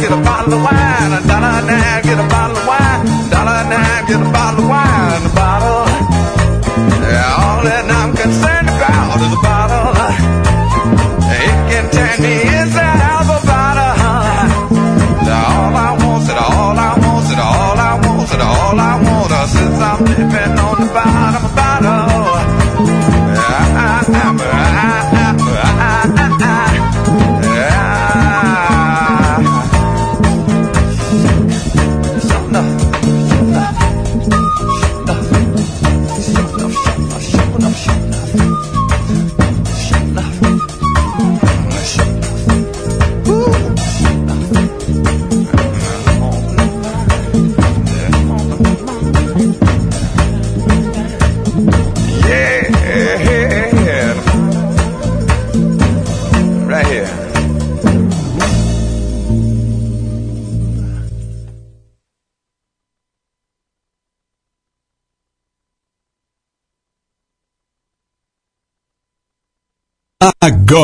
get 0.00 0.12
a 0.12 0.16
bottle 0.16 0.54
of 0.54 0.62
wine. 0.62 1.12
A 1.12 1.20
dollar 1.28 1.52
a 1.58 1.66
dime, 1.68 2.02
get 2.02 2.18
a 2.18 2.26
bottle 2.28 2.56
of 2.56 2.66
wine. 2.66 3.30
Dollar 3.30 3.60
a 3.60 3.70
dime, 3.70 4.06
get 4.08 4.20
a 4.20 4.32
bottle 4.32 4.64
of 4.64 4.68
wine. 4.68 4.89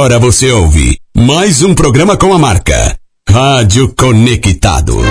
Agora 0.07 0.21
você 0.21 0.53
ouve 0.53 1.01
mais 1.17 1.65
um 1.65 1.75
programa 1.75 2.17
com 2.17 2.33
a 2.33 2.39
marca 2.39 2.97
Rádio 3.29 3.93
Conectados. 3.93 5.05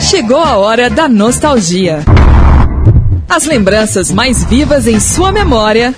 Chegou 0.00 0.38
a 0.38 0.56
hora 0.56 0.88
da 0.88 1.10
nostalgia. 1.10 2.02
As 3.28 3.44
lembranças 3.44 4.10
mais 4.10 4.42
vivas 4.42 4.86
em 4.86 4.98
sua 4.98 5.30
memória. 5.30 5.94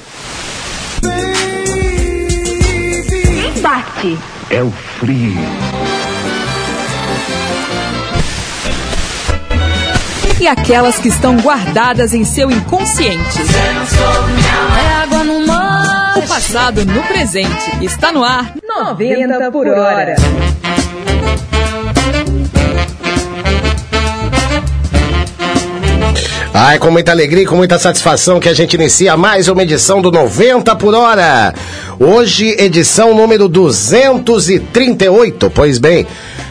Bate. 3.62 4.18
É 4.50 4.60
o 4.60 4.72
frio. 4.98 5.71
E 10.42 10.48
aquelas 10.48 10.98
que 10.98 11.06
estão 11.06 11.36
guardadas 11.36 12.12
em 12.12 12.24
seu 12.24 12.50
inconsciente. 12.50 13.38
É 14.76 15.02
água 15.04 15.22
no 15.22 15.46
mar. 15.46 16.18
O 16.18 16.22
passado 16.26 16.84
no 16.84 17.00
presente. 17.04 17.70
Está 17.80 18.10
no 18.10 18.24
ar 18.24 18.52
90 18.60 19.52
por 19.52 19.68
hora. 19.68 20.16
Ai, 26.52 26.80
com 26.80 26.90
muita 26.90 27.12
alegria 27.12 27.44
e 27.44 27.46
com 27.46 27.54
muita 27.54 27.78
satisfação 27.78 28.40
que 28.40 28.48
a 28.48 28.52
gente 28.52 28.74
inicia 28.74 29.16
mais 29.16 29.46
uma 29.46 29.62
edição 29.62 30.02
do 30.02 30.10
90 30.10 30.74
por 30.74 30.92
hora. 30.92 31.54
Hoje, 32.00 32.56
edição 32.58 33.14
número 33.14 33.48
238. 33.48 35.50
Pois 35.50 35.78
bem, 35.78 36.04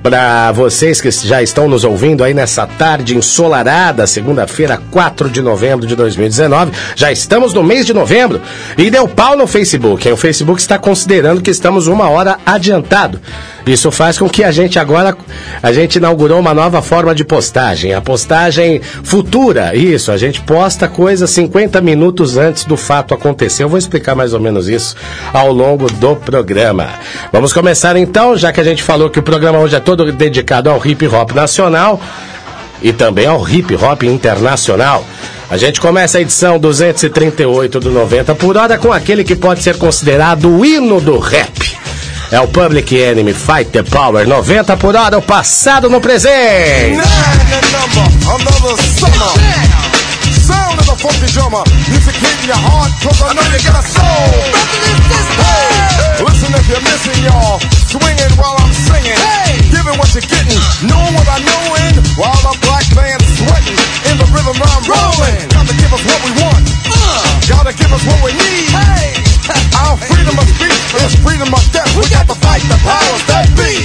para 0.01 0.51
vocês 0.51 0.99
que 0.99 1.11
já 1.11 1.43
estão 1.43 1.67
nos 1.67 1.83
ouvindo 1.83 2.23
aí 2.23 2.33
nessa 2.33 2.65
tarde 2.65 3.15
ensolarada, 3.15 4.07
segunda-feira, 4.07 4.81
4 4.89 5.29
de 5.29 5.41
novembro 5.41 5.85
de 5.85 5.95
2019. 5.95 6.71
Já 6.95 7.11
estamos 7.11 7.53
no 7.53 7.63
mês 7.63 7.85
de 7.85 7.93
novembro 7.93 8.41
e 8.77 8.89
deu 8.89 9.07
pau 9.07 9.37
no 9.37 9.45
Facebook. 9.45 10.09
O 10.11 10.17
Facebook 10.17 10.59
está 10.59 10.79
considerando 10.79 11.41
que 11.41 11.51
estamos 11.51 11.87
uma 11.87 12.09
hora 12.09 12.39
adiantado. 12.45 13.19
Isso 13.65 13.91
faz 13.91 14.17
com 14.17 14.27
que 14.27 14.43
a 14.43 14.51
gente 14.51 14.79
agora 14.79 15.15
a 15.61 15.71
gente 15.71 15.95
inaugurou 15.95 16.39
uma 16.39 16.53
nova 16.53 16.81
forma 16.81 17.13
de 17.13 17.23
postagem, 17.23 17.93
a 17.93 18.01
postagem 18.01 18.81
futura. 19.03 19.75
Isso, 19.75 20.11
a 20.11 20.17
gente 20.17 20.41
posta 20.41 20.87
coisas 20.87 21.29
50 21.29 21.79
minutos 21.81 22.37
antes 22.37 22.65
do 22.65 22.75
fato 22.75 23.13
acontecer. 23.13 23.63
Eu 23.63 23.69
vou 23.69 23.77
explicar 23.77 24.15
mais 24.15 24.33
ou 24.33 24.39
menos 24.39 24.67
isso 24.67 24.95
ao 25.33 25.51
longo 25.51 25.87
do 25.91 26.15
programa. 26.15 26.89
Vamos 27.31 27.53
começar 27.53 27.95
então, 27.95 28.35
já 28.35 28.51
que 28.51 28.59
a 28.59 28.63
gente 28.63 28.83
falou 28.83 29.09
que 29.09 29.19
o 29.19 29.23
programa 29.23 29.59
hoje 29.59 29.75
é 29.75 29.79
todo 29.79 30.11
dedicado 30.11 30.69
ao 30.69 30.85
hip 30.85 31.07
hop 31.07 31.31
nacional 31.31 32.01
e 32.81 32.91
também 32.91 33.27
ao 33.27 33.47
hip 33.47 33.75
hop 33.75 34.03
internacional. 34.03 35.05
A 35.49 35.57
gente 35.57 35.81
começa 35.81 36.17
a 36.17 36.21
edição 36.21 36.57
238 36.57 37.79
do 37.79 37.91
90 37.91 38.33
por 38.35 38.55
hora 38.55 38.77
com 38.77 38.91
aquele 38.91 39.23
que 39.23 39.35
pode 39.35 39.61
ser 39.61 39.77
considerado 39.77 40.49
o 40.49 40.65
hino 40.65 41.01
do 41.01 41.19
rap. 41.19 41.80
É 42.31 42.39
o 42.39 42.47
Public 42.47 42.97
Enemy 42.97 43.33
Fight 43.33 43.71
the 43.71 43.83
Power 43.83 44.25
90 44.25 44.77
por 44.77 44.95
hora, 44.95 45.17
o 45.17 45.21
passado 45.21 45.89
no 45.89 45.99
presente. 45.99 46.95
Listen 56.21 56.53
if 56.53 56.69
you're 56.69 56.79
missing 56.85 57.23
y'all, 57.25 57.59
swinging 57.89 58.31
while 58.37 58.55
I'm 58.61 58.71
singing, 58.71 59.17
hey. 59.17 59.57
giving 59.71 59.97
what 59.97 60.13
you're 60.13 60.21
getting, 60.21 60.61
knowing 60.85 61.13
what 61.17 61.27
I 61.27 61.41
know 61.41 61.63
in, 61.81 61.97
while 62.15 62.37
the 62.45 62.53
black 62.61 62.85
band's 62.93 63.25
sweating, 63.41 63.79
in 64.05 64.15
the 64.21 64.27
rhythm 64.29 64.53
I'm 64.53 64.83
rolling. 64.85 65.49
Gotta 65.49 65.73
give 65.73 65.91
us 65.91 66.03
what 66.05 66.21
we 66.23 66.31
want, 66.39 66.63
uh. 66.85 67.41
gotta 67.49 67.73
give 67.73 67.91
us 67.91 68.05
what 68.05 68.23
we 68.23 68.31
need. 68.37 68.69
Hey. 68.69 69.30
Our 69.83 69.97
freedom 69.97 70.39
of 70.39 70.47
speech 70.47 70.81
is 71.03 71.15
freedom 71.19 71.51
of 71.51 71.63
death. 71.75 71.91
We 71.97 72.07
got 72.07 72.27
to 72.27 72.35
fight 72.39 72.63
the 72.71 72.79
powers 72.87 73.23
that 73.27 73.47
be. 73.59 73.83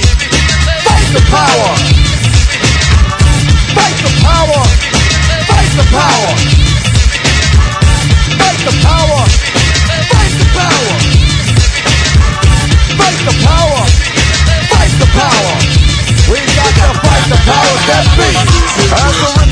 Fight 0.87 1.07
the 1.11 1.23
power. 1.27 1.69
Fight 3.75 3.97
the 3.99 4.13
power. 4.23 4.61
Fight 5.47 5.71
the 5.75 5.85
power. 5.91 6.31
Fight 8.39 8.59
the 8.63 8.73
power. 8.85 9.21
Fight 10.07 10.33
the 10.39 10.47
power. 10.55 10.93
Fight 12.95 13.19
the 13.27 13.35
power. 13.43 13.81
Fight 14.71 14.93
the 14.99 15.09
power. 15.15 15.53
We 16.31 16.39
got 16.55 16.73
to 16.79 16.91
fight 17.03 17.16
the 17.27 17.39
powers 17.43 17.83
that 17.91 18.05
be. 18.15 18.29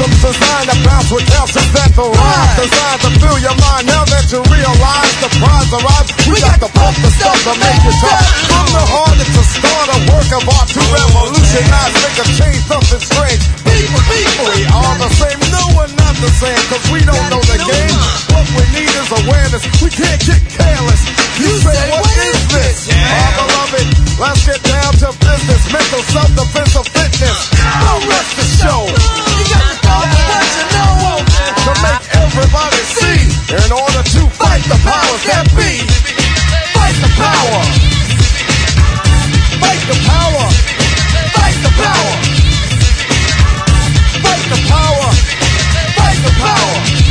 Rhythm's 0.06 0.22
designed 0.22 0.70
to 0.70 0.78
bounce 0.86 1.10
with 1.12 1.26
calcium 1.28 1.68
that 1.76 1.92
the 1.98 2.06
rhyme 2.08 2.52
designed 2.56 3.02
to 3.04 3.10
fill 3.20 3.40
your 3.42 3.58
mind. 3.58 3.84
Now 3.90 4.04
that 4.06 4.26
you 4.32 4.40
realize 4.48 5.14
the 5.20 5.30
prize 5.40 5.72
arrives, 5.74 6.10
we 6.30 6.38
got 6.40 6.60
to 6.62 6.70
pump 6.72 6.96
the 7.02 7.10
stuff 7.10 7.36
to 7.48 7.54
make 7.58 7.84
it 7.84 7.98
tough. 8.00 8.22
From 8.52 8.68
the 8.70 8.86
heart, 8.86 9.18
it's 9.18 9.34
a 9.34 9.44
start, 9.44 9.88
a 9.92 9.98
work 10.14 10.30
of 10.36 10.44
art 10.46 10.70
to 10.72 10.82
revolutionize, 10.94 11.94
make 12.06 12.20
a 12.22 12.28
change, 12.38 12.62
something 12.70 13.02
strange. 13.02 13.42
People, 13.66 14.02
people, 14.14 14.46
we 14.52 14.62
are 14.70 14.96
the 15.02 15.12
same. 15.16 15.40
No, 15.50 15.64
we're 15.74 15.92
not 15.96 16.16
the 16.22 16.32
same, 16.38 16.62
cause 16.70 16.86
we 16.94 17.02
don't 17.02 17.28
know 17.34 17.42
the 17.44 17.60
game. 17.60 17.98
What 18.30 18.46
we 18.56 18.64
need 18.78 18.94
is 18.94 19.10
awareness. 19.26 19.64
We 19.82 19.90
can't 19.90 20.22
get 20.22 20.42
careless. 20.54 21.15
You 21.36 21.52
say, 21.60 21.76
what 21.92 22.16
is 22.16 22.40
this? 22.48 22.88
Our 22.96 23.32
beloved, 23.36 23.88
let's 24.24 24.48
get 24.48 24.64
down 24.64 24.92
to 25.04 25.12
business. 25.20 25.68
Mental 25.68 26.00
self-defense 26.16 26.80
of 26.80 26.88
fitness. 26.88 27.52
Don't 27.52 28.08
rest 28.08 28.32
the 28.40 28.48
show. 28.56 28.88
You 28.88 29.44
got 29.52 29.68
to 29.68 29.76
follow 29.84 30.16
what 30.16 30.48
you 30.56 30.64
know 30.72 31.20
to 31.60 31.72
make 31.84 32.04
everybody 32.24 32.82
see. 32.88 33.20
In 33.52 33.68
order 33.68 34.04
to 34.16 34.22
fight 34.32 34.64
the 34.64 34.80
powers 34.80 35.24
that 35.28 35.44
be. 35.60 35.84
Fight 36.72 36.96
the 37.04 37.12
power. 37.20 37.60
Fight 39.60 39.84
the 39.92 39.98
power. 40.08 40.46
Fight 41.36 41.58
the 41.60 41.72
power. 41.76 42.16
Fight 44.24 44.46
the 44.56 44.60
power. 44.72 45.10
Fight 46.00 46.20
the 46.24 46.34
power. 46.40 47.05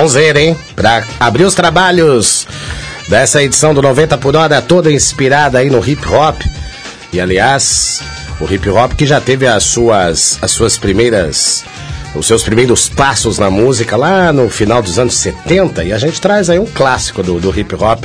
Sonzeira, 0.00 0.40
hein? 0.40 0.56
Pra 0.74 1.04
abrir 1.18 1.44
os 1.44 1.54
trabalhos 1.54 2.46
dessa 3.06 3.42
edição 3.42 3.74
do 3.74 3.82
90 3.82 4.16
por 4.16 4.34
hora, 4.34 4.62
toda 4.62 4.90
inspirada 4.90 5.58
aí 5.58 5.68
no 5.68 5.86
hip 5.86 6.08
hop. 6.08 6.40
E 7.12 7.20
aliás, 7.20 8.00
o 8.40 8.50
hip 8.50 8.66
hop 8.70 8.94
que 8.94 9.04
já 9.04 9.20
teve 9.20 9.46
as 9.46 9.64
suas, 9.64 10.38
as 10.40 10.52
suas 10.52 10.78
primeiras. 10.78 11.64
Os 12.14 12.26
seus 12.26 12.42
primeiros 12.42 12.88
passos 12.88 13.38
na 13.38 13.50
música 13.50 13.94
lá 13.94 14.32
no 14.32 14.48
final 14.48 14.82
dos 14.82 14.98
anos 14.98 15.14
70, 15.14 15.84
e 15.84 15.92
a 15.92 15.98
gente 15.98 16.20
traz 16.20 16.50
aí 16.50 16.58
um 16.58 16.66
clássico 16.66 17.22
do, 17.22 17.38
do 17.38 17.56
hip 17.56 17.72
hop, 17.74 18.02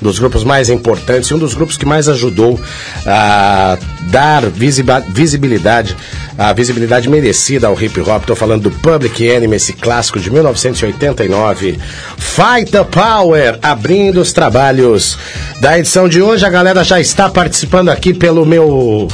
um 0.00 0.04
dos 0.04 0.20
grupos 0.20 0.44
mais 0.44 0.68
importantes 0.68 1.30
e 1.30 1.34
um 1.34 1.38
dos 1.38 1.54
grupos 1.54 1.76
que 1.76 1.84
mais 1.84 2.08
ajudou 2.08 2.60
a 3.04 3.76
dar 4.02 4.42
visibilidade, 4.50 5.96
a 6.40 6.54
visibilidade 6.54 7.06
merecida 7.06 7.66
ao 7.66 7.78
hip 7.78 8.00
hop. 8.00 8.22
Estou 8.22 8.34
falando 8.34 8.62
do 8.62 8.70
Public 8.70 9.22
Enemy, 9.26 9.56
esse 9.56 9.74
clássico 9.74 10.18
de 10.18 10.30
1989. 10.30 11.78
Fight 12.16 12.72
the 12.72 12.82
Power, 12.82 13.58
abrindo 13.60 14.22
os 14.22 14.32
trabalhos 14.32 15.18
da 15.60 15.78
edição 15.78 16.08
de 16.08 16.22
hoje. 16.22 16.46
A 16.46 16.48
galera 16.48 16.82
já 16.82 16.98
está 16.98 17.28
participando 17.28 17.90
aqui 17.90 18.14
pelo 18.14 18.46
meu 18.46 19.06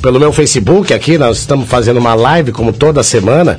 pelo 0.00 0.20
meu 0.20 0.32
Facebook 0.32 0.94
aqui, 0.94 1.18
nós 1.18 1.38
estamos 1.38 1.68
fazendo 1.68 1.98
uma 1.98 2.14
live 2.14 2.52
como 2.52 2.72
toda 2.72 3.02
semana. 3.02 3.56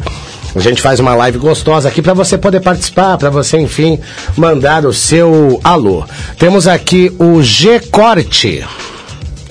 A 0.55 0.59
gente 0.59 0.81
faz 0.81 0.97
uma 1.01 1.13
live 1.13 1.37
gostosa 1.37 1.89
aqui 1.89 2.01
para 2.01 2.13
você 2.13 2.37
poder 2.37 2.61
participar, 2.61 3.17
para 3.17 3.29
você, 3.29 3.59
enfim, 3.59 3.99
mandar 4.37 4.85
o 4.85 4.93
seu 4.93 5.59
alô. 5.65 6.05
Temos 6.39 6.65
aqui 6.65 7.13
o 7.19 7.43
G 7.43 7.81
Corte. 7.91 8.63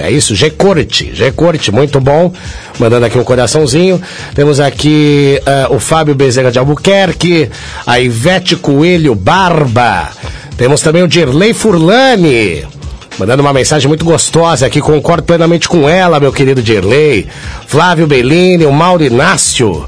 É 0.00 0.10
isso, 0.10 0.34
G 0.34 0.50
Corte. 0.50 1.14
G 1.14 1.30
Corte, 1.30 1.70
muito 1.70 2.00
bom. 2.00 2.32
Mandando 2.78 3.04
aqui 3.04 3.18
um 3.18 3.24
coraçãozinho. 3.24 4.00
Temos 4.34 4.58
aqui 4.58 5.38
eh, 5.44 5.66
o 5.68 5.78
Fábio 5.78 6.14
Bezerra 6.14 6.50
de 6.50 6.58
Albuquerque, 6.58 7.50
a 7.86 8.00
Ivete 8.00 8.56
Coelho 8.56 9.14
Barba. 9.14 10.08
Temos 10.56 10.80
também 10.80 11.02
o 11.02 11.08
Dirley 11.08 11.52
Furlani. 11.52 12.66
Mandando 13.18 13.42
uma 13.42 13.52
mensagem 13.52 13.86
muito 13.86 14.06
gostosa 14.06 14.64
aqui, 14.64 14.80
concordo 14.80 15.24
plenamente 15.24 15.68
com 15.68 15.86
ela, 15.86 16.18
meu 16.18 16.32
querido 16.32 16.62
Dirley. 16.62 17.26
Flávio 17.66 18.06
Bellini, 18.06 18.64
o 18.64 18.72
Maurinácio. 18.72 19.86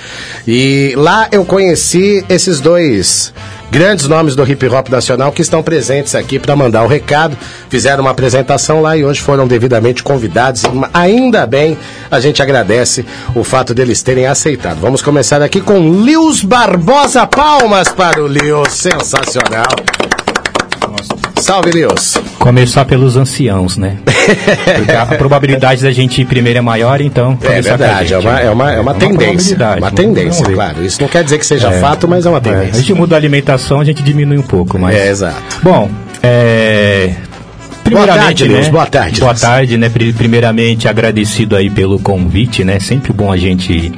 E 0.46 0.94
lá 0.96 1.28
eu 1.32 1.44
conheci 1.44 2.24
esses 2.28 2.60
dois 2.60 3.34
grandes 3.70 4.06
nomes 4.06 4.34
do 4.34 4.48
hip 4.48 4.66
hop 4.66 4.88
nacional 4.88 5.32
que 5.32 5.42
estão 5.42 5.62
presentes 5.62 6.14
aqui 6.14 6.38
para 6.38 6.56
mandar 6.56 6.82
o 6.82 6.86
recado. 6.86 7.36
Fizeram 7.68 8.02
uma 8.02 8.10
apresentação 8.10 8.80
lá 8.80 8.96
e 8.96 9.04
hoje 9.04 9.20
foram 9.20 9.46
devidamente 9.46 10.02
convidados. 10.02 10.62
Ainda 10.92 11.46
bem, 11.46 11.78
a 12.10 12.20
gente 12.20 12.42
agradece 12.42 13.04
o 13.34 13.44
fato 13.44 13.74
deles 13.74 14.02
terem 14.02 14.26
aceitado. 14.26 14.80
Vamos 14.80 15.02
começar 15.02 15.42
aqui 15.42 15.60
com 15.60 16.02
Lius 16.04 16.42
Barbosa. 16.42 17.26
Palmas 17.26 17.88
para 17.88 18.22
o 18.22 18.26
Lius, 18.26 18.72
sensacional. 18.72 19.68
Salve, 21.48 21.70
Lius. 21.70 22.18
Começar 22.38 22.84
pelos 22.84 23.16
anciãos, 23.16 23.78
né? 23.78 23.96
Porque 24.04 24.92
a 24.92 25.06
probabilidade 25.06 25.82
da 25.82 25.90
gente 25.90 26.20
ir 26.20 26.26
primeiro 26.26 26.58
é 26.58 26.60
maior, 26.60 27.00
então. 27.00 27.38
É 27.42 27.62
verdade, 27.62 28.12
é 28.12 28.18
uma, 28.18 28.38
é 28.40 28.50
uma, 28.50 28.72
é 28.74 28.78
uma, 28.80 28.92
tendência. 28.92 29.56
Uma 29.56 29.74
vamos- 29.76 29.92
tendência, 29.92 30.44
claro. 30.44 30.84
Isso 30.84 31.00
não 31.00 31.08
quer 31.08 31.24
dizer 31.24 31.38
que 31.38 31.46
seja 31.46 31.72
fato, 31.72 32.06
mas 32.06 32.26
é 32.26 32.28
uma 32.28 32.36
É, 32.36 32.38
a 32.38 32.42
tendência. 32.42 32.74
gente 32.74 32.92
muda 32.92 33.14
a 33.14 33.18
alimentação, 33.18 33.80
a 33.80 33.84
gente 33.84 34.02
diminui 34.02 34.36
um 34.36 34.42
pouco, 34.42 34.78
mas. 34.78 34.94
É, 34.94 35.08
exato. 35.08 35.42
Bom, 35.62 35.88
é. 36.22 37.14
Boa 37.90 38.06
tarde, 38.06 38.46
né? 38.46 38.54
Deus, 38.56 38.68
boa 38.68 38.84
tarde, 38.84 39.18
Boa 39.18 39.32
Deus. 39.32 39.40
tarde, 39.40 39.78
né? 39.78 39.88
Pri- 39.88 40.12
Primeiramente, 40.12 40.86
agradecido 40.86 41.56
aí 41.56 41.70
pelo 41.70 41.98
convite, 41.98 42.62
né? 42.62 42.78
Sempre 42.78 43.10
bom 43.14 43.32
a 43.32 43.38
gente 43.38 43.90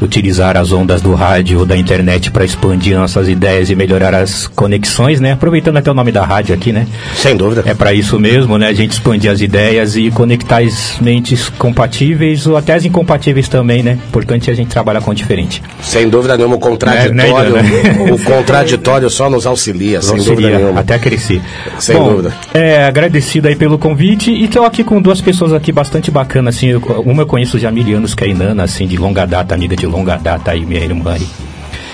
utilizar 0.00 0.56
as 0.56 0.72
ondas 0.72 1.00
do 1.00 1.14
rádio 1.14 1.60
ou 1.60 1.66
da 1.66 1.76
internet 1.76 2.30
para 2.30 2.44
expandir 2.44 2.96
nossas 2.98 3.28
ideias 3.28 3.70
e 3.70 3.74
melhorar 3.74 4.14
as 4.14 4.46
conexões, 4.46 5.20
né? 5.20 5.32
Aproveitando 5.32 5.76
até 5.76 5.90
o 5.90 5.94
nome 5.94 6.12
da 6.12 6.24
rádio 6.24 6.54
aqui, 6.54 6.72
né? 6.72 6.86
Sem 7.16 7.36
dúvida. 7.36 7.62
É 7.66 7.74
para 7.74 7.92
isso 7.92 8.18
mesmo, 8.18 8.58
né? 8.58 8.68
A 8.68 8.72
gente 8.72 8.92
expandir 8.92 9.30
as 9.30 9.40
ideias 9.40 9.96
e 9.96 10.10
conectar 10.10 10.62
as 10.62 10.98
mentes 11.00 11.48
compatíveis 11.50 12.46
ou 12.46 12.56
até 12.56 12.74
as 12.74 12.84
incompatíveis 12.84 13.48
também, 13.48 13.82
né? 13.82 13.98
Importante 14.08 14.50
a 14.50 14.54
gente 14.54 14.68
trabalhar 14.68 15.00
com 15.00 15.10
o 15.10 15.14
diferente. 15.14 15.62
Sem 15.80 16.08
dúvida 16.08 16.36
nenhuma, 16.36 16.56
o 16.56 16.58
contraditório, 16.58 17.52
Né, 17.54 17.62
né, 17.62 18.12
o 18.12 18.18
contraditório 18.18 19.08
só 19.10 19.28
nos 19.30 19.46
auxilia, 19.46 20.00
sem 20.00 20.16
dúvida 20.16 20.32
Auxilia, 20.32 20.58
nenhuma. 20.58 20.80
até 20.80 20.98
crescer. 20.98 21.40
Sem 21.78 21.96
Bom, 21.96 22.10
dúvida. 22.10 22.34
É, 22.52 22.84
agradecido 22.86 23.48
aí 23.48 23.56
pelo 23.56 23.78
convite 23.78 24.30
e 24.30 24.44
estou 24.44 24.64
aqui 24.64 24.82
com 24.84 25.00
duas 25.00 25.20
pessoas 25.20 25.52
aqui 25.52 25.72
bastante 25.72 26.10
bacanas, 26.10 26.56
assim, 26.56 26.74
uma 26.74 27.22
eu 27.22 27.26
conheço 27.26 27.58
já 27.58 27.68
há 27.68 27.72
mil 27.72 27.96
anos, 27.96 28.14
que 28.14 28.24
é 28.24 28.26
a 28.26 28.30
Inana, 28.30 28.64
assim, 28.64 28.86
de 28.86 28.96
longa 28.96 29.26
data, 29.26 29.54
amiga 29.54 29.76
de 29.76 29.86
longa 29.94 30.16
data 30.16 30.50
aí, 30.50 30.66
minha 30.66 30.80
irmã 30.80 31.12
aí. 31.12 31.26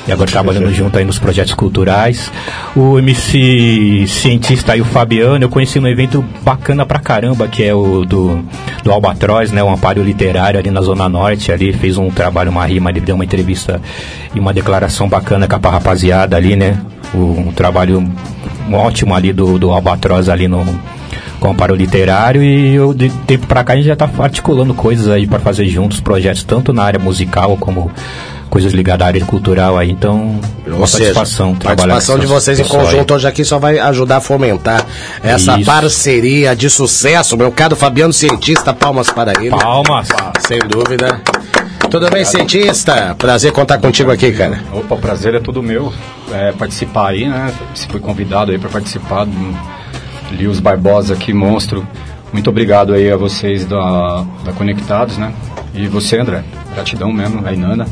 E 0.08 0.12
agora 0.12 0.30
trabalhando 0.30 0.72
junto 0.72 0.98
aí 0.98 1.04
nos 1.04 1.18
projetos 1.18 1.52
culturais. 1.52 2.32
O 2.74 2.98
MC 2.98 4.06
cientista 4.08 4.72
aí, 4.72 4.80
o 4.80 4.84
Fabiano, 4.84 5.44
eu 5.44 5.48
conheci 5.50 5.78
num 5.78 5.86
evento 5.86 6.24
bacana 6.42 6.86
pra 6.86 6.98
caramba, 6.98 7.46
que 7.46 7.62
é 7.62 7.74
o 7.74 8.04
do, 8.06 8.42
do 8.82 8.90
Albatroz, 8.90 9.52
né? 9.52 9.62
O 9.62 9.68
Amparo 9.68 10.02
Literário 10.02 10.58
ali 10.58 10.70
na 10.70 10.80
Zona 10.80 11.08
Norte, 11.08 11.52
ali, 11.52 11.72
fez 11.74 11.98
um 11.98 12.10
trabalho, 12.10 12.50
uma 12.50 12.64
rima, 12.64 12.90
ele 12.90 13.00
deu 13.00 13.14
uma 13.14 13.24
entrevista 13.24 13.80
e 14.34 14.40
uma 14.40 14.54
declaração 14.54 15.06
bacana 15.06 15.46
com 15.46 15.68
a 15.68 15.70
rapaziada 15.70 16.36
ali, 16.36 16.56
né? 16.56 16.80
Um 17.14 17.52
trabalho 17.52 18.02
ótimo 18.72 19.14
ali 19.14 19.32
do, 19.32 19.58
do 19.58 19.70
Albatroz 19.70 20.28
ali 20.30 20.48
no 20.48 20.64
com 21.40 21.48
o 21.48 21.50
Amparo 21.52 21.74
Literário 21.74 22.42
e 22.42 22.74
eu, 22.74 22.92
de 22.92 23.08
tempo 23.26 23.46
pra 23.46 23.64
cá 23.64 23.72
a 23.72 23.76
gente 23.76 23.86
já 23.86 23.96
tá 23.96 24.08
articulando 24.18 24.74
coisas 24.74 25.08
aí 25.08 25.26
para 25.26 25.40
fazer 25.40 25.66
juntos, 25.66 25.98
projetos 25.98 26.44
tanto 26.44 26.72
na 26.72 26.84
área 26.84 27.00
musical 27.00 27.56
como 27.56 27.90
coisas 28.50 28.72
ligadas 28.72 29.04
à 29.04 29.08
área 29.08 29.24
cultural 29.24 29.78
aí, 29.78 29.90
então 29.90 30.38
Ou 30.66 30.86
seja, 30.86 31.14
satisfação 31.14 31.56
a 31.60 31.64
participação 31.64 32.18
de 32.18 32.26
vocês 32.26 32.58
em 32.58 32.62
pessoas 32.62 32.80
aí. 32.80 32.86
conjunto 32.90 33.14
hoje 33.14 33.26
aqui 33.26 33.44
só 33.44 33.58
vai 33.58 33.78
ajudar 33.78 34.18
a 34.18 34.20
fomentar 34.20 34.84
essa 35.22 35.56
Isso. 35.56 35.64
parceria 35.64 36.54
de 36.54 36.68
sucesso. 36.68 37.36
Meu 37.36 37.50
caro 37.52 37.76
Fabiano 37.76 38.12
Cientista, 38.12 38.74
palmas 38.74 39.08
para 39.08 39.32
ele. 39.40 39.50
Palmas! 39.50 40.08
Sem 40.46 40.58
dúvida. 40.58 41.20
Tudo 41.90 42.08
bem, 42.10 42.24
cientista? 42.24 43.14
Prazer 43.16 43.52
contar 43.52 43.78
contigo 43.78 44.10
aqui, 44.10 44.30
cara. 44.32 44.60
Opa, 44.72 44.94
o 44.94 44.98
prazer 44.98 45.34
é 45.34 45.40
todo 45.40 45.62
meu 45.62 45.92
é, 46.32 46.52
participar 46.52 47.08
aí, 47.10 47.28
né? 47.28 47.52
Se 47.74 47.88
fui 47.88 47.98
convidado 47.98 48.52
aí 48.52 48.58
para 48.58 48.68
participar 48.68 49.24
do 49.24 49.79
Lius 50.30 50.60
Barbosa 50.60 51.14
aqui, 51.14 51.32
monstro. 51.32 51.86
Muito 52.32 52.48
obrigado 52.48 52.94
aí 52.94 53.10
a 53.10 53.16
vocês 53.16 53.64
da, 53.64 54.24
da 54.44 54.52
Conectados, 54.52 55.18
né? 55.18 55.32
E 55.74 55.86
você, 55.88 56.18
André. 56.18 56.44
Gratidão 56.74 57.12
mesmo, 57.12 57.46
a 57.46 57.52
Inana. 57.52 57.86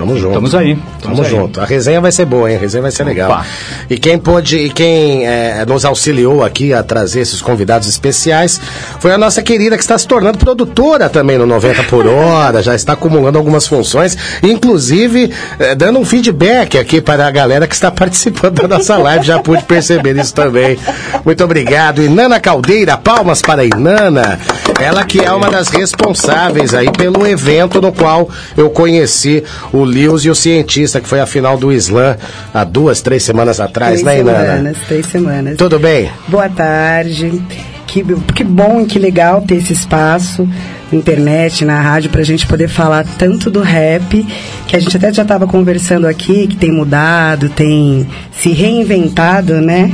Tamo 0.00 0.16
junto. 0.16 0.28
Estamos 0.28 0.54
aí. 0.54 0.74
Tamo 0.76 0.86
Estamos 0.96 1.20
aí. 1.20 1.30
junto. 1.30 1.60
A 1.60 1.64
resenha 1.66 2.00
vai 2.00 2.10
ser 2.10 2.24
boa, 2.24 2.50
hein? 2.50 2.56
A 2.56 2.58
resenha 2.58 2.80
vai 2.80 2.90
ser 2.90 3.04
legal. 3.04 3.30
Opa. 3.30 3.44
E 3.90 3.98
quem 3.98 4.18
pôde, 4.18 4.56
e 4.56 4.70
quem 4.70 5.26
eh, 5.26 5.62
nos 5.68 5.84
auxiliou 5.84 6.42
aqui 6.42 6.72
a 6.72 6.82
trazer 6.82 7.20
esses 7.20 7.42
convidados 7.42 7.86
especiais 7.86 8.58
foi 8.98 9.12
a 9.12 9.18
nossa 9.18 9.42
querida 9.42 9.76
que 9.76 9.82
está 9.82 9.98
se 9.98 10.08
tornando 10.08 10.38
produtora 10.38 11.10
também 11.10 11.36
no 11.36 11.44
90 11.44 11.82
por 11.82 12.06
hora, 12.06 12.62
já 12.62 12.74
está 12.74 12.94
acumulando 12.94 13.36
algumas 13.36 13.66
funções, 13.66 14.16
inclusive 14.42 15.30
eh, 15.58 15.74
dando 15.74 15.98
um 15.98 16.04
feedback 16.06 16.78
aqui 16.78 17.02
para 17.02 17.26
a 17.26 17.30
galera 17.30 17.66
que 17.66 17.74
está 17.74 17.90
participando 17.92 18.62
da 18.62 18.68
nossa 18.78 18.96
live, 18.96 19.26
já 19.26 19.38
pude 19.38 19.64
perceber 19.64 20.16
isso 20.16 20.32
também. 20.32 20.78
Muito 21.26 21.44
obrigado. 21.44 22.02
Inana 22.02 22.40
Caldeira, 22.40 22.96
palmas 22.96 23.42
para 23.42 23.60
a 23.60 23.64
Inana. 23.66 24.40
Ela 24.80 25.04
que 25.04 25.20
é 25.20 25.30
uma 25.30 25.50
das 25.50 25.68
responsáveis 25.68 26.72
aí 26.72 26.90
pelo 26.90 27.26
evento 27.26 27.82
no 27.82 27.92
qual 27.92 28.30
eu 28.56 28.70
conheci 28.70 29.44
o 29.74 29.89
Lewis 29.90 30.24
e 30.24 30.30
o 30.30 30.34
cientista, 30.34 31.00
que 31.00 31.08
foi 31.08 31.20
a 31.20 31.26
final 31.26 31.58
do 31.58 31.72
Slam 31.72 32.16
há 32.54 32.64
duas, 32.64 33.00
três 33.00 33.22
semanas 33.22 33.60
atrás, 33.60 34.00
três 34.00 34.04
né, 34.04 34.20
Inana? 34.20 34.46
semanas, 34.46 34.76
três 34.86 35.06
semanas. 35.06 35.56
Tudo 35.56 35.78
bem? 35.78 36.10
Boa 36.28 36.48
tarde. 36.48 37.42
Que, 37.86 38.04
que 38.34 38.44
bom 38.44 38.82
e 38.82 38.86
que 38.86 39.00
legal 39.00 39.42
ter 39.42 39.56
esse 39.56 39.72
espaço 39.72 40.48
na 40.92 40.98
internet, 40.98 41.64
na 41.64 41.80
rádio, 41.80 42.08
para 42.08 42.20
a 42.20 42.24
gente 42.24 42.46
poder 42.46 42.68
falar 42.68 43.04
tanto 43.18 43.50
do 43.50 43.60
rap, 43.62 44.24
que 44.68 44.76
a 44.76 44.78
gente 44.78 44.96
até 44.96 45.12
já 45.12 45.22
estava 45.22 45.44
conversando 45.46 46.06
aqui, 46.06 46.46
que 46.46 46.56
tem 46.56 46.70
mudado, 46.70 47.48
tem 47.48 48.06
se 48.32 48.50
reinventado, 48.50 49.60
né? 49.60 49.90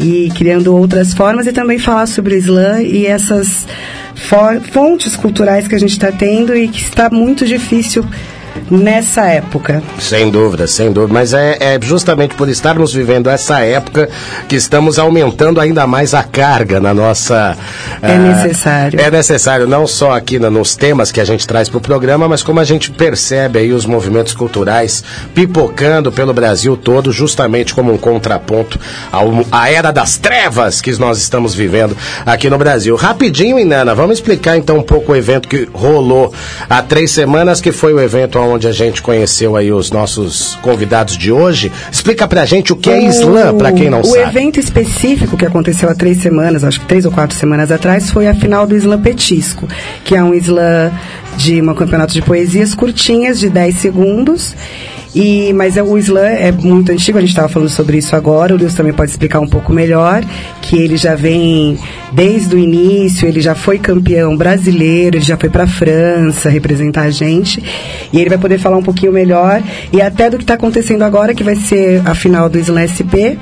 E 0.00 0.30
criando 0.36 0.74
outras 0.74 1.12
formas, 1.12 1.46
e 1.46 1.52
também 1.52 1.78
falar 1.78 2.06
sobre 2.06 2.34
o 2.34 2.38
slam 2.38 2.80
e 2.80 3.06
essas 3.06 3.66
fontes 4.72 5.16
culturais 5.16 5.68
que 5.68 5.74
a 5.74 5.78
gente 5.78 5.92
está 5.92 6.10
tendo 6.10 6.56
e 6.56 6.68
que 6.68 6.80
está 6.80 7.08
muito 7.10 7.46
difícil 7.46 8.04
nessa 8.70 9.26
época. 9.26 9.82
Sem 9.98 10.30
dúvida, 10.30 10.66
sem 10.66 10.92
dúvida. 10.92 11.12
Mas 11.12 11.32
é, 11.34 11.56
é 11.60 11.78
justamente 11.80 12.34
por 12.34 12.48
estarmos 12.48 12.92
vivendo 12.92 13.28
essa 13.28 13.60
época 13.60 14.08
que 14.48 14.56
estamos 14.56 14.98
aumentando 14.98 15.60
ainda 15.60 15.86
mais 15.86 16.14
a 16.14 16.22
carga 16.22 16.80
na 16.80 16.92
nossa. 16.92 17.56
É 18.02 18.12
ah, 18.12 18.18
necessário. 18.18 19.00
É 19.00 19.10
necessário, 19.10 19.66
não 19.66 19.86
só 19.86 20.12
aqui 20.12 20.38
nos 20.38 20.76
temas 20.76 21.10
que 21.10 21.20
a 21.20 21.24
gente 21.24 21.46
traz 21.46 21.68
para 21.68 21.78
o 21.78 21.80
programa, 21.80 22.28
mas 22.28 22.42
como 22.42 22.60
a 22.60 22.64
gente 22.64 22.90
percebe 22.90 23.58
aí 23.58 23.72
os 23.72 23.86
movimentos 23.86 24.34
culturais 24.34 25.02
pipocando 25.34 26.10
pelo 26.12 26.32
Brasil 26.32 26.76
todo, 26.76 27.12
justamente 27.12 27.74
como 27.74 27.92
um 27.92 27.98
contraponto 27.98 28.78
ao, 29.10 29.44
à 29.50 29.70
era 29.70 29.92
das 29.92 30.16
trevas 30.16 30.80
que 30.80 30.98
nós 30.98 31.18
estamos 31.18 31.54
vivendo 31.54 31.96
aqui 32.24 32.48
no 32.48 32.58
Brasil. 32.58 32.96
Rapidinho, 32.96 33.58
Inana, 33.58 33.94
vamos 33.94 34.18
explicar 34.18 34.56
então 34.56 34.78
um 34.78 34.82
pouco 34.82 35.12
o 35.12 35.16
evento 35.16 35.48
que 35.48 35.68
rolou 35.72 36.32
há 36.68 36.82
três 36.82 37.10
semanas, 37.10 37.60
que 37.60 37.72
foi 37.72 37.92
o 37.92 38.00
evento 38.00 38.38
onde 38.48 38.66
a 38.66 38.72
gente 38.72 39.02
conheceu 39.02 39.56
aí 39.56 39.72
os 39.72 39.90
nossos 39.90 40.56
convidados 40.56 41.16
de 41.16 41.30
hoje. 41.30 41.70
Explica 41.90 42.26
pra 42.26 42.44
gente 42.44 42.72
o 42.72 42.76
que 42.76 42.90
é 42.90 43.04
slam, 43.08 43.56
pra 43.56 43.72
quem 43.72 43.90
não 43.90 44.00
o 44.00 44.04
sabe. 44.04 44.20
evento 44.20 44.60
específico 44.60 45.36
que 45.36 45.46
aconteceu 45.46 45.88
há 45.88 45.94
três 45.94 46.18
semanas, 46.18 46.64
acho 46.64 46.80
que 46.80 46.86
três 46.86 47.04
ou 47.04 47.12
quatro 47.12 47.36
semanas 47.36 47.70
atrás, 47.70 48.10
foi 48.10 48.26
a 48.28 48.34
final 48.34 48.66
do 48.66 48.76
Slam 48.76 49.00
Petisco, 49.00 49.68
que 50.04 50.14
é 50.14 50.22
um 50.22 50.34
slam 50.34 50.90
de 51.36 51.62
um 51.62 51.74
campeonato 51.74 52.12
de 52.12 52.22
poesias 52.22 52.74
curtinhas, 52.74 53.38
de 53.38 53.48
10 53.48 53.74
segundos. 53.76 54.54
E, 55.14 55.52
mas 55.54 55.76
é- 55.76 55.82
o 55.82 55.96
slam 55.98 56.24
é 56.24 56.52
muito 56.52 56.92
antigo, 56.92 57.18
a 57.18 57.20
gente 57.20 57.30
estava 57.30 57.48
falando 57.48 57.68
sobre 57.68 57.98
isso 57.98 58.14
agora, 58.14 58.54
o 58.54 58.58
Lewis 58.58 58.74
também 58.74 58.92
pode 58.92 59.10
explicar 59.10 59.40
um 59.40 59.48
pouco 59.48 59.72
melhor, 59.72 60.22
que 60.62 60.76
ele 60.76 60.96
já 60.96 61.14
vem 61.14 61.78
desde 62.12 62.54
o 62.54 62.58
início, 62.58 63.26
ele 63.26 63.40
já 63.40 63.54
foi 63.54 63.78
campeão 63.78 64.36
brasileiro, 64.36 65.16
ele 65.16 65.24
já 65.24 65.36
foi 65.36 65.48
para 65.48 65.64
a 65.64 65.66
França 65.66 66.48
representar 66.48 67.02
a 67.02 67.10
gente, 67.10 67.62
e 68.12 68.20
ele 68.20 68.28
vai 68.28 68.38
poder 68.38 68.58
falar 68.58 68.76
um 68.76 68.82
pouquinho 68.82 69.12
melhor, 69.12 69.62
e 69.92 70.00
até 70.00 70.30
do 70.30 70.36
que 70.36 70.44
está 70.44 70.54
acontecendo 70.54 71.02
agora, 71.02 71.34
que 71.34 71.42
vai 71.42 71.56
ser 71.56 72.02
a 72.04 72.14
final 72.14 72.48
do 72.48 72.58
Slam 72.58 72.86
SP, 72.88 73.38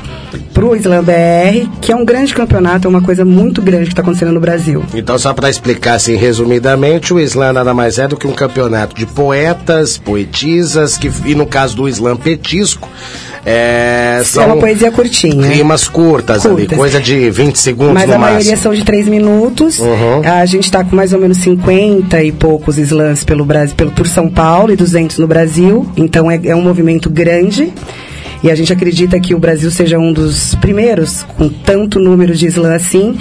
pro 0.53 0.75
Slam 0.77 1.03
BR, 1.03 1.69
que 1.81 1.93
é 1.93 1.97
um 1.97 2.05
grande 2.05 2.35
campeonato, 2.35 2.87
é 2.87 2.91
uma 2.91 3.03
coisa 3.03 3.25
muito 3.25 3.61
grande 3.61 3.85
que 3.85 3.93
está 3.93 4.03
acontecendo 4.03 4.33
no 4.33 4.41
Brasil. 4.41 4.83
Então, 4.95 5.19
só 5.19 5.33
para 5.35 5.51
explicar 5.51 5.95
assim 5.95 6.17
resumidamente, 6.17 7.13
o 7.13 7.21
slam 7.21 7.53
nada 7.53 7.75
mais 7.75 7.99
é 7.99 8.09
do 8.09 8.17
que 8.17 8.27
um 8.27 8.33
campeonato 8.33 8.97
de 8.97 9.07
poetas, 9.07 9.99
poetisas, 9.99 10.97
que, 10.97 11.11
e 11.25 11.35
no 11.35 11.47
caso 11.57 11.75
do 11.75 11.89
Slam 11.89 12.17
Petisco, 12.17 12.87
é, 13.45 14.19
É 14.21 14.25
são 14.25 14.45
uma 14.47 14.57
poesia 14.57 14.91
curtinha. 14.91 15.47
rimas 15.49 15.89
curtas, 15.89 16.45
ali, 16.45 16.57
Curtas. 16.57 16.77
coisa 16.79 17.01
de 17.01 17.31
20 17.31 17.57
segundos 17.57 17.95
Mas 17.95 18.07
no 18.09 18.15
a 18.15 18.19
máximo. 18.19 18.35
maioria 18.41 18.57
são 18.59 18.75
de 18.75 18.85
três 18.85 19.09
minutos. 19.09 19.79
Uhum. 19.79 20.21
A 20.25 20.45
gente 20.45 20.65
está 20.65 20.85
com 20.85 20.95
mais 20.95 21.13
ou 21.15 21.19
menos 21.21 21.39
50 21.39 22.23
e 22.23 22.31
poucos 22.33 22.77
slams 22.77 23.25
pelo 23.25 23.45
Brasil, 23.45 23.75
pelo 23.75 23.91
por 23.93 24.07
São 24.07 24.29
Paulo 24.29 24.71
e 24.73 24.77
200 24.77 25.19
no 25.19 25.27
Brasil. 25.27 25.87
Então 25.97 26.31
é, 26.31 26.39
é 26.45 26.55
um 26.55 26.61
movimento 26.63 27.09
grande. 27.09 27.73
E 28.43 28.51
a 28.51 28.55
gente 28.55 28.71
acredita 28.73 29.19
que 29.19 29.35
o 29.35 29.39
Brasil 29.39 29.71
seja 29.71 29.99
um 29.99 30.13
dos 30.13 30.55
primeiros 30.57 31.25
com 31.39 31.49
tanto 31.49 31.99
número 31.99 32.35
de 32.35 32.47
slam 32.49 32.75
assim. 32.75 33.17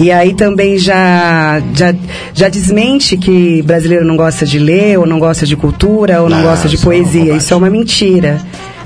E 0.00 0.10
aí 0.10 0.32
também 0.34 0.78
já, 0.78 1.62
já, 1.74 1.94
já 2.32 2.48
desmente 2.48 3.18
que 3.18 3.60
brasileiro 3.60 4.02
não 4.04 4.16
gosta 4.16 4.46
de 4.46 4.58
ler, 4.58 4.98
ou 4.98 5.04
não 5.06 5.18
gosta 5.18 5.44
de 5.44 5.54
cultura, 5.54 6.22
ou 6.22 6.28
não, 6.30 6.38
Não, 6.38 6.44
gosta 6.44 6.68
de 6.68 6.76
é 6.76 6.80
poesia. 6.80 7.34
Isso 7.34 7.52
é 7.52 7.56
uma 7.56 7.68
mentira. 7.68 8.40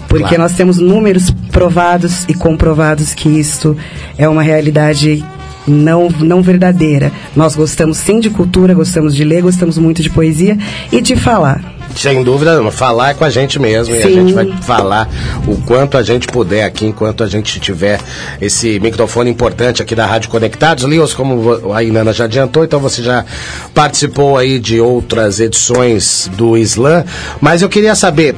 Porque 0.09 0.25
Claro. 0.25 0.43
nós 0.43 0.53
temos 0.55 0.79
números 0.79 1.31
provados 1.53 2.25
e 2.29 2.35
comprovados 2.35 3.15
que 3.15 3.29
isto 3.29 3.77
é 4.19 4.29
uma 4.29 4.43
realidade 4.43 5.25
não, 5.67 6.09
não 6.09 6.43
verdadeira. 6.43 7.13
Nós 7.35 7.55
gostamos 7.55 7.97
sim 7.99 8.19
de 8.19 8.29
cultura, 8.29 8.75
gostamos 8.75 9.15
de 9.15 9.23
ler, 9.25 9.43
gostamos 9.43 9.79
muito 9.79 10.03
de 10.03 10.11
poesia 10.11 10.59
e 10.91 11.01
de 11.01 11.15
falar. 11.15 11.74
Sem 11.97 12.23
dúvida, 12.23 12.71
falar 12.71 13.11
é 13.11 13.15
com 13.15 13.25
a 13.25 13.31
gente 13.31 13.59
mesmo 13.59 13.95
e 13.95 13.99
a 13.99 14.03
Sim. 14.03 14.15
gente 14.15 14.33
vai 14.33 14.51
falar 14.63 15.09
o 15.47 15.57
quanto 15.63 15.97
a 15.97 16.03
gente 16.03 16.27
puder 16.27 16.65
aqui, 16.65 16.87
enquanto 16.87 17.23
a 17.23 17.27
gente 17.27 17.59
tiver 17.61 18.01
esse 18.41 18.79
microfone 18.81 19.31
importante 19.31 19.83
aqui 19.83 19.95
da 19.95 20.07
Rádio 20.07 20.31
Conectados. 20.31 20.85
Lios, 20.85 21.15
como 21.15 21.73
a 21.73 21.83
Inana 21.83 22.13
já 22.13 22.25
adiantou, 22.25 22.65
então 22.65 22.81
você 22.81 23.03
já 23.03 23.25
participou 23.73 24.37
aí 24.37 24.59
de 24.59 24.81
outras 24.81 25.41
edições 25.41 26.31
do 26.37 26.57
Slam, 26.57 27.05
mas 27.41 27.63
eu 27.63 27.69
queria 27.69 27.95
saber 27.95 28.35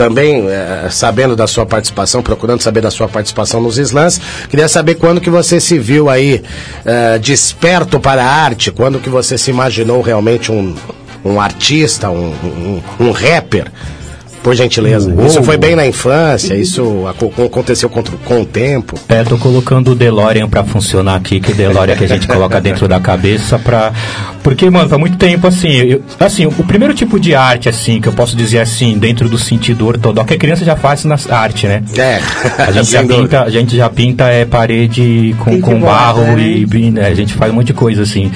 também, 0.00 0.48
eh, 0.48 0.88
sabendo 0.90 1.36
da 1.36 1.46
sua 1.46 1.66
participação, 1.66 2.22
procurando 2.22 2.62
saber 2.62 2.80
da 2.80 2.90
sua 2.90 3.06
participação 3.06 3.60
nos 3.60 3.76
slams, 3.76 4.18
queria 4.48 4.66
saber 4.66 4.94
quando 4.94 5.20
que 5.20 5.28
você 5.28 5.60
se 5.60 5.78
viu 5.78 6.08
aí 6.08 6.42
eh, 6.86 7.18
desperto 7.18 8.00
para 8.00 8.24
a 8.24 8.26
arte, 8.26 8.70
quando 8.70 8.98
que 8.98 9.10
você 9.10 9.36
se 9.36 9.50
imaginou 9.50 10.00
realmente 10.00 10.50
um, 10.50 10.74
um 11.24 11.40
artista, 11.40 12.10
um, 12.10 12.32
um, 12.44 12.80
um 13.00 13.10
rapper, 13.10 13.66
por 14.42 14.54
gentileza. 14.54 15.12
Uou. 15.12 15.26
Isso 15.26 15.42
foi 15.42 15.58
bem 15.58 15.76
na 15.76 15.86
infância, 15.86 16.54
isso 16.54 17.06
aco- 17.06 17.30
aconteceu 17.44 17.90
com, 17.90 18.02
com 18.02 18.40
o 18.40 18.46
tempo. 18.46 18.98
É, 19.06 19.22
tô 19.22 19.36
colocando 19.36 19.90
o 19.90 19.94
DeLorean 19.94 20.48
pra 20.48 20.64
funcionar 20.64 21.16
aqui, 21.16 21.40
que 21.40 21.52
o 21.52 21.54
DeLorean 21.54 21.94
que 21.94 22.04
a 22.04 22.08
gente 22.08 22.26
coloca 22.26 22.58
dentro 22.62 22.88
da 22.88 22.98
cabeça 22.98 23.58
pra... 23.58 23.92
Porque, 24.42 24.70
mano, 24.70 24.88
faz 24.88 24.98
muito 24.98 25.18
tempo, 25.18 25.46
assim, 25.46 25.68
eu- 25.68 26.02
assim, 26.18 26.46
o 26.46 26.52
primeiro 26.64 26.94
tipo 26.94 27.20
de 27.20 27.34
arte, 27.34 27.68
assim, 27.68 28.00
que 28.00 28.08
eu 28.08 28.14
posso 28.14 28.34
dizer 28.34 28.60
assim, 28.60 28.96
dentro 28.96 29.28
do 29.28 29.36
sentido 29.36 29.86
ortodoxo, 29.86 30.28
que 30.28 30.32
a 30.32 30.38
criança 30.38 30.64
já 30.64 30.74
faz 30.74 31.04
na 31.04 31.18
arte, 31.28 31.66
né? 31.66 31.82
É, 31.98 32.18
A 32.62 32.72
gente, 32.72 32.88
já 32.92 33.04
pinta, 33.04 33.42
a 33.42 33.50
gente 33.50 33.76
já 33.76 33.90
pinta 33.90 34.24
é, 34.30 34.46
parede 34.46 35.36
com, 35.40 35.60
com 35.60 35.78
barro 35.80 36.22
né? 36.22 36.40
e 36.42 36.90
né, 36.90 37.08
a 37.08 37.14
gente 37.14 37.34
faz 37.34 37.52
um 37.52 37.56
monte 37.56 37.66
de 37.66 37.74
coisa 37.74 38.00
assim. 38.04 38.32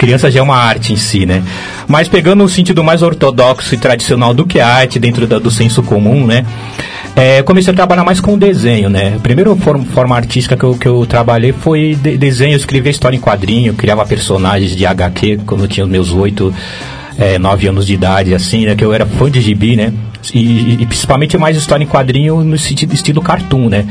Criança 0.00 0.30
já 0.30 0.40
é 0.40 0.42
uma 0.42 0.56
arte 0.56 0.94
em 0.94 0.96
si, 0.96 1.26
né? 1.26 1.42
Mas 1.86 2.08
pegando 2.08 2.42
o 2.42 2.48
sentido 2.48 2.82
mais 2.82 3.02
ortodoxo 3.02 3.74
e 3.74 3.78
tradicional 3.78 4.32
do 4.32 4.46
que 4.46 4.58
a 4.58 4.66
arte, 4.66 4.98
dentro 4.98 5.26
da- 5.26 5.38
do 5.38 5.50
senso 5.50 5.82
comum, 5.82 6.26
né? 6.26 6.46
É, 7.14 7.42
comecei 7.42 7.70
a 7.70 7.76
trabalhar 7.76 8.02
mais 8.02 8.18
com 8.18 8.38
desenho, 8.38 8.88
né? 8.88 9.12
A 9.16 9.20
primeira 9.20 9.54
forma, 9.56 9.84
forma 9.92 10.16
artística 10.16 10.56
que 10.56 10.64
eu, 10.64 10.74
que 10.74 10.88
eu 10.88 11.04
trabalhei 11.04 11.52
foi 11.52 11.94
de- 12.00 12.16
desenho, 12.16 12.52
eu 12.54 12.56
escrevia 12.56 12.90
história 12.90 13.14
em 13.14 13.20
quadrinho, 13.20 13.74
criava 13.74 14.06
personagens 14.06 14.74
de 14.74 14.86
HQ 14.86 15.40
quando 15.44 15.64
eu 15.64 15.68
tinha 15.68 15.84
os 15.84 15.90
meus 15.90 16.12
oito, 16.12 16.54
é, 17.18 17.38
nove 17.38 17.66
anos 17.68 17.86
de 17.86 17.92
idade, 17.92 18.32
assim, 18.34 18.64
né? 18.64 18.74
Que 18.74 18.82
eu 18.84 18.94
era 18.94 19.04
fã 19.04 19.30
de 19.30 19.40
gibi, 19.42 19.76
né? 19.76 19.92
E, 20.34 20.76
e 20.82 20.86
principalmente 20.86 21.36
mais 21.38 21.56
história 21.56 21.82
em 21.82 21.86
quadrinho 21.86 22.44
no 22.44 22.56
sentido, 22.58 22.92
estilo 22.94 23.22
cartoon, 23.22 23.68
né? 23.68 23.86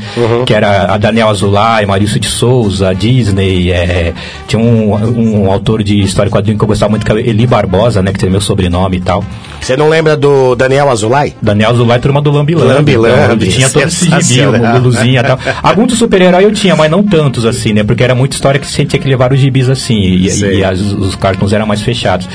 Que 0.46 0.54
era 0.54 0.92
a 0.94 0.96
Daniel 0.96 1.28
Azulay, 1.28 1.84
Marício 1.86 2.18
de 2.20 2.28
Souza, 2.28 2.94
Disney, 2.94 3.70
é, 3.72 4.14
tinha 4.46 4.60
um, 4.62 5.44
um 5.44 5.50
autor 5.50 5.82
de 5.82 6.00
história 6.00 6.28
em 6.28 6.32
quadrinho 6.32 6.56
que 6.56 6.62
eu 6.64 6.68
gostava 6.68 6.88
muito, 6.90 7.04
que 7.04 7.10
era 7.12 7.20
Eli 7.20 7.46
Barbosa, 7.46 8.00
né? 8.02 8.12
Que 8.12 8.18
tem 8.18 8.30
meu 8.30 8.40
sobrenome 8.40 8.98
e 8.98 9.00
tal. 9.00 9.24
Você 9.60 9.76
não 9.76 9.88
lembra 9.88 10.16
do 10.16 10.54
Daniel 10.54 10.88
Azulay? 10.88 11.34
Daniel 11.42 11.70
Azulay, 11.70 11.98
turma 11.98 12.22
do 12.22 12.30
Lambi 12.30 12.54
Lambi. 12.54 12.72
Lambi 12.74 12.96
Lambi, 12.96 13.44
Então, 13.46 13.56
tinha 13.56 13.68
todo 13.68 13.86
esse 13.88 14.04
gibi, 14.04 14.46
Luluzinha 14.74 15.20
e 15.20 15.24
tal. 15.24 15.38
Alguns 15.62 15.88
dos 15.88 15.98
super-heróis 15.98 16.44
eu 16.44 16.52
tinha, 16.52 16.74
mas 16.76 16.90
não 16.90 17.02
tantos, 17.02 17.44
assim, 17.44 17.72
né? 17.72 17.82
Porque 17.84 18.02
era 18.04 18.14
muita 18.14 18.34
história 18.36 18.58
que 18.58 18.66
você 18.66 18.84
tinha 18.84 19.00
que 19.00 19.08
levar 19.08 19.32
os 19.32 19.38
gibis 19.40 19.68
assim, 19.68 20.00
e, 20.00 20.30
Sei. 20.30 20.58
e 20.60 20.64
as- 20.64 20.80
os 20.80 21.14
cartões 21.16 21.52
eram 21.52 21.66
mais 21.66 21.82
fechados. 21.82 22.28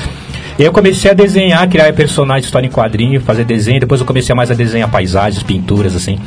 E 0.58 0.62
eu 0.62 0.72
comecei 0.72 1.10
a 1.10 1.14
desenhar, 1.14 1.68
criar 1.68 1.92
personagens, 1.92 2.46
história 2.46 2.66
em 2.66 2.70
quadrinho, 2.70 3.20
fazer 3.20 3.44
desenho. 3.44 3.78
Depois 3.78 4.00
eu 4.00 4.06
comecei 4.06 4.34
mais 4.34 4.50
a 4.50 4.54
desenhar 4.54 4.90
paisagens, 4.90 5.42
pinturas, 5.42 5.94
assim. 5.94 6.18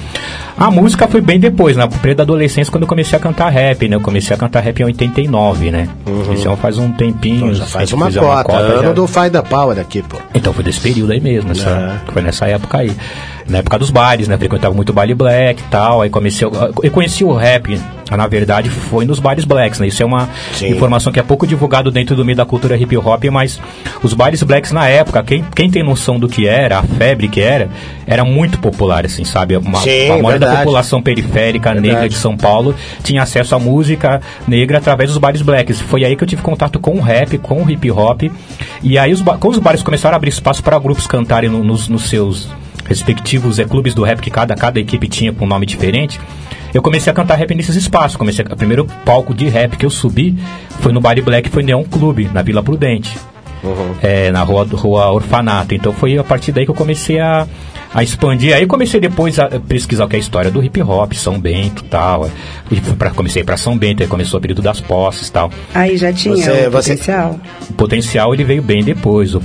A 0.56 0.70
música 0.70 1.08
foi 1.08 1.20
bem 1.20 1.39
depois, 1.39 1.76
na 1.76 1.88
período 1.88 2.18
da 2.18 2.24
adolescência, 2.24 2.70
quando 2.72 2.84
eu 2.84 2.88
comecei 2.88 3.18
a 3.18 3.22
cantar 3.22 3.50
rap, 3.50 3.88
né? 3.88 3.96
Eu 3.96 4.02
comecei 4.02 4.36
a 4.36 4.38
cantar 4.38 4.60
rap 4.62 4.80
em 4.82 4.84
89, 4.86 5.72
né? 5.72 5.89
Isso 6.32 6.44
já 6.44 6.56
faz 6.56 6.78
um 6.78 6.92
tempinho. 6.92 7.38
Então 7.38 7.54
já 7.56 7.65
se 7.65 7.70
a 7.72 7.80
faz 7.80 7.92
uma 7.94 8.06
fizer 8.06 8.20
cota, 8.20 8.54
ano 8.58 8.84
já- 8.84 8.94
do 8.94 9.08
Fight 9.08 9.32
the 9.32 9.42
Power 9.42 9.80
aqui, 9.80 10.04
pô. 10.04 10.18
então 10.36 10.54
foi 10.54 10.63
desse 10.63 10.80
período 10.80 11.12
aí 11.12 11.20
mesmo, 11.20 11.50
nessa, 11.50 11.70
É. 12.08 12.12
foi 12.12 12.22
nessa 12.22 12.46
época 12.48 12.78
aí. 12.78 12.92
Na 13.48 13.58
época 13.60 13.80
dos 13.80 13.89
bailes, 13.89 14.28
né? 14.28 14.38
Frequentava 14.38 14.76
muito 14.76 14.94
baile 14.94 15.15
black 15.15 15.60
e 15.60 15.65
tal. 15.72 16.04
Aí 16.04 16.10
comecei. 16.12 16.48
Eu 16.84 16.92
conheci 16.92 17.24
o 17.24 17.34
rap, 17.34 17.82
na 18.17 18.28
verdade, 18.28 18.69
foi 18.69 19.06
nos 19.06 19.19
bailes 19.19 19.45
blacks, 19.45 19.80
né? 19.80 19.88
Isso 19.88 20.02
é 20.02 20.06
uma 20.06 20.30
Sim. 20.54 20.69
informação 20.69 21.12
que 21.12 21.19
é 21.19 21.24
pouco 21.24 21.45
divulgado 21.48 21.91
dentro 21.91 22.15
do 22.15 22.26
meio 22.26 22.36
da 22.38 22.45
cultura 22.45 22.76
hip 22.78 22.95
hop, 22.98 23.24
mas 23.32 23.60
os 24.04 24.13
bailes 24.13 24.41
blacks 24.43 24.72
na 24.72 24.88
época, 24.88 25.22
quem, 25.24 25.43
quem 25.56 25.69
tem 25.69 25.84
noção 25.84 26.19
do 26.19 26.28
que 26.28 26.48
era, 26.48 26.80
a 26.80 26.84
febre 26.84 27.28
que 27.28 27.41
era, 27.41 27.69
era 28.08 28.24
muito 28.26 28.60
popular, 28.60 29.06
assim, 29.06 29.24
sabe? 29.24 29.56
Uma, 29.58 29.80
Sim, 29.82 30.10
a 30.12 30.17
maioria 30.17 30.39
da 30.39 30.56
população 30.58 31.02
periférica 31.02 31.74
negra 31.74 31.89
Verdade. 31.91 32.10
de 32.13 32.19
São 32.19 32.36
Paulo 32.36 32.76
tinha 33.04 33.22
acesso 33.24 33.56
à 33.56 33.60
música 33.60 34.22
negra 34.48 34.78
através 34.80 35.10
dos 35.10 35.17
bares 35.17 35.41
blacks. 35.41 35.80
Foi 35.82 36.04
aí 36.06 36.15
que 36.15 36.24
eu 36.24 36.28
tive 36.28 36.41
contato 36.41 36.80
com 36.80 36.95
o 36.98 37.02
rap, 37.02 37.38
com 37.38 37.63
o 37.63 37.69
hip 37.69 37.89
hop. 37.91 38.24
E 38.82 38.98
aí, 38.98 39.12
os, 39.13 39.22
quando 39.22 39.54
os 39.54 39.60
bares 39.60 39.84
começaram 39.84 40.15
a 40.15 40.17
abrir 40.17 40.30
espaço 40.30 40.63
para 40.63 40.78
grupos 40.80 41.06
cantarem 41.08 41.50
no- 41.50 41.63
nos, 41.63 41.88
nos 41.88 42.10
seus 42.10 42.48
respectivos 42.86 43.60
é, 43.60 43.65
clubes 43.65 43.93
do 43.93 44.04
rap 44.04 44.19
que 44.19 44.32
cada, 44.32 44.56
cada 44.56 44.80
equipe 44.80 45.08
tinha 45.08 45.32
com 45.32 45.45
um 45.45 45.48
nome 45.48 45.65
diferente. 45.65 46.19
Eu 46.73 46.82
comecei 46.82 47.12
a 47.12 47.13
cantar 47.13 47.36
rap 47.36 47.53
nesses 47.55 47.75
espaços. 47.75 48.15
Comecei 48.17 48.45
a, 48.47 48.53
o 48.53 48.58
primeiro 48.58 48.86
palco 49.05 49.34
de 49.34 49.47
rap 49.47 49.75
que 49.77 49.86
eu 49.86 49.89
subi 49.89 50.38
foi 50.82 50.91
no 50.91 51.01
Bar 51.01 51.21
Black, 51.21 51.49
foi 51.49 51.63
Neon 51.63 51.84
Clube, 51.84 52.29
na 52.34 52.41
Vila 52.41 52.62
Prudente. 52.62 53.17
É, 54.01 54.32
na 54.32 54.43
rua, 54.43 54.65
rua 54.71 55.12
Orfanato. 55.12 55.73
Então 55.73 55.91
foi 55.91 56.17
a 56.17 56.23
partir 56.23 56.51
daí 56.51 56.65
que 56.65 56.71
eu 56.71 56.75
comecei 56.75 57.19
a, 57.19 57.47
a 57.93 58.04
expandir. 58.04 58.56
Aí 58.56 58.65
comecei 58.65 58.99
depois 58.99 59.39
a 59.39 59.47
pesquisar 59.60 60.06
o 60.06 60.08
que 60.08 60.15
é 60.15 60.19
a 60.19 60.21
história 60.21 60.52
do 60.52 60.63
hip 60.63 60.82
hop, 60.82 61.13
São 61.13 61.39
Bento 61.39 61.84
e 61.84 61.88
tal. 61.88 62.30
E 62.71 62.75
fui 62.80 62.95
pra, 62.95 63.10
comecei 63.12 63.43
para 63.43 63.58
São 63.58 63.78
Bento, 63.78 64.04
aí 64.04 64.10
começou 64.10 64.38
o 64.38 64.41
período 64.41 64.62
das 64.62 64.80
posses 64.80 65.28
e 65.28 65.32
tal. 65.32 65.52
Aí 65.73 65.97
já 65.97 66.13
tinha 66.13 66.36
Você- 66.36 66.52
o 66.67 66.71
você- 66.71 66.91
potencial. 66.93 67.39
O 67.69 67.73
potencial 67.73 68.34
ele 68.34 68.43
veio 68.43 68.62
bem 68.62 68.84
depois. 68.84 69.34
Eu 69.34 69.41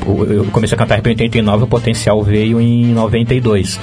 comecei 0.53 0.75
a 0.75 0.79
cantar 0.79 0.97
rap 0.97 1.07
em 1.07 1.11
89, 1.11 1.65
o 1.65 1.67
potencial 1.67 2.23
veio 2.23 2.61
em 2.61 2.87
92. 2.93 3.79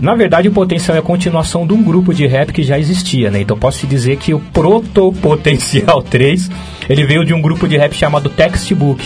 Na 0.00 0.14
verdade, 0.14 0.48
o 0.48 0.52
potencial 0.52 0.96
é 0.96 1.00
a 1.00 1.02
continuação 1.02 1.66
de 1.66 1.74
um 1.74 1.82
grupo 1.82 2.14
de 2.14 2.26
rap 2.26 2.54
que 2.54 2.62
já 2.62 2.78
existia, 2.78 3.30
né? 3.30 3.42
Então 3.42 3.58
posso 3.58 3.80
te 3.80 3.86
dizer 3.86 4.16
que 4.16 4.32
o 4.32 4.40
Proto 4.40 5.12
Potencial 5.20 6.02
3, 6.02 6.50
ele 6.88 7.04
veio 7.04 7.22
de 7.22 7.34
um 7.34 7.42
grupo 7.42 7.68
de 7.68 7.76
rap 7.76 7.92
chamado 7.94 8.30
Textbook. 8.30 9.04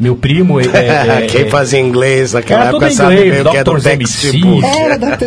Meu 0.00 0.16
primo, 0.16 0.60
é, 0.60 0.64
é, 1.24 1.26
Quem 1.28 1.42
é, 1.42 1.48
fazia 1.50 1.78
inglês 1.80 2.32
naquela 2.32 2.66
tudo 2.66 2.76
época 2.84 2.90
sabe 2.90 3.14
inglês, 3.14 3.32
bem 3.32 3.40
o 3.42 3.50
que 3.50 3.56
é 3.56 3.64
do. 3.64 3.88
MC. 3.88 4.40
Era 4.80 4.98
da 4.98 5.18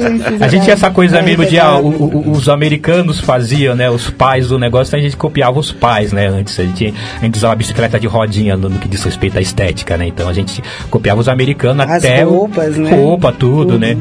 a 0.45 0.47
gente 0.47 0.63
tinha 0.63 0.73
essa 0.73 0.89
coisa 0.91 1.21
mesmo 1.21 1.45
de 1.45 1.57
ah, 1.59 1.77
o- 1.77 1.87
o- 1.87 2.31
os 2.31 2.49
americanos 2.49 3.19
faziam, 3.19 3.75
né? 3.75 3.89
Os 3.89 4.09
pais 4.09 4.47
do 4.49 4.59
negócio, 4.59 4.89
então 4.89 4.99
a 4.99 5.03
gente 5.03 5.15
copiava 5.15 5.59
os 5.59 5.71
pais, 5.71 6.11
né? 6.11 6.27
Antes 6.27 6.59
a 6.59 6.63
gente, 6.63 6.93
a 7.21 7.25
gente 7.25 7.35
usava 7.37 7.55
bicicleta 7.55 7.99
de 7.99 8.07
rodinha 8.07 8.57
no, 8.57 8.69
no 8.69 8.79
que 8.79 8.87
diz 8.87 9.03
respeito 9.03 9.37
à 9.37 9.41
estética, 9.41 9.97
né? 9.97 10.07
Então 10.07 10.27
a 10.27 10.33
gente 10.33 10.61
copiava 10.89 11.21
os 11.21 11.29
americanos 11.29 11.85
As 11.87 12.03
até 12.03 12.25
o- 12.25 12.29
roupas, 12.29 12.75
né? 12.77 12.89
roupa, 12.89 13.31
tudo, 13.31 13.79
né? 13.79 13.97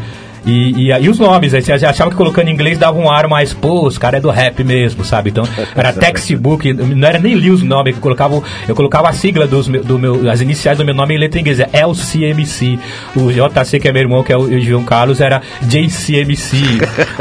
E, 0.46 0.86
e, 0.86 0.92
aí 0.92 1.08
os 1.08 1.18
nomes, 1.18 1.54
aí 1.54 1.62
você 1.62 1.72
achava 1.72 2.10
que 2.10 2.16
colocando 2.16 2.48
em 2.48 2.52
inglês 2.52 2.78
dava 2.78 2.98
um 2.98 3.10
ar 3.10 3.26
mais, 3.26 3.54
pô, 3.54 3.86
os 3.86 3.96
caras 3.96 4.18
é 4.18 4.20
do 4.20 4.30
rap 4.30 4.62
mesmo, 4.62 5.04
sabe? 5.04 5.30
Então, 5.30 5.44
era 5.74 5.92
textbook, 5.94 6.72
não 6.72 7.08
era 7.08 7.18
nem 7.18 7.34
li 7.34 7.50
os 7.50 7.62
nomes, 7.62 7.94
eu 7.94 8.00
colocava, 8.00 8.42
eu 8.68 8.74
colocava 8.74 9.08
a 9.08 9.12
sigla 9.12 9.46
dos, 9.46 9.66
do 9.66 9.98
meu, 9.98 10.30
as 10.30 10.40
iniciais 10.40 10.78
do 10.78 10.84
meu 10.84 10.94
nome 10.94 11.14
em 11.14 11.18
letra 11.18 11.40
inglesa, 11.40 11.68
LCMC. 11.72 12.78
O 13.16 13.32
JC, 13.32 13.80
que 13.80 13.88
é 13.88 13.92
meu 13.92 14.02
irmão, 14.02 14.22
que 14.22 14.32
é 14.32 14.36
o, 14.36 14.60
João 14.60 14.84
Carlos, 14.84 15.20
era 15.20 15.40
JCMC. 15.62 16.56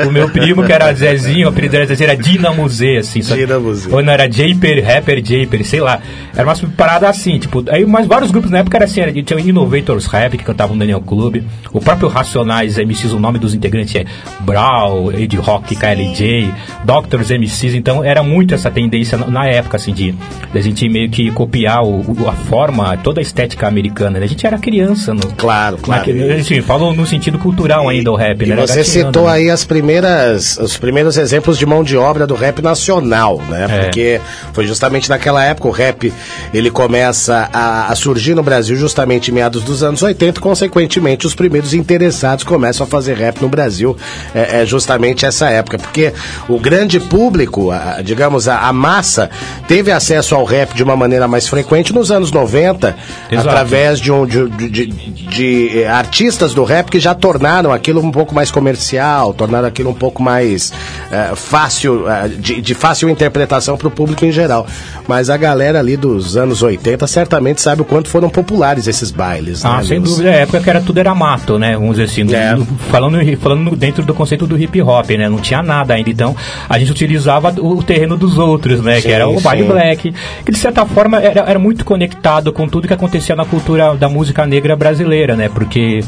o 0.05 0.11
meu 0.11 0.29
primo, 0.29 0.63
que 0.63 0.73
era 0.73 0.93
Zezinho, 0.93 1.47
o 1.47 1.49
apelido 1.49 1.77
era 1.77 1.85
Zezinho, 1.85 2.09
era 2.09 2.21
Dinamo 2.21 2.67
Z, 2.67 2.97
assim. 2.97 3.19
Dinamo 3.21 3.73
Z. 3.73 3.89
Ou 3.91 4.03
não, 4.03 4.11
era 4.11 4.29
Japer, 4.29 4.83
Rapper 4.85 5.23
Japer, 5.23 5.65
sei 5.65 5.79
lá. 5.79 6.01
Era 6.35 6.45
uma 6.45 6.55
parada 6.75 7.07
assim, 7.07 7.39
tipo, 7.39 7.63
aí 7.69 7.85
mas 7.85 8.07
vários 8.07 8.31
grupos 8.31 8.51
na 8.51 8.59
época 8.59 8.77
era 8.77 8.85
assim, 8.85 9.01
era, 9.01 9.11
tinha 9.11 9.37
o 9.37 9.39
Innovators 9.39 10.07
Rap, 10.07 10.37
que 10.37 10.43
cantavam 10.43 10.75
no 10.75 10.79
Daniel 10.79 11.01
Clube, 11.01 11.43
o 11.71 11.79
próprio 11.79 12.09
Racionais 12.09 12.77
MCs 12.77 13.12
o 13.13 13.19
nome 13.19 13.39
dos 13.39 13.53
integrantes 13.53 13.95
é 13.95 14.05
Brawl, 14.41 15.11
Ed 15.13 15.35
Rock, 15.37 15.75
KLJ, 15.75 16.53
Doctors, 16.83 17.29
MCs, 17.31 17.73
então 17.75 18.03
era 18.03 18.21
muito 18.23 18.53
essa 18.53 18.69
tendência 18.69 19.17
na, 19.17 19.27
na 19.27 19.45
época, 19.47 19.77
assim, 19.77 19.93
de, 19.93 20.11
de 20.11 20.57
a 20.57 20.61
gente 20.61 20.87
meio 20.89 21.09
que 21.09 21.31
copiar 21.31 21.83
o, 21.83 22.01
o- 22.01 22.27
a 22.29 22.33
forma, 22.33 22.97
toda 22.97 23.19
a 23.19 23.23
estética 23.23 23.67
americana, 23.67 24.19
né? 24.19 24.25
A 24.25 24.27
gente 24.27 24.45
era 24.45 24.57
criança, 24.57 25.13
no, 25.13 25.21
Claro, 25.37 25.77
claro. 25.77 25.99
naquele- 26.01 26.33
assim, 26.33 26.61
falou 26.61 26.93
no 26.93 27.05
sentido 27.05 27.37
cultural 27.39 27.87
ainda 27.89 28.11
o 28.11 28.15
rap, 28.15 28.41
E 28.43 28.45
né? 28.47 28.55
Você 28.55 28.83
citou 28.83 29.25
né? 29.25 29.33
aí 29.33 29.49
as 29.49 29.63
primeiras, 29.63 30.57
os 30.57 30.77
primeiros 30.77 31.17
exemplos 31.17 31.57
de 31.57 31.65
mão 31.65 31.83
de 31.83 31.97
obra 31.97 32.25
do 32.27 32.35
rap 32.35 32.61
nacional, 32.61 33.37
né? 33.49 33.67
É. 33.69 33.83
Porque 33.83 34.21
foi 34.53 34.65
justamente 34.67 35.09
naquela 35.09 35.43
época 35.43 35.67
o 35.67 35.71
rap 35.71 36.13
ele 36.53 36.69
começa 36.71 37.49
a, 37.53 37.91
a 37.91 37.95
surgir 37.95 38.33
no 38.35 38.43
Brasil 38.43 38.75
justamente 38.75 39.29
em 39.31 39.33
meados 39.33 39.63
dos 39.63 39.83
anos 39.83 40.01
80, 40.01 40.39
consequentemente 40.41 41.25
os 41.27 41.35
primeiros 41.35 41.73
interessados 41.73 42.43
começam 42.43 42.85
a 42.85 42.87
fazer 42.89 43.02
rap 43.11 43.41
no 43.41 43.49
Brasil 43.49 43.97
é, 44.35 44.61
é 44.61 44.65
justamente 44.65 45.25
essa 45.25 45.49
época, 45.49 45.77
porque 45.79 46.13
o 46.47 46.59
grande 46.59 46.99
público, 46.99 47.71
a- 47.71 48.01
digamos 48.03 48.47
a, 48.47 48.59
a 48.67 48.71
massa, 48.71 49.29
teve 49.67 49.91
acesso 49.91 50.35
ao 50.35 50.43
rap 50.45 50.73
de 50.75 50.83
uma 50.83 50.95
maneira 50.95 51.27
mais 51.27 51.47
frequente 51.47 51.91
nos 51.93 52.11
anos 52.11 52.31
90, 52.31 52.95
Exato. 53.31 53.49
através 53.49 53.99
de, 53.99 54.11
um, 54.11 54.25
de, 54.25 54.47
de- 54.49 54.85
de- 54.87 55.81
eh, 55.81 55.87
artistas 55.87 56.53
do 56.53 56.63
rap 56.63 56.89
que 56.91 56.99
já 56.99 57.15
tornaram 57.15 57.71
aquilo 57.73 57.99
um 58.01 58.11
pouco 58.11 58.33
mais 58.35 58.51
comercial, 58.51 59.33
tornaram 59.33 59.67
aquilo 59.67 59.89
um 59.89 59.93
pouco 59.93 60.21
mais 60.21 60.71
eh, 61.11 61.31
fácil, 61.35 62.07
eh, 62.07 62.27
de, 62.29 62.61
de 62.61 62.73
fácil 62.75 63.09
interpretação 63.09 63.75
para 63.77 63.87
o 63.87 63.91
público 63.91 64.23
em 64.25 64.31
geral. 64.31 64.67
Mas 65.07 65.29
a 65.29 65.37
galera 65.37 65.79
ali 65.79 65.97
dos 65.97 66.37
anos 66.37 66.61
80 66.61 67.07
certamente 67.07 67.61
sabe 67.61 67.81
o 67.81 67.85
quanto 67.85 68.07
foram 68.09 68.29
populares 68.29 68.87
esses 68.87 69.09
bailes. 69.11 69.65
Ah, 69.65 69.77
né, 69.77 69.83
sem 69.85 69.99
Luz? 69.99 70.11
dúvida, 70.11 70.29
é 70.29 70.33
a 70.33 70.37
época 70.41 70.59
que 70.61 70.69
era 70.69 70.81
tudo 70.81 70.99
era 70.99 71.15
mato, 71.15 71.57
né? 71.57 71.73
Vamos 71.75 71.97
dizer 71.97 72.03
assim, 72.03 72.33
É. 72.33 72.55
falando, 72.93 73.37
falando 73.37 73.75
dentro 73.75 74.03
do 74.05 74.13
conceito 74.13 74.45
do 74.45 74.55
hip 74.55 74.79
hop, 74.83 75.09
né? 75.11 75.27
Não 75.27 75.39
tinha 75.39 75.63
nada 75.63 75.95
ainda, 75.95 76.11
então 76.11 76.35
a 76.69 76.77
gente 76.77 76.91
utilizava 76.91 77.51
o, 77.59 77.79
o 77.79 77.83
terreno 77.83 78.15
dos 78.15 78.37
outros, 78.37 78.81
né? 78.81 78.97
Sim, 79.01 79.07
que 79.07 79.11
era 79.11 79.27
o 79.27 79.41
baile 79.41 79.63
black, 79.63 80.13
que 80.45 80.51
de 80.51 80.57
certa 80.59 80.85
forma 80.85 81.17
era, 81.19 81.41
era 81.41 81.57
muito 81.57 81.83
conectado 81.83 82.53
com 82.53 82.67
tudo 82.67 82.87
que 82.87 82.93
acontecia 82.93 83.35
na 83.35 83.45
cultura 83.45 83.95
da 83.95 84.07
música 84.07 84.45
negra 84.45 84.75
brasileira, 84.75 85.35
né? 85.35 85.49
Porque 85.49 86.01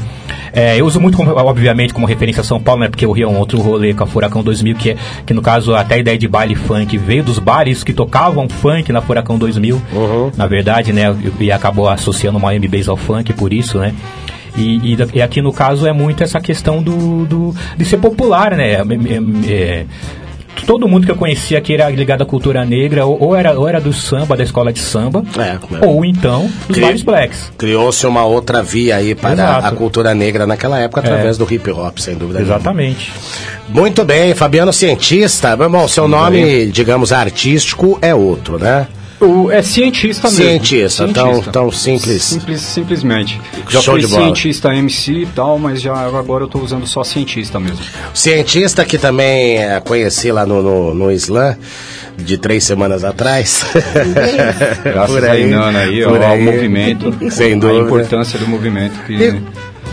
é, 0.54 0.80
eu 0.80 0.86
uso 0.86 1.02
muito, 1.02 1.18
como- 1.18 1.32
obviamente, 1.32 1.92
como 1.94 2.06
referência 2.06 2.42
a 2.42 2.44
São 2.44 2.62
Paulo, 2.62 2.82
né? 2.82 2.88
Porque 2.88 3.04
eu 3.04 3.12
ria 3.12 3.28
um 3.28 3.38
outro 3.40 3.60
rolê 3.60 3.94
com 3.94 4.04
a 4.04 4.08
Furacão 4.08 4.44
2000, 4.44 4.76
que, 4.76 4.92
é, 4.92 4.96
que 5.26 5.34
no 5.34 5.42
caso 5.42 5.74
até 5.74 5.96
a 5.96 5.98
ideia 5.98 6.18
de 6.20 6.28
baile 6.28 6.54
funk 6.54 6.98
veio 7.00 7.24
dos 7.24 7.40
bares 7.40 7.84
que 7.84 7.94
tocavam 7.94 8.48
funk 8.48 8.92
na 8.92 9.02
Furacão 9.02 9.38
2000, 9.40 9.82
na 10.38 10.46
verdade, 10.46 10.94
né? 10.94 11.14
E, 11.40 11.46
e 11.46 11.52
acabou 11.52 11.90
associando 11.90 12.38
o 12.38 12.42
Miami 12.42 12.68
Bass 12.68 12.88
ao 12.88 12.96
funk 12.96 13.34
por 13.34 13.52
isso, 13.52 13.80
né? 13.80 13.94
E, 14.58 14.94
e 14.94 14.98
e 15.16 15.22
aqui 15.22 15.42
no 15.42 15.52
caso 15.52 15.86
é 15.88 15.92
muito 15.94 16.24
essa 16.24 16.40
questão 16.40 16.82
do, 16.82 17.26
do- 17.26 17.56
de 17.78 17.84
ser 17.86 17.98
popular, 17.98 18.56
né? 18.56 18.74
É, 18.74 18.82
é, 18.82 19.52
é, 19.54 19.86
todo 20.66 20.88
mundo 20.88 21.06
que 21.06 21.12
eu 21.12 21.16
conhecia 21.18 21.60
que 21.60 21.74
era 21.74 21.90
ligado 21.90 22.22
à 22.22 22.26
cultura 22.26 22.64
negra, 22.64 23.06
ou, 23.06 23.22
ou 23.22 23.36
era, 23.36 23.60
ou 23.60 23.68
era 23.68 23.82
do 23.82 23.92
samba, 23.92 24.38
da 24.38 24.44
escola 24.44 24.72
de 24.72 24.80
samba, 24.80 25.24
É, 25.38 25.58
é. 25.84 25.86
ou 25.86 26.06
então 26.06 26.50
dos 26.68 26.78
Cri- 26.78 27.04
blacks. 27.04 27.52
Criou-se 27.58 28.08
uma 28.08 28.24
outra 28.24 28.64
via 28.64 28.96
aí 28.96 29.14
para 29.14 29.34
Exato. 29.34 29.68
a 29.68 29.72
cultura 29.74 30.14
negra 30.16 30.48
naquela 30.48 30.80
época 30.80 31.02
através 31.02 31.38
do 31.38 31.46
hip 31.54 31.70
hop, 31.72 31.98
sem 32.00 32.16
dúvida. 32.16 32.40
nenhuma. 32.40 32.56
Exatamente. 32.56 33.12
Muito 33.68 34.06
bem, 34.06 34.34
Fabiano 34.34 34.72
Cientista. 34.72 35.56
Meu 35.58 35.66
irmão, 35.66 35.88
seu 35.88 36.08
nome, 36.08 36.68
digamos, 36.68 37.12
artístico 37.12 38.00
é 38.02 38.16
outro, 38.16 38.58
né? 38.58 38.88
O, 39.22 39.50
é 39.50 39.62
cientista 39.62 40.28
mesmo. 40.30 40.44
Cientista, 40.44 41.08
tão- 41.08 41.42
tão 41.42 41.72
simples. 41.72 42.22
Simples, 42.24 42.62
simplesmente. 42.62 43.40
Já 43.70 43.82
Show 43.82 43.94
fui 43.94 44.02
de 44.02 44.08
bola. 44.08 44.24
cientista 44.26 44.74
MC 44.76 45.12
e 45.14 45.26
tal, 45.28 45.58
mas 45.58 45.82
já 45.82 45.94
agora 45.94 46.44
eu 46.44 46.48
tô 46.48 46.60
usando 46.60 46.86
só 46.86 47.04
cientista 47.04 47.60
mesmo. 47.60 47.80
Cientista 48.14 48.84
que 48.84 48.98
também 48.98 49.58
é, 49.64 49.80
conheci 49.80 50.32
lá 50.32 50.46
no, 50.46 50.62
no, 50.62 50.94
no 50.94 51.12
Islã, 51.12 51.56
de 52.18 52.38
três 52.38 52.64
semanas 52.66 53.04
atrás. 53.06 53.66
Graças 54.84 55.12
Por 55.16 55.26
a 55.26 55.32
aí, 55.32 55.44
Inana 55.44 55.80
aí, 55.80 56.04
por 56.04 56.22
ao 56.22 56.32
aí. 56.34 56.42
movimento. 56.44 57.32
Sem 57.32 57.54
A 57.54 57.58
dúvida. 57.58 57.80
importância 57.86 58.38
do 58.38 58.48
movimento 58.48 59.00
que... 59.06 59.14
E, 59.14 59.42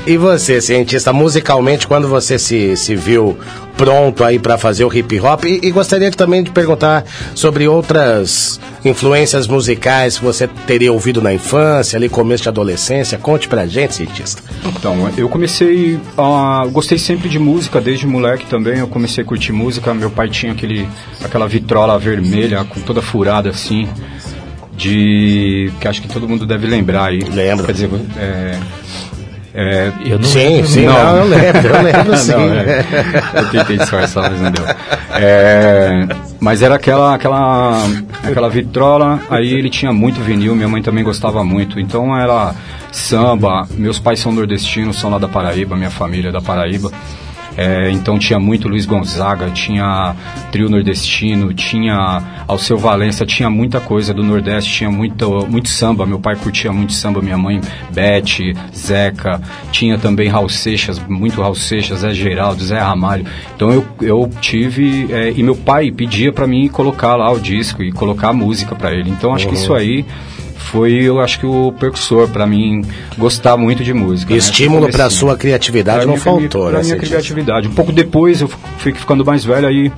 e 0.07 0.17
você, 0.17 0.61
cientista, 0.61 1.12
musicalmente, 1.12 1.87
quando 1.87 2.09
você 2.09 2.38
se, 2.38 2.77
se 2.77 2.97
viu 2.97 3.38
pronto 3.77 4.25
aí 4.25 4.38
para 4.38 4.59
fazer 4.59 4.85
o 4.85 4.93
hip 4.93 5.21
hop? 5.21 5.45
E, 5.45 5.61
e 5.62 5.71
gostaria 5.71 6.11
também 6.11 6.43
de 6.43 6.51
perguntar 6.51 7.05
sobre 7.35 7.69
outras 7.69 8.61
influências 8.85 9.47
musicais 9.47 10.19
que 10.19 10.25
você 10.25 10.49
teria 10.67 10.93
ouvido 10.93 11.23
na 11.23 11.33
infância, 11.33 11.97
ali 11.97 12.09
começo 12.09 12.43
de 12.43 12.49
adolescência. 12.49 13.17
Conte 13.17 13.47
pra 13.47 13.67
gente, 13.67 13.95
cientista. 13.95 14.43
Então, 14.65 15.09
eu 15.17 15.29
comecei 15.29 16.01
a. 16.19 16.67
Gostei 16.73 16.99
sempre 16.99 17.29
de 17.29 17.38
música, 17.38 17.81
desde 17.81 18.07
moleque 18.07 18.47
também. 18.47 18.79
Eu 18.79 18.88
comecei 18.88 19.23
a 19.23 19.27
curtir 19.27 19.53
música. 19.53 19.95
Meu 19.95 20.11
pai 20.11 20.29
tinha 20.29 20.53
aquele, 20.53 20.88
aquela 21.25 21.47
vitrola 21.47 21.97
vermelha, 21.99 22.65
com 22.65 22.81
toda 22.81 23.01
furada 23.01 23.51
assim. 23.51 23.88
De. 24.77 25.71
que 25.81 25.87
acho 25.87 26.03
que 26.03 26.09
todo 26.09 26.29
mundo 26.29 26.45
deve 26.45 26.67
lembrar 26.67 27.11
aí. 27.11 27.21
Lembro. 27.21 27.67
Quer 27.67 27.73
dizer, 27.73 27.91
é. 28.17 28.59
É, 29.55 29.93
Eu 30.05 30.19
não 30.19 30.25
Sim, 30.25 30.38
lembro 30.38 30.67
sim, 30.69 30.87
não. 30.87 30.93
não, 30.93 31.17
eu 31.19 31.27
lembro, 31.27 31.67
eu 31.69 31.83
lembro 31.83 32.17
sim. 32.19 32.33
Não, 32.33 32.55
é. 32.55 32.85
Eu 33.35 33.51
tentei 33.51 33.77
disfarçar, 33.77 34.31
mas 34.31 34.41
não 34.41 34.51
deu. 34.51 34.65
É, 35.15 36.07
mas 36.41 36.62
era 36.62 36.75
aquela, 36.75 37.15
aquela, 37.15 37.87
aquela 38.23 38.49
vitrola, 38.49 39.21
aí 39.29 39.53
ele 39.53 39.69
tinha 39.69 39.93
muito 39.93 40.21
vinil, 40.21 40.55
minha 40.55 40.69
mãe 40.69 40.83
também 40.83 41.05
gostava 41.05 41.45
muito. 41.45 41.79
Então 41.79 42.17
era 42.17 42.55
samba, 42.91 43.67
meus 43.73 43.99
pais 43.99 44.21
são 44.21 44.33
nordestinos, 44.33 44.99
são 44.99 45.11
lá 45.11 45.19
da 45.19 45.29
Paraíba, 45.29 45.77
minha 45.77 45.91
família 45.91 46.31
é 46.31 46.33
da 46.33 46.41
Paraíba. 46.41 46.91
É, 47.57 47.91
então 47.91 48.19
tinha 48.19 48.38
muito 48.38 48.69
Luiz 48.69 48.87
Gonzaga, 48.87 49.51
tinha 49.51 50.15
trio 50.51 50.69
nordestino, 50.69 51.53
tinha 51.53 52.45
Alceu 52.49 52.79
Valença, 52.79 53.25
tinha 53.25 53.51
muita 53.51 53.81
coisa 53.81 54.12
do 54.12 54.23
Nordeste, 54.23 54.73
tinha 54.73 54.91
muito, 54.91 55.47
muito 55.49 55.69
samba. 55.69 56.07
Meu 56.07 56.19
pai 56.19 56.37
curtia 56.37 56.73
muito 56.73 56.93
samba, 56.93 57.21
minha 57.21 57.38
mãe 57.38 57.61
Beth, 57.91 58.55
Zeca, 58.75 59.41
tinha 59.71 59.99
também 59.99 60.29
Raul 60.29 60.49
Seixas, 60.49 60.99
muito 61.09 61.41
Raul 61.41 61.55
Seixas, 61.55 62.01
Zé 62.01 62.12
Geraldo, 62.12 62.62
Zé 62.65 62.79
Ramalho. 62.79 63.25
Então 63.55 63.71
eu, 63.71 63.85
eu 64.01 64.31
tive. 64.41 65.12
é, 65.12 65.31
e 65.31 65.43
meu 65.43 65.57
pai 65.57 65.91
pedia 65.91 66.33
para 66.33 66.47
mim 66.47 66.69
colocar 66.69 67.17
lá 67.17 67.31
o 67.31 67.38
disco 67.38 67.83
e 67.83 67.93
colocar 67.93 68.29
a 68.29 68.33
música 68.33 68.75
para 68.75 68.93
ele. 68.93 69.11
Então 69.11 69.35
acho 69.35 69.49
que 69.49 69.55
isso 69.55 69.75
aí 69.75 70.05
foi, 70.62 70.92
eu 70.94 71.20
acho 71.20 71.38
que 71.38 71.46
o 71.46 71.72
percussor 71.72 72.29
para 72.29 72.46
mim 72.46 72.83
gostar 73.18 73.57
muito 73.57 73.83
de 73.85 73.92
música. 73.92 74.33
né? 74.33 74.38
Estímulo 74.38 74.81
Comecei. 74.83 74.98
para 74.98 75.11
sua 75.11 75.37
criatividade 75.37 75.98
Pra 75.98 76.07
não 76.07 76.14
minha- 76.14 76.25
faltou, 76.25 76.68
pra 76.70 76.79
né, 76.79 76.85
minha 76.85 76.96
criatividade. 76.96 77.68
Um 77.68 77.72
pouco 77.75 77.92
depois 77.92 78.40
eu 78.40 78.48
fui 78.79 78.92
ficando 78.94 79.25
mais 79.25 79.44
velho 79.44 79.66
aí. 79.68 79.92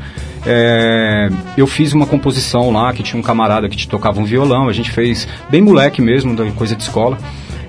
é, 0.46 1.28
eu 1.56 1.66
fiz 1.66 1.92
uma 1.92 2.06
composição 2.06 2.70
lá 2.70 2.92
que 2.92 3.02
tinha 3.02 3.18
um 3.18 3.22
camarada 3.22 3.68
que 3.68 3.86
tocava 3.88 4.20
um 4.20 4.24
violão. 4.24 4.68
A 4.68 4.72
gente 4.72 4.90
fez 4.90 5.26
bem 5.50 5.62
moleque 5.62 6.02
mesmo, 6.02 6.36
coisa 6.52 6.76
de 6.76 6.82
escola. 6.82 7.16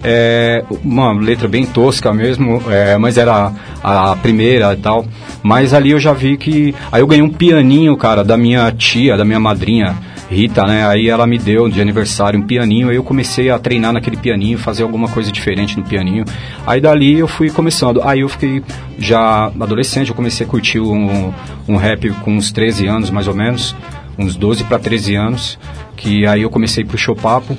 É, 0.07 0.63
uma 0.83 1.11
letra 1.13 1.47
bem 1.47 1.65
tosca 1.65 2.13
mesmo, 2.13 2.61
é, 2.69 2.95
mas 2.97 3.17
era 3.17 3.51
a, 3.83 4.11
a 4.11 4.15
primeira 4.15 4.71
e 4.73 4.77
tal. 4.77 5.05
Mas 5.41 5.73
ali 5.73 5.91
eu 5.91 5.99
já 5.99 6.13
vi 6.13 6.37
que. 6.37 6.75
Aí 6.91 7.01
eu 7.01 7.07
ganhei 7.07 7.23
um 7.23 7.29
pianinho, 7.29 7.95
cara, 7.97 8.23
da 8.23 8.37
minha 8.37 8.71
tia, 8.71 9.17
da 9.17 9.25
minha 9.25 9.39
madrinha. 9.39 9.95
Rita, 10.29 10.65
né? 10.65 10.87
Aí 10.87 11.07
ela 11.07 11.27
me 11.27 11.37
deu 11.37 11.69
de 11.69 11.81
aniversário 11.81 12.39
um 12.39 12.41
pianinho, 12.41 12.89
aí 12.89 12.95
eu 12.95 13.03
comecei 13.03 13.49
a 13.49 13.59
treinar 13.59 13.93
naquele 13.93 14.17
pianinho, 14.17 14.57
fazer 14.57 14.83
alguma 14.83 15.07
coisa 15.07 15.31
diferente 15.31 15.77
no 15.77 15.83
pianinho. 15.83 16.25
Aí 16.65 16.81
dali 16.81 17.19
eu 17.19 17.27
fui 17.27 17.49
começando. 17.49 18.01
Aí 18.03 18.21
eu 18.21 18.29
fiquei 18.29 18.63
já 18.97 19.45
adolescente, 19.59 20.09
eu 20.09 20.15
comecei 20.15 20.45
a 20.45 20.49
curtir 20.49 20.79
um, 20.79 21.31
um 21.67 21.75
rap 21.75 22.09
com 22.21 22.31
uns 22.31 22.51
13 22.51 22.87
anos 22.87 23.09
mais 23.09 23.27
ou 23.27 23.35
menos, 23.35 23.75
uns 24.17 24.35
12 24.35 24.63
para 24.63 24.79
13 24.79 25.15
anos, 25.15 25.59
que 25.95 26.25
aí 26.25 26.41
eu 26.41 26.49
comecei 26.49 26.83
pro 26.83 26.97
Chopapo. 26.97 27.57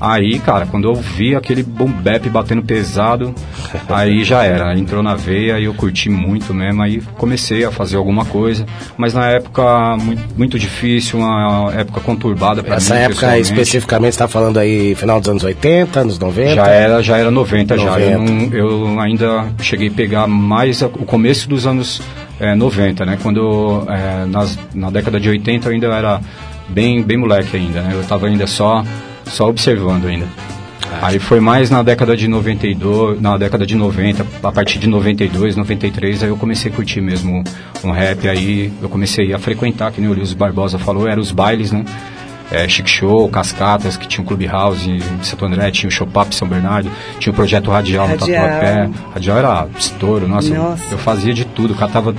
Aí, 0.00 0.38
cara, 0.38 0.64
quando 0.66 0.88
eu 0.88 0.94
vi 0.94 1.36
aquele 1.36 1.62
boom 1.62 1.90
bap 1.92 2.26
batendo 2.30 2.62
pesado, 2.62 3.34
aí 3.88 4.24
já 4.24 4.42
era, 4.44 4.76
entrou 4.78 5.02
na 5.02 5.14
veia 5.14 5.58
e 5.58 5.64
eu 5.64 5.74
curti 5.74 6.08
muito 6.08 6.54
mesmo, 6.54 6.80
aí 6.82 7.02
comecei 7.18 7.64
a 7.64 7.70
fazer 7.70 7.96
alguma 7.96 8.24
coisa, 8.24 8.64
mas 8.96 9.12
na 9.12 9.26
época 9.28 9.96
muito, 9.98 10.22
muito 10.38 10.58
difícil, 10.58 11.18
uma 11.18 11.70
época 11.74 12.00
conturbada 12.00 12.62
para 12.62 12.76
mim. 12.76 12.76
Essa 12.78 12.94
época 12.94 13.38
especificamente 13.38 14.12
está 14.12 14.26
falando 14.26 14.58
aí 14.58 14.94
final 14.94 15.20
dos 15.20 15.28
anos 15.28 15.44
80, 15.44 16.00
anos 16.00 16.18
90? 16.18 16.54
Já 16.54 16.66
era, 16.68 17.02
já 17.02 17.18
era 17.18 17.30
90, 17.30 17.76
já. 17.76 17.84
90. 17.84 18.00
Eu, 18.02 18.18
não- 18.20 18.52
eu 18.94 19.00
ainda 19.00 19.46
cheguei 19.60 19.88
a 19.88 19.92
pegar 19.92 20.26
mais 20.26 20.82
a- 20.82 20.86
o 20.86 21.04
começo 21.04 21.48
dos 21.48 21.66
anos 21.66 22.00
eh, 22.40 22.54
90, 22.54 23.04
né? 23.04 23.18
Quando 23.22 23.84
eh, 23.88 24.24
nas, 24.26 24.58
na 24.74 24.88
década 24.90 25.20
de 25.20 25.28
80 25.28 25.68
eu 25.68 25.72
ainda 25.74 25.86
era 25.88 26.20
bem, 26.68 27.02
bem 27.02 27.18
moleque 27.18 27.54
ainda, 27.56 27.82
né? 27.82 27.90
Eu 27.92 28.00
estava 28.00 28.26
ainda 28.28 28.46
só, 28.46 28.82
só 29.30 29.48
observando 29.48 30.06
ainda. 30.06 30.26
Aí 31.02 31.20
foi 31.20 31.38
mais 31.38 31.70
na 31.70 31.82
década 31.82 32.16
de 32.16 32.26
92, 32.26 33.20
na 33.20 33.36
década 33.38 33.64
de 33.64 33.76
90, 33.76 34.26
a 34.42 34.52
partir 34.52 34.78
de 34.78 34.88
92, 34.88 35.54
93, 35.54 36.24
aí 36.24 36.28
eu 36.28 36.36
comecei 36.36 36.70
a 36.70 36.74
curtir 36.74 37.00
mesmo 37.00 37.44
um 37.84 37.92
rap, 37.92 38.28
aí 38.28 38.72
eu 38.82 38.88
comecei 38.88 39.32
a 39.32 39.38
frequentar, 39.38 39.92
que 39.92 40.00
nem 40.00 40.10
o 40.10 40.14
Luiz 40.14 40.32
Barbosa 40.34 40.78
falou, 40.78 41.06
eram 41.08 41.22
os 41.22 41.30
bailes, 41.30 41.70
né? 41.70 41.84
é, 42.50 42.68
Chic 42.68 42.88
Show, 42.88 43.28
Cascatas, 43.28 43.96
que 43.96 44.08
tinha 44.08 44.24
o 44.24 44.26
Clubhouse 44.26 44.90
em 44.90 45.22
Santo 45.22 45.44
André, 45.44 45.70
tinha 45.70 45.88
o 45.88 45.92
Showpap 45.92 46.34
São 46.34 46.48
Bernardo, 46.48 46.90
tinha 47.18 47.32
o 47.32 47.36
Projeto 47.36 47.70
Radial, 47.70 48.06
Radial. 48.06 48.28
no 48.28 48.48
Tatuapé. 48.48 48.90
Radial 49.14 49.38
era 49.38 49.68
estouro, 49.78 50.26
nossa, 50.26 50.52
Nossa. 50.52 50.84
eu 50.92 50.98
fazia 50.98 51.32
de 51.32 51.44
tudo, 51.44 51.74
catava 51.74 52.14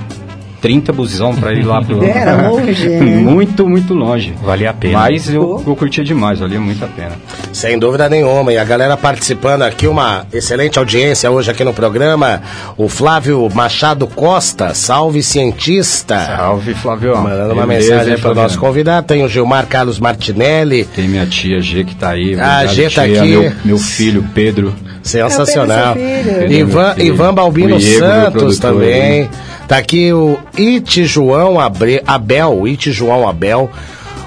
30 0.62 0.92
busão 0.92 1.34
pra 1.34 1.52
ir 1.52 1.64
lá 1.64 1.82
pro... 1.82 2.02
Era 2.06 2.48
longe, 2.48 2.88
né? 2.88 3.16
muito, 3.16 3.68
muito 3.68 3.92
longe. 3.92 4.32
Valia 4.42 4.70
a 4.70 4.72
pena. 4.72 4.98
Mas 5.00 5.28
eu, 5.28 5.60
eu 5.66 5.76
curtia 5.76 6.04
demais, 6.04 6.38
valia 6.38 6.60
muito 6.60 6.82
a 6.84 6.88
pena. 6.88 7.12
Sem 7.52 7.76
dúvida 7.78 8.08
nenhuma. 8.08 8.52
E 8.52 8.58
a 8.58 8.64
galera 8.64 8.96
participando 8.96 9.62
aqui, 9.62 9.88
uma 9.88 10.24
excelente 10.32 10.78
audiência 10.78 11.28
hoje 11.30 11.50
aqui 11.50 11.64
no 11.64 11.74
programa. 11.74 12.40
O 12.76 12.88
Flávio 12.88 13.48
Machado 13.52 14.06
Costa, 14.06 14.72
salve 14.72 15.20
cientista. 15.22 16.24
Salve, 16.24 16.74
Flávio. 16.74 17.16
Mandando 17.18 17.54
uma 17.54 17.66
Beleza, 17.66 17.96
mensagem 17.96 18.18
para 18.18 18.30
o 18.30 18.34
nosso 18.34 18.58
convidado. 18.58 19.06
Tem 19.08 19.24
o 19.24 19.28
Gilmar 19.28 19.66
Carlos 19.66 19.98
Martinelli. 19.98 20.84
Tem 20.84 21.08
minha 21.08 21.26
tia 21.26 21.60
G 21.60 21.82
que 21.82 21.96
tá 21.96 22.10
aí. 22.10 22.34
Obrigado, 22.34 22.68
G 22.68 22.82
tá 22.84 23.02
tia. 23.02 23.20
aqui. 23.20 23.30
Meu, 23.30 23.52
meu 23.64 23.78
filho 23.78 24.24
Pedro. 24.32 24.72
Sensacional. 25.02 25.92
É 25.92 25.94
Pedro, 25.94 26.32
seu 26.32 26.48
filho. 26.48 26.58
Ivan. 26.60 26.94
Ivan 26.98 27.34
Balbino 27.34 27.78
Diego, 27.78 27.98
Santos 27.98 28.58
também. 28.60 29.02
aí. 29.02 29.30
Tá 29.68 29.78
aqui 29.78 30.12
o 30.12 30.38
Iti 30.56 31.04
João 31.04 31.58
Abre, 31.58 32.02
Abel, 32.06 32.66
Iti 32.68 32.92
João 32.92 33.28
Abel, 33.28 33.70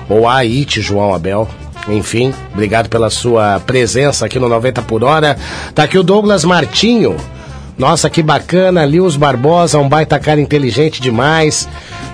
ou 0.09 0.27
a 0.27 0.43
Iti 0.43 0.81
João 0.81 1.13
Abel. 1.13 1.47
Enfim, 1.87 2.33
obrigado 2.53 2.89
pela 2.89 3.09
sua 3.09 3.59
presença 3.59 4.25
aqui 4.25 4.39
no 4.39 4.49
90 4.49 4.81
por 4.81 5.03
hora. 5.03 5.37
Tá 5.73 5.83
aqui 5.83 5.97
o 5.97 6.03
Douglas 6.03 6.43
Martinho. 6.43 7.15
Nossa, 7.77 8.09
que 8.09 8.23
bacana. 8.23 8.85
Lius 8.85 9.15
Barbosa, 9.15 9.77
um 9.77 9.87
baita 9.87 10.17
cara 10.17 10.39
inteligente 10.39 11.01
demais. 11.01 11.67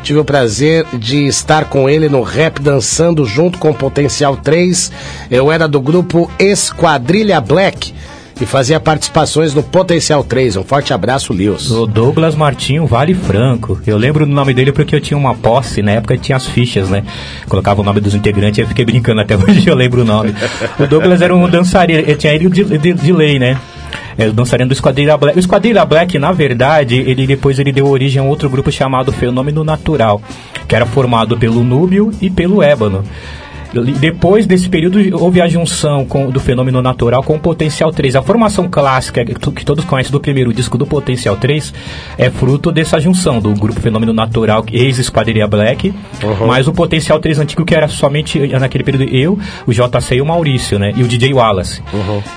Tive 0.03 0.19
o 0.19 0.25
prazer 0.25 0.85
de 0.93 1.27
estar 1.27 1.65
com 1.65 1.87
ele 1.87 2.09
no 2.09 2.23
rap 2.23 2.59
dançando 2.59 3.23
junto 3.25 3.59
com 3.59 3.71
Potencial 3.71 4.35
3. 4.35 4.91
Eu 5.29 5.51
era 5.51 5.67
do 5.67 5.79
grupo 5.79 6.29
Esquadrilha 6.39 7.39
Black 7.39 7.93
e 8.41 8.45
fazia 8.45 8.79
participações 8.79 9.53
no 9.53 9.61
Potencial 9.61 10.23
3. 10.23 10.57
Um 10.57 10.63
forte 10.63 10.93
abraço, 10.93 11.31
Lius. 11.31 11.69
O 11.69 11.85
Douglas 11.85 12.35
Martinho 12.35 12.87
Vale 12.87 13.13
Franco. 13.13 13.79
Eu 13.85 13.97
lembro 13.97 14.25
do 14.25 14.31
nome 14.31 14.53
dele 14.53 14.71
porque 14.71 14.95
eu 14.95 14.99
tinha 14.99 15.17
uma 15.17 15.35
posse, 15.35 15.81
na 15.81 15.91
época 15.91 16.17
tinha 16.17 16.35
as 16.35 16.47
fichas, 16.47 16.89
né? 16.89 17.03
Colocava 17.47 17.81
o 17.81 17.83
nome 17.83 18.01
dos 18.01 18.15
integrantes 18.15 18.57
e 18.57 18.61
eu 18.61 18.67
fiquei 18.67 18.83
brincando 18.83 19.21
até 19.21 19.35
hoje, 19.37 19.67
eu 19.67 19.75
lembro 19.75 20.01
o 20.01 20.05
nome. 20.05 20.33
O 20.79 20.87
Douglas 20.87 21.21
era 21.21 21.35
um 21.35 21.47
dançarino, 21.47 21.99
ele 21.99 22.15
tinha 22.15 22.33
ele 22.33 22.49
de, 22.49 22.63
de, 22.63 22.93
de 22.93 23.13
lei, 23.13 23.37
né? 23.37 23.57
É 24.17 24.27
o 24.27 24.33
dançarino 24.33 24.69
do 24.69 24.73
Esquadrilha 24.73 25.17
Black. 25.17 25.37
O 25.37 25.39
Esquadrilha 25.39 25.85
Black, 25.85 26.17
na 26.17 26.31
verdade, 26.31 26.95
ele 26.95 27.27
depois 27.27 27.59
ele 27.59 27.71
deu 27.71 27.87
origem 27.87 28.21
a 28.21 28.23
um 28.23 28.27
outro 28.29 28.49
grupo 28.49 28.71
chamado 28.71 29.11
Fenômeno 29.11 29.63
Natural, 29.63 30.21
que 30.67 30.75
era 30.75 30.85
formado 30.85 31.37
pelo 31.37 31.63
Núbio 31.63 32.11
e 32.21 32.29
pelo 32.29 32.61
Ébano. 32.61 33.03
Depois 33.99 34.45
desse 34.45 34.67
período, 34.69 34.99
houve 35.21 35.39
a 35.41 35.47
junção 35.47 36.05
com- 36.05 36.29
do 36.29 36.39
fenômeno 36.39 36.81
natural 36.81 37.23
com 37.23 37.35
o 37.35 37.39
Potencial 37.39 37.91
3. 37.91 38.15
A 38.15 38.21
formação 38.21 38.67
clássica 38.69 39.23
que, 39.23 39.33
tu- 39.35 39.51
que 39.51 39.63
todos 39.63 39.85
conhecem 39.85 40.11
do 40.11 40.19
primeiro 40.19 40.53
disco 40.53 40.77
do 40.77 40.85
Potencial 40.85 41.37
3 41.37 41.73
é 42.17 42.29
fruto 42.29 42.71
dessa 42.71 42.99
junção 42.99 43.39
do 43.39 43.53
grupo 43.53 43.79
Fenômeno 43.79 44.11
Natural, 44.13 44.63
ex-Esquadrilha 44.71 45.47
Black, 45.47 45.93
mas 46.45 46.67
o 46.67 46.73
Potencial 46.73 47.19
3 47.19 47.39
antigo, 47.39 47.63
que 47.63 47.73
era 47.73 47.87
somente 47.87 48.39
eh, 48.53 48.59
naquele 48.59 48.83
período 48.83 49.03
eu, 49.15 49.39
o 49.65 49.71
JC 49.73 50.15
e 50.15 50.21
o 50.21 50.25
Maurício, 50.25 50.77
né? 50.77 50.93
E 50.95 51.03
o 51.03 51.07
DJ 51.07 51.33
Wallace. 51.33 51.81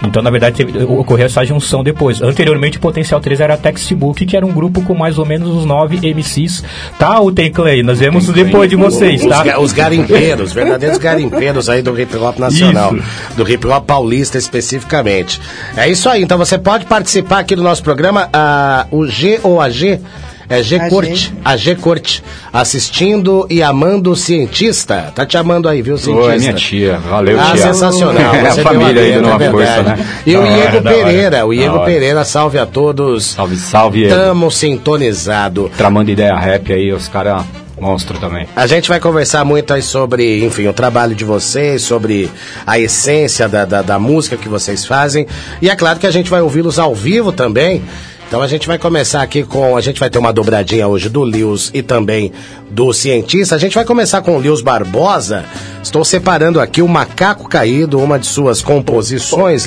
Então, 0.07 0.23
na 0.23 0.31
verdade, 0.31 0.57
teve- 0.64 0.85
ocorreu 0.85 1.27
essa 1.27 1.44
junção 1.44 1.83
depois. 1.83 2.23
Anteriormente, 2.23 2.79
o 2.79 2.81
Potencial 2.81 3.20
3 3.20 3.40
era 3.40 3.55
a 3.55 3.57
Textbook, 3.57 4.25
que 4.25 4.37
era 4.37 4.47
um 4.47 4.53
grupo 4.53 4.83
com 4.83 4.94
mais 4.94 5.18
ou 5.18 5.27
menos 5.27 5.49
uns 5.51 5.64
nove 5.64 5.99
MCs. 6.14 6.62
Tá, 6.99 7.20
o 7.20 7.33
Tem 7.33 7.51
Clay? 7.51 7.83
Nós 7.83 7.99
vemos 7.99 8.27
depois 8.29 8.70
de 8.70 8.77
vocês, 8.77 9.23
Os, 9.23 9.29
tá? 9.29 9.42
ga- 9.42 9.59
os 9.61 9.73
garimpeiros, 9.73 10.53
verdadeiros 10.53 10.99
garimpeiros 10.99 11.24
aí 11.71 11.83
do 11.83 11.99
hip 11.99 12.17
hop 12.17 12.39
nacional. 12.39 12.95
Do 13.37 13.49
hip 13.51 13.67
hop 13.67 13.85
paulista 13.87 14.39
especificamente. 14.39 15.41
É 15.77 15.89
isso 15.89 16.09
aí, 16.09 16.23
então 16.23 16.39
você 16.39 16.59
pode 16.59 16.85
participar 16.87 17.41
aqui 17.41 17.55
do 17.57 17.63
nosso 17.63 17.83
programa, 17.83 18.29
ah, 18.33 18.87
o 18.91 19.07
G 19.07 19.41
ou 19.43 19.61
a 19.61 19.69
G. 19.71 20.01
É 20.47 20.63
G 20.63 20.77
A 20.77 20.91
Corte, 20.91 21.15
G. 21.29 21.33
a 21.43 21.57
G 21.57 21.75
Corte, 21.75 22.23
assistindo 22.53 23.47
e 23.49 23.63
amando 23.63 24.11
o 24.11 24.17
cientista. 24.17 25.11
Tá 25.15 25.25
te 25.25 25.39
amando 25.39 25.71
aí, 25.71 25.81
viu, 25.81 25.97
cientista? 25.97 26.35
é 26.35 26.39
minha 26.39 26.53
tia. 26.53 26.99
Valeu, 26.99 27.41
Ah, 27.41 27.53
tia. 27.53 27.63
sensacional. 27.63 28.35
É 28.35 28.49
a 28.49 28.55
família 28.57 29.03
aí 29.03 29.13
dentro, 29.13 29.23
dando 29.31 29.43
é 29.43 29.49
uma 29.49 29.51
força, 29.51 29.83
né? 29.83 30.07
E 30.27 30.37
o 30.37 30.43
Da 30.43 30.47
hora, 30.47 30.59
Iego. 30.59 30.83
Pereira, 30.83 31.47
o 31.47 31.55
Iego 31.55 31.77
hora. 31.77 31.85
Pereira, 31.87 32.25
salve 32.27 32.59
a 32.59 32.67
todos. 32.67 33.25
Salve, 33.25 33.57
salve. 33.57 33.99
Diego. 34.01 34.15
Tamo 34.15 34.51
sintonizado. 34.51 35.71
Tramando 35.79 36.11
ideia 36.11 36.37
rap 36.37 36.71
aí, 36.73 36.93
os 36.93 37.09
caras 37.09 37.43
monstro 37.81 38.19
também. 38.19 38.47
A 38.55 38.67
gente 38.67 38.89
vai 38.89 39.01
conversar 39.01 39.45
muito 39.45 39.73
aí 39.73 39.83
sobre, 39.83 40.45
enfim, 40.45 40.67
o 40.67 40.73
trabalho 40.73 41.15
de 41.15 41.25
vocês, 41.25 41.83
sobre 41.83 42.31
a 42.67 42.79
essência 42.79 43.49
da, 43.49 43.65
da, 43.65 43.83
da 43.83 43.99
música 43.99 44.37
que 44.37 44.49
vocês 44.49 44.85
fazem. 44.85 45.27
E 45.61 45.69
é 45.69 45.77
claro 45.77 45.99
que 45.99 46.07
a 46.07 46.11
gente 46.11 46.31
vai 46.31 46.41
ouvi-los 46.41 46.79
ao 46.79 46.95
vivo 46.95 47.33
também. 47.33 47.83
Então 48.27 48.43
a 48.43 48.49
gente 48.49 48.67
vai 48.67 48.79
começar 48.79 49.23
aqui 49.23 49.45
com. 49.45 49.77
A 49.77 49.81
gente 49.81 50.01
vai 50.01 50.11
ter 50.11 50.19
uma 50.19 50.33
dobradinha 50.33 50.89
hoje 50.89 51.09
do 51.09 51.25
Lius 51.25 51.71
e 51.75 51.83
também 51.83 52.33
do 52.71 52.93
cientista. 52.93 53.55
A 53.55 53.59
gente 53.59 53.75
vai 53.75 53.85
começar 53.85 54.23
com 54.23 54.37
o 54.37 54.41
Lius 54.41 54.61
Barbosa. 54.63 55.45
Estou 55.83 56.05
separando 56.05 56.61
aqui 56.61 56.83
o 56.83 56.89
Macaco 56.89 57.49
Caído, 57.49 58.01
uma 58.01 58.19
de 58.19 58.27
suas 58.27 58.63
composições. 58.63 59.67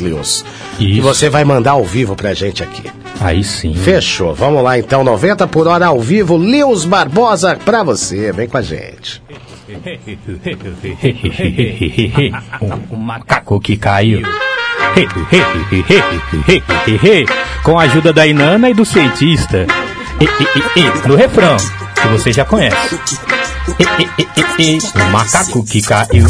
Que 0.78 0.98
Isso. 0.98 1.02
você 1.02 1.30
vai 1.30 1.46
mandar 1.46 1.72
ao 1.72 1.86
vivo 1.86 2.16
pra 2.16 2.34
gente 2.34 2.64
aqui. 2.64 2.84
Aí 3.20 3.44
sim. 3.44 3.74
Fechou. 3.74 4.34
Vamos 4.34 4.64
lá 4.64 4.78
então, 4.78 5.04
90 5.04 5.48
por 5.48 5.68
hora 5.68 5.88
ao 5.88 6.00
vivo. 6.00 6.38
Lius 6.38 6.86
Barbosa 6.86 7.58
pra 7.64 7.84
você. 7.84 8.32
Vem 8.32 8.48
com 8.48 8.58
a 8.58 8.62
gente. 8.62 9.22
um, 12.62 12.96
um 12.96 12.98
macaco 12.98 13.60
que 13.60 13.76
caiu. 13.76 14.22
Com 17.64 17.78
a 17.78 17.84
ajuda 17.84 18.12
da 18.14 18.26
Inana 18.26 18.70
e 18.70 18.74
do 18.74 18.86
cientista. 18.86 19.68
E, 20.20 20.26
e, 20.26 20.28
e, 20.80 20.82
e, 20.82 21.08
no 21.08 21.16
refrão, 21.16 21.58
que 22.02 22.08
você 22.08 22.32
já 22.32 22.44
conhece. 22.46 22.98
O 23.68 25.12
macaco 25.12 25.64
que 25.64 25.82
caiu. 25.82 26.26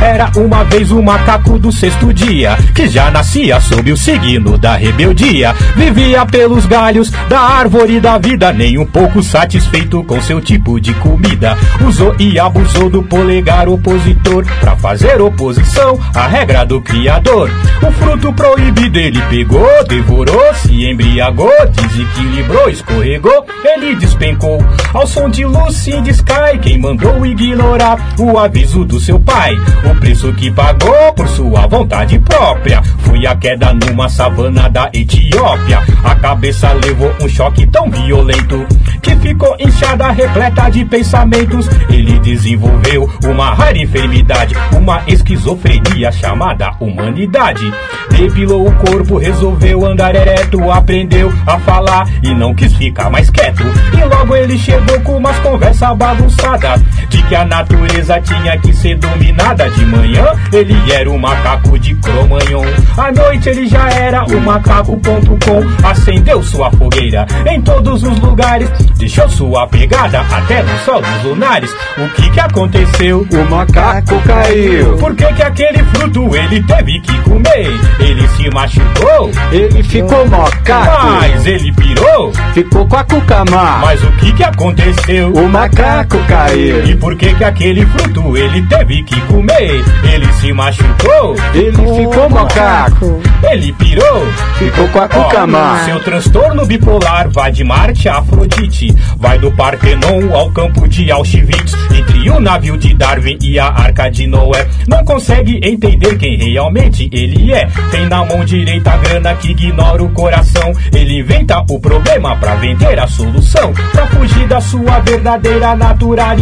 Era 0.00 0.30
uma 0.36 0.64
vez 0.64 0.90
o 0.90 1.02
macaco 1.02 1.58
do 1.58 1.70
sexto 1.70 2.12
dia, 2.12 2.56
que 2.74 2.88
já 2.88 3.10
nascia 3.10 3.60
sob 3.60 3.92
o 3.92 3.96
signo 3.96 4.56
da 4.56 4.76
rebeldia. 4.76 5.54
Vivia 5.76 6.24
pelos 6.24 6.66
galhos 6.66 7.10
da 7.28 7.40
árvore 7.40 8.00
da 8.00 8.18
vida, 8.18 8.52
nem 8.52 8.78
um 8.78 8.86
pouco 8.86 9.22
satisfeito 9.22 10.02
com 10.04 10.20
seu 10.20 10.40
tipo 10.40 10.80
de 10.80 10.94
comida. 10.94 11.56
Usou 11.86 12.14
e 12.18 12.38
abusou 12.38 12.88
do 12.88 13.02
polegar 13.02 13.68
opositor 13.68 14.44
pra 14.60 14.76
fazer 14.76 15.20
oposição 15.20 15.98
à 16.14 16.26
regra 16.26 16.64
do 16.64 16.80
criador. 16.80 17.50
O 17.86 17.92
fruto 17.92 18.32
proibido 18.32 18.98
ele 18.98 19.20
pegou, 19.28 19.84
devorou, 19.86 20.54
se 20.54 20.90
embriagou, 20.90 21.52
desequilibrou, 21.70 22.68
escorregou, 22.68 23.46
ele 23.64 23.94
despencou. 23.96 24.64
Ao 24.92 25.06
som 25.06 25.28
de 25.28 25.44
in 25.44 26.04
the 26.04 26.10
Sky, 26.10 26.58
quem 26.70 26.78
mandou 26.78 27.26
ignorar 27.26 27.98
o 28.16 28.38
aviso 28.38 28.84
do 28.84 29.00
seu 29.00 29.18
pai? 29.18 29.56
O 29.90 29.92
preço 29.96 30.32
que 30.34 30.52
pagou 30.52 31.12
por 31.16 31.26
sua 31.26 31.66
vontade 31.66 32.16
própria 32.20 32.80
foi 33.00 33.26
a 33.26 33.34
queda 33.34 33.74
numa 33.74 34.08
savana 34.08 34.70
da 34.70 34.88
Etiópia. 34.92 35.80
A 36.04 36.14
cabeça 36.14 36.72
levou 36.74 37.12
um 37.20 37.28
choque 37.28 37.66
tão 37.66 37.90
violento 37.90 38.64
que 39.02 39.16
ficou 39.16 39.56
inchada, 39.58 40.12
repleta 40.12 40.70
de 40.70 40.84
pensamentos. 40.84 41.66
Ele 41.88 42.20
desenvolveu 42.20 43.10
uma 43.24 43.52
rara 43.52 43.76
enfermidade, 43.76 44.54
uma 44.72 45.02
esquizofrenia 45.08 46.12
chamada 46.12 46.70
humanidade. 46.78 47.68
Depilou 48.10 48.68
o 48.68 48.72
corpo, 48.76 49.18
resolveu 49.18 49.84
andar 49.84 50.14
ereto, 50.14 50.70
aprendeu 50.70 51.32
a 51.46 51.58
falar 51.58 52.06
e 52.22 52.32
não 52.32 52.54
quis 52.54 52.72
ficar 52.74 53.10
mais 53.10 53.28
quieto. 53.28 53.64
E 53.92 54.04
logo 54.04 54.36
ele 54.36 54.56
chegou 54.56 55.00
com 55.00 55.16
umas 55.16 55.36
conversas 55.40 55.96
bagunçadas 55.96 56.59
de 57.08 57.22
que 57.22 57.34
a 57.34 57.44
natureza 57.44 58.20
tinha 58.20 58.56
que 58.58 58.72
ser 58.72 58.96
dominada. 58.98 59.68
De 59.70 59.84
manhã 59.86 60.26
ele 60.52 60.76
era 60.92 61.10
o 61.10 61.18
macaco 61.18 61.78
de 61.78 61.94
Cromanhon, 61.96 62.64
à 62.96 63.12
noite 63.12 63.48
ele 63.48 63.66
já 63.66 63.88
era 63.90 64.24
o 64.24 64.40
macaco.com. 64.40 65.86
Acendeu 65.86 66.42
sua 66.42 66.70
fogueira 66.72 67.26
em 67.46 67.60
todos 67.60 68.02
os 68.02 68.18
lugares, 68.20 68.68
deixou 68.96 69.28
sua 69.28 69.66
pegada 69.66 70.20
até 70.20 70.62
no 70.62 70.78
sol 70.80 71.00
dos 71.00 71.24
lunares. 71.24 71.70
O 71.98 72.08
que 72.10 72.30
que 72.30 72.40
aconteceu? 72.40 73.26
O 73.30 73.50
macaco 73.50 74.20
caiu. 74.26 74.96
Por 74.98 75.14
que 75.14 75.26
que 75.32 75.42
aquele 75.42 75.82
fruto 75.84 76.34
ele 76.36 76.62
teve 76.62 77.00
que 77.00 77.18
comer? 77.22 77.70
Ele 77.98 78.28
se 78.28 78.50
machucou? 78.50 79.30
Ele 79.50 79.82
ficou 79.82 80.26
macaco. 80.28 81.06
Mas 81.20 81.46
ele 81.46 81.72
pirou? 81.72 82.32
ficou 82.52 82.86
com 82.86 82.96
a 82.96 83.04
cuca 83.04 83.44
má. 83.50 83.78
Mas 83.78 84.02
o 84.02 84.12
que 84.12 84.32
que 84.32 84.44
aconteceu? 84.44 85.32
O 85.32 85.48
macaco 85.48 86.18
caiu. 86.28 86.49
E 86.52 86.96
por 86.96 87.14
que 87.16 87.32
que 87.34 87.44
aquele 87.44 87.86
fruto 87.86 88.36
ele 88.36 88.62
teve 88.66 89.02
que 89.04 89.20
comer? 89.22 89.84
Ele 90.12 90.32
se 90.34 90.52
machucou? 90.52 91.36
Ele 91.54 91.72
ficou 91.72 92.28
macaco. 92.28 93.20
Ele 93.48 93.72
pirou? 93.74 94.26
Ficou 94.58 94.88
com 94.88 94.98
a 94.98 95.08
cuca 95.08 95.44
Ó, 95.44 95.46
má. 95.46 95.84
Seu 95.84 96.00
transtorno 96.00 96.66
bipolar 96.66 97.30
vai 97.30 97.52
de 97.52 97.62
Marte 97.62 98.08
a 98.08 98.18
Afrodite, 98.18 98.94
vai 99.16 99.38
do 99.38 99.52
Partenon 99.52 100.34
ao 100.34 100.50
campo 100.50 100.88
de 100.88 101.10
Auschwitz, 101.10 101.72
entre 101.96 102.28
o 102.30 102.40
navio 102.40 102.76
de 102.76 102.94
Darwin 102.94 103.38
e 103.40 103.58
a 103.58 103.66
arca 103.66 104.10
de 104.10 104.26
Noé. 104.26 104.66
Não 104.88 105.04
consegue 105.04 105.60
entender 105.62 106.18
quem 106.18 106.36
realmente 106.36 107.08
ele 107.12 107.52
é. 107.52 107.68
Tem 107.92 108.08
na 108.08 108.24
mão 108.24 108.44
direita 108.44 108.90
a 108.90 108.96
grana 108.96 109.34
que 109.36 109.52
ignora 109.52 110.02
o 110.02 110.10
coração. 110.10 110.72
Ele 110.92 111.20
inventa 111.20 111.64
o 111.70 111.78
problema 111.78 112.36
pra 112.36 112.56
vender 112.56 112.98
a 112.98 113.06
solução. 113.06 113.72
Pra 113.92 114.06
fugir 114.08 114.48
da 114.48 114.60
sua 114.60 114.98
verdadeira 115.00 115.76
naturalidade, 115.76 116.39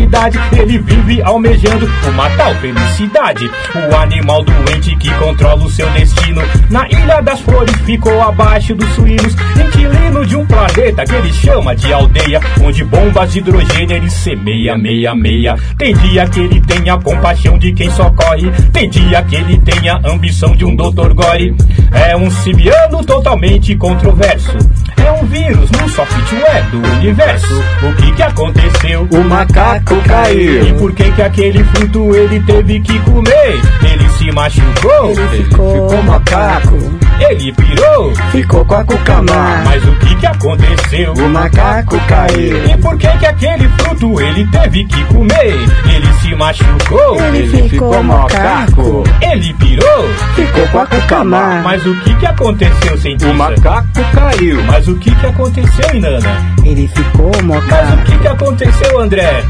ele 0.52 0.78
vive 0.78 1.22
almejando 1.22 1.88
uma 2.08 2.28
tal 2.30 2.54
felicidade. 2.56 3.50
O 3.74 3.96
animal 3.96 4.44
doente 4.44 4.96
que 4.96 5.10
controla 5.14 5.64
o 5.64 5.70
seu 5.70 5.88
destino. 5.90 6.42
Na 6.70 6.86
Ilha 6.88 7.20
das 7.20 7.40
Flores 7.40 7.74
ficou 7.84 8.20
abaixo 8.22 8.74
dos 8.74 8.88
suínos, 8.90 9.34
inquilino 9.56 10.26
de 10.26 10.36
um 10.36 10.46
planeta 10.46 11.04
que 11.04 11.14
ele 11.14 11.32
chama 11.32 11.74
de 11.74 11.92
aldeia, 11.92 12.40
onde 12.62 12.84
bombas 12.84 13.32
de 13.32 13.38
hidrogênio 13.38 13.96
ele 13.96 14.10
semeia, 14.10 14.76
meia, 14.76 15.14
meia. 15.14 15.56
Tem 15.76 15.94
dia 15.94 16.26
que 16.28 16.40
ele 16.40 16.60
tem 16.60 16.90
a 16.90 16.98
compaixão 16.98 17.58
de 17.58 17.72
quem 17.72 17.90
socorre, 17.90 18.50
tem 18.72 18.88
dia 18.88 19.22
que 19.22 19.36
ele 19.36 19.58
tem 19.58 19.88
a 19.88 20.00
ambição 20.04 20.54
de 20.54 20.64
um 20.64 20.74
Dr. 20.74 21.12
Gore. 21.14 21.54
É 21.92 22.16
um 22.16 22.30
simiano 22.30 23.04
totalmente 23.04 23.74
controverso. 23.76 24.56
É 24.96 25.12
um 25.12 25.24
vírus 25.26 25.70
no 25.70 25.88
software 25.88 26.62
do 26.70 26.78
universo. 26.98 27.62
O 27.82 27.94
que 27.94 28.12
que 28.12 28.22
aconteceu? 28.22 29.08
O 29.10 29.24
macaco 29.24 29.77
caiu. 29.80 30.62
E 30.68 30.72
por 30.74 30.92
que 30.92 31.10
que 31.12 31.22
aquele 31.22 31.64
fruto 31.64 32.14
ele 32.14 32.40
teve 32.40 32.80
que 32.80 32.98
comer? 33.00 33.60
Ele 33.82 34.08
se 34.18 34.30
machucou? 34.32 35.10
Ele 35.10 35.44
ficou 35.44 36.02
macaco. 36.02 36.76
Ele 37.20 37.52
pirou? 37.52 38.12
Ficou 38.30 38.64
com 38.64 38.74
a 38.74 38.84
cuca 38.84 39.22
má. 39.22 39.62
Mas 39.64 39.84
o 39.84 39.92
que 39.96 40.14
que 40.16 40.26
aconteceu? 40.26 41.12
O 41.14 41.28
macaco 41.28 41.98
caiu. 42.06 42.64
E 42.64 42.76
por 42.78 42.96
que 42.96 43.08
que 43.18 43.26
aquele 43.26 43.68
fruto 43.70 44.20
ele 44.20 44.46
teve 44.46 44.84
que 44.84 45.04
comer? 45.06 45.54
Ele 45.92 46.12
se 46.20 46.34
machucou? 46.34 47.16
Ele 47.34 47.68
ficou 47.68 48.02
macaco. 48.02 49.04
Ele 49.20 49.52
pirou? 49.54 50.08
Ficou 50.34 50.66
com 50.68 50.78
a 50.78 50.86
cuca 50.86 51.24
má. 51.24 51.60
Mas 51.64 51.84
o 51.86 51.94
que 51.96 52.14
que 52.14 52.26
aconteceu, 52.26 52.98
cientista? 52.98 53.32
O 53.32 53.34
macaco 53.34 53.88
caiu. 54.14 54.62
Mas 54.64 54.86
o 54.88 54.94
que 54.96 55.14
que 55.14 55.26
aconteceu, 55.26 55.94
Inana? 55.94 56.54
Ele 56.64 56.88
ficou 56.88 57.30
Mas 57.34 57.40
o 57.42 57.46
macaco. 57.46 58.02
que 58.04 58.18
que 58.18 58.28
aconteceu, 58.28 59.00
André? 59.00 59.44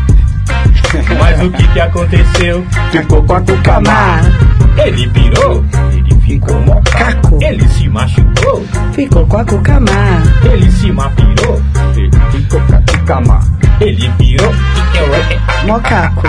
Mas 1.19 1.43
o 1.43 1.51
que 1.51 1.69
que 1.69 1.81
aconteceu? 1.81 2.67
Ficou 2.91 3.23
com 3.25 3.35
a 3.35 3.41
cuca 3.41 3.81
má. 3.81 4.21
Ele 4.85 5.09
pirou? 5.09 5.65
Ele 5.93 6.21
ficou 6.21 6.61
Macaco. 6.67 7.39
Ele 7.43 7.69
se 7.69 7.89
machucou? 7.89 8.65
Ficou 8.93 9.27
com 9.27 9.37
a 9.39 9.45
cuca 9.45 9.81
má. 9.81 10.23
Ele 10.45 10.71
se 10.71 10.93
mapirou? 10.93 11.63
Ficou 12.31 12.61
com 12.61 12.75
a 12.75 12.83
cuca 12.83 13.21
má. 13.21 13.41
Ele 13.81 14.09
pirou? 14.19 14.55
Macaco. 15.67 16.23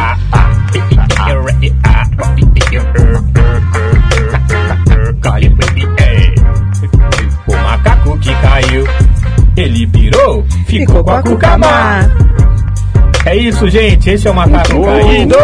O 7.48 7.56
macaco 7.64 8.18
que 8.20 8.34
caiu, 8.36 8.84
ele 9.58 9.88
pirou, 9.88 10.46
ficou 10.68 11.04
com 11.04 11.12
a 11.12 11.24
cuca 11.24 11.58
má. 11.58 12.00
É 13.30 13.36
isso, 13.36 13.70
gente. 13.70 14.10
Esse 14.10 14.28
é 14.28 14.32
o 14.32 14.34
macaco 14.34 14.84
caído. 14.84 15.36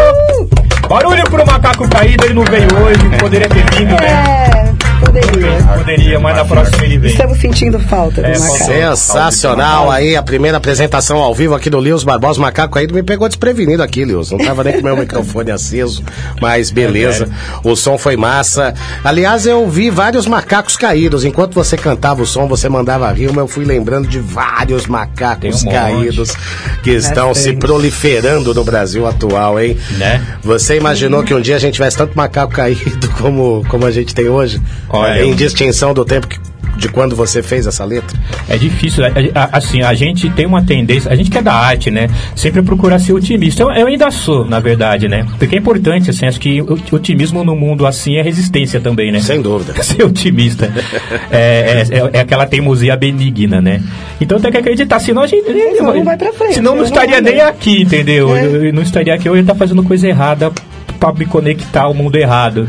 Barulho 0.89 1.23
pro 1.25 1.45
macaco 1.45 1.87
caído, 1.87 2.25
ele 2.25 2.33
não 2.33 2.43
veio 2.43 2.67
hoje, 2.83 3.17
poderia 3.19 3.47
ter 3.47 3.63
vindo, 3.75 3.91
né? 3.91 4.47
É, 4.55 4.64
poderia. 5.05 5.63
Poderia, 5.77 6.19
mas 6.19 6.35
na 6.37 6.45
próxima 6.45 6.85
ele 6.85 6.97
vem. 6.97 7.11
Estamos 7.11 7.37
sentindo 7.39 7.79
falta 7.79 8.21
do 8.21 8.27
É, 8.27 8.37
macaco. 8.37 8.65
Sensacional 8.65 9.91
aí, 9.91 10.15
a 10.15 10.23
primeira 10.23 10.57
apresentação 10.57 11.17
ao 11.17 11.33
vivo 11.33 11.53
aqui 11.53 11.69
do 11.69 11.79
Lios 11.79 12.03
Barbosa, 12.03 12.39
Macaco 12.39 12.73
Caído, 12.73 12.93
me 12.93 13.03
pegou 13.03 13.27
desprevenido 13.27 13.83
aqui, 13.83 14.03
Lios. 14.03 14.31
Não 14.31 14.39
tava 14.39 14.63
nem 14.63 14.73
com 14.73 14.81
meu 14.81 14.97
microfone 14.97 15.51
aceso, 15.51 16.03
mas 16.41 16.71
beleza. 16.71 17.29
O 17.63 17.75
som 17.75 17.97
foi 17.97 18.15
massa. 18.17 18.73
Aliás, 19.03 19.45
eu 19.45 19.67
vi 19.69 19.89
vários 19.89 20.25
macacos 20.27 20.75
caídos. 20.77 21.23
Enquanto 21.23 21.53
você 21.53 21.77
cantava 21.77 22.21
o 22.21 22.25
som, 22.25 22.47
você 22.47 22.67
mandava 22.69 23.11
rima, 23.11 23.41
eu 23.41 23.47
fui 23.47 23.65
lembrando 23.65 24.07
de 24.07 24.19
vários 24.19 24.87
macacos 24.87 25.61
um 25.61 25.65
monte. 25.65 25.73
caídos 25.73 26.33
que 26.83 26.91
estão 26.91 27.33
se 27.33 27.53
proliferando 27.53 28.53
no 28.53 28.63
Brasil 28.63 29.05
atual, 29.07 29.59
hein? 29.59 29.77
Né? 29.97 30.21
Você 30.43 30.77
imaginou 30.77 31.23
que 31.23 31.33
um 31.33 31.41
dia 31.41 31.55
a 31.55 31.59
gente 31.59 31.75
tivesse 31.75 31.97
tanto 31.97 32.15
macaco 32.15 32.53
caído 32.53 33.09
como, 33.19 33.63
como 33.67 33.85
a 33.85 33.91
gente 33.91 34.13
tem 34.13 34.27
hoje? 34.29 34.61
Olha, 34.97 35.23
em 35.23 35.29
eu- 35.29 35.35
distinção 35.35 35.93
do 35.93 36.03
tempo 36.05 36.27
que- 36.27 36.39
de 36.77 36.89
quando 36.89 37.15
você 37.15 37.41
fez 37.41 37.65
essa 37.65 37.85
letra? 37.85 38.19
É 38.49 38.57
difícil, 38.57 39.05
a- 39.05 39.09
a- 39.33 39.49
assim, 39.57 39.81
a 39.81 39.93
gente 39.93 40.29
tem 40.31 40.45
uma 40.45 40.61
tendência, 40.61 41.09
a 41.09 41.15
gente 41.15 41.29
que 41.31 41.37
é 41.37 41.41
da 41.41 41.53
arte, 41.53 41.89
né? 41.89 42.09
Sempre 42.35 42.61
procurar 42.61 42.99
ser 42.99 43.13
otimista. 43.13 43.63
Eu, 43.63 43.71
eu 43.71 43.87
ainda 43.87 44.11
sou, 44.11 44.43
na 44.43 44.59
verdade, 44.59 45.07
né? 45.07 45.25
Porque 45.39 45.55
é 45.55 45.59
importante, 45.59 46.09
assim, 46.09 46.25
acho 46.25 46.37
que 46.37 46.61
o 46.61 46.77
otimismo 46.91 47.45
no 47.45 47.55
mundo 47.55 47.87
assim 47.87 48.15
é 48.17 48.21
resistência 48.21 48.81
também, 48.81 49.09
né? 49.09 49.21
Sem 49.21 49.41
dúvida. 49.41 49.73
Ser 49.81 50.03
otimista. 50.03 50.69
é, 51.31 51.85
é, 51.89 51.97
é- 51.97 52.09
é 52.11 52.19
aquela 52.19 52.45
teimosia 52.45 52.95
benigna, 52.97 53.61
né? 53.61 53.81
Então 54.19 54.37
tem 54.39 54.51
que 54.51 54.57
acreditar, 54.57 54.99
senão 54.99 55.21
a 55.21 55.27
gente. 55.27 55.45
Senão 55.45 55.93
não 55.95 56.03
vai 56.03 56.17
pra 56.17 56.33
frente, 56.33 56.55
Senão 56.55 56.75
não 56.75 56.85
senão 56.85 57.01
estaria 57.03 57.21
não 57.21 57.31
nem 57.31 57.39
aqui, 57.41 57.81
entendeu? 57.83 58.35
É. 58.35 58.45
Eu, 58.45 58.65
eu 58.65 58.73
não 58.73 58.81
estaria 58.81 59.13
aqui, 59.13 59.29
eu 59.29 59.35
ia 59.35 59.41
estar 59.41 59.55
fazendo 59.55 59.81
coisa 59.81 60.07
errada 60.09 60.51
pra 60.99 61.11
me 61.13 61.25
conectar 61.25 61.83
ao 61.83 61.93
mundo 61.93 62.15
errado. 62.15 62.67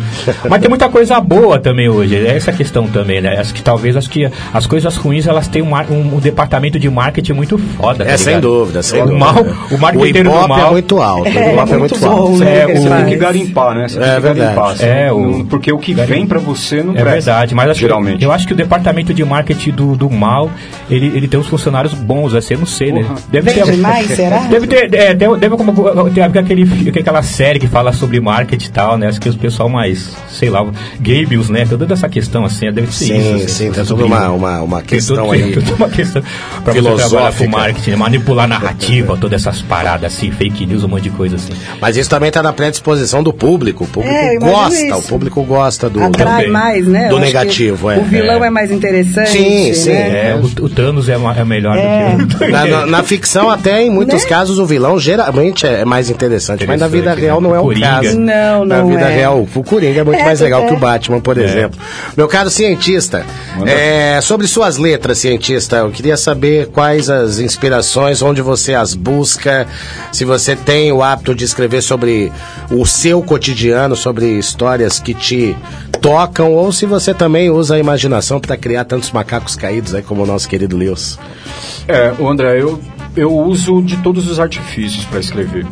Mas 0.49 0.61
tem 0.61 0.69
muita 0.69 0.89
coisa 0.89 1.21
boa 1.21 1.59
também 1.59 1.89
hoje. 1.89 2.17
É 2.17 2.37
essa 2.37 2.51
a 2.51 2.55
questão 2.55 2.87
também, 2.89 3.21
né? 3.21 3.39
Acho 3.39 3.55
que 3.55 3.63
talvez 3.63 3.97
acho 3.97 4.11
que 4.11 4.29
as 4.53 4.67
coisas 4.67 4.97
ruins 4.97 5.27
elas 5.27 5.49
têm 5.49 5.63
um, 5.63 5.75
um- 5.75 6.17
um 6.17 6.19
departamento 6.21 6.79
de 6.79 6.89
marketing 6.91 7.33
muito 7.33 7.59
foda. 7.59 8.05
É, 8.05 8.09
tá 8.13 8.19
sem 8.19 8.27
ligado? 8.37 8.43
dúvida, 8.43 8.83
sem 8.83 9.01
o 9.03 9.07
dúvida. 9.07 9.25
Mal, 9.25 9.35
o 9.71 9.79
marketeiro 9.79 10.29
o 10.29 10.33
do 10.33 10.37
Ibope 10.39 10.49
mal. 10.49 10.67
é 10.67 10.71
muito 10.73 11.03
alto. 11.03 11.23
o 11.25 11.39
É, 11.39 11.53
Ibope 11.53 11.73
é 11.73 11.77
muito 11.77 11.95
alto. 11.95 12.09
bom, 12.33 12.37
né? 12.39 12.57
É, 12.63 12.67
que 12.67 12.73
o- 12.73 12.83
Você 12.83 12.89
tem 12.91 13.05
que 13.07 13.17
garimpar, 13.17 13.75
né? 13.75 13.89
Você 13.89 13.99
É 13.99 14.01
tem 14.03 14.15
que 14.15 14.21
verdade. 14.21 14.39
garimpar. 14.57 14.77
É, 14.81 15.09
Não- 15.09 15.31
o- 15.41 15.45
Porque 15.47 15.73
o 15.73 15.79
que 15.79 15.95
vem 15.95 16.27
pra 16.27 16.39
você 16.39 16.83
não 16.83 16.93
É 16.93 17.03
presta. 17.03 17.13
verdade, 17.33 17.55
mas 17.55 17.71
acho 17.71 17.81
que- 17.81 17.87
geralmente. 17.87 18.25
eu 18.25 18.33
acho 18.33 18.47
que 18.47 18.53
o 18.53 18.57
departamento 18.57 19.15
de 19.15 19.25
marketing 19.25 19.71
do, 19.71 19.97
do 19.97 20.11
mal, 20.11 20.51
ele, 20.91 21.07
ele 21.15 21.29
tem 21.29 21.39
uns 21.39 21.47
funcionários 21.47 21.95
bons, 21.95 22.35
assim, 22.35 22.55
eu 22.55 22.61
não 22.61 22.67
sei, 22.67 22.93
né? 22.93 23.05
Deve 23.31 23.51
Vende 23.51 23.77
mais, 23.79 24.07
será? 24.15 24.39
Deve 24.41 24.67
ter, 24.67 24.93
é, 24.95 25.15
deve, 25.15 25.37
deve 25.39 25.57
como, 25.57 26.11
ter 26.11 26.23
aquele, 26.23 26.91
aquela 27.01 27.23
série 27.23 27.59
que 27.59 27.67
fala 27.69 27.93
sobre 27.93 28.06
marketing 28.21 28.67
e 28.67 28.71
tal, 28.71 28.97
né? 28.99 29.07
Acho 29.09 29.21
que 29.21 29.29
os 29.29 29.37
pessoal 29.37 29.69
mais, 29.69 30.11
sei 30.31 30.49
lá, 30.51 30.65
gabios, 31.01 31.49
né? 31.51 31.65
Toda 31.67 31.93
essa 31.95 32.09
questão, 32.09 32.45
assim, 32.45 32.71
deve 32.73 32.93
ser 32.93 33.07
Sim, 33.07 33.19
isso. 33.37 33.45
assim, 33.45 33.49
sim, 33.49 33.73
tem 33.73 33.85
sobre 33.85 34.05
toda 34.05 34.17
uma, 34.17 34.31
uma, 34.31 34.63
uma 34.63 34.79
Tem 34.79 34.87
questão 34.99 35.17
tudo- 35.17 35.33
aí. 35.33 35.53
tudo 35.53 35.75
uma 35.75 35.89
questão 35.89 36.23
pra 36.23 36.73
você 36.73 36.83
trabalhar 36.83 36.97
filosófica. 36.99 37.45
com 37.45 37.51
marketing, 37.51 37.91
né? 37.91 37.97
manipular 37.97 38.49
narrativa, 38.49 39.17
todas 39.17 39.41
essas 39.43 39.63
paradas 39.63 40.13
assim, 40.15 40.31
fake 40.31 40.67
news, 40.67 40.85
um 40.85 40.89
monte 40.89 41.05
de 41.05 41.11
coisa 41.11 41.37
assim. 41.37 41.53
Mas 41.81 41.97
isso 41.97 42.09
também 42.11 42.29
está 42.29 42.43
na 42.43 42.53
predisposição 42.53 43.23
do 43.23 43.33
público. 43.33 43.85
O 43.85 43.87
público 43.87 44.15
É, 44.15 44.37
gosta, 44.39 44.75
isso. 44.87 44.97
o 44.99 45.03
público 45.03 45.43
gosta 45.45 45.89
do. 45.91 46.03
Atrai 46.03 46.37
também. 46.45 46.51
mais, 46.51 46.87
né? 46.87 47.09
Do 47.09 47.19
negativo, 47.19 47.91
é. 47.91 47.99
O 47.99 48.05
vilão 48.05 48.45
é, 48.45 48.51
mais 48.51 48.71
interessante. 48.71 49.31
Sim, 49.31 49.73
sim, 49.75 49.91
né? 49.91 50.31
É, 50.31 50.35
o, 50.35 50.65
o 50.65 50.69
Thanos 50.69 51.09
é, 51.09 51.15
é 51.37 51.45
melhor 51.45 51.77
É. 51.77 52.17
do 52.17 52.27
que 52.27 52.45
o. 52.45 52.51
Na, 52.51 52.67
na- 52.67 52.87
na 52.87 53.03
ficção, 53.03 53.51
até 53.51 53.83
em 53.83 53.91
muitos 53.91 54.23
Né? 54.23 54.29
casos, 54.29 54.59
o 54.59 54.67
vilão 54.67 54.99
geralmente 54.99 55.67
é 55.67 55.85
mais 55.85 56.11
interessante, 56.11 56.67
mas 56.67 56.81
na 56.81 56.87
vida 56.87 56.99
Interessante, 57.13 57.25
real 57.25 57.41
né? 57.41 57.49
não 57.49 57.55
é 57.55 57.59
o 57.61 57.63
Coringa. 57.63 57.87
Caso. 58.03 58.19
Não, 58.19 58.65
Na 58.65 58.79
não 58.79 58.89
vida 58.89 59.09
é. 59.11 59.15
real, 59.15 59.47
o 59.55 59.65
Coringa 59.65 60.01
é 60.01 60.05
muito 60.05 60.21
É, 60.21 60.25
mais 60.25 60.41
legal 60.41 60.63
é. 60.63 60.67
que 60.69 60.75
o 60.75 60.79
Batman, 60.79 61.21
por 61.21 61.39
exemplo. 61.39 61.79
Meu 62.17 62.29
caro 62.29 62.51
cientista, 62.51 63.25
é, 63.67 64.21
sobre 64.21 64.47
suas 64.47 64.77
letras, 64.77 65.19
cientista, 65.19 65.77
eu 65.77 65.91
queria 65.91 66.17
saber 66.17 66.69
quais 66.69 67.09
as 67.11 67.39
inspirações, 67.39 68.23
onde 68.23 68.41
você 68.41 68.75
as 68.75 68.95
busca, 68.95 69.67
se 70.13 70.25
você 70.25 70.57
tem 70.57 70.93
o 70.93 71.03
hábito 71.03 71.35
de 71.35 71.45
escrever 71.45 71.83
sobre 71.83 72.33
o 72.71 72.85
seu 72.87 73.23
cotidiano, 73.23 73.97
sobre 73.97 74.27
histórias 74.39 74.99
que 74.99 75.15
te 75.15 75.57
tocam, 76.01 76.53
ou 76.53 76.73
se 76.73 76.87
você 76.87 77.13
também 77.15 77.51
usa 77.51 77.75
a 77.75 77.79
imaginação 77.79 78.41
para 78.41 78.57
criar 78.57 78.85
tantos 78.85 79.11
macacos 79.11 79.57
caídos 79.57 79.95
aí 79.95 80.03
como 80.03 80.23
o 80.23 80.27
nosso 80.27 80.49
querido 80.49 80.77
Lewis. 80.77 81.19
É, 81.89 82.13
o 82.19 82.29
André, 82.29 82.61
eu, 82.61 82.81
eu 83.17 83.35
uso 83.35 83.83
de 83.83 83.97
todos 83.99 84.29
os 84.29 84.39
artifícios 84.39 85.05
para 85.05 85.21
escrever. 85.21 85.67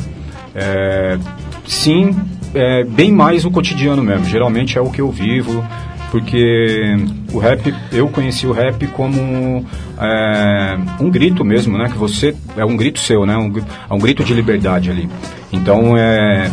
É, 0.54 1.18
sim, 1.66 2.14
é, 2.54 2.84
bem 2.84 3.12
mais 3.12 3.44
o 3.44 3.50
cotidiano 3.50 4.02
mesmo. 4.02 4.24
Geralmente 4.26 4.78
é 4.78 4.80
o 4.80 4.90
que 4.90 5.00
eu 5.00 5.10
vivo, 5.10 5.64
porque 6.10 6.96
o 7.32 7.38
rap, 7.38 7.74
eu 7.90 8.08
conheci 8.08 8.46
o 8.46 8.52
rap 8.52 8.86
como 8.88 9.64
é, 9.98 10.78
um 11.00 11.10
grito 11.10 11.44
mesmo, 11.44 11.76
né? 11.76 11.88
Que 11.88 11.98
você 11.98 12.34
é 12.56 12.64
um 12.64 12.76
grito 12.76 13.00
seu, 13.00 13.26
né? 13.26 13.36
Um, 13.36 13.52
é 13.90 13.94
um 13.94 13.98
grito 13.98 14.22
de 14.22 14.32
liberdade 14.32 14.90
ali. 14.90 15.08
Então 15.52 15.96
é, 15.96 16.50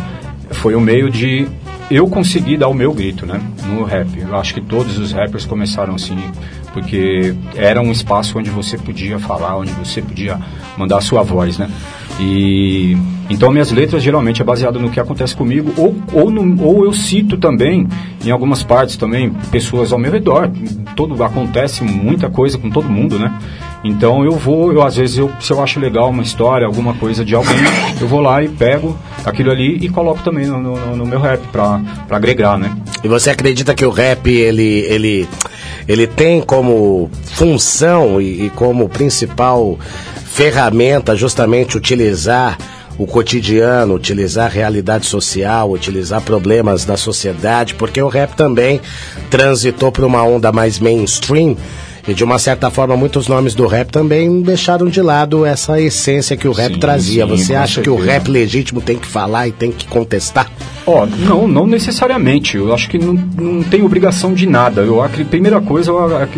foi 0.52 0.74
o 0.76 0.82
meio 0.82 1.10
de 1.10 1.48
eu 1.92 2.08
conseguir 2.08 2.58
dar 2.58 2.70
o 2.70 2.74
meu 2.74 2.94
grito, 2.94 3.26
né? 3.26 3.40
No 3.68 3.84
rap. 3.84 4.08
Eu 4.18 4.36
acho 4.38 4.54
que 4.54 4.62
todos 4.62 4.98
os 4.98 5.12
rappers 5.12 5.46
começaram 5.46 5.94
assim, 5.94 6.18
porque 6.74 7.36
era 7.56 7.82
um 7.82 7.92
espaço 7.92 8.40
onde 8.40 8.50
você 8.50 8.78
podia 8.78 9.20
falar, 9.20 9.58
onde 9.58 9.72
você 9.74 10.02
podia 10.02 10.40
mandar 10.78 10.98
a 10.98 11.02
sua 11.02 11.22
voz, 11.22 11.58
né? 11.58 11.70
E 12.20 12.98
então 13.32 13.50
minhas 13.50 13.72
letras 13.72 14.04
geralmente 14.04 14.42
é 14.42 14.46
baseado 14.46 14.78
no 14.78 14.90
que 14.90 15.00
acontece 15.00 15.34
comigo 15.34 15.74
ou, 15.78 15.96
ou, 16.12 16.30
no, 16.30 16.62
ou 16.62 16.84
eu 16.84 16.92
cito 16.92 17.38
também 17.38 17.88
em 18.26 18.30
algumas 18.30 18.62
partes 18.62 18.98
também 18.98 19.32
pessoas 19.50 19.94
ao 19.94 19.98
meu 19.98 20.12
redor. 20.12 20.52
Todo 20.98 21.22
acontece 21.24 21.82
muita 21.82 22.30
coisa 22.30 22.58
com 22.58 22.70
todo 22.70 22.90
mundo, 22.90 23.18
né? 23.18 23.34
Então 23.86 24.26
eu 24.26 24.34
vou, 24.34 24.74
eu 24.74 24.84
às 24.84 24.98
vezes 24.98 25.18
eu, 25.18 25.32
se 25.40 25.52
eu 25.52 25.64
acho 25.64 25.80
legal 25.80 26.10
uma 26.10 26.22
história, 26.22 26.68
alguma 26.68 26.94
coisa 26.94 27.24
de 27.24 27.34
alguém, 27.34 27.58
eu 28.00 28.08
vou 28.08 28.20
lá 28.20 28.44
e 28.44 28.50
pego 28.50 28.98
aquilo 29.26 29.50
ali 29.50 29.78
e 29.78 29.88
coloco 29.88 30.22
também 30.24 30.46
no, 30.46 30.60
no, 30.60 30.96
no 30.98 31.06
meu 31.06 31.20
rap 31.20 31.40
pra 31.48 31.82
agregar, 32.10 32.60
né? 32.60 32.76
E 33.02 33.08
você 33.08 33.30
acredita 33.30 33.74
que 33.74 33.86
o 33.86 33.92
rap, 33.92 34.30
ele, 34.30 34.86
ele, 34.90 35.30
ele 35.88 36.06
tem 36.06 36.42
como 36.42 37.10
função 37.24 38.22
e, 38.22 38.48
e 38.48 38.50
como 38.52 38.90
principal 38.90 39.80
ferramenta 40.26 41.16
justamente 41.16 41.78
utilizar 41.78 42.58
o 42.98 43.08
cotidiano, 43.08 43.96
utilizar 43.96 44.46
a 44.46 44.50
realidade 44.50 45.06
social, 45.06 45.72
utilizar 45.72 46.22
problemas 46.22 46.86
da 46.86 46.98
sociedade, 46.98 47.76
porque 47.76 48.02
o 48.02 48.08
rap 48.08 48.36
também 48.36 48.82
transitou 49.30 49.92
para 49.92 50.06
uma 50.06 50.24
onda 50.24 50.52
mais 50.52 50.80
mainstream 50.80 51.56
e 52.08 52.14
de 52.14 52.24
uma 52.24 52.40
certa 52.40 52.70
forma 52.72 52.96
muitos 52.98 53.28
nomes 53.28 53.54
do 53.54 53.68
rap 53.68 53.90
também 53.92 54.42
deixaram 54.42 54.88
de 54.88 55.02
lado 55.02 55.46
essa 55.46 55.80
essência 55.80 56.36
que 56.36 56.48
o 56.48 56.52
rap 56.52 56.74
Sim, 56.74 56.80
trazia. 56.80 57.26
sim, 57.28 57.38
Você 57.38 57.56
acha 57.56 57.82
que 57.82 57.90
o 57.90 57.96
certeza. 57.98 58.12
rap 58.14 58.28
legítimo 58.32 58.82
tem 58.82 58.98
que 58.98 59.08
falar 59.08 59.48
e 59.48 59.52
tem 59.52 59.72
que 59.72 59.86
contestar? 59.88 60.50
Ó, 60.88 61.06
não, 61.06 61.48
não 61.48 61.68
necessariamente. 61.68 62.58
Eu 62.58 62.74
acho 62.74 62.90
que 62.90 62.98
não, 62.98 63.14
não 63.14 63.62
tem 63.64 63.84
obrigação 63.84 64.34
de 64.34 64.48
nada. 64.48 64.82
Eu 64.82 65.02
acredito, 65.02 65.30
primeira 65.30 65.62
coisa, 65.62 65.92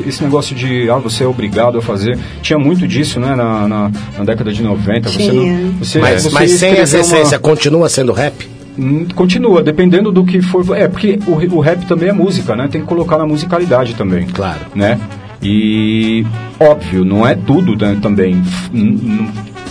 esse 0.05 0.21
negócio 0.21 0.53
de 0.53 0.89
ah, 0.89 0.97
você 0.97 1.23
é 1.23 1.27
obrigado 1.27 1.77
a 1.77 1.81
fazer. 1.81 2.19
Tinha 2.41 2.59
muito 2.59 2.85
disso, 2.85 3.19
né, 3.21 3.33
na, 3.35 3.67
na, 3.67 3.91
na 4.17 4.23
década 4.25 4.51
de 4.51 4.61
90. 4.61 5.09
Você 5.09 5.31
não, 5.31 5.71
você, 5.79 5.99
Mas, 5.99 6.23
você 6.23 6.29
mas 6.33 6.51
sem 6.51 6.71
essa 6.71 6.81
escreveu 6.97 7.05
uma- 7.07 7.17
essência, 7.21 7.39
continua 7.39 7.87
sendo 7.89 8.11
rap? 8.11 8.49
Hum, 8.77 9.05
Continua, 9.15 9.61
dependendo 9.63 10.11
do 10.11 10.25
que 10.25 10.41
for. 10.41 10.65
É, 10.75 10.87
porque 10.87 11.19
o, 11.27 11.55
o 11.55 11.59
rap 11.61 11.85
também 11.85 12.09
é 12.09 12.13
música, 12.13 12.55
né? 12.55 12.67
Tem 12.69 12.81
que 12.81 12.87
colocar 12.87 13.17
na 13.17 13.25
musicalidade 13.25 13.93
também. 13.93 14.25
Claro. 14.27 14.59
Né? 14.75 14.99
E, 15.43 16.25
óbvio, 16.59 17.03
não 17.03 17.27
é 17.27 17.35
tudo 17.35 17.75
né, 17.75 17.97
também. 18.01 18.41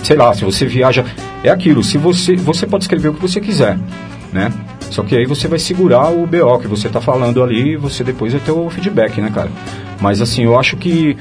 Sei 0.02 0.16
lá, 0.16 0.34
se 0.34 0.44
você 0.44 0.66
viaja. 0.66 1.04
É 1.42 1.50
aquilo, 1.50 1.82
se 1.82 1.96
você. 1.96 2.36
Você 2.36 2.66
pode 2.66 2.84
escrever 2.84 3.08
o 3.08 3.14
que 3.14 3.22
você 3.22 3.40
quiser, 3.40 3.78
né? 4.32 4.52
Só 4.90 5.02
que 5.02 5.16
aí 5.16 5.24
você 5.24 5.48
vai 5.48 5.58
segurar 5.58 6.10
o 6.10 6.26
BO 6.26 6.58
que 6.58 6.68
você 6.68 6.88
tá 6.88 7.00
falando 7.00 7.42
ali 7.42 7.70
e 7.70 7.76
você 7.76 8.04
depois 8.04 8.32
vai 8.32 8.42
ter 8.42 8.52
o 8.52 8.68
feedback, 8.68 9.20
né, 9.22 9.30
cara? 9.34 9.50
Mas 10.00 10.20
assim, 10.20 10.44
eu 10.44 10.58
acho 10.58 10.76
que. 10.76 11.16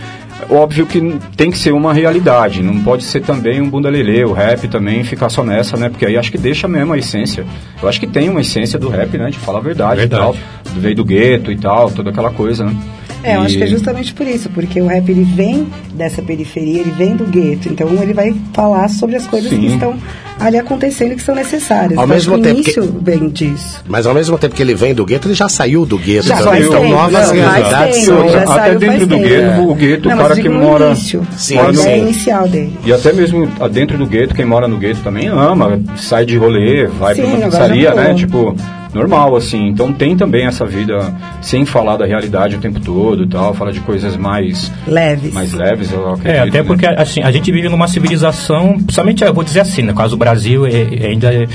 Óbvio 0.50 0.88
que 0.88 1.00
tem 1.38 1.52
que 1.52 1.58
ser 1.58 1.72
uma 1.72 1.94
realidade, 1.94 2.64
não 2.64 2.82
pode 2.82 3.04
ser 3.04 3.22
também 3.22 3.62
um 3.62 3.70
bunda 3.70 3.90
lelê, 3.90 4.26
o 4.26 4.34
rap 4.34 4.68
também 4.68 5.04
ficar 5.04 5.30
só 5.30 5.44
nessa, 5.44 5.78
né? 5.78 5.88
Porque 5.88 6.06
aí 6.06 6.18
acho 6.18 6.32
que 6.32 6.38
deixa 6.38 6.68
mesmo 6.68 6.92
a 6.92 6.98
essência. 6.98 7.46
Eu 7.82 7.88
acho 7.88 8.00
que 8.00 8.08
tem 8.08 8.28
uma 8.28 8.42
essência 8.42 8.78
do 8.78 8.90
rap, 8.90 9.18
né? 9.18 9.30
De 9.30 9.38
falar 9.38 9.60
a 9.60 9.62
verdade, 9.62 9.98
Verdade. 9.98 10.22
e 10.22 10.42
tal. 10.42 10.82
Veio 10.82 10.96
do 10.96 11.06
gueto 11.06 11.52
e 11.52 11.58
tal, 11.58 11.92
toda 11.92 12.10
aquela 12.10 12.32
coisa, 12.32 12.66
né? 12.66 12.76
É, 13.24 13.36
eu 13.36 13.42
acho 13.42 13.58
que 13.58 13.64
é 13.64 13.68
justamente 13.68 14.14
por 14.14 14.26
isso, 14.28 14.50
porque 14.50 14.82
o 14.82 14.88
rap 14.88 15.08
ele 15.10 15.24
vem 15.24 15.68
dessa 15.94 16.22
periferia, 16.22 16.82
ele 16.82 16.92
vem 16.92 17.16
do 17.16 17.26
gueto, 17.26 17.70
então 17.70 17.88
ele 18.02 18.14
vai 18.14 18.34
falar 18.54 18.88
sobre 18.90 19.16
as 19.16 19.28
coisas 19.28 19.50
Sim. 19.50 19.60
que 19.60 19.66
estão 19.68 19.96
ali 20.40 20.58
acontecendo 20.58 21.12
e 21.12 21.16
que 21.16 21.22
são 21.22 21.36
necessárias. 21.36 21.98
Ao 22.00 22.06
acho 22.06 22.14
mesmo 22.14 22.40
tempo 22.40 22.60
o 22.60 22.64
que- 22.64 22.72
início 22.72 23.00
vem 23.02 23.30
disso. 23.30 23.84
Mas 23.88 24.08
ao 24.08 24.14
mesmo 24.16 24.38
tempo 24.40 24.56
que 24.56 24.62
ele 24.64 24.74
vem 24.74 24.94
do 24.96 25.06
gueto, 25.06 25.28
ele 25.28 25.36
já 25.36 25.48
saiu 25.48 25.86
do 25.86 26.00
gueto 26.00 26.28
Já 26.28 26.38
também. 26.38 26.64
Então 26.64 26.90
novas 26.90 27.30
realidades 27.32 27.98
são- 28.06 28.22
Até 28.22 28.72
dentro 28.76 28.88
faz 28.88 29.00
do 29.08 29.16
tempo. 29.16 29.28
gueto, 29.28 29.70
o 29.70 29.76
gueto, 29.76 30.10
Não, 30.10 30.16
o 30.16 30.20
cara 30.20 30.36
que 30.36 30.50
no 30.50 30.60
mora- 30.60 30.88
Início, 30.88 31.22
Sim, 31.38 31.60
a 31.60 31.70
ideia 31.70 31.96
sim. 31.98 32.02
inicial 32.02 32.48
dele. 32.48 32.74
E 32.84 32.92
até 32.92 33.14
mesmo 33.14 33.48
dentro 33.72 33.98
do 34.00 34.06
gueto, 34.08 34.34
quem 34.34 34.46
mora 34.46 34.68
no 34.68 34.78
gueto 34.78 35.02
também 35.04 35.28
ama, 35.28 35.80
sai 35.96 36.26
de 36.26 36.36
rolê, 36.38 36.88
vai 36.88 37.14
Sim, 37.14 37.22
pra 37.22 37.30
uma 37.36 37.46
pizzaria, 37.46 37.90
já 37.90 37.94
né? 37.96 38.14
Tipo, 38.16 38.56
normal, 38.94 39.36
assim. 39.36 39.68
Então 39.68 39.92
tem 39.94 40.16
também 40.16 40.46
essa 40.46 40.66
vida 40.66 41.14
sem 41.42 41.66
falar 41.66 41.98
da 41.98 42.06
realidade 42.06 42.56
o 42.56 42.60
tempo 42.60 42.80
todo 42.80 43.24
e 43.24 43.28
tal, 43.28 43.54
fala 43.54 43.72
de 43.72 43.80
coisas 43.82 44.18
mais, 44.18 44.72
Leves. 44.88 45.34
mais 45.34 45.54
leves, 45.54 45.92
eu 45.92 46.10
acredito. 46.14 46.28
É, 46.36 46.40
até 46.40 46.58
né? 46.60 46.64
porque 46.64 46.86
assim, 46.86 47.22
a 47.22 47.32
gente 47.32 47.52
vive 47.52 47.70
numa 47.70 47.88
civilização, 47.88 48.74
principalmente 48.78 49.24
eu 49.24 49.34
vou 49.34 49.44
dizer 49.44 49.62
assim, 49.62 49.82
no 49.82 49.94
caso 49.94 50.12
do 50.12 50.18
Brasil, 50.18 50.66
é, 50.66 50.72
é 50.72 51.08
ainda 51.08 51.34
é- 51.34 51.48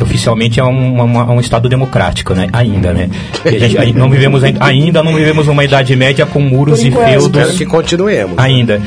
oficialmente 0.00 0.58
é 0.60 0.64
um, 0.64 1.02
uma- 1.02 1.30
um 1.30 1.40
estado 1.40 1.68
democrático, 1.68 2.34
né? 2.34 2.48
Ainda, 2.52 2.92
né? 2.92 3.08
E 3.44 3.48
a 3.56 3.58
gente, 3.58 3.78
aí 3.78 3.92
não 3.92 4.10
vivemos 4.10 4.42
ainda, 4.60 5.02
não 5.02 5.14
vivemos 5.14 5.48
uma 5.48 5.64
idade 5.64 5.94
média 5.96 6.26
com 6.26 6.40
muros 6.40 6.80
Por 6.80 6.86
e 6.88 6.90
feudos 6.90 7.26
Espero 7.40 7.58
que 7.58 7.66
continuemos. 7.66 8.38
ainda. 8.38 8.80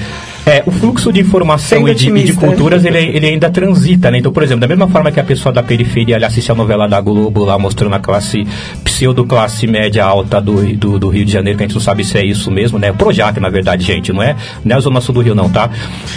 É, 0.46 0.62
o 0.66 0.72
fluxo 0.72 1.12
de 1.12 1.22
informação 1.22 1.88
e 1.88 1.96
de, 1.96 2.04
e 2.08 2.12
de 2.12 2.12
otimista. 2.12 2.46
culturas, 2.48 2.86
ele, 2.86 3.00
ele 3.00 3.26
ainda 3.28 3.50
transita, 3.50 4.12
né? 4.12 4.20
Então, 4.20 4.32
por 4.32 4.44
exemplo, 4.44 4.62
da 4.62 4.68
mesma 4.68 4.88
forma 4.88 5.12
que 5.12 5.20
a 5.20 5.24
pessoa 5.24 5.52
da 5.52 5.64
periferia 5.64 6.16
ele 6.16 6.26
assiste 6.26 6.52
a 6.52 6.56
novela 6.56 6.88
da 6.88 7.02
Globo 7.02 7.44
lá 7.44 7.58
mostrando 7.58 7.96
a 7.96 8.00
classe, 8.00 8.46
pseudo-classe 8.84 9.68
média 9.68 10.06
alta 10.06 10.40
do, 10.40 10.62
do, 10.76 11.00
do 11.00 11.10
Rio 11.10 11.26
de 11.26 11.32
Janeiro, 11.32 11.58
que 11.58 11.64
a 11.64 11.68
gente 11.68 11.76
não 11.76 11.82
sabe 11.82 12.04
se 12.04 12.18
é 12.18 12.26
isso 12.26 12.50
mesmo, 12.52 12.78
né? 12.80 12.92
Projac, 12.92 13.40
na 13.40 13.50
verdade, 13.50 13.84
gente, 13.84 14.14
não 14.14 14.22
é, 14.22 14.36
não 14.64 14.76
é 14.76 14.78
a 14.78 14.82
Zona 14.82 15.02
Sul 15.02 15.16
do 15.16 15.22
Rio, 15.22 15.36
não, 15.36 15.50
tá? 15.50 15.70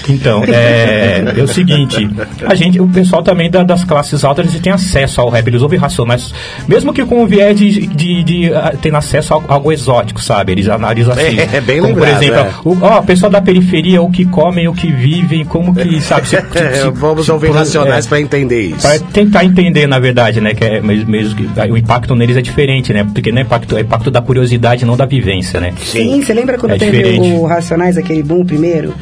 Então, 0.08 0.44
é, 0.44 1.34
é 1.36 1.42
o 1.42 1.48
seguinte, 1.48 2.08
a 2.46 2.54
gente, 2.54 2.80
o 2.80 2.88
pessoal 2.88 3.22
também 3.22 3.50
da- 3.50 3.62
das 3.62 3.82
classes 3.84 4.24
altas, 4.24 4.46
eles 4.46 4.60
têm 4.60 4.72
acesso 4.72 5.20
ao 5.20 5.28
rap, 5.28 5.46
eles 5.48 5.62
ouvem 5.62 5.78
racionais, 5.78 6.32
mesmo 6.66 6.92
que 6.92 7.04
com 7.04 7.22
o 7.22 7.26
viés 7.26 7.58
de, 7.58 7.86
de, 7.86 8.22
de, 8.22 8.54
ah, 8.54 8.74
ter 8.80 8.94
acesso 8.94 9.34
a 9.34 9.42
algo 9.48 9.72
exótico, 9.72 10.20
sabe? 10.20 10.52
Eles 10.52 10.68
analisam 10.68 11.12
assim. 11.14 11.38
É, 11.40 11.56
é 11.56 11.60
bem 11.60 11.80
como, 11.80 11.94
por 11.94 12.02
lembrado, 12.02 12.22
exemplo, 12.22 12.40
é. 12.40 12.50
o, 12.64 12.78
ó, 12.82 12.98
a 12.98 13.02
pessoa 13.02 13.30
da 13.30 13.40
periferia, 13.40 14.00
o 14.02 14.10
que 14.10 14.17
comem, 14.24 14.68
o 14.68 14.72
que 14.72 14.90
vivem, 14.92 15.44
como 15.44 15.74
que, 15.74 16.00
sabe? 16.02 16.28
se- 16.28 16.36
se- 16.36 16.58
É, 16.58 16.72
se- 16.82 16.90
vamos 16.90 17.26
se- 17.26 17.32
ouvir 17.32 17.50
racionais 17.50 18.06
é, 18.06 18.08
para 18.08 18.20
entender 18.20 18.60
isso. 18.62 18.82
Para 18.82 18.98
tentar 18.98 19.44
entender, 19.44 19.86
na 19.86 19.98
verdade, 19.98 20.40
né? 20.40 20.54
Que 20.54 20.64
é 20.64 20.80
mesmo, 20.80 21.10
mesmo 21.10 21.34
que 21.36 21.48
o 21.72 21.76
impacto 21.76 22.14
neles 22.14 22.36
é 22.36 22.42
diferente, 22.42 22.92
né? 22.92 23.04
Porque 23.04 23.30
não 23.32 23.38
é 23.38 23.42
impacto, 23.42 23.76
é 23.76 23.80
impacto 23.80 24.10
da 24.10 24.20
curiosidade, 24.22 24.84
não 24.84 24.96
da 24.96 25.06
vivência, 25.06 25.60
né? 25.60 25.72
Sim, 25.82 26.22
você 26.22 26.32
lembra 26.32 26.58
quando 26.58 26.72
É 26.72 26.78
teve 26.78 26.96
diferente. 26.98 27.32
o 27.34 27.44
Racionais, 27.46 27.96
aquele 27.96 28.22
boom 28.22 28.44
primeiro? 28.44 28.94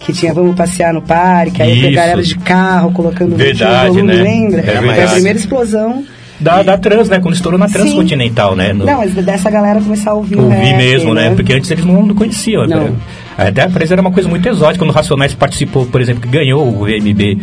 Que 0.00 0.12
tinha 0.12 0.32
Vamos 0.32 0.54
Passear 0.54 0.94
no 0.94 1.02
Parque, 1.02 1.60
aí 1.60 1.80
pegaram 1.80 2.12
ela 2.12 2.22
de 2.22 2.36
carro, 2.38 2.92
colocando 2.92 3.34
Verdade, 3.36 3.88
volume, 3.88 4.06
né? 4.14 4.22
lembra? 4.22 4.60
É 4.60 4.76
Foi 4.80 5.02
a 5.04 5.08
primeira 5.08 5.38
explosão. 5.38 6.04
Da, 6.40 6.62
da 6.62 6.78
trans, 6.78 7.08
né? 7.08 7.18
Quando 7.18 7.34
estourou 7.34 7.58
na 7.58 7.66
Sim. 7.66 7.74
transcontinental, 7.74 8.54
né? 8.54 8.72
No- 8.72 8.84
Não, 8.84 8.98
mas 8.98 9.12
dessa 9.12 9.50
galera 9.50 9.80
começar 9.80 10.12
a 10.12 10.14
ouvir 10.14 10.36
o 10.36 10.44
Ouvir 10.44 10.54
rap, 10.56 10.76
mesmo, 10.76 11.12
né? 11.12 11.32
Porque 11.34 11.52
antes 11.52 11.68
eles 11.68 11.84
não, 11.84 12.06
não 12.06 12.14
conheciam. 12.14 12.64
Não. 12.64 12.94
Até 13.38 13.68
para 13.68 13.78
eles 13.78 13.92
era 13.92 14.00
uma 14.00 14.10
coisa 14.10 14.28
muito 14.28 14.46
exótica. 14.48 14.84
Quando 14.84 14.90
o 14.90 14.92
Racionais 14.92 15.32
participou, 15.32 15.86
por 15.86 16.00
exemplo, 16.00 16.20
que 16.20 16.28
ganhou 16.28 16.66
o 16.66 16.84
VMB, 16.84 17.38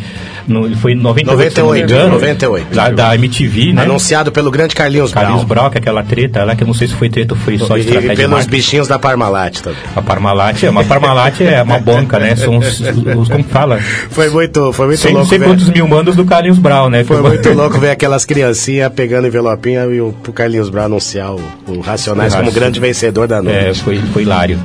no, 0.46 0.76
foi 0.76 0.91
em 0.91 0.96
98, 0.96 1.54
se 1.54 1.62
não 1.62 1.72
me 1.72 1.80
98, 1.80 1.84
engano, 1.84 2.12
98. 2.16 2.76
Da, 2.76 2.89
da 2.89 3.16
MTV, 3.16 3.74
né? 3.74 3.84
Anunciado 3.84 4.30
pelo 4.30 4.52
grande 4.52 4.76
Carlinhos, 4.76 5.14
Carlinhos 5.14 5.46
Brown. 5.46 5.64
Brown, 5.64 5.72
que 5.72 5.78
é 5.78 5.80
aquela 5.80 6.04
treta 6.04 6.43
lá, 6.43 6.54
que 6.54 6.64
eu 6.64 6.68
não 6.68 6.74
sei 6.74 6.89
se 6.89 6.96
foi 6.96 7.10
treta 7.10 7.34
ou 7.34 7.39
foi 7.39 7.58
só 7.58 7.78
E, 7.78 7.80
estratégia 7.80 8.14
e 8.14 8.16
pelos 8.18 8.46
bichinhos 8.46 8.89
da 8.89 9.00
Parmalat 9.00 9.62
também. 9.62 9.80
A 9.96 10.02
Parmalat, 10.02 10.64
é, 10.64 10.70
uma 10.70 10.84
Parmalat 10.84 11.39
é 11.39 11.64
uma 11.64 11.80
banca, 11.80 12.20
né? 12.20 12.36
São 12.36 12.58
os, 12.58 12.82
os 12.82 13.30
como 13.30 13.43
fala? 13.46 13.80
Foi 13.80 14.30
muito, 14.30 14.74
foi 14.74 14.88
muito 14.88 15.00
Sei, 15.00 15.14
louco 15.14 15.30
sei 15.30 15.39
ver. 15.39 15.46
quantos 15.46 15.70
mil 15.70 15.88
mandos 15.88 16.18
do 16.18 16.26
Carlinhos 16.26 16.60
Brown, 16.60 16.89
né? 16.89 17.06
Foi 17.06 17.22
muito 17.22 17.54
louco 17.54 17.80
ver 17.80 17.91
aquelas 17.91 18.26
criancinhas 18.26 18.91
pegando 18.93 19.28
envelopinha 19.28 19.86
e 19.86 20.02
o 20.02 20.12
pro 20.12 20.34
Carlinhos 20.34 20.70
Brown 20.70 20.86
anunciar 20.86 21.34
o, 21.34 21.41
o 21.68 21.80
Racionais 21.80 22.34
O 22.34 22.38
como 22.38 22.52
grande 22.52 22.82
vencedor 22.82 23.28
da 23.28 23.41
noite. 23.41 23.58
É, 23.58 23.74
foi, 23.74 23.98
foi 24.14 24.24
hilário. 24.24 24.60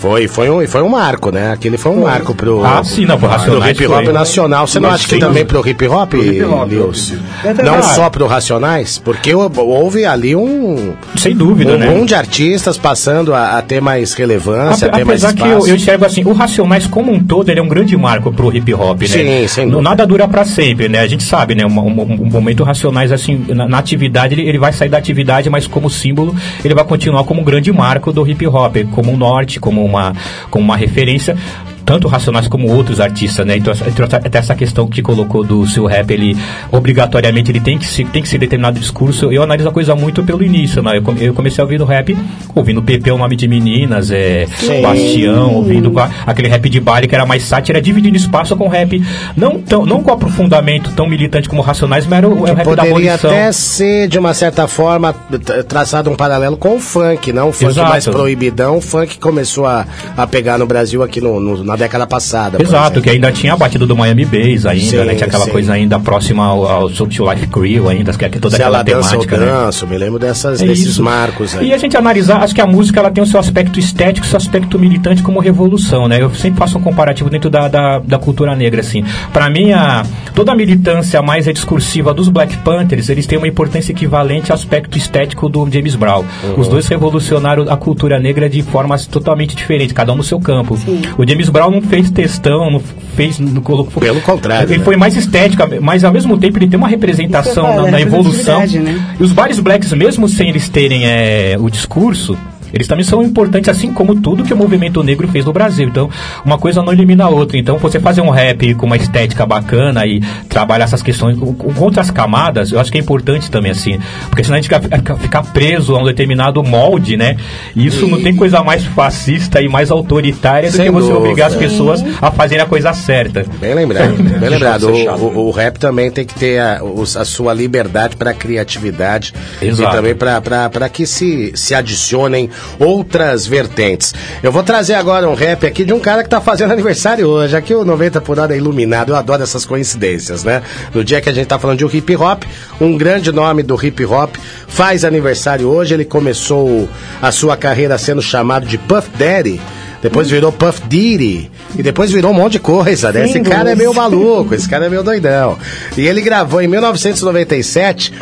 Foi, 0.00 0.26
foi 0.26 0.48
um, 0.50 0.66
foi 0.66 0.82
um 0.82 0.88
marco, 0.88 1.30
né? 1.30 1.52
Aquele 1.52 1.76
foi 1.76 1.92
um 1.92 2.02
marco 2.02 2.34
pro, 2.34 2.64
Ah, 2.64 2.82
sim, 2.82 3.04
não, 3.04 3.18
pro 3.18 3.28
pro 3.28 3.68
hip 3.68 3.86
hop 3.86 4.04
foi. 4.04 4.12
nacional. 4.14 4.66
Você 4.66 4.80
não 4.80 4.88
acha 4.88 5.06
que 5.06 5.18
também 5.18 5.44
pro 5.44 5.66
hip 5.68 5.86
hop, 5.86 6.10
também 6.10 7.64
Não 7.64 7.82
só 7.82 8.08
pro 8.08 8.26
Racionais? 8.26 8.98
Porque 8.98 9.34
hou- 9.34 9.50
houve 9.58 10.06
ali 10.06 10.34
um, 10.34 10.94
Sem 11.16 11.36
dúvida, 11.36 11.74
um 11.74 11.78
né? 11.78 11.86
boom 11.86 12.06
de 12.06 12.14
artistas 12.14 12.78
passando 12.78 13.34
a, 13.34 13.58
a 13.58 13.62
ter 13.62 13.80
mais 13.82 14.14
relevância, 14.14 14.86
a 14.86 14.88
Ape- 14.88 14.98
ter 14.98 15.04
mais 15.04 15.22
Apesar 15.24 15.34
que 15.36 15.46
espaço. 15.48 15.66
eu, 15.66 15.70
eu 15.70 15.76
enxergo 15.76 16.04
assim, 16.06 16.24
o 16.24 16.32
Racionais 16.32 16.86
como 16.86 17.12
um 17.12 17.22
todo, 17.22 17.50
ele 17.50 17.60
é 17.60 17.62
um 17.62 17.68
grande 17.68 17.94
marco 17.94 18.32
pro 18.32 18.54
hip 18.56 18.72
hop, 18.72 19.02
né? 19.02 19.06
Sim, 19.06 19.48
sem 19.48 19.64
dúvida. 19.68 19.82
Nada 19.82 20.06
dura 20.06 20.26
pra 20.26 20.46
sempre, 20.46 20.88
né? 20.88 21.00
A 21.00 21.06
gente 21.06 21.24
sabe, 21.24 21.54
né? 21.54 21.66
Um, 21.66 21.78
um- 21.78 22.22
um 22.22 22.30
momento 22.30 22.64
Racionais, 22.64 23.12
assim, 23.12 23.44
na, 23.48 23.68
na 23.68 23.78
atividade, 23.78 24.32
ele, 24.34 24.48
ele 24.48 24.58
vai 24.58 24.72
sair 24.72 24.88
da 24.88 24.96
atividade, 24.96 25.50
mas 25.50 25.66
como 25.66 25.90
símbolo, 25.90 26.34
ele 26.64 26.74
vai 26.74 26.84
continuar 26.84 27.24
como 27.24 27.42
um 27.42 27.44
grande 27.44 27.70
marco 27.70 28.12
do 28.14 28.26
hip 28.26 28.46
hop, 28.46 28.76
como 28.92 29.12
um 29.12 29.16
norte, 29.16 29.60
como 29.60 29.69
uma, 29.78 30.14
como 30.50 30.64
uma 30.64 30.76
referência. 30.76 31.36
Tanto 31.84 32.08
Racionais 32.08 32.46
como 32.48 32.68
outros 32.72 33.00
artistas, 33.00 33.46
né? 33.46 33.56
Então, 33.56 33.72
até 33.72 34.38
essa 34.38 34.54
questão 34.54 34.86
que 34.86 35.02
colocou 35.02 35.42
do 35.44 35.66
seu 35.66 35.86
rap, 35.86 36.10
ele 36.10 36.36
obrigatoriamente 36.70 37.50
ele 37.50 37.60
tem 37.60 37.78
que 37.78 37.86
ser, 37.86 38.06
tem 38.06 38.22
que 38.22 38.28
ser 38.28 38.38
determinado 38.38 38.78
discurso. 38.78 39.30
Eu 39.32 39.42
analiso 39.42 39.68
a 39.68 39.72
coisa 39.72 39.94
muito 39.94 40.22
pelo 40.22 40.42
início, 40.42 40.82
né? 40.82 40.98
Eu, 40.98 41.16
eu 41.18 41.34
comecei 41.34 41.60
a 41.60 41.64
ouvir 41.64 41.80
o 41.80 41.84
rap, 41.84 42.16
ouvindo 42.54 42.82
PP, 42.82 43.10
o 43.10 43.18
nome 43.18 43.36
de 43.36 43.46
meninas, 43.48 44.10
é, 44.10 44.46
Bastião, 44.82 45.54
ouvindo 45.54 45.92
aquele 46.26 46.48
rap 46.48 46.68
de 46.68 46.80
baile 46.80 47.06
que 47.08 47.14
era 47.14 47.26
mais 47.26 47.42
sátira, 47.42 47.80
dividindo 47.80 48.16
espaço 48.16 48.56
com 48.56 48.68
rap, 48.68 49.02
não, 49.36 49.60
tão, 49.60 49.84
não 49.84 50.02
com 50.02 50.12
aprofundamento 50.12 50.90
tão 50.92 51.06
militante 51.06 51.48
como 51.48 51.60
Racionais, 51.62 52.06
mas 52.06 52.18
era 52.18 52.28
o, 52.28 52.46
é 52.46 52.52
o 52.52 52.54
rap 52.54 52.56
da 52.58 52.64
Poderia 52.84 52.90
abolição. 53.14 53.30
até 53.30 53.52
ser, 53.52 54.08
de 54.08 54.18
uma 54.18 54.34
certa 54.34 54.66
forma, 54.68 55.12
tra- 55.12 55.62
traçado 55.64 56.10
um 56.10 56.16
paralelo 56.16 56.56
com 56.56 56.76
o 56.76 56.80
funk, 56.80 57.32
não? 57.32 57.48
O 57.48 57.52
funk 57.52 57.72
Exato. 57.72 57.88
mais 57.90 58.04
proibidão, 58.06 58.78
o 58.78 58.80
funk 58.80 59.18
começou 59.18 59.66
a, 59.66 59.86
a 60.16 60.26
pegar 60.26 60.58
no 60.58 60.66
Brasil 60.66 61.02
aqui 61.02 61.20
no, 61.20 61.38
no- 61.40 61.64
na 61.70 61.76
década 61.76 62.06
passada. 62.06 62.60
Exato, 62.60 63.00
que 63.00 63.08
ainda 63.08 63.30
tinha 63.30 63.52
a 63.52 63.56
batida 63.56 63.86
do 63.86 63.96
Miami 63.96 64.24
Bass 64.24 64.66
ainda, 64.66 64.80
Sim, 64.84 65.04
né? 65.04 65.14
Tinha 65.14 65.26
aquela 65.26 65.44
sim. 65.44 65.50
coisa 65.52 65.72
ainda 65.72 66.00
próxima 66.00 66.44
ao, 66.44 66.66
ao 66.66 66.88
Social 66.90 67.32
Life 67.32 67.46
Crew 67.46 67.88
ainda, 67.88 68.12
que 68.12 68.24
é 68.24 68.28
toda 68.28 68.56
Se 68.56 68.62
aquela 68.62 68.78
ela 68.78 68.84
dança 68.84 69.16
ou 69.16 69.24
temática, 69.24 69.36
né? 69.38 69.46
danço, 69.46 69.86
me 69.86 69.96
lembro 69.96 70.18
dessas, 70.18 70.60
É 70.60 70.66
desses 70.66 70.86
isso. 70.86 71.02
marcos 71.02 71.56
aí. 71.56 71.68
E 71.68 71.72
a 71.72 71.78
gente 71.78 71.96
analisar, 71.96 72.42
acho 72.42 72.52
que 72.54 72.60
a 72.60 72.66
música 72.66 72.98
ela 72.98 73.10
tem 73.10 73.22
o 73.22 73.26
seu 73.26 73.38
aspecto 73.38 73.78
estético, 73.78 74.26
seu 74.26 74.36
aspecto 74.36 74.78
militante 74.78 75.22
como 75.22 75.38
revolução, 75.38 76.08
né? 76.08 76.20
Eu 76.20 76.34
sempre 76.34 76.58
faço 76.58 76.76
um 76.76 76.82
comparativo 76.82 77.30
dentro 77.30 77.48
da, 77.48 77.68
da, 77.68 77.98
da 78.00 78.18
cultura 78.18 78.56
negra, 78.56 78.80
assim. 78.80 79.04
Para 79.32 79.48
mim, 79.48 79.70
a, 79.70 80.04
toda 80.34 80.50
a 80.50 80.54
militância 80.56 81.22
mais 81.22 81.46
é 81.46 81.52
discursiva 81.52 82.12
dos 82.12 82.28
Black 82.28 82.56
Panthers, 82.58 83.08
eles 83.08 83.26
têm 83.26 83.38
uma 83.38 83.46
importância 83.46 83.92
equivalente 83.92 84.50
ao 84.50 84.56
aspecto 84.56 84.98
estético 84.98 85.48
do 85.48 85.68
James 85.70 85.94
Brown. 85.94 86.24
Os 86.56 86.66
dois 86.66 86.88
revolucionaram 86.88 87.66
a 87.70 87.76
cultura 87.76 88.18
negra 88.18 88.48
de 88.48 88.60
formas 88.62 89.06
totalmente 89.06 89.54
diferentes, 89.54 89.92
cada 89.92 90.12
um 90.12 90.16
no 90.16 90.24
seu 90.24 90.40
campo. 90.40 90.76
O 91.18 91.26
James 91.26 91.48
Brown 91.48 91.59
não 91.68 91.82
fez 91.82 92.08
textão, 92.12 92.70
não 92.70 92.80
fez... 93.16 93.40
Não 93.40 93.60
colocou, 93.60 94.00
Pelo 94.00 94.20
contrário, 94.20 94.68
Ele 94.70 94.78
né? 94.78 94.84
foi 94.84 94.96
mais 94.96 95.16
estética, 95.16 95.68
mas 95.80 96.04
ao 96.04 96.12
mesmo 96.12 96.38
tempo 96.38 96.56
ele 96.58 96.68
tem 96.68 96.78
uma 96.78 96.86
representação 96.86 97.64
falo, 97.64 97.82
na, 97.82 97.88
é 97.88 97.90
na 97.90 98.00
evolução. 98.00 98.60
representatividade, 98.60 98.98
né? 99.00 99.16
E 99.18 99.22
os 99.24 99.32
bares 99.32 99.58
blacks, 99.58 99.92
mesmo 99.92 100.28
sem 100.28 100.48
eles 100.48 100.68
terem 100.68 101.06
é, 101.06 101.56
o 101.58 101.68
discurso, 101.68 102.38
eles 102.72 102.86
também 102.86 103.04
são 103.04 103.22
importantes, 103.22 103.68
assim 103.68 103.92
como 103.92 104.14
tudo 104.20 104.44
que 104.44 104.52
o 104.52 104.56
movimento 104.56 105.02
negro 105.02 105.26
fez 105.28 105.44
no 105.44 105.52
Brasil. 105.52 105.88
Então, 105.88 106.08
uma 106.44 106.58
coisa 106.58 106.82
não 106.82 106.92
elimina 106.92 107.24
a 107.24 107.28
outra. 107.28 107.58
Então, 107.58 107.78
você 107.78 107.98
fazer 108.00 108.20
um 108.20 108.30
rap 108.30 108.74
com 108.74 108.86
uma 108.86 108.96
estética 108.96 109.44
bacana 109.46 110.06
e 110.06 110.20
trabalhar 110.48 110.84
essas 110.84 111.02
questões 111.02 111.38
com, 111.38 111.52
com 111.54 111.82
outras 111.82 112.10
camadas, 112.10 112.72
eu 112.72 112.80
acho 112.80 112.90
que 112.90 112.98
é 112.98 113.00
importante 113.00 113.50
também, 113.50 113.70
assim. 113.70 113.98
Porque 114.28 114.42
senão 114.44 114.56
a 114.58 114.60
gente 114.60 114.70
fica, 114.72 115.16
fica- 115.16 115.42
preso 115.42 115.94
a 115.96 116.00
um 116.00 116.04
determinado 116.04 116.62
molde, 116.62 117.16
né? 117.16 117.36
E 117.74 117.86
isso 117.86 118.06
não 118.06 118.22
tem 118.22 118.34
coisa 118.36 118.62
mais 118.62 118.84
fascista 118.84 119.60
e 119.60 119.68
mais 119.68 119.90
autoritária 119.90 120.70
do 120.70 120.76
Sem 120.76 120.86
que 120.86 120.90
você 120.90 121.08
dúvida. 121.08 121.18
obrigar 121.18 121.48
as 121.48 121.54
pessoas 121.56 122.04
a 122.20 122.30
fazerem 122.30 122.62
a 122.64 122.66
coisa 122.66 122.92
certa. 122.92 123.44
Bem 123.60 123.74
lembrado, 123.74 124.14
bem 124.22 124.48
lembrado. 124.50 124.88
O, 124.90 125.16
o- 125.24 125.46
o 125.48 125.50
rap 125.50 125.78
também 125.78 126.10
tem 126.10 126.24
que 126.24 126.34
ter 126.34 126.58
a, 126.60 126.80
a 127.16 127.24
sua 127.24 127.52
liberdade 127.54 128.16
para 128.16 128.32
criatividade 128.34 129.32
Exato. 129.60 129.90
e 129.90 129.96
também 129.96 130.14
para 130.14 130.88
que 130.88 131.06
se, 131.06 131.52
se 131.54 131.74
adicionem 131.74 132.48
outras 132.78 133.46
vertentes. 133.46 134.14
Eu 134.42 134.52
vou 134.52 134.62
trazer 134.62 134.94
agora 134.94 135.28
um 135.28 135.34
rap 135.34 135.66
aqui 135.66 135.84
de 135.84 135.92
um 135.92 136.00
cara 136.00 136.22
que 136.22 136.28
tá 136.28 136.40
fazendo 136.40 136.72
aniversário 136.72 137.26
hoje. 137.26 137.56
Aqui 137.56 137.74
o 137.74 137.84
90 137.84 138.20
por 138.20 138.38
hora 138.38 138.54
é 138.54 138.56
iluminado. 138.56 139.10
Eu 139.10 139.16
adoro 139.16 139.42
essas 139.42 139.64
coincidências, 139.64 140.44
né? 140.44 140.62
No 140.94 141.04
dia 141.04 141.20
que 141.20 141.28
a 141.28 141.32
gente 141.32 141.46
tá 141.46 141.58
falando 141.58 141.78
de 141.78 141.84
um 141.84 141.90
hip 141.92 142.16
hop, 142.16 142.44
um 142.80 142.96
grande 142.96 143.32
nome 143.32 143.62
do 143.62 143.74
hip 143.84 144.04
hop 144.04 144.36
faz 144.68 145.04
aniversário 145.04 145.68
hoje. 145.68 145.94
Ele 145.94 146.04
começou 146.04 146.88
a 147.20 147.30
sua 147.30 147.56
carreira 147.56 147.96
sendo 147.98 148.22
chamado 148.22 148.66
de 148.66 148.78
Puff 148.78 149.08
Daddy. 149.16 149.60
Depois 150.02 150.30
virou 150.30 150.50
Puff 150.50 150.80
Diddy. 150.88 151.50
E 151.76 151.82
depois 151.82 152.10
virou 152.10 152.30
um 152.30 152.34
monte 152.34 152.52
de 152.52 152.58
coisa, 152.58 153.12
né? 153.12 153.26
Esse 153.26 153.40
cara 153.40 153.70
é 153.70 153.74
meio 153.74 153.92
maluco, 153.92 154.54
esse 154.54 154.66
cara 154.68 154.86
é 154.86 154.88
meio 154.88 155.02
doidão. 155.02 155.58
E 155.96 156.06
ele 156.06 156.22
gravou 156.22 156.60
em 156.60 156.66
1997. 156.66 158.12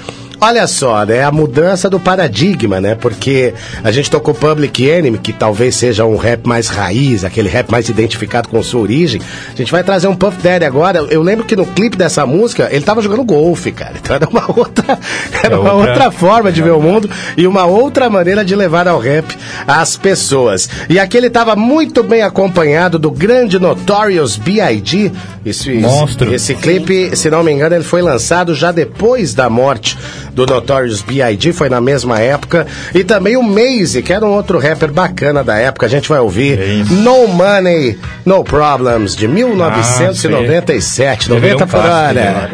Olha 0.41 0.67
só, 0.67 1.05
né? 1.05 1.25
A 1.25 1.33
mudança 1.33 1.91
do 1.91 1.99
paradigma, 1.99 2.81
né? 2.81 2.95
Porque 2.95 3.53
a 3.83 3.91
gente 3.91 4.11
tocou 4.11 4.33
Public 4.35 4.85
Enemy, 4.87 5.19
que 5.19 5.33
talvez 5.33 5.75
seja 5.75 6.05
um 6.05 6.17
rap 6.17 6.47
mais 6.47 6.69
raiz, 6.69 7.25
aquele 7.25 7.49
rap 7.49 7.71
mais 7.71 7.89
identificado 7.89 8.49
com 8.49 8.63
sua 8.63 8.81
origem. 8.81 9.21
A 9.53 9.57
gente 9.57 9.73
vai 9.73 9.83
trazer 9.83 10.07
um 10.07 10.15
Puff 10.15 10.41
Daddy 10.41 10.65
agora. 10.65 11.01
Eu 11.11 11.23
lembro 11.23 11.45
que 11.45 11.57
no 11.57 11.67
clipe 11.67 11.97
dessa 11.97 12.25
música, 12.25 12.69
ele 12.71 12.85
tava 12.85 13.03
jogando 13.03 13.25
golfe, 13.25 13.73
cara. 13.73 13.95
Então 14.01 14.15
era 14.15 14.29
uma 14.29 14.45
outra, 14.57 14.99
era 15.43 15.55
É 15.55 15.59
uma 15.59 15.73
outra- 15.73 15.91
outra 15.93 16.11
forma 16.13 16.53
de 16.53 16.63
ver 16.63 16.71
o 16.73 16.81
mundo 16.81 17.11
e 17.37 17.47
uma 17.47 17.67
outra 17.67 18.09
maneira 18.09 18.45
de 18.45 18.55
levar 18.55 18.87
ao 18.87 18.99
rap 19.01 19.37
as 19.67 19.97
pessoas. 19.97 20.69
E 20.89 20.99
aqui 20.99 21.17
ele 21.17 21.27
estava 21.27 21.57
muito 21.57 22.03
bem 22.03 22.23
acompanhado 22.23 22.99
do 22.99 23.11
grande 23.11 23.59
Notorious 23.59 24.37
B.I.G. 24.37 25.11
Esse, 25.45 25.71
Monstro. 25.75 26.33
Esse 26.33 26.55
clipe, 26.55 27.17
se 27.17 27.29
não 27.29 27.43
me 27.43 27.51
engano, 27.53 27.75
ele 27.75 27.85
foi 27.85 28.03
lançado 28.03 28.55
já 28.55 28.71
depois 28.71 29.35
da 29.35 29.51
morte 29.51 29.99
do 30.39 30.47
Notorious 30.47 31.03
B.I.G., 31.03 31.53
foi 31.53 31.69
na 31.69 31.81
mesma 31.81 32.21
época. 32.21 32.65
E 32.95 33.03
também 33.03 33.37
o 33.37 33.43
Maze, 33.43 34.03
que 34.03 34.13
era 34.13 34.25
um 34.25 34.31
outro 34.31 34.57
rapper 34.59 34.93
bacana 34.93 35.43
da 35.43 35.59
época. 35.59 35.87
A 35.87 35.89
gente 35.89 36.09
vai 36.09 36.21
ouvir 36.21 36.61
Isso. 36.61 36.93
No 36.93 37.27
Money, 37.27 37.99
No 38.25 38.45
Problems, 38.45 39.17
de 39.17 39.27
1997. 39.27 41.27
Ah, 41.31 41.35
90 41.35 41.67
por 41.67 41.81
hora. 41.81 42.51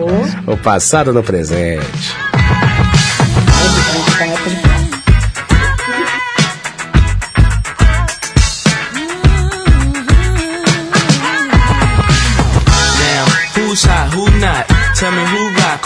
O 0.46 0.56
passado 0.56 1.12
no 1.12 1.22
presente. 1.22 2.14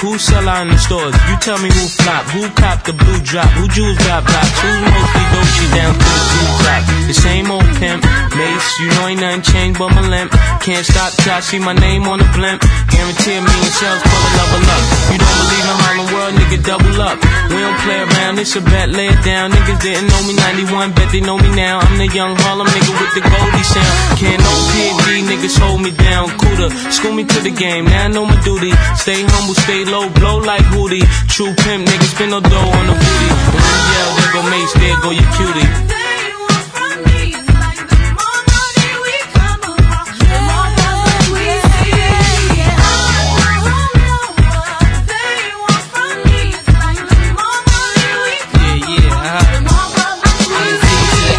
Who 0.01 0.17
sell 0.19 0.49
out 0.49 0.63
in 0.63 0.69
the 0.69 0.79
stores. 0.79 1.15
You 1.27 1.35
tell 1.43 1.59
me 1.59 1.69
who 1.69 1.85
flop, 1.99 2.25
who 2.31 2.47
cop 2.55 2.85
the 2.87 2.95
blue 2.95 3.19
drop, 3.27 3.51
who 3.59 3.67
jewels 3.69 3.99
got 3.99 4.23
blocks, 4.23 4.59
who 4.63 4.71
mostly 4.87 5.25
Dolce 5.35 5.67
down 5.75 5.93
to 5.95 6.07
the 6.07 6.25
blue 6.31 6.53
drop. 6.63 6.83
The 7.09 7.15
same 7.15 7.51
old 7.51 7.69
pimp, 7.83 8.05
Mace, 8.39 8.69
you 8.79 8.89
know 8.95 9.09
ain't 9.11 9.21
nothing 9.21 9.43
changed 9.43 9.79
but 9.79 9.91
my 9.91 10.05
limp. 10.07 10.31
Can't 10.63 10.87
stop 10.87 11.11
till 11.19 11.35
I 11.35 11.41
see 11.41 11.59
my 11.59 11.75
name 11.75 12.07
on 12.07 12.19
the 12.23 12.29
blimp. 12.37 12.63
Guarantee 12.93 13.35
a 13.35 13.43
million 13.43 13.73
shells 13.75 14.03
full 14.07 14.23
of 14.23 14.33
level 14.39 14.63
up. 14.71 14.83
You 15.11 15.19
don't 15.19 15.37
believe 15.43 15.67
in 15.67 15.77
Harlem 15.83 16.09
World, 16.15 16.35
nigga, 16.39 16.59
double 16.63 17.01
up. 17.03 17.17
We 17.51 17.59
don't 17.59 17.81
play 17.83 17.99
around, 17.99 18.39
it's 18.39 18.55
a 18.55 18.63
bet, 18.63 18.89
lay 18.95 19.09
it 19.11 19.21
down. 19.25 19.51
Niggas 19.51 19.81
didn't 19.83 20.07
know 20.07 20.23
me 20.29 20.35
91, 20.37 20.93
bet 20.95 21.11
they 21.11 21.21
know 21.21 21.39
me 21.39 21.51
now. 21.57 21.81
I'm 21.83 21.99
the 21.99 22.07
young 22.15 22.37
Harlem 22.47 22.69
nigga 22.71 22.93
with 23.03 23.13
the 23.19 23.23
Goldie 23.25 23.67
sound. 23.67 23.95
Can't 24.21 24.39
no 24.39 24.53
PD, 24.71 25.27
niggas 25.27 25.57
hold 25.59 25.81
me 25.83 25.91
down. 25.91 26.31
Cooler, 26.39 26.71
school 26.93 27.13
me 27.13 27.25
to 27.25 27.39
the 27.41 27.51
game, 27.51 27.87
now 27.87 28.05
I 28.05 28.09
know 28.09 28.25
my 28.25 28.39
duty. 28.47 28.71
Stay 28.95 29.25
humble, 29.27 29.57
stay 29.59 29.88
low, 29.91 30.09
blow 30.11 30.39
like 30.39 30.65
Hootie. 30.73 31.05
True 31.29 31.55
pimp, 31.55 31.87
niggas 31.89 32.11
spin 32.15 32.31
no 32.31 32.41
dough 32.41 32.71
on 32.79 32.87
the 32.87 32.95
booty. 32.95 33.29
When 33.53 33.63
you 33.65 33.81
yell, 33.95 34.11
there 34.17 34.33
go 34.33 34.43
Mace, 34.51 34.73
there 34.75 34.97
go 35.03 35.11
your 35.11 35.29
cutie. 35.37 35.69
They 35.89 36.33
was 36.45 36.65
from 36.75 36.97
me, 37.07 37.21
like, 37.63 37.83
the 37.89 37.99
more 38.19 38.41
money 38.53 38.91
we 39.05 39.15
come 39.37 39.63
across, 39.73 40.11
the 40.19 40.39
more 40.49 40.71
money 40.79 41.33
we 41.33 41.45
yeah, 41.99 42.21
yeah. 42.59 42.79
Uh-huh. 49.29 49.49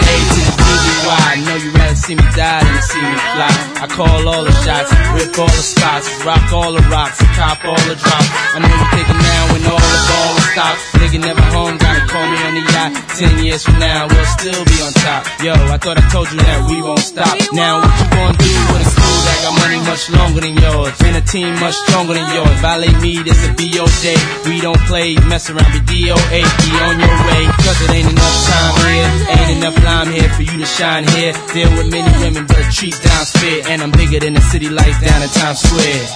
A 0.09 0.15
to 0.29 0.39
the 0.39 0.53
B 0.57 0.67
to 0.69 0.89
the 0.89 0.95
Y. 1.07 1.17
I 1.19 1.37
know 1.45 1.55
you 1.55 1.69
rather 1.71 1.95
see 1.95 2.15
me 2.15 2.25
die 2.35 2.63
than 2.63 2.81
see 2.81 3.01
me 3.01 3.17
fly. 3.33 3.68
I 3.79 3.87
call 3.87 4.27
all 4.27 4.43
the 4.43 4.51
shots, 4.59 4.91
rip 5.15 5.31
all 5.39 5.47
the 5.47 5.63
spots, 5.63 6.11
rock 6.27 6.51
all 6.51 6.75
the 6.75 6.83
rocks, 6.91 7.23
cop 7.39 7.63
all 7.63 7.79
the 7.87 7.95
drops. 7.95 8.29
I 8.51 8.59
know 8.59 8.67
you 8.67 8.87
thinking 8.91 9.21
now 9.23 9.43
when 9.55 9.63
all 9.71 9.79
the 9.79 10.01
ball 10.03 10.31
is 10.35 10.47
stopped. 10.51 10.79
Nigga 10.99 11.19
never 11.23 11.45
home, 11.55 11.79
gotta 11.79 12.03
call 12.11 12.27
me 12.27 12.37
on 12.43 12.53
the 12.59 12.63
yacht. 12.75 12.91
Ten 13.15 13.39
years 13.39 13.63
from 13.63 13.79
now, 13.79 14.03
we'll 14.11 14.31
still 14.35 14.63
be 14.67 14.77
on 14.83 14.91
top. 14.99 15.23
Yo, 15.39 15.55
I 15.55 15.79
thought 15.79 15.95
I 15.95 16.03
told 16.11 16.27
you 16.27 16.43
that 16.43 16.67
we 16.67 16.83
won't 16.83 16.99
stop. 16.99 17.31
Now 17.55 17.79
what 17.79 17.87
you 17.87 18.07
gonna 18.11 18.35
do 18.35 18.51
with 18.75 18.83
a 18.83 18.91
crew 18.99 19.19
that 19.23 19.37
got 19.47 19.53
money 19.55 19.79
much 19.87 20.03
longer 20.11 20.41
than 20.43 20.55
yours? 20.59 20.95
And 21.07 21.15
a 21.15 21.23
team 21.23 21.55
much 21.63 21.79
stronger 21.87 22.19
than 22.19 22.27
yours. 22.35 22.59
Violate 22.59 22.99
me, 22.99 23.23
this 23.23 23.39
a 23.47 23.55
BOJ. 23.55 24.19
We 24.43 24.59
don't 24.59 24.81
play, 24.91 25.15
mess 25.31 25.47
around, 25.47 25.71
be 25.71 25.79
DOA. 25.87 26.39
Be 26.43 26.69
on 26.83 26.99
your 26.99 27.15
way, 27.31 27.47
cause 27.63 27.79
it 27.79 27.95
ain't 27.95 28.11
enough 28.11 28.37
time 28.43 28.75
here. 28.91 29.09
Ain't 29.39 29.51
enough 29.63 29.77
lime 29.87 30.11
here 30.11 30.27
for 30.35 30.43
you 30.43 30.59
to 30.59 30.67
shine 30.67 31.07
here. 31.15 31.31
Deal 31.55 31.71
with 31.79 31.87
many 31.87 32.11
women, 32.19 32.43
but 32.43 32.67
treat 32.75 32.99
down 32.99 33.23
spit. 33.23 33.68
And 33.69 33.83
I'm 33.83 33.91
bigger 33.91 34.19
than 34.19 34.33
the 34.33 34.41
city 34.41 34.67
lights 34.67 34.99
down 34.99 35.21
in 35.21 35.29
Times 35.29 35.59
Square. 35.61 36.07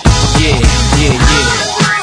Yeah, 0.41 0.57
yeah, 0.97 1.13
yeah. 1.13 2.02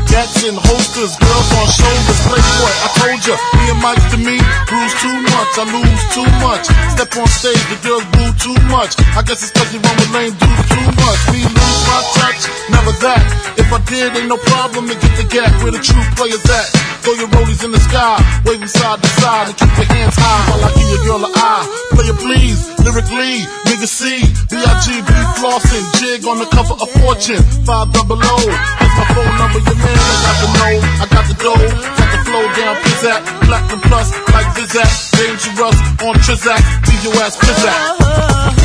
Gats 0.11 0.43
in 0.43 0.55
holsters, 0.59 1.15
girls 1.15 1.49
on 1.55 1.67
shoulders. 1.71 2.19
Playboy, 2.27 2.73
I 2.83 2.87
told 2.99 3.21
ya, 3.23 3.35
me 3.55 3.63
and 3.71 3.79
Mike 3.79 4.03
to 4.11 4.17
me, 4.19 4.35
bruise 4.67 4.95
too 4.99 5.17
much, 5.31 5.51
I 5.55 5.63
lose 5.71 6.03
too 6.11 6.27
much. 6.43 6.67
Step 6.91 7.15
on 7.15 7.27
stage, 7.31 7.63
the 7.71 7.79
girls 7.79 8.03
boo 8.11 8.27
too 8.35 8.57
much. 8.67 8.99
I 9.15 9.23
guess 9.23 9.39
it's 9.39 9.55
cause 9.55 9.71
you 9.71 9.79
run 9.79 9.95
with 9.95 10.11
lame 10.11 10.35
dudes 10.35 10.67
too 10.67 10.89
much. 10.99 11.19
Me 11.31 11.39
lose 11.47 11.81
my 11.87 11.99
touch, 12.19 12.41
never 12.75 12.91
that. 13.07 13.23
If 13.55 13.71
I 13.71 13.79
did, 13.87 14.11
ain't 14.19 14.27
no 14.27 14.35
problem 14.35 14.91
to 14.91 14.95
get 14.99 15.15
the 15.15 15.27
gap 15.31 15.51
where 15.63 15.71
the 15.71 15.79
true 15.79 16.03
players 16.19 16.43
at. 16.43 16.67
Throw 17.01 17.17
your 17.17 17.31
rollies 17.33 17.63
in 17.63 17.71
the 17.71 17.79
sky, 17.79 18.19
them 18.45 18.67
side 18.67 19.01
to 19.01 19.09
side, 19.23 19.47
and 19.47 19.57
keep 19.57 19.73
your 19.73 19.89
hands 19.89 20.13
high 20.19 20.43
while 20.51 20.61
I 20.61 20.69
give 20.75 20.89
your 20.91 21.03
girl 21.07 21.23
an 21.25 21.33
eye. 21.33 21.65
Player 21.97 22.13
please, 22.19 22.61
lyrically, 22.83 23.41
nigga 23.65 23.89
C, 23.89 24.21
B-I-G-B 24.51 25.09
flossing, 25.41 25.85
jig 25.97 26.27
on 26.29 26.37
the 26.37 26.45
cover 26.53 26.77
of 26.77 26.89
Fortune, 27.01 27.41
five 27.65 27.89
double 27.89 28.21
O. 28.21 28.37
That's 28.77 28.95
my 29.01 29.05
phone 29.17 29.33
number, 29.33 29.59
your 29.65 29.77
man, 29.81 30.00
I 30.01 30.17
got 30.25 30.35
the 30.41 30.49
know, 30.57 30.73
I 31.01 31.05
got 31.13 31.25
the 31.27 31.35
dough, 31.43 31.61
got 31.97 32.09
the 32.13 32.19
flow 32.25 32.45
down, 32.57 32.75
pizzat, 32.83 33.21
platinum 33.45 33.81
plus, 33.81 34.09
like 34.33 34.49
Zizak, 34.55 34.91
dangerous 35.17 35.77
on 36.01 36.15
Trizak, 36.25 36.61
leave 36.87 37.03
your 37.03 37.23
ass 37.23 37.37
pizzat. 37.37 37.67
Uh-huh. 37.67 38.60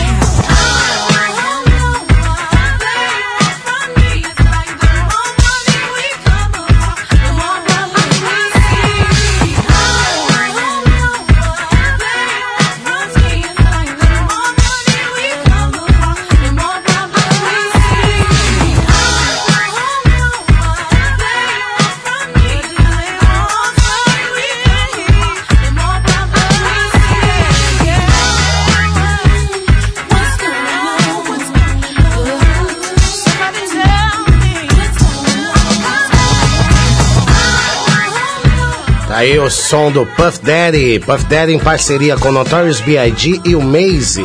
Aí 39.16 39.38
o 39.38 39.48
som 39.48 39.90
do 39.90 40.04
Puff 40.04 40.40
Daddy, 40.42 41.00
Puff 41.00 41.24
Daddy 41.24 41.54
em 41.54 41.58
parceria 41.58 42.18
com 42.18 42.30
Notorious 42.30 42.82
B.I.G. 42.82 43.40
e 43.46 43.56
o 43.56 43.62
Maze. 43.62 44.22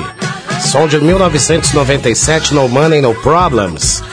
Som 0.69 0.85
de 0.85 0.99
1997, 0.99 2.53
No 2.53 2.67
Money, 2.67 2.99
No 2.99 3.15
Problems. 3.15 4.03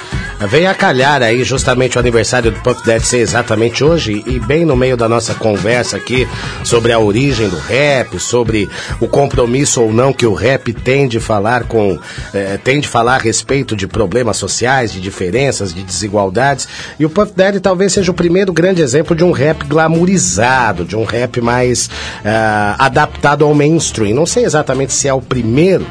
Veio 0.47 0.71
a 0.71 0.75
calhar 0.75 1.21
aí 1.21 1.43
justamente 1.43 1.97
o 1.97 2.01
aniversário 2.01 2.53
do 2.53 2.61
Puff 2.61 2.87
Daddy 2.87 3.05
ser 3.05 3.19
exatamente 3.19 3.83
hoje 3.83 4.23
e 4.25 4.39
bem 4.39 4.65
no 4.65 4.77
meio 4.77 4.97
da 4.97 5.09
nossa 5.09 5.35
conversa 5.35 5.97
aqui 5.97 6.29
sobre 6.63 6.93
a 6.93 6.99
origem 6.99 7.49
do 7.49 7.59
rap, 7.59 8.21
sobre 8.21 8.71
o 9.01 9.09
compromisso 9.09 9.83
ou 9.83 9.93
não 9.93 10.13
que 10.13 10.25
o 10.25 10.35
rap 10.35 10.73
tem 10.73 11.09
de 11.09 11.19
falar 11.19 11.65
com, 11.65 11.99
eh, 12.33 12.57
tem 12.63 12.79
de 12.79 12.87
falar 12.87 13.17
a 13.17 13.19
respeito 13.19 13.75
de 13.75 13.89
problemas 13.89 14.37
sociais, 14.37 14.93
de 14.93 15.01
diferenças, 15.01 15.75
de 15.75 15.83
desigualdades. 15.83 16.69
E 17.01 17.05
o 17.05 17.11
Puff 17.11 17.33
Daddy 17.35 17.59
talvez 17.59 17.93
seja 17.93 18.13
o 18.13 18.15
primeiro 18.15 18.53
grande 18.53 18.81
exemplo 18.81 19.17
de 19.17 19.25
um 19.25 19.33
rap 19.33 19.65
glamourizado, 19.65 20.85
de 20.85 20.95
um 20.95 21.05
rap 21.05 21.41
mais 21.41 21.91
ah, 22.25 22.77
adaptado 22.79 23.45
ao 23.45 23.53
mainstream. 23.55 24.15
Não 24.15 24.27
sei 24.27 24.45
exatamente 24.45 24.93
se 24.93 25.09
é 25.09 25.13
o 25.13 25.21
primeiro, 25.21 25.85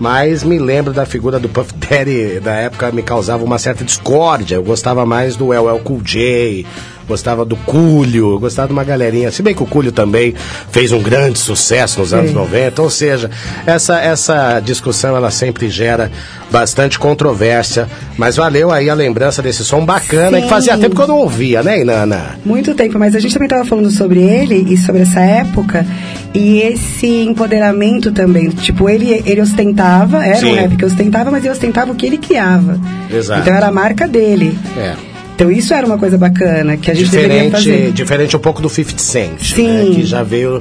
mas 0.00 0.42
me 0.42 0.58
lembro 0.58 0.94
da 0.94 1.04
figura 1.04 1.38
do 1.38 1.46
Puff 1.46 1.74
Daddy, 1.74 2.40
da 2.40 2.54
época 2.54 2.90
me 2.90 3.02
causava 3.02 3.44
uma 3.44 3.58
certa 3.58 3.84
discórdia. 3.84 4.54
Eu 4.54 4.62
gostava 4.62 5.04
mais 5.04 5.36
do 5.36 5.52
LL 5.52 5.78
Cool 5.84 6.00
J, 6.02 6.66
gostava 7.06 7.44
do 7.44 7.56
Cúlio, 7.56 8.38
gostava 8.38 8.68
de 8.68 8.72
uma 8.72 8.84
galerinha. 8.84 9.30
Se 9.30 9.42
bem 9.42 9.54
que 9.54 9.62
o 9.62 9.66
Cúlio 9.66 9.92
também 9.92 10.34
fez 10.70 10.92
um 10.92 11.02
grande 11.02 11.38
sucesso 11.38 12.00
nos 12.00 12.12
anos 12.12 12.32
90, 12.32 12.82
ou 12.82 12.90
seja, 12.90 13.30
essa, 13.66 14.00
essa 14.00 14.60
discussão 14.60 15.16
ela 15.16 15.30
sempre 15.30 15.68
gera 15.68 16.10
bastante 16.50 16.98
controvérsia, 16.98 17.88
mas 18.16 18.36
valeu 18.36 18.70
aí 18.70 18.90
a 18.90 18.94
lembrança 18.94 19.42
desse 19.42 19.64
som 19.64 19.84
bacana 19.84 20.38
Sim. 20.38 20.42
que 20.44 20.48
fazia 20.48 20.76
tempo 20.76 20.96
que 20.96 21.02
eu 21.02 21.06
não 21.06 21.18
ouvia, 21.18 21.62
né, 21.62 21.80
Inana? 21.80 22.38
Muito 22.44 22.74
tempo, 22.74 22.98
mas 22.98 23.14
a 23.14 23.20
gente 23.20 23.32
também 23.32 23.46
estava 23.46 23.64
falando 23.64 23.90
sobre 23.90 24.20
ele 24.20 24.72
e 24.72 24.76
sobre 24.76 25.02
essa 25.02 25.20
época 25.20 25.86
e 26.34 26.60
esse 26.60 27.06
empoderamento 27.22 28.12
também. 28.12 28.50
Tipo, 28.50 28.88
ele, 28.88 29.22
ele 29.24 29.40
ostentava, 29.40 30.24
era 30.24 30.38
Sim. 30.38 30.52
um 30.52 30.54
rap 30.54 30.76
que 30.76 30.84
ostentava, 30.84 31.30
mas 31.30 31.44
ele 31.44 31.52
ostentava 31.52 31.92
o 31.92 31.94
que 31.94 32.06
ele 32.06 32.18
criava. 32.18 32.78
Exato. 33.12 33.40
Então 33.40 33.54
era 33.54 33.68
a 33.68 33.72
marca 33.72 34.06
dele. 34.06 34.56
É. 34.76 35.09
Então 35.40 35.50
isso 35.50 35.72
era 35.72 35.86
uma 35.86 35.96
coisa 35.96 36.18
bacana 36.18 36.76
que 36.76 36.90
a 36.90 36.94
gente 36.94 37.10
deveria 37.10 37.44
diferente, 37.44 37.52
fazer. 37.52 37.92
diferente 37.92 38.36
um 38.36 38.40
pouco 38.40 38.60
do 38.60 38.68
50 38.68 38.98
Cent, 38.98 39.54
Sim. 39.54 39.68
né, 39.68 39.94
que 39.94 40.04
já 40.04 40.22
veio 40.22 40.60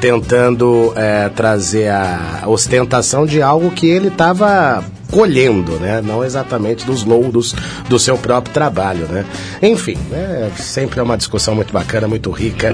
tentando 0.00 0.92
é, 0.94 1.28
trazer 1.30 1.88
a 1.88 2.44
ostentação 2.46 3.26
de 3.26 3.42
algo 3.42 3.72
que 3.72 3.88
ele 3.88 4.06
estava 4.06 4.84
colhendo, 5.10 5.72
né? 5.80 6.00
Não 6.00 6.24
exatamente 6.24 6.86
dos 6.86 7.02
louros 7.02 7.56
do 7.88 7.98
seu 7.98 8.16
próprio 8.16 8.54
trabalho, 8.54 9.08
né? 9.08 9.24
Enfim, 9.60 9.98
né? 10.08 10.52
sempre 10.56 11.00
é 11.00 11.02
uma 11.02 11.16
discussão 11.16 11.56
muito 11.56 11.72
bacana, 11.72 12.06
muito 12.06 12.30
rica. 12.30 12.72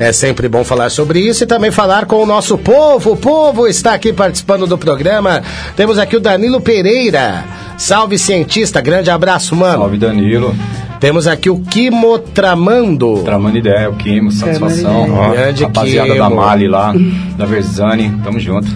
É 0.00 0.10
sempre 0.10 0.48
bom 0.48 0.64
falar 0.64 0.90
sobre 0.90 1.20
isso 1.20 1.44
e 1.44 1.46
também 1.46 1.70
falar 1.70 2.06
com 2.06 2.16
o 2.16 2.26
nosso 2.26 2.58
povo. 2.58 3.12
O 3.12 3.16
povo 3.16 3.68
está 3.68 3.94
aqui 3.94 4.12
participando 4.12 4.66
do 4.66 4.76
programa. 4.76 5.40
Temos 5.76 5.98
aqui 5.98 6.16
o 6.16 6.20
Danilo 6.20 6.60
Pereira. 6.60 7.44
Salve 7.78 8.18
cientista, 8.18 8.80
grande 8.80 9.08
abraço, 9.08 9.54
mano. 9.54 9.78
Salve 9.78 9.98
Danilo. 9.98 10.52
Temos 11.00 11.26
aqui 11.26 11.50
o 11.50 11.60
Kimo 11.60 12.18
Tramando. 12.18 13.22
Tramando 13.22 13.58
ideia, 13.58 13.90
o 13.90 13.96
Kimo, 13.96 14.32
satisfação. 14.32 15.12
Ó, 15.12 15.34
rapaziada 15.62 16.14
da 16.14 16.30
Mali 16.30 16.66
lá, 16.68 16.94
da 17.36 17.44
Verzani, 17.44 18.10
tamo 18.24 18.40
junto. 18.40 18.66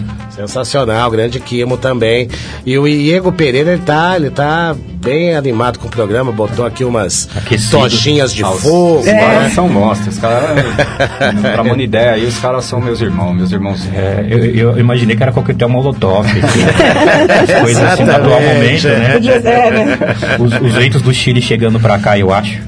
Sensacional, 0.47 1.09
grande 1.11 1.39
Kimo 1.39 1.77
também. 1.77 2.27
E 2.65 2.77
o 2.77 2.85
Diego 2.87 3.31
Pereira, 3.31 3.73
ele 3.73 3.81
tá, 3.81 4.13
ele 4.15 4.29
tá 4.29 4.75
bem 5.01 5.35
animado 5.35 5.79
com 5.79 5.87
o 5.87 5.89
programa, 5.91 6.31
botou 6.31 6.65
aqui 6.65 6.83
umas 6.83 7.27
Aquecido. 7.35 7.71
tochinhas 7.79 8.33
de 8.33 8.43
Ah, 8.43 8.47
fogo. 8.51 8.99
Os 8.99 9.05
né? 9.05 9.13
caras 9.19 9.53
são 9.53 9.67
monstros, 9.69 10.15
os 10.15 10.21
caras. 10.21 10.65
Tramando 11.41 11.81
ideia 11.81 12.11
aí, 12.13 12.25
os 12.25 12.37
caras 12.37 12.65
são 12.65 12.79
meus 12.81 13.01
irmãos, 13.01 13.33
meus 13.35 13.51
irmãos. 13.51 13.87
É, 13.93 14.25
eu, 14.29 14.39
eu 14.73 14.79
imaginei 14.79 15.15
que 15.15 15.23
era 15.23 15.31
coquetel 15.31 15.69
molotov. 15.69 16.25
As 16.31 17.61
coisas 17.61 17.83
assim 17.83 18.05
do 18.05 18.11
atual 18.11 18.41
momento, 18.41 18.87
né? 18.87 19.19
Né? 19.19 19.97
Os, 20.39 20.53
os 20.69 20.73
ventos 20.75 21.01
do 21.01 21.13
Chile 21.13 21.41
chegando 21.41 21.79
pra 21.79 21.97
cá, 21.99 22.17
eu 22.17 22.31
acho. 22.33 22.59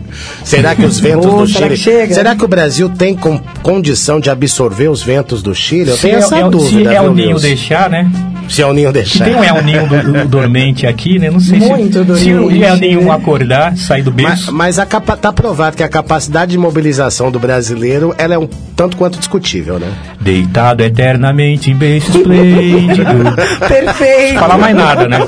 Será 0.44 0.76
que 0.76 0.86
os 0.86 1.00
ventos 1.00 1.26
Oh, 1.26 1.38
do 1.38 1.48
será 1.48 1.66
Chile. 1.66 1.70
que 1.70 1.78
chega? 1.78 2.14
Será 2.14 2.36
que 2.36 2.46
o 2.46 2.48
Brasil 2.48 2.88
tem 2.90 3.16
com- 3.16 3.40
condição 3.64 4.20
de 4.20 4.30
absorver 4.30 4.88
os 4.88 5.02
ventos 5.02 5.42
do 5.42 5.56
Chile? 5.56 5.90
Eu 5.90 5.98
tenho 5.98 6.16
é, 6.16 6.20
essa 6.20 6.38
é- 6.38 6.50
dúvida. 6.50 6.90
se 6.92 6.96
é 6.96 7.02
o 7.02 7.12
ninho 7.14 7.28
Nilson? 7.30 7.48
Deixar, 7.64 7.90
né? 7.90 8.12
Se 8.50 8.62
é 8.62 8.68
o 8.68 8.74
ninho 8.74 8.90
Que 8.90 8.94
deixar. 9.00 9.24
tem 9.24 9.36
um 9.36 9.44
El 9.44 9.64
Ninho 9.64 9.88
do, 9.88 10.04
do- 10.04 10.28
dormente 10.28 10.86
aqui, 10.86 11.18
né? 11.18 11.30
Não 11.32 11.40
sei 11.40 11.60
Muito 11.60 12.04
se, 12.18 12.24
se 12.26 12.34
o 12.34 12.40
dormente, 12.40 12.62
El 12.64 12.76
Ninho 12.76 13.02
né? 13.04 13.12
acordar, 13.12 13.78
sair 13.78 14.04
do 14.04 14.12
Mas, 14.12 14.26
berço. 14.26 14.54
mas 14.54 14.78
a 14.80 14.86
capa, 14.86 15.16
tá 15.16 15.32
provado 15.32 15.78
que 15.78 15.84
a 15.84 15.88
capacidade 15.88 16.52
de 16.52 16.58
mobilização 16.58 17.32
do 17.32 17.40
brasileiro 17.40 18.14
ela 18.18 18.34
é 18.34 18.38
um 18.38 18.48
tanto 18.76 18.98
quanto 18.98 19.18
discutível, 19.18 19.80
né? 19.80 19.88
Deitado 20.20 20.84
eternamente 20.84 21.72
em 21.72 21.76
berço 21.76 22.18
esplêndido. 22.18 23.06
Perfeito. 23.66 24.40
Falar 24.40 24.58
mais 24.58 24.76
nada, 24.76 25.08
né? 25.08 25.20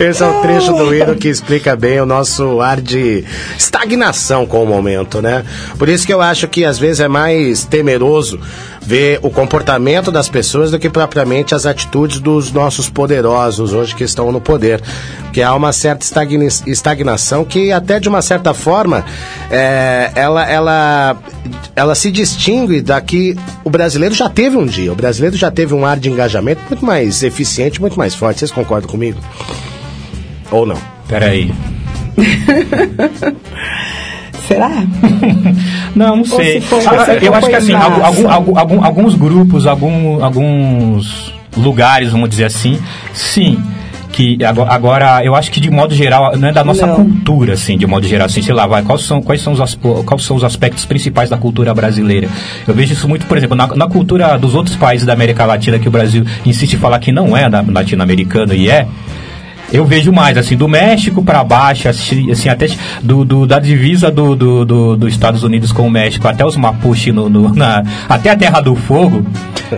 Esse 0.00 0.22
é 0.22 0.26
o 0.26 0.40
trecho 0.42 0.72
do 0.72 0.94
hino 0.94 1.14
que 1.16 1.28
explica 1.28 1.76
bem 1.76 2.00
o 2.00 2.06
nosso 2.06 2.60
ar 2.60 2.80
de 2.80 3.24
estagnação 3.58 4.46
com 4.46 4.62
o 4.62 4.66
momento, 4.66 5.20
né? 5.20 5.44
Por 5.78 5.88
isso 5.88 6.06
que 6.06 6.14
eu 6.14 6.22
acho 6.22 6.46
que 6.48 6.64
às 6.64 6.78
vezes 6.78 7.00
é 7.00 7.08
mais 7.08 7.64
temeroso 7.64 8.38
ver 8.84 9.18
o 9.22 9.30
comportamento 9.30 10.12
das 10.12 10.28
pessoas 10.28 10.70
do 10.70 10.78
que 10.78 10.90
propriamente 10.90 11.54
as 11.54 11.64
atitudes 11.66 12.20
dos 12.20 12.52
nossos 12.52 12.88
poderosos 12.88 13.72
hoje 13.72 13.94
que 13.94 14.04
estão 14.04 14.30
no 14.30 14.40
poder. 14.40 14.82
Porque 15.22 15.42
há 15.42 15.54
uma 15.54 15.72
certa 15.72 16.04
estagnação 16.66 17.44
que 17.44 17.72
até 17.72 17.98
de 17.98 18.08
uma 18.08 18.22
certa 18.22 18.52
forma 18.52 19.04
é, 19.50 20.12
ela, 20.14 20.48
ela, 20.48 21.16
ela 21.74 21.94
se 21.94 22.10
distingue 22.10 22.80
da 22.82 23.00
que 23.00 23.36
o 23.64 23.70
brasileiro 23.70 24.14
já 24.14 24.28
teve 24.28 24.56
um 24.56 24.66
dia. 24.66 24.92
O 24.92 24.96
brasileiro 24.96 25.36
já 25.36 25.50
teve 25.50 25.74
um 25.74 25.84
ar 25.84 25.98
de 25.98 26.10
engajamento 26.10 26.60
muito 26.68 26.84
mais 26.84 27.22
eficiente, 27.22 27.80
muito 27.80 27.98
mais 27.98 28.14
forte. 28.14 28.40
Vocês 28.40 28.50
concordam 28.50 28.90
comigo? 28.90 29.18
Ou 30.50 30.66
não? 30.66 30.78
Peraí. 31.08 31.52
Será? 34.46 34.70
Não, 35.94 36.16
não 36.16 36.24
sei. 36.24 36.60
se 36.60 36.66
foi, 36.66 36.80
Ah, 36.86 37.06
eu 37.22 37.34
acho 37.34 37.48
que 37.48 37.54
assim, 37.54 37.72
algum- 37.72 38.58
algum- 38.58 38.84
alguns 38.84 39.14
grupos, 39.14 39.66
alguns 39.66 41.32
lugares, 41.56 42.10
vamos 42.10 42.28
dizer 42.28 42.44
assim, 42.44 42.78
sim, 43.12 43.58
que 44.10 44.38
agora, 44.44 45.24
eu 45.24 45.34
acho 45.34 45.50
que 45.50 45.60
de 45.60 45.70
modo 45.70 45.94
geral, 45.94 46.36
não 46.36 46.48
é 46.48 46.52
da 46.52 46.62
nossa 46.64 46.86
Não. 46.86 46.96
cultura, 46.96 47.54
assim, 47.54 47.76
de 47.78 47.86
modo 47.86 48.06
geral, 48.06 48.26
assim, 48.26 48.42
sei 48.42 48.54
lá, 48.54 48.66
vai, 48.66 48.82
quais 48.82 49.02
são, 49.02 49.22
quais 49.22 49.40
são, 49.40 49.52
os, 49.52 49.74
quais 50.04 50.22
são 50.24 50.36
os 50.36 50.44
aspectos 50.44 50.84
principais 50.84 51.30
da 51.30 51.36
cultura 51.36 51.72
brasileira? 51.74 52.28
Eu 52.66 52.74
vejo 52.74 52.92
isso 52.92 53.08
muito, 53.08 53.26
por 53.26 53.36
exemplo, 53.38 53.56
na, 53.56 53.66
na 53.68 53.86
cultura 53.88 54.36
dos 54.38 54.54
outros 54.54 54.76
países 54.76 55.06
da 55.06 55.12
América 55.12 55.44
Latina, 55.46 55.78
que 55.78 55.88
o 55.88 55.90
Brasil 55.90 56.24
insiste 56.44 56.74
em 56.74 56.78
falar 56.78 56.98
que 56.98 57.10
não 57.12 57.36
é 57.36 57.48
latino-americano 57.48 58.52
e 58.54 58.68
é, 58.70 58.86
eu 59.74 59.84
vejo 59.84 60.12
mais, 60.12 60.38
assim, 60.38 60.56
do 60.56 60.68
México 60.68 61.22
para 61.22 61.42
baixo, 61.44 61.88
assim, 61.88 62.30
assim, 62.30 62.48
até 62.48 62.66
do, 63.02 63.24
do- 63.24 63.46
da 63.46 63.58
divisa 63.58 64.10
do, 64.10 64.34
do, 64.36 64.64
do- 64.64 64.96
dos 64.96 65.12
Estados 65.12 65.42
Unidos 65.42 65.72
com 65.72 65.86
o 65.86 65.90
México, 65.90 66.26
até 66.28 66.44
os 66.46 66.56
Mapuche, 66.56 67.10
no, 67.12 67.28
no- 67.28 67.52
na, 67.54 67.82
até 68.08 68.30
a 68.30 68.36
Terra 68.36 68.60
do 68.60 68.74
Fogo, 68.74 69.24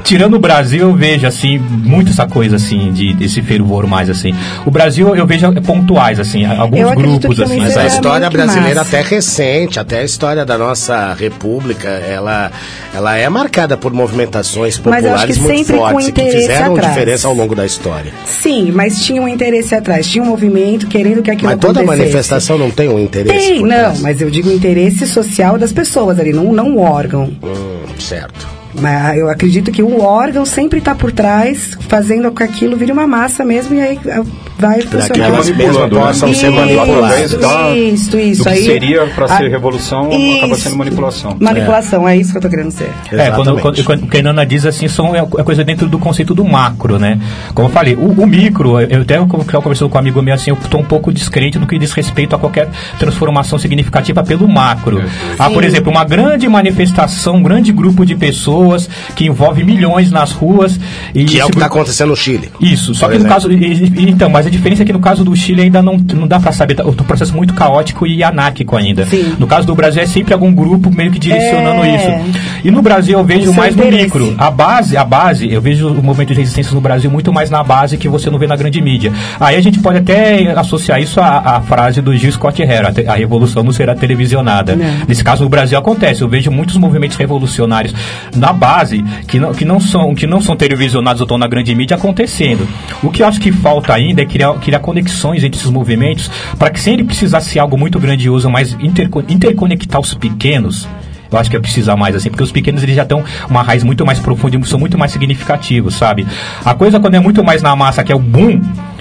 tirando 0.04 0.34
o 0.34 0.38
Brasil, 0.38 0.80
eu 0.82 0.94
vejo, 0.94 1.26
assim, 1.26 1.58
muito 1.58 2.10
essa 2.10 2.26
coisa, 2.26 2.56
assim, 2.56 2.92
de, 2.92 3.14
desse 3.14 3.40
fervor 3.42 3.86
mais, 3.86 4.10
assim. 4.10 4.34
O 4.64 4.70
Brasil, 4.70 5.14
eu 5.16 5.26
vejo 5.26 5.46
pontuais, 5.62 6.20
assim, 6.20 6.44
alguns 6.44 6.80
Eu 6.80 6.90
grupos, 6.94 7.40
assim, 7.40 7.56
Mas 7.58 7.68
a 7.68 7.68
seja 7.68 7.80
sabe? 7.88 7.94
história 7.94 8.30
brasileira 8.30 8.80
massa. 8.80 8.98
até 8.98 9.08
recente, 9.08 9.80
até 9.80 10.00
a 10.00 10.04
história 10.04 10.44
da 10.44 10.58
nossa 10.58 11.14
república, 11.14 11.88
ela, 11.88 12.50
ela 12.94 13.16
é 13.16 13.28
marcada 13.28 13.76
por 13.76 13.92
movimentações 13.92 14.78
Mas 14.84 15.04
eu 15.04 15.14
acho 15.14 15.26
populares 15.26 15.38
que 15.38 15.42
muito 15.42 15.74
fortes 15.74 16.10
que 16.10 16.30
fizeram 16.30 16.74
atrás. 16.74 16.92
diferença 16.92 17.28
ao 17.28 17.34
longo 17.34 17.54
da 17.54 17.64
história. 17.64 18.12
Sim, 18.26 18.70
mas 18.72 19.04
tinha 19.04 19.22
um 19.22 19.28
interesse 19.28 19.74
atrás, 19.74 19.85
tinha 20.08 20.22
um 20.22 20.26
movimento 20.26 20.86
querendo 20.86 21.22
que 21.22 21.30
aquilo 21.30 21.50
Mas 21.50 21.60
toda 21.60 21.80
acontecesse. 21.80 22.00
manifestação 22.02 22.58
não 22.58 22.70
tem 22.70 22.88
um 22.88 22.98
interesse? 22.98 23.48
Tem, 23.48 23.62
não, 23.62 23.68
trás? 23.68 24.00
mas 24.00 24.20
eu 24.20 24.30
digo 24.30 24.50
interesse 24.50 25.06
social 25.06 25.58
das 25.58 25.72
pessoas 25.72 26.18
ali, 26.18 26.32
não, 26.32 26.52
não 26.52 26.76
o 26.76 26.80
órgão. 26.80 27.32
Hum, 27.42 27.98
certo. 27.98 28.46
Mas 28.78 29.16
eu 29.18 29.30
acredito 29.30 29.72
que 29.72 29.82
o 29.82 30.00
órgão 30.02 30.44
sempre 30.44 30.80
está 30.80 30.94
por 30.94 31.10
trás, 31.10 31.78
fazendo 31.88 32.28
com 32.28 32.36
que 32.36 32.42
aquilo 32.42 32.76
vire 32.76 32.92
uma 32.92 33.06
massa 33.06 33.44
mesmo 33.44 33.74
e 33.74 33.80
aí 33.80 33.98
ah, 34.06 34.22
vai 34.58 34.80
funcionar. 34.80 35.24
elas 35.28 35.48
mesmas 35.48 35.66
Manipulando, 35.66 35.94
né? 35.96 36.00
possam 36.06 36.34
ser 36.34 36.46
Isso, 36.46 36.52
manipuladas. 36.56 37.34
da- 37.34 37.76
Isso, 37.76 38.18
isso. 38.18 38.42
do 38.44 38.48
aí, 38.50 38.64
seria 38.64 39.06
para 39.06 39.28
ser 39.28 39.48
revolução, 39.50 40.04
acaba 40.36 40.52
isso. 40.54 40.60
sendo 40.62 40.76
manipulação. 40.76 41.36
Manipulação, 41.40 42.08
é. 42.08 42.16
isso 42.16 42.32
que 42.32 42.38
eu 42.38 42.42
tô 42.42 42.48
querendo 42.48 42.70
ser. 42.70 42.90
É, 43.12 43.30
quando, 43.30 43.58
quando, 43.58 43.84
quando 43.84 44.02
o 44.04 44.06
que 44.08 44.18
a 44.18 44.22
Nana 44.22 44.44
diz 44.46 44.64
assim, 44.66 44.88
são, 44.88 45.14
é 45.14 45.18
é 45.20 45.42
coisa 45.42 45.62
dentro 45.64 45.88
do 45.88 45.98
conceito 45.98 46.34
do 46.34 46.44
macro, 46.44 46.98
né? 46.98 47.18
Como 47.54 47.68
eu 47.68 47.72
falei, 47.72 47.94
o, 47.94 48.22
o 48.22 48.26
micro, 48.26 48.80
eu 48.80 49.02
até 49.02 49.18
conversando 49.18 49.88
com 49.88 49.96
um 49.96 50.00
amigo 50.00 50.20
meu 50.22 50.34
assim, 50.34 50.50
eu 50.50 50.56
estou 50.56 50.80
um 50.80 50.84
pouco 50.84 51.12
descrente 51.12 51.58
no 51.58 51.66
que 51.66 51.78
diz 51.78 51.92
respeito 51.92 52.34
a 52.34 52.38
qualquer 52.38 52.68
transformação 52.98 53.58
significativa 53.58 54.22
pelo 54.24 54.48
macro. 54.48 55.02
Ah, 55.38 55.50
por 55.50 55.64
exemplo, 55.64 55.90
uma 55.90 56.04
grande 56.04 56.48
manifestação, 56.48 57.36
um 57.36 57.42
grande 57.42 57.72
grupo 57.72 58.04
de 58.06 58.14
pessoas 58.14 58.88
que 59.14 59.26
envolve 59.26 59.64
milhões 59.64 60.10
nas 60.10 60.32
ruas. 60.32 60.78
E 61.14 61.24
Que 61.24 61.40
é 61.40 61.44
o 61.44 61.48
que 61.48 61.54
está 61.56 61.66
acontecendo 61.66 62.08
no 62.10 62.16
Chile. 62.16 62.50
isso, 62.60 62.94
só 62.94 63.08
que 63.08 63.18
no 63.18 63.24
caso. 63.26 63.50
e- 63.52 64.08
então, 64.10 64.28
mas 64.30 64.45
a 64.48 64.50
diferença 64.50 64.82
é 64.82 64.86
que 64.86 64.92
no 64.92 64.98
caso 65.00 65.24
do 65.24 65.34
Chile 65.34 65.62
ainda 65.62 65.82
não, 65.82 65.96
não 66.14 66.26
dá 66.26 66.38
pra 66.40 66.52
saber. 66.52 66.74
tá- 66.74 66.84
O 66.84 66.92
processo 66.92 67.34
muito 67.34 67.54
caótico 67.54 68.06
e 68.06 68.22
anárquico 68.22 68.76
ainda. 68.76 69.04
Sim. 69.06 69.34
No 69.38 69.46
caso 69.46 69.66
do 69.66 69.74
Brasil 69.74 70.02
é 70.02 70.06
sempre 70.06 70.32
algum 70.32 70.52
grupo 70.52 70.90
meio 70.90 71.10
que 71.10 71.18
direcionando 71.18 71.84
É. 71.84 71.96
isso. 71.96 72.40
E 72.64 72.70
no 72.70 72.82
Brasil 72.82 73.18
eu 73.18 73.24
vejo 73.24 73.44
seu 73.44 73.52
mais 73.54 73.74
no 73.76 73.82
interesse. 73.82 74.04
micro. 74.04 74.34
A 74.38 74.50
base, 74.50 74.96
a 74.96 75.04
base, 75.04 75.50
eu 75.52 75.60
vejo 75.60 75.88
o 75.88 76.02
movimento 76.02 76.32
de 76.34 76.40
resistência 76.40 76.74
no 76.74 76.80
Brasil 76.80 77.10
muito 77.10 77.32
mais 77.32 77.50
na 77.50 77.62
base 77.62 77.96
que 77.96 78.08
você 78.08 78.30
não 78.30 78.38
vê 78.38 78.46
na 78.46 78.56
grande 78.56 78.80
mídia. 78.80 79.12
Aí 79.40 79.56
a 79.56 79.60
gente 79.60 79.78
pode 79.80 79.98
até 79.98 80.50
associar 80.52 81.00
isso 81.00 81.20
à, 81.20 81.56
à 81.56 81.60
frase 81.60 82.00
do 82.00 82.16
Gil 82.16 82.32
Scott 82.32 82.60
Heron, 82.62 82.88
a, 83.08 83.12
a 83.12 83.16
revolução 83.16 83.62
não 83.62 83.72
será 83.72 83.94
televisionada. 83.94 84.74
Não. 84.76 85.06
Nesse 85.06 85.22
caso 85.22 85.42
no 85.44 85.48
Brasil 85.48 85.78
acontece, 85.78 86.22
eu 86.22 86.28
vejo 86.28 86.50
muitos 86.50 86.76
movimentos 86.76 87.16
revolucionários 87.16 87.94
na 88.34 88.52
base 88.52 89.04
que 89.28 89.38
não, 89.38 89.52
que 89.52 89.64
não, 89.64 89.78
são, 89.80 90.14
que 90.14 90.26
não 90.26 90.40
são 90.40 90.56
televisionados 90.56 91.20
ou 91.20 91.24
estão 91.24 91.38
na 91.38 91.46
grande 91.46 91.74
mídia 91.74 91.96
acontecendo. 91.96 92.66
O 93.02 93.10
que 93.10 93.22
eu 93.22 93.26
acho 93.26 93.40
que 93.40 93.52
falta 93.52 93.92
ainda 93.94 94.22
é 94.22 94.24
criar, 94.36 94.52
criar 94.60 94.78
conexões 94.80 95.42
entre 95.42 95.58
esses 95.58 95.70
movimentos 95.70 96.30
para 96.58 96.70
que 96.70 96.78
se 96.80 96.90
ele 96.90 97.04
precisasse 97.04 97.58
algo 97.58 97.78
muito 97.78 97.98
grandioso, 97.98 98.50
mas 98.50 98.72
interco- 98.80 99.24
interconectar 99.28 100.00
os 100.00 100.14
pequenos, 100.14 100.86
eu 101.30 101.38
acho 101.38 101.50
que 101.50 101.56
é 101.56 101.60
precisar 101.60 101.96
mais, 101.96 102.14
assim, 102.14 102.30
porque 102.30 102.42
os 102.44 102.52
pequenos 102.52 102.82
eles 102.82 102.94
já 102.96 103.02
estão 103.02 103.22
uma 103.48 103.62
raiz 103.62 103.82
muito 103.84 104.04
mais 104.06 104.18
profunda 104.18 104.56
e 104.56 104.64
são 104.64 104.78
muito 104.78 104.96
mais 104.98 105.12
significativos, 105.12 105.94
sabe? 105.94 106.26
A 106.64 106.74
coisa 106.74 106.98
quando 107.00 107.14
é 107.14 107.20
muito 107.20 107.42
mais 107.44 107.62
na 107.62 107.74
massa, 107.76 108.02
que 108.04 108.12
é 108.12 108.14
o 108.14 108.18
boom, 108.18 108.60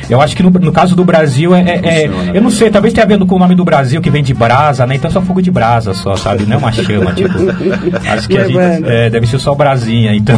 eu 0.09 0.21
acho 0.21 0.35
que 0.35 0.43
no, 0.43 0.49
no 0.49 0.71
caso 0.71 0.95
do 0.95 1.03
Brasil 1.03 1.53
é. 1.55 1.61
é- 1.61 2.03
é- 2.03 2.09
eu 2.33 2.41
não 2.41 2.49
sei, 2.49 2.69
talvez 2.69 2.93
tenha 2.93 3.05
a 3.05 3.07
ver 3.07 3.17
com 3.25 3.35
o 3.35 3.39
nome 3.39 3.55
do 3.55 3.63
Brasil, 3.65 4.01
que 4.01 4.09
vem 4.09 4.21
de 4.23 4.33
brasa, 4.33 4.85
né? 4.85 4.95
Então 4.95 5.09
é 5.09 5.13
só 5.13 5.21
fogo 5.21 5.41
de 5.41 5.49
brasa 5.51 5.93
só, 5.93 6.15
sabe? 6.15 6.45
Não 6.45 6.55
é 6.55 6.57
uma 6.57 6.71
chama, 6.71 7.13
tipo. 7.15 7.33
Acho 8.09 8.27
que 8.27 8.37
a 8.37 8.47
gente, 8.47 8.57
é, 8.85 9.09
deve 9.09 9.25
ser 9.27 9.39
só 9.39 9.55
brasinha, 9.55 10.13
então. 10.15 10.37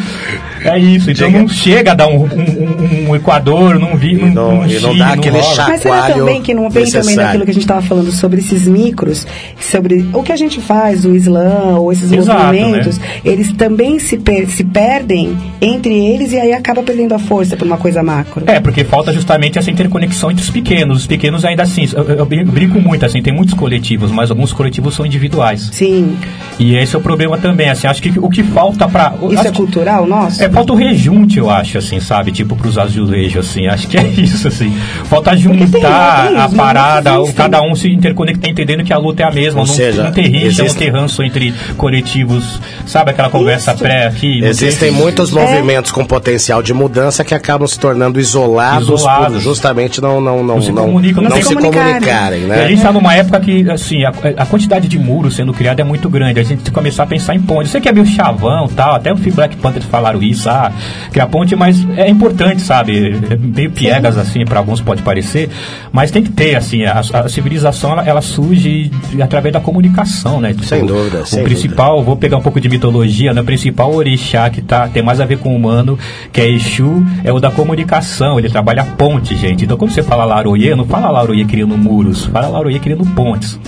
é 0.64 0.78
isso, 0.78 1.10
então 1.10 1.30
não 1.30 1.46
chega 1.48 1.92
a 1.92 1.94
dar 1.94 2.08
um, 2.08 2.22
um- 2.24 3.06
um- 3.06 3.10
um 3.10 3.16
Equador, 3.16 3.78
não 3.78 3.96
vi. 3.96 4.14
E 4.14 4.16
não- 4.30 4.66
e 4.66 4.78
não 4.80 4.96
dá 4.96 5.12
aquele 5.12 5.42
chá. 5.42 5.66
Mas 5.68 5.82
será 5.82 6.02
também 6.10 6.42
que 6.42 6.54
não 6.54 6.68
vem 6.70 6.84
também 6.90 7.16
daquilo 7.16 7.44
que 7.44 7.50
a 7.50 7.54
gente 7.54 7.62
estava 7.62 7.82
falando 7.82 8.10
sobre 8.10 8.40
esses 8.40 8.66
micros, 8.66 9.26
sobre 9.60 10.08
o 10.12 10.22
que 10.22 10.32
a 10.32 10.36
gente 10.36 10.60
faz, 10.60 11.04
o 11.04 11.14
Islã 11.26 11.76
ou 11.78 11.92
esses 11.92 12.10
Exato, 12.12 12.44
movimentos, 12.54 12.98
né? 12.98 13.06
eles 13.24 13.52
também 13.52 13.98
se, 13.98 14.16
per- 14.18 14.48
se 14.48 14.64
perdem 14.64 15.36
entre 15.60 15.92
eles 15.94 16.32
e 16.32 16.36
aí 16.38 16.52
acaba 16.52 16.82
perdendo 16.82 17.14
a 17.14 17.18
força 17.18 17.56
por 17.56 17.66
uma 17.66 17.76
coisa 17.76 18.02
macro. 18.02 18.44
É, 18.46 18.60
porque 18.60 18.84
falta 18.84 19.12
justamente 19.12 19.58
essa 19.58 19.70
interconexão 19.70 20.30
entre 20.30 20.42
os 20.42 20.50
pequenos. 20.50 20.98
Os 20.98 21.06
pequenos 21.06 21.44
ainda 21.44 21.62
assim, 21.62 21.86
eu, 21.94 22.04
eu 22.04 22.26
brin- 22.26 22.44
brinco 22.44 22.80
muito, 22.80 23.04
assim, 23.04 23.20
tem 23.22 23.32
muitos 23.32 23.54
coletivos, 23.54 24.10
mas 24.10 24.30
alguns 24.30 24.52
coletivos 24.52 24.94
são 24.94 25.04
individuais. 25.04 25.68
Sim. 25.72 26.16
E 26.58 26.74
esse 26.76 26.94
é 26.94 26.98
o 26.98 27.02
problema 27.02 27.36
também, 27.38 27.68
assim, 27.68 27.86
acho 27.86 28.02
que 28.02 28.18
o 28.18 28.28
que 28.28 28.42
falta 28.42 28.88
pra... 28.88 29.14
Isso 29.30 29.40
é 29.46 29.50
que- 29.50 29.56
cultural 29.56 30.06
nosso? 30.06 30.42
É, 30.42 30.48
falta 30.48 30.72
o 30.72 30.76
rejunte, 30.76 31.38
eu 31.38 31.50
acho, 31.50 31.78
assim, 31.78 31.98
sabe? 32.00 32.30
Tipo, 32.32 32.56
pros 32.56 32.78
azulejos, 32.78 33.46
assim. 33.50 33.66
Acho 33.66 33.88
que 33.88 33.96
é 33.98 34.02
isso, 34.16 34.46
assim. 34.48 34.72
Falta 35.04 35.30
tem, 35.30 35.40
juntar 35.40 36.28
tem, 36.28 36.36
a 36.36 36.46
os 36.46 36.54
parada, 36.54 37.10
cada 37.34 37.62
um 37.62 37.74
se 37.74 37.88
interconectar, 37.90 38.50
entendendo 38.50 38.84
que 38.84 38.92
a 38.92 38.98
luta 38.98 39.22
é 39.22 39.26
a 39.26 39.30
mesma. 39.30 39.60
Ou 39.60 39.66
não, 39.66 39.74
seja, 39.74 40.04
não 40.04 40.12
tem 40.12 40.26
rixa, 40.28 40.64
não 40.64 40.74
tem 40.74 40.90
entre 41.22 41.52
coletivos. 41.76 42.60
Sabe 42.86 43.10
aquela 43.10 43.30
conversa 43.30 43.72
Isso. 43.72 43.82
pré 43.82 44.06
aqui? 44.06 44.40
Existem 44.44 44.90
tem- 44.92 44.98
muitos 45.00 45.30
movimentos 45.30 45.90
com 45.92 46.04
potencial 46.04 46.62
de 46.62 46.72
mudança 46.74 47.24
que 47.24 47.34
acabam 47.34 47.66
se 47.66 47.78
tornando 47.78 48.20
isolados, 48.20 48.88
Isolados. 48.88 49.34
por 49.34 49.40
justamente 49.40 50.00
não, 50.00 50.20
não, 50.20 50.42
não, 50.42 50.56
Não 50.56 50.62
se 50.62 50.72
não, 50.72 50.84
comunicam, 50.86 51.22
não 51.22 51.30
não 51.30 51.36
se 51.36 51.44
se 51.44 51.54
comunicarem. 51.54 51.92
comunicarem, 51.94 52.40
E 52.42 52.44
a 52.44 52.48
né? 52.48 52.68
gente 52.68 52.76
está 52.78 52.92
numa 52.92 53.14
época 53.14 53.40
que, 53.40 53.70
assim, 53.70 54.04
a, 54.04 54.12
a 54.36 54.46
quantidade 54.46 54.88
de 54.88 54.98
muros 54.98 55.36
sendo 55.36 55.52
criada 55.52 55.80
é 55.80 55.84
muito 55.84 56.08
grande. 56.08 56.40
A 56.40 56.42
gente 56.42 56.56
tem 56.58 56.64
que 56.66 56.70
começar 56.70 57.04
a 57.04 57.06
pensar 57.06 57.34
em 57.34 57.40
ponte. 57.40 57.64
Eu 57.66 57.70
sei 57.70 57.80
que 57.80 57.88
é 57.88 57.92
meio 57.92 58.06
chavão 58.06 58.68
tal, 58.68 58.94
até 58.94 59.12
o 59.12 59.16
Black 59.16 59.56
Panther 59.56 59.82
falaram 59.82 60.22
isso, 60.22 60.48
ah, 60.48 60.72
criar 61.12 61.26
ponte, 61.26 61.54
mas 61.56 61.76
é 61.96 62.08
importante, 62.08 62.62
sabe? 62.62 63.16
É 63.30 63.36
meio 63.36 63.70
piegas, 63.70 64.16
assim, 64.16 64.44
para 64.44 64.58
alguns 64.58 64.80
pode 64.80 65.02
parecer, 65.02 65.48
mas 65.92 66.10
tem 66.10 66.22
que 66.22 66.30
ter, 66.30 66.54
assim, 66.54 66.84
a, 66.84 67.00
a 67.00 67.28
civilização, 67.28 67.92
ela, 67.92 68.04
ela 68.04 68.20
surge 68.22 68.90
através 69.20 69.52
da 69.52 69.60
comunicação, 69.60 70.40
né? 70.40 70.52
Tipo, 70.52 70.64
Sem 70.64 70.86
dúvida, 70.96 71.20
O 71.22 71.26
sem 71.26 71.44
principal, 71.44 72.02
vou 72.02 72.16
pegar 72.16 72.36
um 72.36 72.42
pouco 72.42 72.60
de 72.60 72.68
mitologia, 72.68 73.32
né? 73.32 73.40
O 73.40 73.44
principal 73.44 73.94
orixá 73.94 74.48
que 74.50 74.62
tá, 74.62 74.88
tem 74.88 75.02
mais 75.02 75.20
a 75.20 75.24
ver 75.24 75.38
com 75.38 75.50
o 75.50 75.56
humano, 75.56 75.98
que 76.32 76.40
é 76.40 76.48
Exu, 76.48 77.04
é 77.24 77.32
o 77.32 77.38
da 77.38 77.50
comunicação, 77.50 78.38
ele 78.38 78.48
trabalha 78.48 78.84
ponte, 78.84 79.36
gente. 79.36 79.64
Então 79.64 79.76
quando 79.76 79.92
você 79.92 80.02
fala 80.02 80.24
Laroye, 80.24 80.74
não 80.74 80.84
fala 80.86 81.10
Laroye 81.10 81.44
criando 81.44 81.76
muros, 81.76 82.24
fala 82.26 82.48
Laroye 82.48 82.78
criando 82.78 83.04
pontes. 83.14 83.58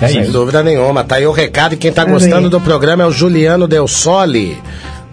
É 0.00 0.08
Sem 0.08 0.22
isso. 0.22 0.32
dúvida 0.32 0.62
nenhuma. 0.62 1.04
Tá 1.04 1.16
aí 1.16 1.26
o 1.26 1.32
recado. 1.32 1.74
E 1.74 1.76
quem 1.76 1.92
tá 1.92 2.04
gostando 2.04 2.48
do 2.48 2.58
programa 2.60 3.02
é 3.02 3.06
o 3.06 3.10
Juliano 3.10 3.68
Del 3.68 3.86
Soli. 3.86 4.56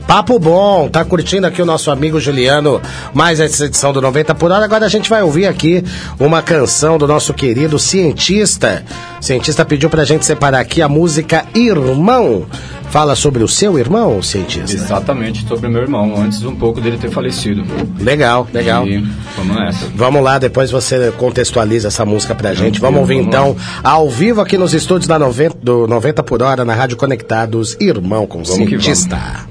Papo 0.08 0.40
bom, 0.40 0.88
tá 0.88 1.04
curtindo 1.04 1.46
aqui 1.46 1.62
o 1.62 1.66
nosso 1.66 1.92
amigo 1.92 2.18
Juliano, 2.18 2.82
mais 3.14 3.42
essa 3.42 3.66
edição 3.66 3.92
do 3.92 4.02
90 4.02 4.34
por 4.36 4.50
hora. 4.54 4.64
Agora 4.64 4.86
a 4.86 4.90
gente 4.90 5.10
vai 5.10 5.22
ouvir 5.22 5.46
aqui 5.48 5.84
uma 6.18 6.42
canção 6.42 6.98
do 6.98 7.06
nosso 7.06 7.34
querido 7.34 7.78
cientista. 7.78 8.86
O 9.20 9.24
cientista 9.24 9.66
pediu 9.66 9.90
pra 9.90 10.06
gente 10.06 10.26
separar 10.26 10.62
aqui 10.62 10.82
a 10.82 10.88
música 10.88 11.46
Irmão. 11.54 12.46
Fala 12.90 13.16
sobre 13.16 13.44
o 13.44 13.50
seu 13.50 13.78
irmão, 13.78 14.24
cientista. 14.24 14.74
Exatamente, 14.74 15.46
sobre 15.46 15.68
meu 15.68 15.82
irmão, 15.82 16.16
antes 16.18 16.42
um 16.46 16.56
pouco 16.56 16.80
dele 16.80 16.98
ter 16.98 17.12
falecido. 17.12 17.66
Legal, 18.00 18.48
legal. 18.54 18.88
E 18.88 19.06
vamos 19.36 19.56
nessa. 19.58 19.86
Vamos 19.94 20.24
lá, 20.24 20.40
depois 20.40 20.72
você 20.72 21.12
contextualiza 21.18 21.90
essa 21.90 22.06
música 22.06 22.34
pra 22.34 22.54
gente. 22.54 22.80
Vamos 22.80 23.02
ouvir 23.02 23.16
vamos 23.16 23.28
então, 23.28 23.58
ao 23.84 24.10
vivo 24.10 24.40
aqui 24.40 24.58
nos 24.58 24.74
estúdios 24.74 25.08
da 25.08 25.20
90, 25.20 25.58
do 25.62 25.86
90 25.86 26.24
por 26.24 26.42
hora, 26.42 26.64
na 26.64 26.74
Rádio 26.74 26.96
Conectados, 26.96 27.76
Irmão 27.80 28.26
com 28.26 28.42
Vamos 28.42 28.70
que 28.70 28.80
Cientista. 28.80 29.46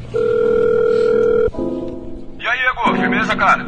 Firmeza, 3.26 3.36
cara? 3.36 3.66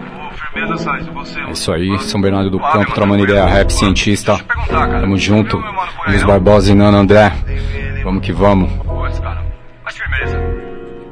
Firmeza, 0.53 0.79
Sainz, 0.79 1.07
você? 1.09 1.41
É 1.41 1.51
isso 1.51 1.73
aí, 1.73 1.99
São 2.01 2.21
Bernardo 2.21 2.51
do 2.51 2.61
Campo, 2.61 2.93
Tramando 2.93 3.25
Ideia. 3.25 3.47
Rap 3.47 3.73
Cientista. 3.73 4.39
Tamo 4.69 5.17
junto. 5.17 5.63
Luiz? 6.07 6.23
Barbosa 6.23 6.73
e 6.73 6.75
Nano 6.75 6.99
André. 6.99 7.33
Vamos 8.05 8.23
que 8.23 8.33
vamos. 8.33 8.71
Cara. 9.21 9.43
Mas 9.85 9.97
firmeza. 9.97 10.39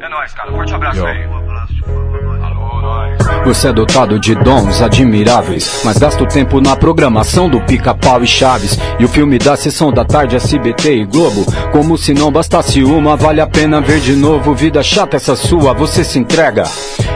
É 0.00 0.08
nóis, 0.08 0.32
cara. 0.32 0.52
Forte 0.52 0.74
abraço 0.74 0.98
Yo. 0.98 1.06
aí. 1.06 1.26
Um 1.26 1.36
abraço. 1.36 1.74
Alô, 2.42 2.80
nóis. 2.82 3.16
Você 3.44 3.68
é 3.68 3.72
dotado 3.72 4.18
de 4.18 4.34
dons 4.34 4.80
admiráveis, 4.82 5.82
mas 5.84 5.98
gasta 5.98 6.22
o 6.22 6.26
tempo 6.26 6.60
na 6.60 6.76
programação 6.76 7.48
do 7.48 7.60
pica-pau 7.60 8.22
e 8.22 8.26
chaves. 8.26 8.78
E 8.98 9.04
o 9.04 9.08
filme 9.08 9.38
da 9.38 9.56
sessão 9.56 9.92
da 9.92 10.04
tarde 10.04 10.36
SBT 10.36 10.96
e 10.96 11.04
Globo. 11.04 11.44
Como 11.72 11.98
se 11.98 12.14
não 12.14 12.30
bastasse 12.30 12.82
uma, 12.82 13.16
vale 13.16 13.40
a 13.40 13.46
pena 13.46 13.80
ver 13.80 14.00
de 14.00 14.14
novo. 14.14 14.54
Vida 14.54 14.82
chata 14.82 15.16
essa 15.16 15.36
sua, 15.36 15.74
você 15.74 16.04
se 16.04 16.18
entrega 16.18 16.64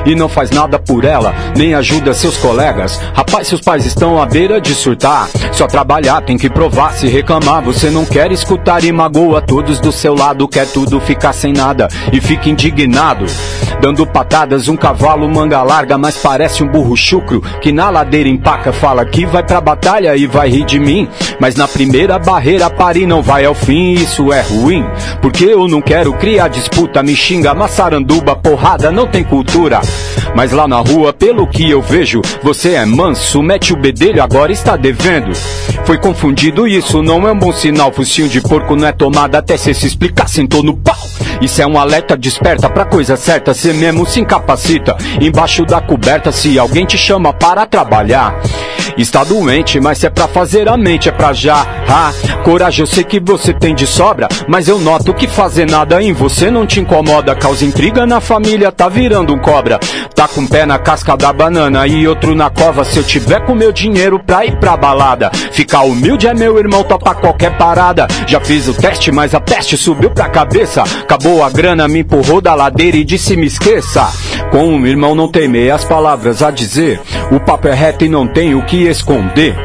e 0.05 0.15
não 0.15 0.29
faz 0.29 0.51
nada 0.51 0.79
por 0.79 1.05
ela, 1.05 1.35
nem 1.57 1.75
ajuda 1.75 2.15
seus 2.15 2.37
colegas. 2.37 3.01
Rapaz, 3.15 3.49
seus 3.49 3.61
pais 3.61 3.85
estão 3.85 4.21
à 4.21 4.27
beira 4.27 4.61
de 4.61 4.75
surtar. 4.75 5.29
Só 5.53 5.67
trabalhar 5.67 6.23
tem 6.23 6.37
que 6.37 6.49
provar, 6.49 6.93
se 6.93 7.07
reclamar. 7.09 7.63
Você 7.63 7.91
não 7.91 8.05
quer 8.05 8.33
escutar 8.33 8.85
e 8.85 8.93
magoa 8.93 9.41
todos 9.41 9.81
do 9.81 9.93
seu 9.93 10.15
lado, 10.15 10.49
quer 10.49 10.67
tudo 10.67 11.01
ficar 11.01 11.33
sem 11.33 11.53
nada 11.53 11.89
e 12.13 12.21
fica 12.21 12.49
indignado. 12.49 13.27
Dando 13.81 14.07
patadas, 14.07 14.69
um 14.69 14.77
cavalo 14.77 15.29
manga 15.29 15.63
larga, 15.63 15.97
mas 15.97 16.17
parece 16.17 16.63
um 16.63 16.69
burro 16.69 16.97
chucro 16.97 17.41
que 17.61 17.73
na 17.73 17.89
ladeira 17.91 18.29
empaca, 18.29 18.73
fala 18.73 19.05
que 19.05 19.25
vai 19.25 19.43
pra 19.43 19.61
batalha 19.61 20.17
e 20.17 20.27
vai 20.27 20.49
rir 20.49 20.65
de 20.65 20.79
mim. 20.79 21.09
Mas 21.39 21.55
na 21.55 21.67
primeira 21.67 22.19
barreira 22.19 22.69
pare 22.69 23.07
não 23.07 23.23
vai 23.23 23.45
ao 23.45 23.55
fim, 23.55 23.93
isso 23.93 24.33
é 24.33 24.41
ruim. 24.43 24.85
Porque 25.23 25.45
eu 25.45 25.67
não 25.67 25.81
quero 25.81 26.13
criar 26.15 26.49
disputa, 26.49 27.03
me 27.03 27.15
xinga, 27.17 27.55
maçaranduba, 27.55 28.37
porrada, 28.37 28.91
não 28.91 29.07
tem 29.07 29.25
cultura. 29.25 29.81
Mas 30.35 30.53
lá 30.53 30.67
na 30.69 30.79
rua, 30.79 31.13
pelo 31.13 31.47
que 31.47 31.69
eu 31.69 31.83
vejo, 31.83 32.21
você 32.43 32.75
é 32.75 32.85
manso, 32.85 33.43
mete 33.43 33.73
o 33.73 33.77
bedelho, 33.77 34.23
agora 34.23 34.53
está 34.53 34.77
devendo. 34.77 35.33
Foi 35.85 35.99
confundido 35.99 36.69
isso, 36.69 37.03
não 37.03 37.27
é 37.27 37.33
um 37.33 37.39
bom 37.39 37.53
sinal. 37.53 37.93
Focinho 37.93 38.29
de 38.29 38.41
porco 38.41 38.77
não 38.77 38.87
é 38.87 38.93
tomada 38.93 39.39
até 39.39 39.57
cê 39.57 39.75
se 39.75 39.87
explicar, 39.87 40.29
sentou 40.29 40.63
no 40.63 40.77
pau. 40.77 40.97
Isso 41.41 41.61
é 41.61 41.67
um 41.67 41.79
alerta, 41.79 42.17
desperta 42.17 42.69
pra 42.69 42.85
coisa 42.85 43.17
certa, 43.17 43.55
cê 43.55 43.73
mesmo 43.73 44.07
se 44.07 44.21
incapacita. 44.21 44.97
Embaixo 45.21 45.65
da 45.65 45.81
coberta, 45.81 46.31
se 46.31 46.59
alguém 46.59 46.85
te 46.85 46.97
chama 46.97 47.33
para 47.33 47.67
trabalhar. 47.67 48.41
Está 48.97 49.25
doente, 49.25 49.81
mas 49.81 49.99
se 49.99 50.07
é 50.07 50.11
pra 50.11 50.29
fazer 50.29 50.69
a 50.69 50.77
mente, 50.77 51.09
é 51.09 51.13
pra 51.13 51.33
já. 51.33 51.67
Coragem 52.45 52.83
eu 52.83 52.87
sei 52.87 53.05
que 53.05 53.21
você 53.21 53.53
tem 53.53 53.75
de 53.75 53.87
sobra, 53.87 54.29
mas 54.49 54.69
eu 54.69 54.79
noto 54.79 55.13
que 55.13 55.27
fazer 55.27 55.69
nada 55.69 56.03
em 56.03 56.13
você 56.13 56.51
não 56.51 56.67
te 56.67 56.81
incomoda. 56.81 57.35
Causa 57.35 57.65
intriga 57.65 58.07
na 58.07 58.21
família, 58.21 58.71
tá 58.73 58.89
virando 58.89 59.35
um 59.35 59.39
cobra. 59.39 59.79
Tá 60.15 60.29
com 60.29 60.43
um 60.43 60.47
pé 60.47 60.65
na 60.65 60.79
casca 60.79 61.17
da 61.17 61.33
banana 61.33 61.87
e 61.87 62.07
outro 62.07 62.35
na 62.35 62.51
cova. 62.51 62.85
Se 62.85 62.99
eu 62.99 63.05
tiver 63.05 63.45
com 63.45 63.55
meu 63.55 63.73
dinheiro 63.73 64.19
pra 64.19 64.45
ir 64.45 64.57
pra 64.59 64.77
balada, 64.77 65.31
ficar 65.53 65.83
humilde 65.83 66.27
é 66.27 66.35
meu 66.35 66.59
irmão, 66.59 66.85
topa 66.85 67.15
qualquer 67.15 67.57
parada. 67.57 68.07
Já 68.27 68.41
fiz 68.41 68.69
o 68.69 68.75
teste, 68.75 69.11
mas 69.11 69.35
a 69.35 69.41
peste 69.41 69.77
subiu 69.77 70.11
pra 70.11 70.29
cabeça. 70.29 70.83
Acabou 70.83 71.43
a 71.45 71.51
grana, 71.51 71.89
me 71.89 72.01
empurrou 72.01 72.41
da 72.41 72.55
ladeira 72.55 72.97
e 72.97 73.05
disse 73.05 73.37
me 73.37 73.47
esqueça. 73.47 74.09
Com 74.51 74.67
um 74.67 74.87
irmão 74.87 75.15
não 75.15 75.29
tem 75.29 75.49
meias 75.49 75.85
palavras 75.85 76.43
a 76.43 76.51
dizer. 76.51 77.01
O 77.31 77.39
papo 77.39 77.69
é 77.69 77.75
reto 77.75 78.05
e 78.05 78.09
não 78.09 78.27
tem 78.27 78.55
o 78.55 78.63
que 78.65 78.87
esconder. 78.91 79.57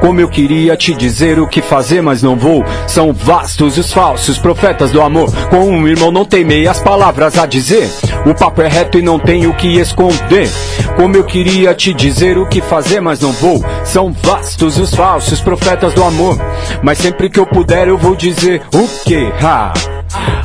Como 0.00 0.20
eu 0.20 0.28
queria 0.28 0.76
te 0.76 0.94
dizer 0.94 1.38
o 1.38 1.46
que 1.46 1.62
fazer, 1.62 2.00
mas 2.02 2.22
não 2.22 2.36
vou. 2.36 2.64
São 2.86 3.12
vastos 3.12 3.78
os 3.78 3.92
falsos 3.92 4.38
profetas 4.38 4.90
do 4.90 5.00
amor. 5.00 5.30
Com 5.48 5.68
um 5.70 5.88
irmão 5.88 6.10
não 6.10 6.24
tem 6.24 6.44
meias 6.44 6.80
palavras 6.80 7.38
a 7.38 7.46
dizer. 7.46 7.90
O 8.26 8.34
papo 8.34 8.62
é 8.62 8.68
reto 8.68 8.98
e 8.98 9.02
não 9.02 9.18
tem 9.18 9.46
o 9.46 9.54
que 9.54 9.78
esconder. 9.78 10.48
Como 10.96 11.16
eu 11.16 11.24
queria 11.24 11.74
te 11.74 11.92
dizer 11.92 12.38
o 12.38 12.46
que 12.46 12.60
fazer, 12.60 13.00
mas 13.00 13.20
não 13.20 13.32
vou. 13.32 13.64
São 13.84 14.12
vastos 14.12 14.78
os 14.78 14.94
falsos 14.94 15.40
profetas 15.40 15.92
do 15.94 16.04
amor. 16.04 16.38
Mas 16.82 16.98
sempre 16.98 17.28
que 17.28 17.40
eu 17.40 17.46
puder 17.46 17.88
eu 17.88 17.98
vou 17.98 18.14
dizer 18.14 18.62
o 18.72 18.88
que? 19.04 19.32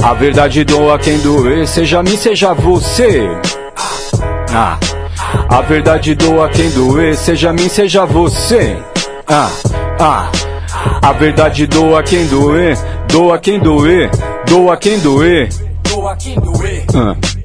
A 0.03 0.13
verdade 0.13 0.63
doa 0.63 0.97
quem 0.97 1.17
doer, 1.19 1.67
seja 1.67 2.01
mim, 2.01 2.17
seja 2.17 2.53
você. 2.53 3.29
Ah. 4.51 4.77
A 5.49 5.61
verdade 5.61 6.15
doa 6.15 6.49
quem 6.49 6.69
doer, 6.71 7.15
seja 7.15 7.51
mim, 7.51 7.67
seja 7.69 8.05
você. 8.05 8.77
Ah, 9.27 9.49
ah. 9.99 10.31
A 11.01 11.13
verdade 11.13 11.65
doa 11.65 12.03
quem 12.03 12.25
doer, 12.27 12.77
doa 13.07 13.37
quem 13.39 13.59
doer, 13.59 14.09
doa 14.47 14.77
quem 14.77 14.99
doer. 14.99 15.49
Doa 15.83 16.15
quem 16.15 16.35
doer. 16.39 16.85
Ah. 16.95 17.38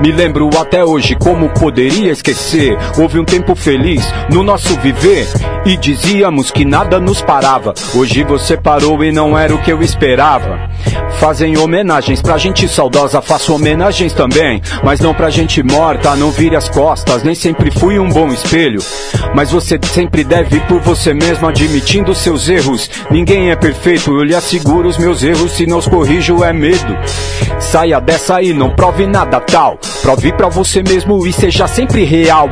Me 0.00 0.12
lembro 0.12 0.48
até 0.58 0.84
hoje 0.84 1.14
como 1.14 1.48
poderia 1.50 2.12
esquecer. 2.12 2.76
Houve 2.98 3.18
um 3.18 3.24
tempo 3.24 3.54
feliz 3.54 4.06
no 4.30 4.42
nosso 4.42 4.78
viver 4.80 5.26
e 5.66 5.76
dizíamos 5.76 6.50
que 6.50 6.64
nada 6.64 6.98
nos 6.98 7.20
parava. 7.20 7.74
Hoje 7.94 8.22
você 8.24 8.56
parou 8.56 9.02
e 9.04 9.12
não 9.12 9.36
era 9.36 9.54
o 9.54 9.62
que 9.62 9.72
eu 9.72 9.82
esperava. 9.82 10.70
Fazem 11.18 11.58
homenagens 11.58 12.22
pra 12.22 12.38
gente 12.38 12.66
saudosa, 12.66 13.20
faço 13.20 13.54
homenagens 13.54 14.14
também. 14.14 14.62
Mas 14.82 15.00
não 15.00 15.12
pra 15.12 15.28
gente 15.28 15.62
morta, 15.62 16.16
não 16.16 16.30
vire 16.30 16.56
as 16.56 16.68
costas. 16.68 17.22
Nem 17.22 17.34
sempre 17.34 17.70
fui 17.70 17.98
um 17.98 18.08
bom 18.08 18.28
espelho. 18.28 18.80
Mas 19.34 19.50
você 19.50 19.78
sempre 19.82 20.24
deve 20.24 20.56
ir 20.56 20.66
por 20.66 20.80
você 20.80 21.12
mesmo, 21.12 21.46
admitindo 21.46 22.14
seus 22.14 22.48
erros. 22.48 22.90
Ninguém 23.10 23.50
é 23.50 23.56
perfeito, 23.56 24.10
eu 24.10 24.24
lhe 24.24 24.34
asseguro 24.34 24.88
os 24.88 24.96
meus 24.96 25.22
erros. 25.22 25.52
Se 25.52 25.66
não 25.66 25.78
os 25.78 25.86
corrijo, 25.86 26.42
é 26.42 26.52
medo. 26.52 26.96
Saia 27.58 28.00
dessa 28.00 28.40
e 28.40 28.52
não 28.52 28.70
prove 28.70 29.06
nada 29.06 29.40
tal. 29.40 29.78
Prove 30.02 30.32
pra 30.32 30.48
você 30.48 30.82
mesmo 30.82 31.26
e 31.26 31.32
seja 31.32 31.68
sempre 31.68 32.04
real. 32.04 32.48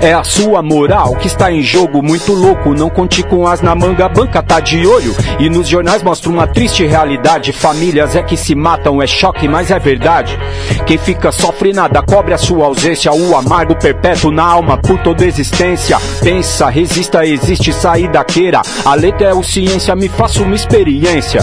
É 0.00 0.12
a 0.12 0.24
sua 0.24 0.62
moral 0.62 1.14
que 1.16 1.26
está 1.26 1.50
em 1.50 1.62
jogo, 1.62 2.02
muito 2.02 2.32
louco. 2.32 2.74
Não 2.74 2.90
conte 2.90 3.22
com 3.22 3.46
as 3.46 3.60
na 3.60 3.74
manga, 3.74 4.08
banca 4.08 4.42
tá 4.42 4.60
de 4.60 4.86
olho. 4.86 5.14
E 5.38 5.48
nos 5.48 5.68
jornais 5.68 6.02
mostra 6.02 6.30
uma 6.30 6.46
triste 6.46 6.84
realidade. 6.84 7.52
Famílias 7.52 8.16
é 8.16 8.22
que 8.22 8.36
se 8.36 8.54
matam, 8.54 9.00
é 9.00 9.06
choque, 9.06 9.46
mas 9.46 9.70
é 9.70 9.78
verdade. 9.78 10.38
Quem 10.86 10.98
fica 10.98 11.30
sofre 11.30 11.72
nada, 11.72 12.02
cobre 12.02 12.34
a 12.34 12.38
sua 12.38 12.66
ausência. 12.66 13.12
O 13.12 13.36
amargo 13.36 13.76
perpétuo 13.76 14.30
na 14.30 14.44
alma 14.44 14.76
por 14.76 14.98
toda 14.98 15.24
existência. 15.24 15.98
Pensa, 16.22 16.68
resista, 16.68 17.24
existe 17.24 17.72
saída 17.72 18.24
queira. 18.24 18.62
A 18.84 18.94
letra 18.94 19.28
é 19.28 19.34
o 19.34 19.42
ciência, 19.42 19.94
me 19.94 20.08
faça 20.08 20.42
uma 20.42 20.54
experiência. 20.54 21.40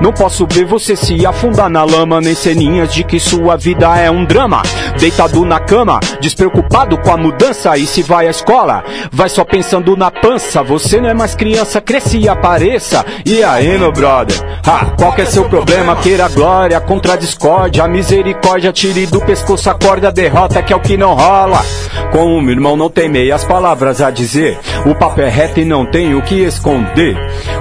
Não 0.00 0.12
posso 0.12 0.46
ver 0.50 0.64
você 0.64 0.96
se 0.96 1.24
afundar 1.24 1.70
na 1.70 1.84
lama, 1.84 2.20
nem 2.20 2.34
ceninhas 2.34 2.92
de 2.92 3.04
que 3.04 3.20
sua 3.20 3.56
vida 3.56 3.96
é 3.96 4.10
um 4.10 4.24
drama. 4.24 4.51
Deitado 4.98 5.44
na 5.44 5.60
cama, 5.60 6.00
despreocupado 6.20 6.98
com 6.98 7.12
a 7.12 7.16
mudança. 7.16 7.76
E 7.78 7.86
se 7.86 8.02
vai 8.02 8.26
à 8.26 8.30
escola, 8.30 8.84
vai 9.10 9.28
só 9.28 9.44
pensando 9.44 9.96
na 9.96 10.10
pança. 10.10 10.62
Você 10.62 11.00
não 11.00 11.08
é 11.08 11.14
mais 11.14 11.34
criança, 11.34 11.80
cresce 11.80 12.18
e 12.18 12.28
apareça. 12.28 13.04
E 13.24 13.42
aí, 13.42 13.78
meu 13.78 13.92
brother? 13.92 14.36
Ah, 14.66 14.92
qual 14.98 15.12
que 15.12 15.22
é 15.22 15.24
seu 15.24 15.48
problema? 15.48 15.96
Queira 15.96 16.28
glória 16.28 16.80
contra 16.80 17.14
a 17.14 17.16
discórdia. 17.16 17.84
A 17.84 17.88
misericórdia, 17.88 18.72
tire 18.72 19.06
do 19.06 19.20
pescoço 19.20 19.70
a 19.70 19.74
corda, 19.74 20.12
derrota 20.12 20.62
que 20.62 20.72
é 20.72 20.76
o 20.76 20.80
que 20.80 20.96
não 20.96 21.14
rola. 21.14 21.64
Com 22.12 22.36
o 22.36 22.42
meu 22.42 22.52
irmão 22.52 22.76
não 22.76 22.90
tem 22.90 23.08
meias 23.08 23.44
palavras 23.44 24.00
a 24.00 24.10
dizer. 24.10 24.58
O 24.84 24.94
papo 24.94 25.20
é 25.20 25.28
reto 25.28 25.60
e 25.60 25.64
não 25.64 25.86
tem 25.86 26.14
o 26.14 26.22
que 26.22 26.42
esconder. 26.42 27.16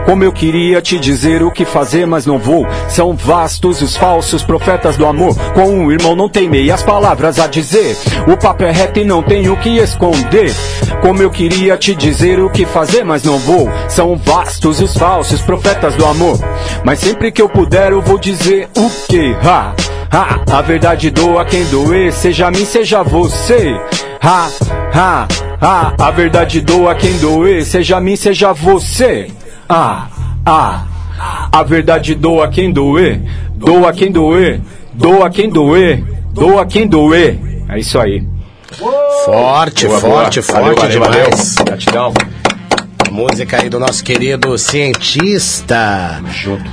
Como 0.05 0.23
eu 0.23 0.31
queria 0.31 0.81
te 0.81 0.99
dizer 0.99 1.43
o 1.43 1.51
que 1.51 1.63
fazer, 1.63 2.05
mas 2.05 2.25
não 2.25 2.37
vou. 2.37 2.65
São 2.89 3.15
vastos 3.15 3.81
os 3.81 3.95
falsos 3.95 4.43
profetas 4.43 4.97
do 4.97 5.05
amor. 5.05 5.35
Com 5.53 5.85
o 5.85 5.91
irmão 5.91 6.15
não 6.15 6.27
tem 6.27 6.49
meias 6.49 6.80
palavras 6.81 7.39
a 7.39 7.47
dizer. 7.47 7.97
O 8.27 8.37
papo 8.37 8.63
é 8.63 8.71
reto 8.71 8.99
e 8.99 9.05
não 9.05 9.21
tem 9.23 9.49
o 9.49 9.57
que 9.57 9.77
esconder. 9.77 10.53
Como 11.01 11.21
eu 11.21 11.29
queria 11.29 11.77
te 11.77 11.95
dizer 11.95 12.39
o 12.39 12.49
que 12.49 12.65
fazer, 12.65 13.03
mas 13.03 13.23
não 13.23 13.37
vou. 13.39 13.69
São 13.89 14.15
vastos 14.15 14.79
os 14.81 14.95
falsos 14.95 15.41
profetas 15.41 15.95
do 15.95 16.05
amor. 16.05 16.39
Mas 16.83 16.99
sempre 16.99 17.31
que 17.31 17.41
eu 17.41 17.49
puder, 17.49 17.91
eu 17.91 18.01
vou 18.01 18.17
dizer 18.17 18.69
o 18.77 18.89
que? 19.07 19.35
Ha! 19.43 19.73
Ha! 20.11 20.57
A 20.57 20.61
verdade 20.61 21.09
doa 21.09 21.45
quem 21.45 21.63
doer, 21.65 22.11
seja 22.11 22.51
mim, 22.51 22.65
seja 22.65 23.03
você. 23.03 23.79
Ha! 24.21 24.49
Ha! 24.93 25.27
Ha! 25.61 25.93
A 25.97 26.11
verdade 26.11 26.61
doa 26.61 26.95
quem 26.95 27.17
doer, 27.17 27.65
seja 27.65 27.99
mim, 27.99 28.15
seja 28.15 28.53
você. 28.53 29.31
Ah! 29.69 30.07
Ah! 30.45 30.85
A 31.51 31.63
verdade 31.63 32.15
doa 32.15 32.47
quem 32.47 32.71
doa 32.71 32.71
quem 32.71 32.71
doer, 32.73 33.21
doa 33.55 33.93
quem 33.93 34.11
doer, 34.11 34.61
doa 34.93 35.29
quem 35.29 35.49
doer. 35.49 36.03
É 37.69 37.79
isso 37.79 37.99
aí. 37.99 38.23
Forte, 39.25 39.85
Boa, 39.87 39.99
forte, 39.99 40.41
boa. 40.41 40.61
forte 40.63 40.75
Valeu, 40.75 40.75
valeu. 40.75 40.89
demais. 41.29 41.55
Gratidão. 41.55 42.13
Música 43.11 43.61
aí 43.61 43.69
do 43.69 43.79
nosso 43.79 44.03
querido 44.03 44.57
cientista. 44.57 46.21
Junto. 46.31 46.63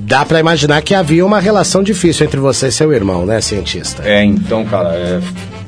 Dá 0.00 0.24
pra 0.24 0.40
imaginar 0.40 0.80
que 0.82 0.94
havia 0.94 1.24
uma 1.24 1.40
relação 1.40 1.82
difícil 1.82 2.26
entre 2.26 2.38
você 2.40 2.68
e 2.68 2.72
seu 2.72 2.92
irmão, 2.92 3.26
né, 3.26 3.40
cientista? 3.40 4.02
É, 4.06 4.24
então, 4.24 4.64
cara, 4.64 4.90
é, 4.94 5.20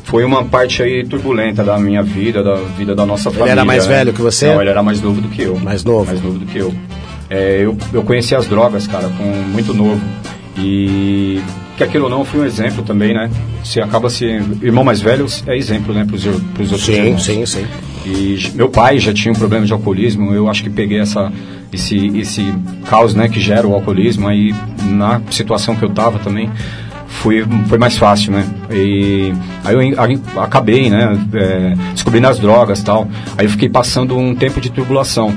foi 0.05 0.25
uma 0.25 0.45
parte 0.45 0.83
aí 0.83 1.05
turbulenta 1.07 1.63
da 1.63 1.79
minha 1.79 2.03
vida, 2.03 2.43
da 2.43 2.55
vida 2.55 2.95
da 2.95 3.05
nossa 3.05 3.31
família. 3.31 3.53
era 3.53 3.65
mais 3.65 3.87
né? 3.87 3.97
velho 3.97 4.13
que 4.13 4.21
você? 4.23 4.47
Não, 4.53 4.61
ele 4.61 4.71
era 4.71 4.83
mais 4.83 5.01
novo 5.01 5.21
do 5.21 5.29
que 5.29 5.43
eu. 5.43 5.59
Mais 5.59 5.85
novo? 5.85 6.07
Mais 6.07 6.23
novo 6.23 6.39
do 6.39 6.47
que 6.47 6.59
eu. 6.59 6.73
É, 7.29 7.59
eu, 7.61 7.77
eu 7.93 8.03
conheci 8.03 8.35
as 8.35 8.47
drogas, 8.47 8.87
cara, 8.87 9.09
com 9.17 9.25
muito 9.25 9.75
novo. 9.75 10.01
E 10.57 11.41
que 11.81 11.85
aquilo 11.85 12.05
ou 12.05 12.11
não 12.11 12.25
foi 12.27 12.41
um 12.41 12.45
exemplo 12.45 12.83
também, 12.83 13.15
né? 13.15 13.31
Você 13.65 13.81
acaba 13.81 14.11
se. 14.11 14.25
Irmão 14.63 14.85
mais 14.85 15.01
velho 15.01 15.25
é 15.47 15.57
exemplo, 15.57 15.95
né, 15.95 16.05
ir- 16.27 16.41
pros 16.53 16.71
outros 16.73 16.85
Sim, 16.85 16.93
irmãos. 16.93 17.25
sim, 17.25 17.47
sim. 17.47 17.65
E 18.05 18.39
meu 18.55 18.69
pai 18.69 18.99
já 18.99 19.15
tinha 19.15 19.33
um 19.33 19.37
problema 19.37 19.65
de 19.65 19.73
alcoolismo, 19.73 20.35
eu 20.35 20.49
acho 20.49 20.63
que 20.63 20.69
peguei 20.71 20.99
essa, 21.01 21.33
esse, 21.73 21.97
esse 22.19 22.53
caos 22.89 23.15
né, 23.15 23.29
que 23.29 23.41
gera 23.41 23.67
o 23.67 23.75
alcoolismo 23.75 24.29
aí 24.29 24.55
na 24.85 25.23
situação 25.31 25.75
que 25.75 25.83
eu 25.83 25.91
tava 25.91 26.19
também. 26.19 26.51
foi, 27.09 27.45
foi 27.67 27.79
mais 27.79 27.97
fácil, 27.97 28.33
né? 28.33 28.47
E 28.71 29.33
aí 29.65 29.75
eu 29.75 30.41
acabei, 30.43 30.89
né? 30.91 31.19
é, 31.35 31.75
descobrindo 31.95 32.29
as 32.29 32.39
drogas 32.39 32.83
tal. 32.83 33.09
Aí 33.39 33.47
eu 33.47 33.51
fiquei 33.51 33.69
passando 33.69 34.17
um 34.19 34.35
tempo 34.35 34.61
de 34.61 34.71
tribulação. 34.71 35.35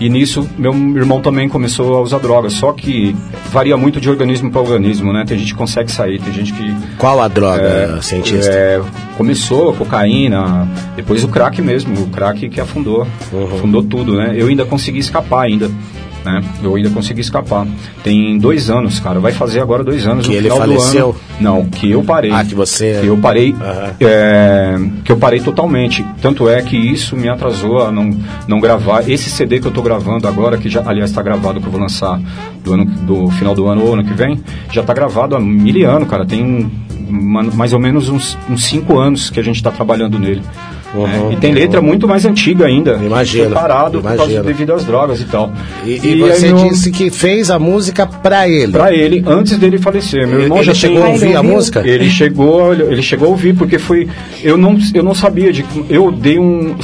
E 0.00 0.08
nisso, 0.08 0.48
meu 0.58 0.72
irmão 0.96 1.20
também 1.20 1.46
começou 1.48 1.94
a 1.96 2.00
usar 2.00 2.18
drogas. 2.18 2.54
Só 2.54 2.72
que 2.72 3.14
varia 3.52 3.76
muito 3.76 4.00
de 4.00 4.08
organismo 4.08 4.50
para 4.50 4.60
organismo, 4.62 5.12
né? 5.12 5.24
Tem 5.26 5.38
gente 5.38 5.52
que 5.52 5.58
consegue 5.58 5.92
sair, 5.92 6.18
tem 6.18 6.32
gente 6.32 6.54
que 6.54 6.74
Qual 6.96 7.20
a 7.20 7.28
droga, 7.28 8.00
cientista? 8.00 8.50
é, 8.50 8.80
começou 9.18 9.70
a 9.70 9.74
cocaína, 9.74 10.66
depois 10.96 11.22
o 11.22 11.28
crack 11.28 11.60
mesmo, 11.60 12.02
o 12.02 12.06
crack 12.08 12.48
que 12.48 12.60
afundou, 12.60 13.06
Uhum. 13.30 13.44
afundou 13.56 13.82
tudo, 13.82 14.16
né? 14.16 14.32
Eu 14.34 14.46
ainda 14.48 14.64
consegui 14.64 14.98
escapar 15.00 15.42
ainda, 15.42 15.70
né? 16.24 16.42
Eu 16.62 16.74
ainda 16.76 16.90
consegui 16.90 17.20
escapar. 17.20 17.66
Tem 18.04 18.38
dois 18.38 18.68
anos, 18.70 18.98
cara, 19.00 19.18
vai 19.20 19.32
fazer 19.32 19.60
agora 19.60 19.82
dois 19.84 20.06
anos 20.06 20.26
Que 20.26 20.32
no 20.32 20.38
ele 20.38 20.42
final 20.50 20.58
faleceu? 20.58 21.06
do 21.06 21.10
ano. 21.10 21.20
Não, 21.40 21.64
que 21.66 21.90
eu 21.90 22.02
parei. 22.02 22.30
Ah, 22.32 22.44
que 22.44 22.54
você- 22.54 22.98
Que 23.00 23.06
eu 23.06 23.16
parei, 23.16 23.54
Aham. 23.60 23.94
é, 24.00 24.78
que 25.04 25.12
eu 25.12 25.16
parei 25.16 25.40
totalmente. 25.40 26.04
Tanto 26.20 26.48
é 26.48 26.60
que 26.62 26.76
isso 26.76 27.16
me 27.16 27.28
atrasou 27.28 27.84
a 27.86 27.90
não, 27.92 28.10
não 28.46 28.60
gravar. 28.60 29.08
Esse 29.08 29.30
CD 29.30 29.60
que 29.60 29.66
eu 29.66 29.72
tô 29.72 29.82
gravando 29.82 30.26
agora, 30.28 30.56
que 30.58 30.68
já, 30.68 30.82
aliás, 30.86 31.10
está 31.10 31.22
gravado, 31.22 31.60
que 31.60 31.66
eu 31.66 31.70
vou 31.72 31.80
lançar 31.80 32.20
do, 32.62 32.74
ano, 32.74 32.84
do 32.84 33.30
final 33.30 33.54
do 33.54 33.66
ano 33.66 33.82
ou 33.84 33.94
ano 33.94 34.04
que 34.04 34.12
vem, 34.14 34.40
já 34.70 34.82
tá 34.82 34.92
gravado 34.92 35.34
há 35.36 35.40
mil 35.40 35.88
anos, 35.90 36.08
cara. 36.08 36.26
Tem 36.26 36.70
mais 37.10 37.72
ou 37.72 37.80
menos 37.80 38.08
uns, 38.08 38.38
uns 38.48 38.64
cinco 38.64 38.98
anos 38.98 39.30
que 39.30 39.40
a 39.40 39.42
gente 39.42 39.56
está 39.56 39.70
trabalhando 39.70 40.18
nele. 40.18 40.42
Né? 40.94 41.30
E 41.32 41.36
tem 41.36 41.52
letra 41.52 41.80
muito 41.80 42.06
mais 42.08 42.24
antiga 42.24 42.66
ainda. 42.66 42.94
Imagino, 43.02 43.44
Foi 43.50 43.54
parado 43.54 44.02
devido 44.44 44.72
às 44.72 44.84
drogas 44.84 45.20
e 45.20 45.24
tal. 45.24 45.52
E, 45.84 45.98
e 46.02 46.08
aí 46.08 46.20
você 46.20 46.52
meu- 46.52 46.68
disse 46.68 46.90
que 46.90 47.10
fez 47.10 47.50
a 47.50 47.58
música 47.58 48.06
pra 48.06 48.48
ele. 48.48 48.72
Pra 48.72 48.92
ele, 48.92 49.22
antes 49.26 49.56
dele 49.58 49.78
falecer. 49.78 50.26
Meu 50.26 50.40
irmão 50.42 50.58
ele 50.58 50.66
já 50.66 50.74
chegou 50.74 50.96
tem- 51.02 51.06
a 51.06 51.08
ouvir 51.12 51.36
a 51.36 51.42
música? 51.42 51.82
Ele 51.86 52.10
chegou, 52.10 52.72
ele 52.74 53.02
chegou 53.02 53.28
a 53.28 53.30
ouvir, 53.30 53.54
porque 53.54 53.78
foi. 53.78 54.08
Eu 54.42 54.56
não, 54.56 54.76
eu 54.94 55.02
não 55.02 55.14
sabia 55.14 55.52
de. 55.52 55.64
Eu 55.88 56.10
dei 56.10 56.38
um. 56.38 56.74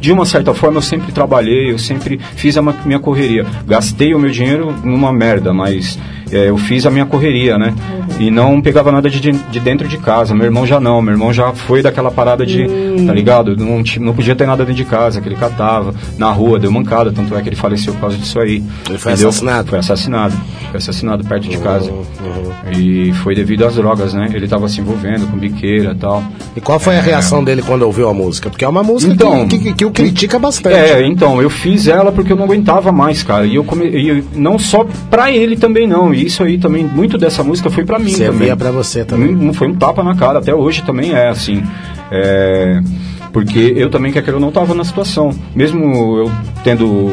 De 0.00 0.12
uma 0.12 0.24
certa 0.24 0.54
forma, 0.54 0.78
eu 0.78 0.82
sempre 0.82 1.12
trabalhei, 1.12 1.72
eu 1.72 1.78
sempre 1.78 2.18
fiz 2.36 2.56
a 2.56 2.62
minha 2.62 2.98
correria. 3.00 3.44
Gastei 3.66 4.14
o 4.14 4.18
meu 4.18 4.30
dinheiro 4.30 4.74
numa 4.84 5.12
merda, 5.12 5.52
mas 5.52 5.98
é, 6.30 6.50
eu 6.50 6.56
fiz 6.58 6.86
a 6.86 6.90
minha 6.90 7.06
correria, 7.06 7.58
né? 7.58 7.74
E 8.20 8.30
não 8.30 8.60
pegava 8.60 8.90
nada 8.92 9.08
de, 9.08 9.20
de 9.20 9.60
dentro 9.60 9.86
de 9.88 9.98
casa. 9.98 10.34
Meu 10.34 10.44
irmão 10.44 10.66
já 10.66 10.80
não. 10.80 11.00
Meu 11.00 11.12
irmão 11.14 11.32
já 11.32 11.52
foi 11.52 11.82
daquela 11.82 12.10
parada 12.10 12.44
de. 12.44 12.66
Tá 13.06 13.12
ligado? 13.12 13.56
Não, 13.56 13.82
não 14.00 14.12
podia 14.14 14.34
ter 14.34 14.46
nada 14.46 14.64
dentro 14.64 14.82
de 14.82 14.84
casa, 14.88 15.20
que 15.20 15.28
ele 15.28 15.36
catava. 15.36 15.94
Na 16.16 16.30
rua, 16.30 16.58
deu 16.58 16.70
mancada, 16.70 17.12
tanto 17.12 17.34
é 17.36 17.42
que 17.42 17.48
ele 17.48 17.56
faleceu 17.56 17.92
por 17.94 18.00
causa 18.00 18.16
disso 18.16 18.38
aí. 18.40 18.62
Ele 18.88 18.98
foi 18.98 19.12
Entendeu? 19.12 19.28
assassinado? 19.28 19.62
Uhum, 19.62 19.68
Foi 19.68 19.78
assassinado. 19.78 20.36
Foi 20.70 20.76
assassinado 20.78 21.24
perto 21.24 21.48
de 21.48 21.58
casa. 21.58 21.90
E 22.76 23.12
foi 23.22 23.34
devido 23.34 23.64
às 23.64 23.74
drogas, 23.74 24.14
né? 24.14 24.28
Ele 24.32 24.46
tava 24.48 24.68
se 24.68 24.80
envolvendo 24.80 25.26
com 25.30 25.36
biqueira 25.36 25.92
e 25.92 25.94
tal. 25.94 26.22
E 26.56 26.60
qual 26.60 26.78
foi 26.78 26.96
a 26.98 27.00
reação 27.00 27.42
dele 27.42 27.62
quando 27.62 27.82
ouviu 27.82 28.08
a 28.08 28.14
música? 28.14 28.50
Porque 28.50 28.64
é 28.64 28.68
uma 28.68 28.82
música 28.82 29.12
Então, 29.12 29.46
que, 29.48 29.72
que, 29.72 29.77
que 29.78 29.84
o 29.84 29.90
critica 29.92 30.38
bastante. 30.40 30.74
É, 30.74 31.06
então, 31.06 31.40
eu 31.40 31.48
fiz 31.48 31.86
ela 31.86 32.10
porque 32.10 32.32
eu 32.32 32.36
não 32.36 32.44
aguentava 32.44 32.90
mais, 32.90 33.22
cara. 33.22 33.46
E 33.46 33.54
eu 33.54 33.62
come... 33.64 33.86
e 33.88 34.08
eu- 34.08 34.24
não 34.34 34.58
só 34.58 34.84
pra 35.08 35.30
ele 35.30 35.56
também 35.56 35.86
não. 35.86 36.12
E 36.12 36.26
isso 36.26 36.42
aí 36.42 36.58
também, 36.58 36.84
muito 36.84 37.16
dessa 37.16 37.44
música 37.44 37.70
foi 37.70 37.84
pra 37.84 37.98
mim 37.98 38.10
Servia 38.10 38.48
também. 38.48 38.56
pra 38.56 38.70
você 38.72 39.04
também. 39.04 39.52
Foi 39.52 39.68
um 39.68 39.74
tapa 39.74 40.02
na 40.02 40.16
cara, 40.16 40.40
até 40.40 40.52
hoje 40.52 40.82
também 40.82 41.12
é 41.14 41.28
assim. 41.28 41.62
É, 42.10 42.80
porque 43.32 43.72
eu 43.76 43.88
também, 43.88 44.10
quer 44.10 44.22
queira, 44.22 44.36
eu 44.36 44.40
não 44.40 44.50
tava 44.50 44.74
na 44.74 44.82
situação. 44.84 45.30
Mesmo 45.54 46.18
eu 46.18 46.30
tendo, 46.64 47.12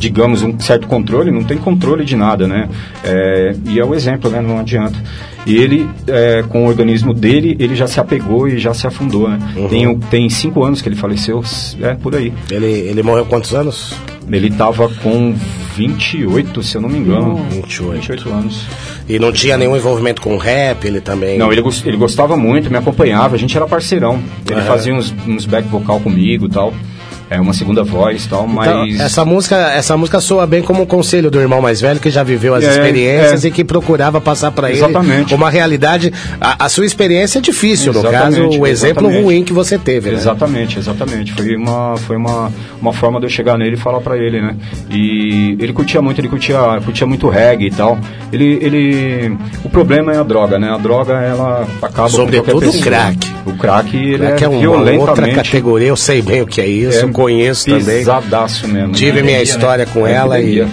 digamos, 0.00 0.42
um 0.42 0.58
certo 0.58 0.88
controle, 0.88 1.30
não 1.30 1.44
tem 1.44 1.58
controle 1.58 2.04
de 2.04 2.16
nada, 2.16 2.48
né? 2.48 2.68
É, 3.04 3.54
e 3.68 3.78
é 3.78 3.84
o 3.84 3.94
exemplo, 3.94 4.30
né? 4.30 4.40
Não 4.40 4.58
adianta. 4.58 4.98
E 5.46 5.56
ele, 5.56 5.88
é, 6.06 6.42
com 6.48 6.64
o 6.64 6.68
organismo 6.68 7.12
dele, 7.14 7.56
ele 7.60 7.74
já 7.74 7.86
se 7.86 8.00
apegou 8.00 8.48
e 8.48 8.58
já 8.58 8.74
se 8.74 8.86
afundou, 8.86 9.28
né? 9.28 9.38
Uhum. 9.56 9.68
Tem, 9.68 9.98
tem 9.98 10.30
cinco 10.30 10.64
anos 10.64 10.80
que 10.80 10.88
ele 10.88 10.96
faleceu, 10.96 11.42
é 11.80 11.94
por 11.94 12.16
aí. 12.16 12.32
Ele, 12.50 12.66
ele 12.66 13.02
morreu 13.02 13.26
quantos 13.26 13.54
anos? 13.54 13.94
Ele 14.30 14.50
tava 14.50 14.88
com 15.02 15.34
28, 15.76 16.62
se 16.62 16.76
eu 16.76 16.80
não 16.80 16.88
me 16.88 16.98
engano. 16.98 17.36
28. 17.50 17.92
28 17.92 18.28
anos. 18.30 18.66
E 19.08 19.18
não 19.18 19.32
tinha 19.32 19.56
nenhum 19.56 19.76
envolvimento 19.76 20.22
com 20.22 20.36
rap, 20.36 20.84
ele 20.84 21.00
também. 21.00 21.36
Não, 21.36 21.52
ele, 21.52 21.62
ele 21.84 21.96
gostava 21.96 22.36
muito, 22.36 22.70
me 22.70 22.76
acompanhava, 22.76 23.34
a 23.34 23.38
gente 23.38 23.56
era 23.56 23.66
parceirão. 23.66 24.22
Ele 24.48 24.60
Aham. 24.60 24.66
fazia 24.68 24.94
uns, 24.94 25.12
uns 25.26 25.46
back 25.46 25.68
vocal 25.68 26.00
comigo 26.00 26.46
e 26.46 26.48
tal. 26.48 26.72
É 27.30 27.40
uma 27.40 27.52
segunda 27.54 27.84
voz 27.84 28.24
e 28.24 28.28
tal, 28.28 28.40
Então, 28.40 28.54
mas. 28.54 28.98
essa 28.98 29.24
música, 29.24 29.56
essa 29.72 29.96
música 29.96 30.20
soa 30.20 30.48
bem 30.48 30.62
como 30.62 30.82
um 30.82 30.86
conselho 30.86 31.30
do 31.30 31.40
irmão 31.40 31.62
mais 31.62 31.80
velho 31.80 32.00
que 32.00 32.10
já 32.10 32.24
viveu 32.24 32.56
as 32.56 32.64
É, 32.64 32.70
experiências 32.70 33.44
é. 33.44 33.48
e 33.48 33.50
que 33.52 33.62
procurava 33.62 34.20
passar 34.20 34.50
para 34.50 34.68
ele 34.70 34.80
uma 35.32 35.48
realidade. 35.48 36.12
A, 36.40 36.64
a 36.64 36.68
sua 36.68 36.84
experiência 36.84 37.38
é 37.38 37.40
difícil, 37.40 37.92
no 37.92 38.00
Exatamente, 38.00 38.40
caso, 38.48 38.60
o 38.60 38.66
exemplo 38.66 39.04
exatamente. 39.04 39.22
ruim 39.24 39.44
que 39.44 39.52
você 39.52 39.78
teve, 39.78 40.10
né? 40.10 40.16
Exatamente, 40.16 40.78
exatamente. 40.78 41.32
Foi 41.32 41.54
uma, 41.54 41.96
foi 41.98 42.16
uma, 42.16 42.50
uma 42.82 42.92
forma 42.92 43.20
de 43.20 43.26
eu 43.26 43.30
chegar 43.30 43.56
nele 43.56 43.74
e 43.74 43.78
falar 43.78 44.00
pra 44.00 44.16
ele, 44.16 44.40
né? 44.40 44.56
E 44.90 45.56
ele 45.60 45.72
curtia 45.72 46.02
muito, 46.02 46.20
ele 46.20 46.28
curtia, 46.28 46.58
curtia 46.84 47.06
muito 47.06 47.28
reggae 47.28 47.66
e 47.66 47.70
tal. 47.70 47.96
Ele, 48.32 48.58
ele, 48.60 49.36
o 49.64 49.68
problema 49.70 50.12
é 50.12 50.18
a 50.18 50.22
droga, 50.24 50.58
né? 50.58 50.68
A 50.68 50.78
droga 50.78 51.12
ela 51.14 51.66
acaba 51.80 52.08
Sobretudo 52.08 52.72
com 52.72 52.78
o 52.78 52.80
crack. 52.80 53.30
O 53.46 53.52
crack 53.54 53.96
ele 53.96 54.18
Crack 54.18 54.42
é, 54.42 54.46
é 54.46 54.48
uma 54.48 54.60
violentamente 54.60 55.08
outra 55.10 55.34
categoria, 55.34 55.88
eu 55.88 55.96
sei 55.96 56.20
bem 56.20 56.42
o 56.42 56.46
que 56.46 56.60
é 56.60 56.66
isso, 56.66 57.04
É 57.04 57.06
eu 57.20 57.24
conheço 57.24 57.66
também. 57.66 57.84
Pesadaço 57.84 58.68
mesmo. 58.68 58.92
Tive 58.92 59.20
né? 59.20 59.22
minha 59.22 59.42
história 59.42 59.86
com 59.86 60.06
É 60.06 60.12
ela 60.12 60.40
e. 60.40 60.66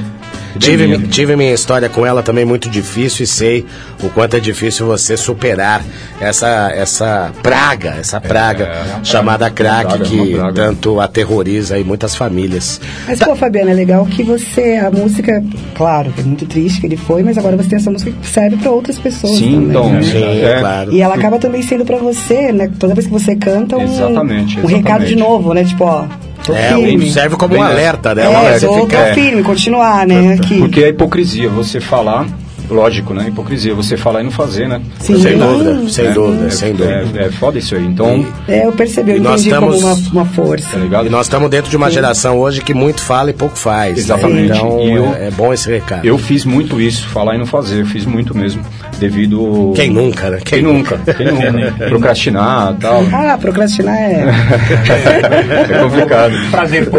Tive, 0.59 1.07
tive 1.07 1.35
minha 1.35 1.53
história 1.53 1.87
com 1.87 2.05
ela 2.05 2.23
também 2.23 2.43
muito 2.43 2.67
difícil 2.69 3.23
e 3.23 3.27
sei 3.27 3.65
o 4.03 4.09
quanto 4.09 4.35
é 4.35 4.39
difícil 4.39 4.87
você 4.87 5.15
superar 5.15 5.83
essa, 6.19 6.71
essa 6.75 7.31
praga, 7.43 7.95
essa 7.99 8.19
praga 8.19 8.63
é 8.65 8.95
uma 8.95 9.03
chamada 9.03 9.49
crack 9.51 9.95
uma 9.95 10.05
que 10.05 10.33
praga, 10.33 10.53
tanto 10.53 10.99
aterroriza 10.99 11.75
aí 11.75 11.83
muitas 11.83 12.15
famílias. 12.15 12.81
Mas, 13.07 13.19
pô, 13.19 13.35
Fabiana, 13.35 13.71
é 13.71 13.73
legal 13.73 14.05
que 14.05 14.23
você, 14.23 14.77
a 14.83 14.89
música, 14.89 15.43
claro, 15.75 16.11
é 16.17 16.21
muito 16.23 16.45
triste 16.47 16.81
que 16.81 16.87
ele 16.87 16.97
foi, 16.97 17.21
mas 17.21 17.37
agora 17.37 17.55
você 17.55 17.69
tem 17.69 17.77
essa 17.77 17.91
música 17.91 18.11
que 18.11 18.27
serve 18.27 18.57
pra 18.57 18.71
outras 18.71 18.97
pessoas 18.97 19.37
Sim, 19.37 19.51
também. 19.51 19.69
então. 19.69 19.89
né? 19.91 20.01
Sim, 20.01 20.41
é, 20.43 20.59
claro. 20.59 20.91
E 20.91 21.01
ela 21.01 21.15
acaba 21.15 21.37
também 21.37 21.61
sendo 21.61 21.85
pra 21.85 21.97
você, 21.97 22.51
né? 22.51 22.69
Toda 22.79 22.95
vez 22.95 23.05
que 23.05 23.13
você 23.13 23.35
canta, 23.35 23.77
um, 23.77 23.83
Exatamente, 23.83 24.59
um 24.59 24.65
recado 24.65 25.03
exatamente. 25.03 25.09
de 25.09 25.15
novo, 25.17 25.53
né? 25.53 25.63
Tipo, 25.63 25.83
ó, 25.83 26.05
tô 26.47 26.53
É, 26.55 26.69
firme. 26.73 27.11
serve 27.11 27.35
como 27.35 27.53
um 27.53 27.57
Bem, 27.57 27.65
né? 27.65 27.71
alerta, 27.73 28.15
né? 28.15 28.25
É, 28.25 28.29
Um 28.29 28.37
alerta. 28.37 28.65
tô, 28.67 28.73
tô 28.73 28.81
fica- 28.85 28.97
é. 28.97 29.13
firme, 29.13 29.43
continuar, 29.43 30.07
né? 30.07 30.33
Aqui. 30.33 30.57
Porque 30.59 30.83
é 30.83 30.89
hipocrisia 30.89 31.49
você 31.49 31.79
falar, 31.79 32.25
lógico, 32.69 33.13
né? 33.13 33.25
Hipocrisia 33.27 33.73
você 33.75 33.95
falar 33.95 34.21
e 34.21 34.23
não 34.23 34.31
fazer, 34.31 34.67
né? 34.67 34.81
Sim. 34.99 35.21
Sem 35.21 35.37
dúvida, 35.37 35.89
sem 35.89 36.05
É, 36.07 36.11
dúvida, 36.11 36.47
é, 36.47 36.49
sem 36.49 36.73
dúvida. 36.73 37.19
É, 37.21 37.25
é 37.27 37.31
foda 37.31 37.57
isso 37.57 37.75
aí. 37.75 37.85
Então, 37.85 38.25
É, 38.47 38.65
eu 38.65 38.71
percebi, 38.71 39.11
eu 39.11 39.21
nós 39.21 39.41
entendi 39.45 39.55
estamos- 39.55 39.81
como 39.81 39.93
uma, 39.93 40.23
uma 40.23 40.25
força. 40.25 40.69
tá 40.71 40.77
ligado? 40.77 41.05
E 41.05 41.09
nós 41.09 41.25
estamos 41.27 41.49
dentro 41.49 41.69
de 41.69 41.77
uma 41.77 41.89
geração 41.91 42.37
hoje 42.39 42.61
que 42.61 42.73
muito 42.73 43.01
fala 43.01 43.29
e 43.29 43.33
pouco 43.33 43.57
faz. 43.57 43.93
né? 43.93 43.99
Exatamente. 43.99 44.51
Então 44.57 44.79
E 44.81 44.91
eu- 44.91 45.05
é, 45.13 45.27
é 45.27 45.31
bom 45.31 45.53
esse 45.53 45.69
recado. 45.69 46.05
Eu 46.05 46.17
fiz 46.17 46.43
muito 46.45 46.79
isso, 46.81 47.07
falar 47.07 47.35
e 47.35 47.37
não 47.37 47.45
fazer, 47.45 47.81
eu 47.81 47.85
fiz 47.85 48.05
muito 48.05 48.35
mesmo, 48.37 48.61
devido... 48.97 49.73
Quem 49.75 49.89
nunca, 49.91 50.29
né? 50.29 50.39
Quem 50.43 50.61
nunca? 50.61 50.97
Quem 50.97 51.27
nunca? 51.27 51.71
Procrastinar 51.89 52.73
e 52.73 52.81
tal. 52.81 53.03
Ah, 53.13 53.37
procrastinar 53.39 53.95
é. 53.95 54.25
É 55.69 55.79
complicado. 55.79 56.33
Prazer, 56.51 56.89
pô. 56.89 56.97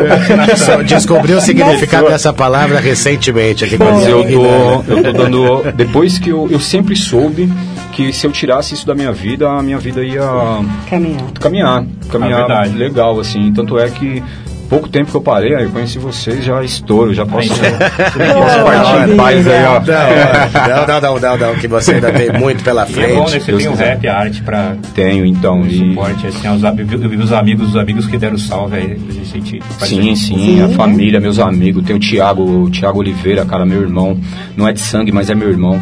Só 0.57 0.83
descobri 0.83 1.33
o 1.33 1.41
significado 1.41 2.05
Nossa. 2.05 2.15
dessa 2.15 2.33
palavra 2.33 2.81
recentemente 2.81 3.65
aqui 3.65 3.77
com 3.77 3.85
Mas 3.85 4.07
eu 4.07 4.23
tô, 4.23 4.93
eu 4.93 5.03
tô 5.03 5.13
dando. 5.13 5.63
Depois 5.75 6.19
que 6.19 6.31
eu, 6.31 6.49
eu 6.51 6.61
sempre 6.61 6.97
soube 6.97 7.51
que 7.93 8.13
se 8.13 8.27
eu 8.27 8.31
tirasse 8.31 8.75
isso 8.75 8.87
da 8.87 8.95
minha 8.95 9.13
vida, 9.13 9.49
a 9.49 9.63
minha 9.63 9.79
vida 9.79 10.03
ia 10.05 10.23
Caminhar. 10.89 11.25
caminhar. 11.41 11.85
Caminhar 12.11 12.67
É 12.67 12.69
legal, 12.69 13.19
assim. 13.19 13.53
Tanto 13.53 13.79
é 13.79 13.89
que 13.89 14.23
pouco 14.69 14.89
tempo 14.89 15.11
que 15.11 15.17
eu 15.17 15.21
parei, 15.21 15.55
aí 15.55 15.65
eu 15.65 15.71
conheci 15.71 15.99
vocês, 15.99 16.45
já 16.45 16.63
estouro, 16.63 17.15
já 17.15 17.25
posso, 17.25 17.49
posso 17.49 17.61
partir 18.65 19.11
em 19.13 19.17
paz 19.17 19.47
aí, 19.47 19.65
ó. 19.65 19.81
Não, 20.69 20.87
não, 20.87 21.01
não, 21.01 21.21
não, 21.21 21.39
não, 21.39 21.55
que 21.57 21.67
você 21.67 21.95
ainda 21.95 22.13
tem 22.13 22.33
muito 22.33 22.63
pela 22.63 22.87
E 22.89 23.01
é 23.01 23.15
bom, 23.15 23.21
né? 23.21 23.29
frente. 23.29 23.45
Você 23.45 23.51
Deus 23.51 23.63
tem 23.63 23.73
o 23.73 23.75
rap, 23.75 24.09
a 24.09 24.19
arte 24.19 24.43
pra 24.43 24.77
Tenho, 24.95 25.25
então. 25.25 25.67
E... 25.67 25.91
suporte, 25.91 26.27
assim, 26.27 26.47
aos, 26.47 26.63
eu 26.63 27.09
vi 27.09 27.17
os 27.17 27.33
amigos, 27.33 27.69
os 27.71 27.77
amigos 27.77 28.07
que 28.07 28.19
deram 28.19 28.39
salve 28.39 28.77
aí, 28.77 28.99
a 29.09 29.13
gente 29.13 29.63
Sim, 29.81 30.15
sim, 30.15 30.63
a 30.63 30.69
família, 30.69 31.21
meus 31.21 31.39
amigos. 31.39 31.85
Tem 31.85 31.97
o 31.97 32.01
Thiago, 32.01 32.43
o 32.43 32.71
Thiago 32.71 32.99
Oliveira, 32.99 33.45
cara, 33.45 33.65
meu 33.65 33.81
irmão. 33.81 34.19
Não 34.57 34.69
é 34.69 34.73
de 34.73 34.81
sangue, 34.81 35.13
mas 35.13 35.31
é 35.31 35.35
meu 35.35 35.49
irmão. 35.49 35.79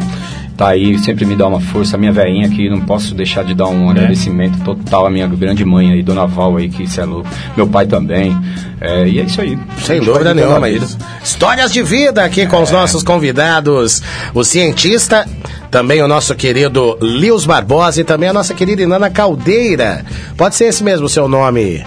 Tá 0.57 0.69
aí, 0.69 0.97
sempre 0.97 1.23
me 1.23 1.35
dá 1.35 1.47
uma 1.47 1.61
força. 1.61 1.95
A 1.95 1.99
minha 1.99 2.11
velhinha 2.11 2.47
aqui, 2.47 2.67
não 2.67 2.81
posso 2.81 3.13
deixar 3.13 3.43
de 3.43 3.53
dar 3.53 3.67
um 3.67 3.91
agradecimento 3.91 4.59
total 4.63 5.05
à 5.05 5.09
minha 5.09 5.27
grande 5.27 5.63
mãe 5.63 5.91
aí, 5.91 6.01
Dona 6.01 6.25
Val 6.25 6.57
aí, 6.57 6.67
que 6.67 6.81
isso 6.83 6.99
é 6.99 7.05
louco. 7.05 7.29
Meu 7.55 7.67
pai 7.67 7.85
também. 7.85 8.35
É, 8.81 9.07
e 9.07 9.19
é 9.19 9.23
isso 9.23 9.39
aí. 9.39 9.57
Sem 9.83 10.01
dúvida 10.01 10.33
nenhuma, 10.33 10.59
mas 10.59 10.97
histórias 11.23 11.71
de 11.71 11.83
vida 11.83 12.23
aqui 12.23 12.47
com 12.47 12.61
os 12.61 12.71
nossos 12.71 13.03
convidados, 13.03 14.01
o 14.33 14.43
cientista, 14.43 15.27
também 15.69 16.01
o 16.01 16.07
nosso 16.07 16.33
querido 16.33 16.97
Lios 17.01 17.45
Barbosa 17.45 18.01
e 18.01 18.03
também 18.03 18.29
a 18.29 18.33
nossa 18.33 18.55
querida 18.55 18.81
Inana 18.81 19.11
Caldeira. 19.11 20.03
Pode 20.35 20.55
ser 20.55 20.65
esse 20.65 20.83
mesmo 20.83 21.05
o 21.05 21.09
seu 21.09 21.27
nome? 21.27 21.83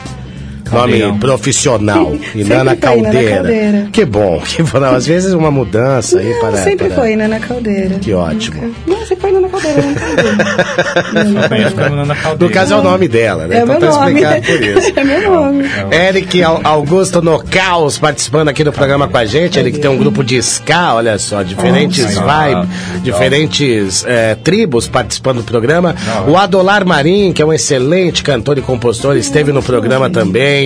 Nome 0.73 1.19
profissional. 1.19 2.13
Inana 2.13 2.21
Sempre 2.35 2.41
Inana 2.43 2.77
Caldeira. 2.77 3.35
Caldeira. 3.37 3.89
Que 3.93 4.05
bom. 4.05 4.41
Que 4.41 4.63
bom. 4.63 4.81
Não, 4.81 4.95
às 4.95 5.07
vezes 5.07 5.33
uma 5.33 5.51
mudança 5.51 6.19
aí 6.19 6.31
Não, 6.33 6.41
para. 6.41 6.57
sempre 6.59 6.89
para- 6.89 6.97
foi 6.97 7.17
Nana 7.17 7.39
Caldeira. 7.41 7.99
Que 7.99 8.13
ótimo. 8.13 8.75
Não, 8.87 8.99
você 8.99 9.17
foi 9.17 9.33
Nana 9.33 9.49
Caldeira, 9.49 9.83
Nana 9.83 9.95
Caldeira. 10.01 11.41
Só 11.43 11.49
conheço 11.49 11.75
como 11.75 11.97
Nana 11.97 12.15
Caldeira. 12.15 12.45
No 12.47 12.51
caso 12.51 12.75
é 12.75 12.77
o 12.77 12.83
nome 12.83 13.09
dela, 13.09 13.47
né? 13.47 13.57
É 13.59 13.63
então 13.63 13.79
meu 13.79 13.91
tá 13.91 13.97
nome. 14.01 14.21
explicado 14.21 14.47
por 14.47 14.63
isso. 14.63 14.93
É 15.01 15.05
meu 15.05 15.31
nome. 15.31 15.65
Eric 15.91 16.43
Au- 16.43 16.61
Augusto 16.65 17.23
no 17.23 17.43
Caos 17.45 17.99
participando 17.99 18.49
aqui 18.49 18.63
do 18.65 18.73
programa 18.73 19.09
com 19.09 19.17
a 19.17 19.25
gente. 19.25 19.59
Ele 19.59 19.71
que 19.73 19.79
tem 19.79 19.91
um 19.91 19.97
grupo 19.97 20.23
de 20.25 20.37
ska, 20.39 20.95
olha 20.95 21.19
só, 21.19 21.43
diferentes 21.43 22.15
Nossa, 22.17 22.47
vibes, 22.49 23.03
diferentes 23.03 24.05
eh, 24.07 24.37
tribos 24.43 24.89
participando 24.89 25.39
do 25.39 25.45
programa. 25.45 25.95
O 26.29 26.37
Adolar 26.37 26.85
Marim, 26.87 27.33
que 27.33 27.41
é 27.41 27.45
um 27.47 27.53
excelente 27.53 28.23
cantor 28.23 28.59
e 28.59 28.63
compositor, 28.63 29.17
esteve 29.17 29.53
no 29.53 29.63
programa 29.63 30.11
também, 30.11 30.60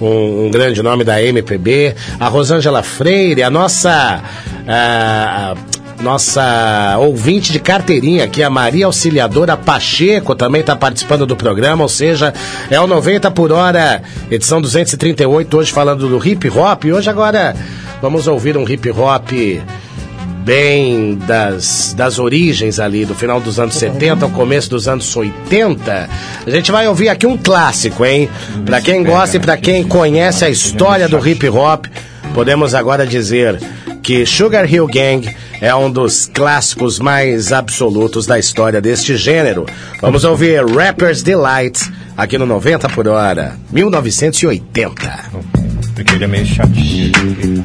um, 0.00 0.46
um 0.46 0.50
grande 0.50 0.82
nome 0.82 1.04
da 1.04 1.22
MPB. 1.22 1.94
A 2.18 2.28
Rosângela 2.28 2.82
Freire, 2.82 3.42
a 3.42 3.50
nossa. 3.50 4.22
ah, 4.68 5.54
nossa 6.00 6.96
ouvinte 6.98 7.52
de 7.52 7.60
carteirinha 7.60 8.24
aqui, 8.24 8.42
a 8.42 8.50
Maria 8.50 8.86
Auxiliadora 8.86 9.56
Pacheco, 9.56 10.34
também 10.34 10.60
está 10.60 10.74
participando 10.74 11.24
do 11.24 11.36
programa, 11.36 11.84
ou 11.84 11.88
seja, 11.88 12.34
é 12.68 12.80
o 12.80 12.88
90 12.88 13.30
por 13.30 13.52
hora, 13.52 14.02
edição 14.28 14.60
238, 14.60 15.56
hoje 15.56 15.70
falando 15.70 16.08
do 16.08 16.26
hip 16.26 16.48
hop. 16.50 16.86
Hoje 16.86 17.08
agora 17.08 17.54
vamos 18.00 18.26
ouvir 18.26 18.56
um 18.56 18.68
hip 18.68 18.90
hop 18.90 19.30
bem 20.44 21.16
das, 21.26 21.94
das 21.96 22.18
origens 22.18 22.78
ali, 22.80 23.04
do 23.04 23.14
final 23.14 23.40
dos 23.40 23.58
anos 23.58 23.74
70 23.76 24.24
ao 24.24 24.30
começo 24.30 24.68
dos 24.70 24.88
anos 24.88 25.14
80. 25.16 26.08
A 26.46 26.50
gente 26.50 26.72
vai 26.72 26.86
ouvir 26.88 27.08
aqui 27.08 27.26
um 27.26 27.36
clássico, 27.36 28.04
hein? 28.04 28.28
Pra 28.64 28.80
quem 28.80 29.02
gosta 29.02 29.36
e 29.36 29.40
pra 29.40 29.56
quem 29.56 29.84
conhece 29.84 30.44
a 30.44 30.50
história 30.50 31.08
do 31.08 31.26
hip 31.26 31.48
hop, 31.48 31.86
podemos 32.34 32.74
agora 32.74 33.06
dizer 33.06 33.60
que 34.02 34.26
Sugar 34.26 34.72
Hill 34.72 34.86
Gang 34.88 35.28
é 35.60 35.72
um 35.74 35.90
dos 35.90 36.26
clássicos 36.26 36.98
mais 36.98 37.52
absolutos 37.52 38.26
da 38.26 38.38
história 38.38 38.80
deste 38.80 39.16
gênero. 39.16 39.64
Vamos 40.00 40.24
ouvir 40.24 40.64
Rapper's 40.66 41.22
Delight 41.22 41.80
aqui 42.16 42.36
no 42.36 42.46
90 42.46 42.88
por 42.88 43.06
hora, 43.06 43.56
1980. 43.70 45.30
Porque 45.94 46.14
ele 46.14 46.24
é 46.24 46.26
meio 46.26 46.46
chatinho. 46.46 47.64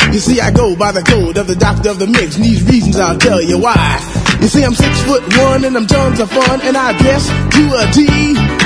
You 0.11 0.19
see, 0.19 0.41
I 0.41 0.51
go 0.51 0.75
by 0.75 0.91
the 0.91 1.01
code 1.01 1.37
of 1.37 1.47
the 1.47 1.55
doctor 1.55 1.89
of 1.89 1.97
the 1.97 2.05
mix, 2.05 2.35
and 2.35 2.43
these 2.43 2.61
reasons 2.67 2.99
I'll 2.99 3.17
tell 3.17 3.41
you 3.41 3.57
why. 3.57 3.79
You 4.41 4.47
see, 4.47 4.61
I'm 4.61 4.75
six 4.75 4.99
foot 5.07 5.23
one, 5.39 5.63
and 5.63 5.71
I'm 5.77 5.87
tons 5.87 6.19
of 6.19 6.29
fun, 6.29 6.59
and 6.67 6.75
I 6.75 6.91
dress 6.99 7.31
to 7.31 7.63
a 7.79 7.83
T. 7.95 8.03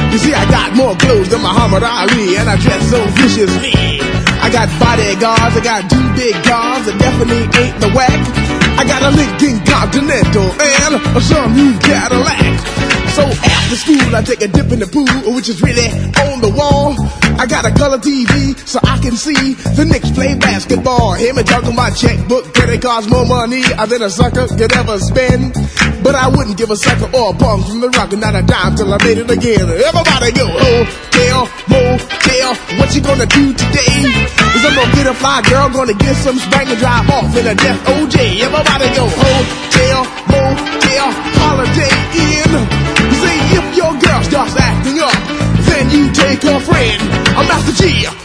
You 0.09 0.17
see, 0.17 0.33
I 0.33 0.49
got 0.49 0.75
more 0.75 0.95
clothes 0.97 1.29
than 1.29 1.45
Muhammad 1.45 1.83
Ali, 1.83 2.37
and 2.37 2.49
I 2.49 2.57
dress 2.57 2.89
so 2.89 2.97
viciously. 3.21 4.01
I 4.41 4.49
got 4.49 4.73
bodyguards, 4.81 5.53
I 5.53 5.61
got 5.61 5.85
two 5.85 6.07
big 6.17 6.33
cars, 6.49 6.89
that 6.89 6.97
definitely 6.97 7.45
ain't 7.61 7.77
the 7.77 7.93
whack. 7.93 8.17
I 8.81 8.83
got 8.83 9.05
a 9.05 9.13
Lincoln 9.13 9.61
Continental 9.69 10.49
and 10.49 10.97
a 10.97 11.49
new 11.53 11.77
Cadillac. 11.77 12.94
So 13.15 13.23
after 13.23 13.79
school, 13.79 14.11
I 14.11 14.19
take 14.27 14.43
a 14.43 14.51
dip 14.51 14.75
in 14.75 14.83
the 14.83 14.91
pool, 14.91 15.07
which 15.31 15.47
is 15.47 15.63
really 15.63 15.87
on 16.27 16.43
the 16.43 16.51
wall. 16.51 16.99
I 17.39 17.47
got 17.47 17.63
a 17.63 17.71
color 17.71 17.95
TV 17.95 18.51
so 18.67 18.83
I 18.83 18.99
can 18.99 19.15
see 19.15 19.55
the 19.55 19.87
Knicks 19.87 20.11
play 20.11 20.35
basketball. 20.35 21.15
Him 21.15 21.39
and 21.39 21.47
talking 21.47 21.71
my 21.79 21.95
checkbook, 21.95 22.51
credit 22.51 22.83
cards 22.83 23.07
more 23.07 23.23
money 23.23 23.63
than 23.63 24.03
a 24.03 24.11
sucker 24.11 24.51
could 24.51 24.67
ever 24.75 24.99
spend. 24.99 25.55
But 26.03 26.19
I 26.19 26.27
wouldn't 26.27 26.59
give 26.59 26.71
a 26.71 26.75
sucker 26.75 27.07
or 27.15 27.31
a 27.31 27.33
bum 27.39 27.63
from 27.63 27.79
the 27.79 27.87
rock 27.95 28.11
and 28.11 28.19
not 28.19 28.35
a 28.35 28.43
dime 28.43 28.75
till 28.75 28.91
I 28.91 28.99
made 28.99 29.23
it 29.23 29.31
again. 29.31 29.63
Everybody 29.63 30.35
go, 30.35 30.51
hotel, 30.51 31.47
motel, 31.71 32.51
what 32.83 32.91
you 32.91 32.99
gonna 32.99 33.31
do 33.31 33.55
today? 33.55 34.11
Is 34.59 34.63
I'm 34.67 34.75
gonna 34.75 34.91
get 34.91 35.07
a 35.07 35.15
fly 35.15 35.39
girl, 35.47 35.71
gonna 35.71 35.95
get 35.95 36.19
some 36.19 36.35
spring 36.35 36.67
and 36.67 36.79
drive 36.83 37.07
off 37.07 37.31
in 37.31 37.47
a 37.47 37.55
death 37.55 37.79
OJ. 37.95 38.43
Everybody 38.43 38.91
go, 38.91 39.07
hotel, 39.07 40.03
motel, 40.27 41.07
holiday 41.39 41.95
in. 42.11 43.04
If 43.51 43.77
your 43.77 43.93
girl 43.99 44.23
starts 44.23 44.55
acting 44.57 44.99
up, 44.99 45.13
then 45.67 45.89
you 45.91 46.11
take 46.11 46.41
her 46.43 46.59
friend. 46.59 47.01
I'm 47.37 47.47
Master 47.47 47.73
G. 47.83 48.24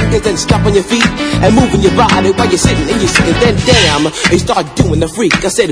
and 0.00 0.38
stomping 0.38 0.74
your 0.74 0.84
feet 0.84 1.06
and 1.42 1.54
moving 1.54 1.80
your 1.80 1.94
body 1.96 2.30
while 2.32 2.48
you're 2.48 2.58
sitting 2.58 2.88
and 2.88 2.98
you're 3.00 3.08
sitting. 3.10 3.36
Then 3.40 3.54
damn, 3.66 4.04
you 4.32 4.38
start 4.38 4.66
doing 4.76 5.00
the 5.00 5.08
freak. 5.08 5.34
I 5.44 5.48
said 5.48 5.70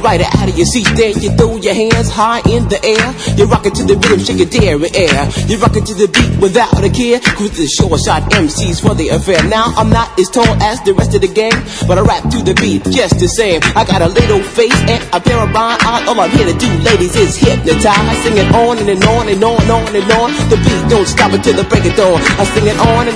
ride 0.00 0.20
it 0.20 0.30
out 0.38 0.48
of 0.48 0.56
your 0.56 0.66
seat. 0.66 0.86
Then 0.96 1.18
you 1.20 1.30
throw 1.36 1.56
your 1.56 1.74
hands 1.74 2.10
high 2.10 2.40
in 2.46 2.68
the 2.68 2.78
air. 2.84 3.06
You're 3.36 3.48
rocking 3.48 3.72
to 3.74 3.84
the 3.84 3.96
rhythm, 3.96 4.20
shake 4.20 4.38
your 4.38 4.50
dairy 4.50 4.90
air. 4.94 5.28
You're 5.48 5.58
rocking 5.58 5.84
to 5.84 5.94
the 5.94 6.08
beat 6.08 6.40
without 6.40 6.78
a 6.78 6.90
care. 6.90 7.20
Cruise 7.36 7.56
the 7.56 7.66
short 7.66 8.00
shot 8.00 8.22
MCs 8.32 8.80
for 8.80 8.94
the 8.94 9.10
affair. 9.10 9.42
Now 9.48 9.72
I'm 9.76 9.90
not 9.90 10.14
as 10.18 10.28
tall 10.30 10.48
as 10.62 10.80
the 10.82 10.94
rest 10.94 11.14
of 11.14 11.20
the 11.20 11.32
gang, 11.32 11.54
but 11.88 11.98
I 11.98 12.02
rap 12.02 12.22
to 12.30 12.38
the 12.42 12.54
beat 12.54 12.84
just 12.92 13.18
the 13.18 13.28
same. 13.28 13.60
I 13.74 13.84
got 13.84 14.02
a 14.02 14.08
little 14.08 14.40
face 14.40 14.76
and 14.86 15.02
a 15.12 15.20
pair 15.20 15.38
of 15.42 15.50
rhyme 15.50 15.78
eyes. 15.82 16.06
All 16.08 16.18
I'm 16.20 16.30
here 16.30 16.46
to 16.46 16.56
do, 16.56 16.70
ladies, 16.86 17.16
is 17.16 17.36
hypnotize. 17.36 18.18
Sing 18.22 18.36
it 18.38 18.48
on 18.54 18.78
and, 18.78 18.88
and 18.88 19.02
on 19.04 19.28
and 19.28 19.42
on 19.42 19.60
and 19.62 19.70
on 19.70 19.90
and 19.90 20.10
on. 20.12 20.30
The 20.52 20.58
beat 20.62 20.82
don't 20.88 21.08
stop 21.08 21.32
until 21.32 21.56
the 21.56 21.64
break 21.64 21.84
of 21.84 21.96
dawn. 21.96 22.20
I 22.38 22.44
sing 22.54 22.66
it 22.66 22.78
on 22.78 23.08
and, 23.08 23.15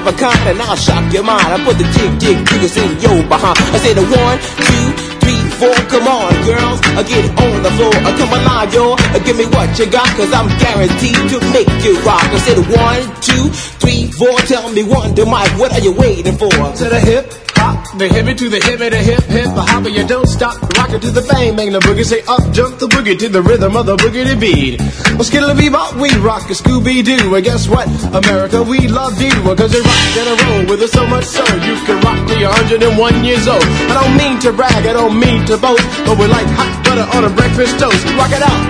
a 0.07 0.13
kind 0.13 0.39
and 0.49 0.61
I'll 0.61 0.75
shock 0.75 1.11
your 1.13 1.23
mind. 1.23 1.45
I 1.45 1.57
put 1.63 1.77
the 1.77 1.85
jig, 1.93 2.11
jig, 2.19 2.37
jiggers 2.47 2.75
in 2.77 2.89
your 3.01 3.21
behind. 3.27 3.57
I 3.73 3.77
say 3.77 3.93
the 3.93 4.05
one, 4.05 4.37
two, 4.65 4.85
three, 5.21 5.41
four. 5.59 5.75
Come 5.91 6.07
on, 6.07 6.31
girls, 6.45 6.79
uh, 6.97 7.03
get 7.03 7.25
on 7.37 7.63
the 7.63 7.71
floor. 7.77 7.93
Uh, 7.93 8.13
come 8.17 8.33
alive, 8.33 8.73
yo. 8.73 8.93
Uh, 8.97 9.19
give 9.19 9.37
me 9.37 9.45
what 9.45 9.77
you 9.77 9.85
got, 9.89 10.07
cause 10.17 10.31
I'm 10.33 10.49
guaranteed 10.57 11.21
to 11.31 11.37
make 11.53 11.69
you 11.85 11.99
rock. 12.01 12.23
I 12.23 12.39
said 12.39 12.57
one, 12.57 13.01
two, 13.21 13.49
three, 13.81 14.09
four. 14.11 14.33
Tell 14.49 14.71
me 14.71 14.83
one 14.83 15.13
to 15.15 15.25
Mike, 15.25 15.51
what 15.59 15.71
are 15.73 15.83
you 15.83 15.91
waiting 15.91 16.37
for? 16.37 16.49
To 16.49 16.85
the 16.89 16.99
hip 16.99 17.50
hop, 17.61 17.77
the 17.97 18.07
hippie 18.09 18.35
to 18.37 18.49
the 18.49 18.57
hippie, 18.57 18.89
the 18.89 18.97
hip 18.97 19.23
hip, 19.29 19.49
the 19.53 19.61
hopper, 19.61 19.89
you 19.89 20.05
don't 20.05 20.27
stop. 20.27 20.57
Rock 20.77 20.91
it 20.97 21.01
to 21.05 21.11
the 21.11 21.21
bang, 21.29 21.55
bang 21.55 21.71
the 21.71 21.79
boogie, 21.79 22.03
say 22.03 22.21
up, 22.25 22.41
jump 22.51 22.79
the 22.81 22.87
boogie 22.87 23.17
to 23.17 23.29
the 23.29 23.41
rhythm 23.41 23.77
of 23.77 23.85
the 23.85 23.95
boogie 23.95 24.25
to 24.25 24.35
beat. 24.35 24.81
Well, 25.13 25.23
skittle 25.23 25.53
bebop, 25.53 26.01
we 26.01 26.09
rock 26.17 26.49
a 26.49 26.55
Scooby 26.57 27.05
Doo. 27.05 27.35
And 27.35 27.45
guess 27.45 27.69
what? 27.69 27.85
America, 28.17 28.63
we 28.63 28.87
love 28.87 29.21
you. 29.21 29.31
Cause 29.53 29.73
you 29.73 29.83
rock 29.85 30.13
and 30.17 30.29
a 30.33 30.35
roll 30.43 30.63
with 30.73 30.81
us 30.81 30.91
so 30.91 31.05
much 31.05 31.25
so 31.25 31.45
you 31.61 31.77
can 31.85 32.01
rock 32.01 32.17
till 32.27 32.39
you're 32.39 32.49
101 32.49 33.23
years 33.23 33.47
old. 33.47 33.63
I 33.91 33.93
don't 34.01 34.17
mean 34.17 34.39
to 34.41 34.51
brag, 34.51 34.81
I 34.89 34.93
don't 34.93 35.17
mean 35.19 35.45
to 35.45 35.57
boast, 35.57 35.85
but 36.05 36.17
we 36.17 36.25
like 36.25 36.47
hot 36.57 36.73
butter 36.81 37.05
on 37.13 37.29
a 37.29 37.31
breakfast 37.31 37.77
toast. 37.77 38.01
Rock 38.17 38.33
it 38.33 38.41
out, 38.41 38.61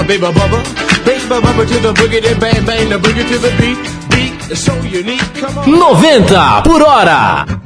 a 0.00 0.02
baby 0.02 0.26
bubba, 0.26 0.58
baby 1.06 1.22
bubba 1.30 1.62
to 1.70 1.76
the 1.78 1.92
boogie, 1.94 2.22
then 2.22 2.38
bang 2.42 2.64
bang 2.66 2.90
the 2.90 2.98
boogie 2.98 3.22
to 3.22 3.38
the 3.38 3.52
beat. 3.60 3.78
Beat 4.10 4.56
so 4.56 4.74
unique. 4.82 5.22
Come 5.38 5.58
on. 5.58 5.70
90 5.70 6.62
por 6.64 6.82
hora. 6.82 7.61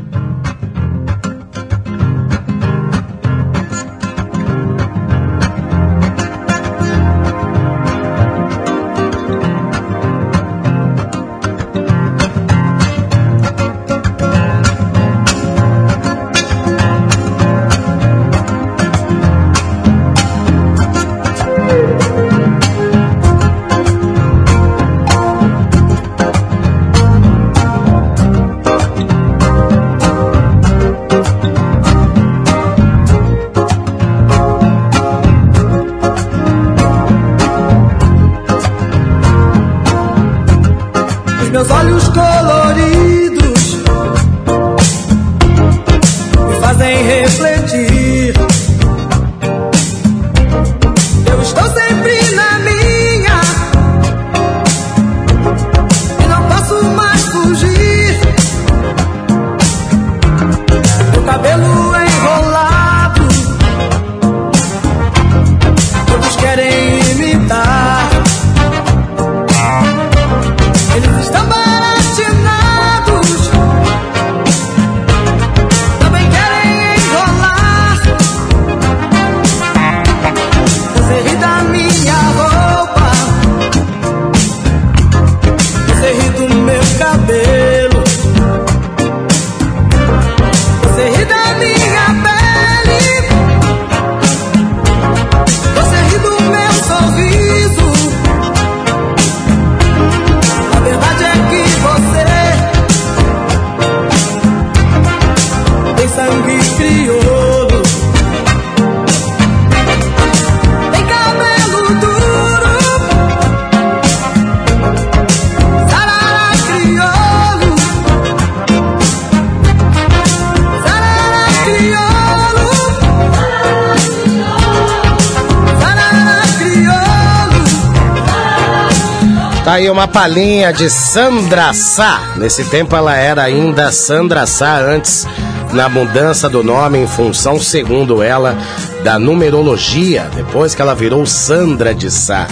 Palhinha 130.17 130.73
de 130.73 130.89
Sandra 130.89 131.75
Sá. 131.75 132.33
Nesse 132.37 132.65
tempo 132.65 132.97
ela 132.97 133.15
era 133.15 133.43
ainda 133.43 133.93
Sandra 133.93 134.47
Sá 134.47 134.79
antes 134.81 135.27
na 135.75 135.91
mudança 135.91 136.49
do 136.49 136.65
nome 136.65 136.97
em 137.01 137.07
função, 137.07 137.61
segundo 137.61 138.23
ela, 138.23 138.57
da 139.05 139.19
numerologia, 139.19 140.27
depois 140.35 140.75
que 140.75 140.81
ela 140.81 140.95
virou 140.95 141.27
Sandra 141.27 141.95
de 141.95 142.11
Sá. 142.11 142.47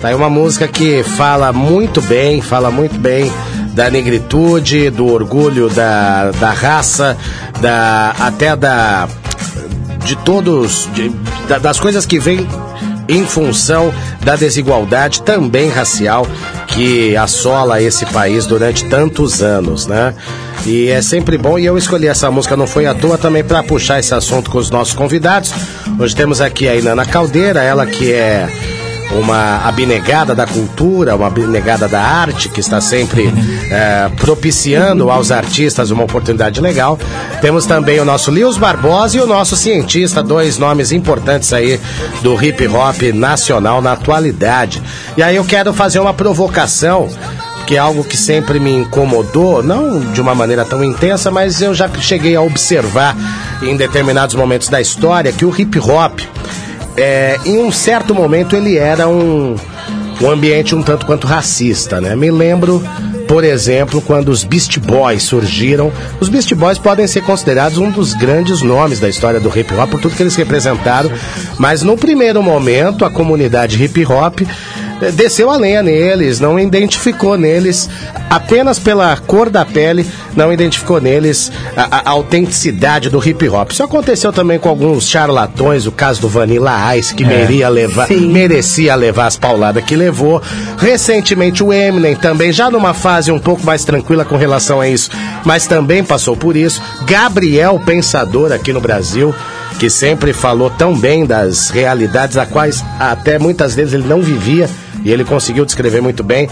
Tá 0.00 0.08
aí 0.08 0.14
uma 0.14 0.30
música 0.30 0.68
que 0.68 1.02
fala 1.02 1.52
muito 1.52 2.00
bem, 2.02 2.40
fala 2.40 2.70
muito 2.70 2.96
bem 3.00 3.32
da 3.72 3.90
negritude, 3.90 4.88
do 4.88 5.12
orgulho 5.12 5.68
da, 5.68 6.30
da 6.38 6.52
raça, 6.52 7.16
da 7.60 8.14
até 8.20 8.54
da 8.54 9.08
de 10.04 10.14
todos 10.18 10.88
de- 10.94 11.10
da- 11.48 11.58
das 11.58 11.80
coisas 11.80 12.06
que 12.06 12.20
vêm 12.20 12.46
em 13.08 13.24
função 13.24 13.92
da 14.22 14.36
desigualdade 14.36 15.22
também 15.22 15.70
racial 15.70 16.26
que 16.66 17.16
assola 17.16 17.82
esse 17.82 18.04
país 18.06 18.46
durante 18.46 18.84
tantos 18.84 19.42
anos, 19.42 19.86
né? 19.86 20.14
E 20.66 20.88
é 20.88 21.00
sempre 21.00 21.38
bom, 21.38 21.58
e 21.58 21.64
eu 21.64 21.78
escolhi 21.78 22.06
essa 22.06 22.30
música, 22.30 22.56
não 22.56 22.66
foi 22.66 22.86
à 22.86 22.94
toa, 22.94 23.16
também 23.16 23.42
para 23.42 23.62
puxar 23.62 23.98
esse 23.98 24.14
assunto 24.14 24.50
com 24.50 24.58
os 24.58 24.70
nossos 24.70 24.92
convidados. 24.92 25.52
Hoje 25.98 26.14
temos 26.14 26.40
aqui 26.40 26.68
a 26.68 26.76
Inana 26.76 27.06
Caldeira, 27.06 27.62
ela 27.62 27.86
que 27.86 28.12
é 28.12 28.48
uma 29.12 29.66
abnegada 29.66 30.34
da 30.34 30.46
cultura, 30.46 31.16
uma 31.16 31.28
abnegada 31.28 31.88
da 31.88 32.02
arte, 32.02 32.48
que 32.48 32.60
está 32.60 32.80
sempre 32.80 33.32
eh, 33.70 34.10
propiciando 34.16 35.10
aos 35.10 35.30
artistas 35.30 35.90
uma 35.90 36.04
oportunidade 36.04 36.60
legal. 36.60 36.98
Temos 37.40 37.66
também 37.66 38.00
o 38.00 38.04
nosso 38.04 38.30
Lios 38.30 38.56
Barbosa 38.56 39.18
e 39.18 39.20
o 39.20 39.26
nosso 39.26 39.56
cientista, 39.56 40.22
dois 40.22 40.58
nomes 40.58 40.92
importantes 40.92 41.52
aí 41.52 41.80
do 42.22 42.42
hip 42.42 42.66
hop 42.68 43.02
nacional 43.14 43.80
na 43.80 43.92
atualidade. 43.92 44.82
E 45.16 45.22
aí 45.22 45.36
eu 45.36 45.44
quero 45.44 45.72
fazer 45.72 45.98
uma 46.00 46.14
provocação 46.14 47.08
que 47.68 47.76
é 47.76 47.78
algo 47.78 48.02
que 48.02 48.16
sempre 48.16 48.58
me 48.58 48.72
incomodou, 48.72 49.62
não 49.62 50.00
de 50.00 50.22
uma 50.22 50.34
maneira 50.34 50.64
tão 50.64 50.82
intensa, 50.82 51.30
mas 51.30 51.60
eu 51.60 51.74
já 51.74 51.86
cheguei 52.00 52.34
a 52.34 52.40
observar 52.40 53.14
em 53.60 53.76
determinados 53.76 54.34
momentos 54.34 54.70
da 54.70 54.80
história 54.80 55.30
que 55.32 55.44
o 55.44 55.54
hip 55.54 55.78
hop, 55.78 56.20
é, 56.96 57.38
em 57.44 57.58
um 57.58 57.70
certo 57.70 58.14
momento, 58.14 58.56
ele 58.56 58.78
era 58.78 59.06
um, 59.06 59.54
um 60.18 60.30
ambiente 60.30 60.74
um 60.74 60.82
tanto 60.82 61.04
quanto 61.04 61.26
racista, 61.26 62.00
né? 62.00 62.16
Me 62.16 62.30
lembro, 62.30 62.82
por 63.28 63.44
exemplo, 63.44 64.00
quando 64.00 64.30
os 64.30 64.42
Beast 64.42 64.78
Boys 64.78 65.22
surgiram. 65.22 65.92
Os 66.18 66.30
Beast 66.30 66.52
Boys 66.54 66.78
podem 66.78 67.06
ser 67.06 67.20
considerados 67.20 67.76
um 67.76 67.90
dos 67.90 68.14
grandes 68.14 68.62
nomes 68.62 68.98
da 68.98 69.08
história 69.08 69.38
do 69.38 69.56
hip 69.56 69.72
hop 69.74 69.90
por 69.90 70.00
tudo 70.00 70.16
que 70.16 70.22
eles 70.22 70.34
representaram, 70.34 71.10
mas 71.58 71.82
no 71.82 71.96
primeiro 71.96 72.42
momento 72.42 73.04
a 73.04 73.10
comunidade 73.10 73.82
hip 73.84 74.04
hop 74.06 74.40
desceu 75.14 75.50
a 75.50 75.56
lenha 75.56 75.82
neles, 75.82 76.40
não 76.40 76.58
identificou 76.58 77.36
neles 77.36 77.88
apenas 78.30 78.78
pela 78.78 79.16
cor 79.16 79.48
da 79.48 79.64
pele, 79.64 80.06
não 80.36 80.52
identificou 80.52 81.00
neles 81.00 81.50
a, 81.76 82.02
a 82.08 82.10
autenticidade 82.10 83.08
do 83.10 83.26
hip 83.26 83.48
hop. 83.48 83.70
Isso 83.70 83.82
aconteceu 83.82 84.32
também 84.32 84.58
com 84.58 84.68
alguns 84.68 85.08
charlatões, 85.08 85.86
o 85.86 85.92
caso 85.92 86.20
do 86.20 86.28
Vanilla 86.28 86.96
Ice, 86.96 87.14
que 87.14 87.24
É. 87.24 87.26
merecia 87.26 87.68
levar, 87.68 88.10
merecia 88.10 88.94
levar 88.94 89.26
as 89.26 89.36
pauladas 89.36 89.84
que 89.84 89.94
levou. 89.96 90.42
Recentemente 90.78 91.62
o 91.62 91.72
Eminem 91.72 92.16
também, 92.16 92.52
já 92.52 92.70
numa 92.70 92.94
fase 92.94 93.30
um 93.30 93.38
pouco 93.38 93.64
mais 93.64 93.84
tranquila 93.84 94.24
com 94.24 94.36
relação 94.36 94.80
a 94.80 94.88
isso, 94.88 95.10
mas 95.44 95.66
também 95.66 96.02
passou 96.04 96.36
por 96.36 96.56
isso. 96.56 96.80
Gabriel 97.06 97.80
Pensador 97.84 98.52
aqui 98.52 98.72
no 98.72 98.80
Brasil, 98.80 99.34
que 99.78 99.88
sempre 99.88 100.32
falou 100.32 100.70
tão 100.70 100.96
bem 100.96 101.24
das 101.24 101.70
realidades 101.70 102.36
a 102.36 102.44
quais 102.46 102.84
até 102.98 103.38
muitas 103.38 103.74
vezes 103.74 103.94
ele 103.94 104.08
não 104.08 104.20
vivia 104.20 104.68
e 105.04 105.10
ele 105.10 105.24
conseguiu 105.24 105.64
descrever 105.64 106.00
muito 106.00 106.22
bem. 106.22 106.48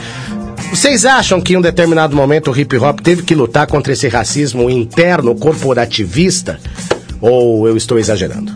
Vocês 0.70 1.05
acham 1.05 1.40
que 1.40 1.52
em 1.55 1.56
um 1.56 1.60
determinado 1.60 2.16
momento 2.16 2.51
o 2.51 2.59
hip 2.59 2.77
hop 2.77 3.01
teve 3.01 3.23
que 3.23 3.35
lutar 3.35 3.66
contra 3.66 3.93
esse 3.93 4.09
racismo 4.09 4.68
interno 4.70 5.35
corporativista? 5.35 6.59
Ou 7.20 7.66
eu 7.68 7.77
estou 7.77 7.98
exagerando? 7.98 8.52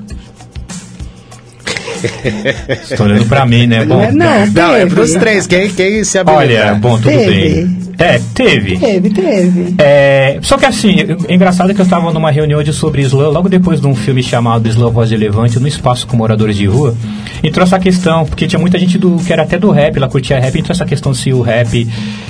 Estou 2.90 3.06
olhando 3.06 3.26
pra 3.26 3.44
mim, 3.44 3.66
né? 3.66 3.84
Bom, 3.84 4.10
Não, 4.12 4.46
Não, 4.46 4.74
é 4.74 4.80
teve. 4.80 4.94
pros 4.94 5.12
três. 5.12 5.46
Quem, 5.46 5.70
quem 5.70 6.02
se 6.04 6.18
habilitar? 6.18 6.42
Olha, 6.70 6.74
bom, 6.74 6.96
tudo 6.96 7.10
Teve. 7.10 7.30
bem. 7.30 7.79
É, 8.00 8.18
teve. 8.34 8.78
Teve, 8.78 9.10
teve. 9.10 9.74
É, 9.76 10.38
só 10.40 10.56
que 10.56 10.64
assim, 10.64 10.96
é 11.28 11.34
engraçado 11.34 11.74
que 11.74 11.80
eu 11.80 11.84
estava 11.84 12.10
numa 12.10 12.30
reunião 12.30 12.62
de 12.62 12.72
sobre 12.72 13.02
Islã, 13.02 13.28
logo 13.28 13.46
depois 13.46 13.78
de 13.78 13.86
um 13.86 13.94
filme 13.94 14.22
chamado 14.22 14.66
Islã 14.66 14.88
Voz 14.88 15.10
de 15.10 15.16
Levante, 15.18 15.58
no 15.60 15.68
espaço 15.68 16.06
com 16.06 16.16
moradores 16.16 16.56
de 16.56 16.64
rua, 16.64 16.96
entrou 17.44 17.62
essa 17.62 17.78
questão, 17.78 18.24
porque 18.24 18.46
tinha 18.46 18.58
muita 18.58 18.78
gente 18.78 18.96
do 18.96 19.18
que 19.18 19.30
era 19.30 19.42
até 19.42 19.58
do 19.58 19.70
rap, 19.70 19.98
ela 19.98 20.08
curtia 20.08 20.40
rap, 20.40 20.58
entrou 20.58 20.72
essa 20.72 20.86
questão 20.86 21.12
se 21.12 21.30
o 21.30 21.42
rap 21.42 21.86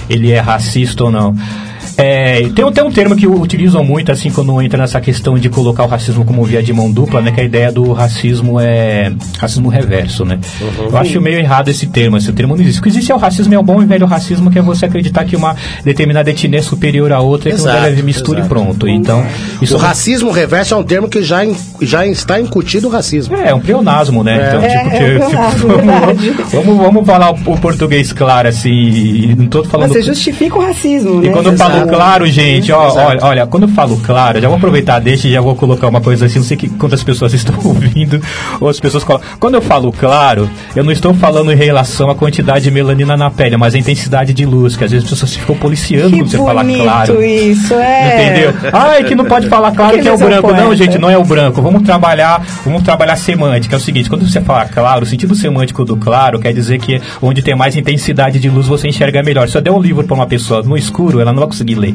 ele 0.09 0.33
é 0.33 0.41
racista 0.41 1.05
ou 1.05 1.11
não. 1.13 1.37
É, 2.03 2.49
tem, 2.55 2.73
tem 2.73 2.85
um 2.85 2.91
termo 2.91 3.15
que 3.17 3.27
utilizam 3.27 3.85
muito, 3.85 4.11
assim, 4.11 4.31
quando 4.31 4.61
entra 4.63 4.79
nessa 4.79 5.01
questão 5.01 5.39
de 5.39 5.49
colocar 5.49 5.85
o 5.85 5.87
racismo 5.87 6.25
como 6.25 6.43
via 6.45 6.63
de 6.63 6.73
mão 6.73 6.91
dupla, 6.91 7.21
né? 7.21 7.31
Que 7.31 7.41
a 7.41 7.45
ideia 7.45 7.71
do 7.71 7.93
racismo 7.93 8.59
é 8.59 9.13
racismo 9.39 9.69
reverso, 9.69 10.25
né? 10.25 10.39
Uhum. 10.61 10.87
Eu 10.91 10.97
acho 10.97 11.21
meio 11.21 11.39
errado 11.39 11.69
esse 11.69 11.87
termo, 11.87 12.17
esse 12.17 12.33
termo 12.33 12.55
não 12.57 12.63
existe. 12.63 12.81
O 12.81 12.83
que 12.83 12.89
existe 12.89 13.13
é 13.13 13.15
o 13.15 13.19
racismo, 13.19 13.55
é 13.55 13.59
o 13.59 13.63
bom 13.63 13.83
e 13.83 13.87
velho 13.87 14.07
racismo, 14.07 14.51
que 14.51 14.59
é 14.59 14.63
você 14.63 14.87
acreditar 14.87 15.25
que 15.25 15.37
uma 15.37 15.55
determinada 15.85 16.31
etnia 16.31 16.59
é 16.59 16.63
superior 16.63 17.13
a 17.13 17.21
outra, 17.21 17.51
e 17.51 17.53
que 17.55 17.59
não 17.63 17.73
deve 17.83 18.03
mistura 18.03 18.41
e 18.41 18.45
pronto. 18.45 18.89
Então, 18.89 19.25
isso 19.61 19.75
o 19.77 19.79
racismo 19.79 20.31
reverso 20.31 20.75
é 20.75 20.77
um 20.77 20.83
termo 20.83 21.09
que 21.09 21.23
já, 21.23 21.45
in- 21.45 21.57
já 21.83 22.07
está 22.07 22.41
incutido 22.41 22.89
o 22.89 22.91
racismo. 22.91 23.37
É, 23.37 23.53
um 23.55 23.61
pleonasmo, 23.61 24.23
né? 24.25 24.39
É. 24.41 24.49
Então, 24.49 24.63
É, 24.63 24.69
tipo, 24.79 24.95
é 24.95 24.99
que- 24.99 25.37
um 25.37 25.51
pleonasmo, 25.77 26.35
vamos, 26.51 26.67
vamos, 26.67 26.77
vamos 26.79 27.07
falar 27.07 27.31
o 27.31 27.59
português 27.59 28.13
claro, 28.13 28.49
assim, 28.49 28.71
e 28.71 29.35
não 29.37 29.47
tô 29.47 29.65
falando... 29.65 29.93
Você 29.93 30.03
justifica 30.03 30.57
o 30.57 30.61
racismo, 30.61 31.23
E 31.23 31.27
né? 31.27 31.33
quando 31.33 31.51
eu 31.51 31.57
falo. 31.57 31.90
Claro, 31.91 32.27
gente, 32.27 32.73
ó, 32.73 32.93
olha, 32.93 33.19
olha, 33.23 33.47
quando 33.47 33.65
eu 33.65 33.69
falo 33.69 33.97
claro, 33.99 34.41
já 34.41 34.49
vou 34.49 34.57
aproveitar 34.57 34.99
deixa 34.99 35.29
e 35.29 35.33
já 35.33 35.41
vou 35.41 35.55
colocar 35.55 35.89
uma 35.89 36.01
coisa 36.01 36.27
assim, 36.27 36.39
não 36.39 36.47
sei 36.47 36.57
que, 36.57 36.69
quantas 36.69 37.03
pessoas 37.03 37.33
estão 37.35 37.55
ouvindo, 37.65 38.21
ou 38.61 38.69
as 38.69 38.81
pessoas 38.81 39.05
colocam. 39.05 39.27
Quando 39.39 39.55
eu 39.55 39.63
falo 39.63 39.93
claro, 39.93 40.49
eu 40.75 40.85
não 40.85 40.93
estou 40.93 41.13
falando 41.15 41.53
em 41.53 41.57
relação 41.57 42.11
à 42.11 42.15
quantidade 42.15 42.65
de 42.65 42.71
melanina 42.71 43.17
na 43.17 43.31
pele, 43.31 43.57
mas 43.57 43.75
a 43.75 43.79
intensidade 43.79 44.33
de 44.33 44.47
luz, 44.47 44.77
que 44.77 44.85
às 44.85 44.91
vezes 44.91 45.05
as 45.05 45.11
pessoas 45.11 45.35
ficam 45.35 45.57
policiando 45.57 46.11
Que 46.11 46.19
quando 46.19 46.31
você 46.31 46.39
fala 46.39 46.65
claro. 46.65 47.23
isso, 47.23 47.75
é. 47.75 48.23
Entendeu? 48.23 48.55
Ai, 48.73 49.05
que 49.05 49.15
não 49.15 49.25
pode 49.25 49.49
falar 49.49 49.73
claro 49.73 49.93
Porque 49.93 50.03
que 50.03 50.09
é 50.09 50.13
o 50.13 50.19
branco. 50.19 50.49
Não, 50.49 50.57
poetas. 50.57 50.79
gente, 50.79 50.99
não 50.99 51.11
é 51.11 51.19
o 51.19 51.25
branco. 51.25 51.61
Vamos 51.63 51.83
trabalhar, 51.83 52.43
vamos 52.65 52.83
trabalhar 52.83 53.17
semântica. 53.17 53.77
É 53.77 53.79
o 53.79 53.81
seguinte, 53.81 54.09
quando 54.09 54.29
você 54.29 54.41
fala 54.41 54.65
claro, 54.67 55.05
o 55.05 55.07
sentido 55.07 55.35
semântico 55.35 55.85
do 55.85 55.97
claro 55.97 56.39
quer 56.39 56.53
dizer 56.53 56.79
que 56.79 57.01
onde 57.21 57.43
tem 57.43 57.55
mais 57.55 57.77
intensidade 57.77 58.39
de 58.39 58.49
luz 58.49 58.67
você 58.67 58.89
enxerga 58.89 59.23
melhor. 59.23 59.49
Se 59.49 59.57
eu 59.57 59.63
der 59.63 59.71
um 59.71 59.81
livro 59.81 60.05
para 60.05 60.15
uma 60.15 60.27
pessoa 60.27 60.63
no 60.63 60.77
escuro, 60.77 61.21
ela 61.21 61.33
não 61.33 61.41
vai 61.41 61.49
conseguir 61.49 61.75
ler. 61.81 61.95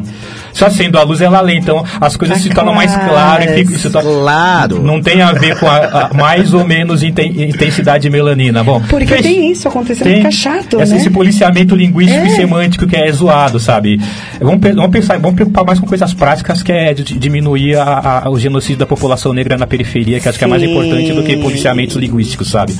Só 0.53 0.68
acendo 0.68 0.98
a 0.98 1.03
luz 1.03 1.20
ela 1.22 1.41
lê, 1.41 1.56
então 1.57 1.84
as 1.99 2.16
coisas 2.16 2.38
se 2.41 2.49
tornam 2.49 2.74
mais 2.74 2.95
claras 2.95 3.52
e 3.52 3.66
fica, 3.66 3.78
se 3.78 3.90
torna- 3.90 4.10
Claro. 4.10 4.82
Não 4.82 5.02
tem 5.02 5.22
a 5.22 5.32
ver 5.34 5.57
com 5.60 5.68
a, 5.68 5.78
a 6.10 6.14
mais 6.14 6.53
ou 6.53 6.66
menos 6.66 7.03
inten- 7.03 7.34
intensidade 7.49 8.03
de 8.03 8.10
melanina. 8.10 8.64
Bom, 8.64 8.82
Porque 8.90 9.06
fech- 9.06 9.22
tem 9.24 9.52
isso 9.52 9.68
acontecendo, 9.68 10.06
tem 10.07 10.18
fica 10.18 10.32
chato, 10.32 10.80
esse, 10.82 10.94
né? 10.94 10.99
esse 10.99 11.10
policiamento 11.10 11.76
linguístico 11.76 12.24
É. 12.26 12.28
e 12.28 12.36
semântico 12.36 12.88
que 12.88 12.95
é 12.95 13.12
zoado, 13.12 13.60
sabe? 13.60 13.99
Vamos, 14.40 14.62
vamos 14.76 14.91
pensar, 14.91 15.18
vamos 15.20 15.36
preocupar 15.36 15.66
mais 15.66 15.80
com 15.80 15.86
coisas 15.88 16.14
práticas 16.14 16.64
que 16.64 16.72
é 16.72 16.94
diminuir 16.94 17.76
a- 17.78 18.24
a- 18.26 18.30
o 18.30 18.40
genocídio 18.40 18.78
da 18.78 18.86
população 18.86 19.34
negra 19.34 19.57
na 19.57 19.68
periferia, 19.68 20.20
que 20.22 20.30
acho 20.30 20.38
que 20.40 20.45
é 20.45 20.48
mais 20.48 20.62
Sim. 20.62 20.72
importante 20.72 21.12
do 21.12 21.22
que 21.24 21.36
policiamentos 21.38 21.95
linguísticos, 21.98 22.49
sabe? 22.49 22.74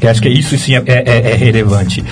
Que 0.00 0.06
acho 0.06 0.22
que 0.22 0.28
isso 0.28 0.56
sim 0.56 0.76
é, 0.76 0.82
é- 0.86 1.30
é 1.32 1.34
relevante. 1.36 2.04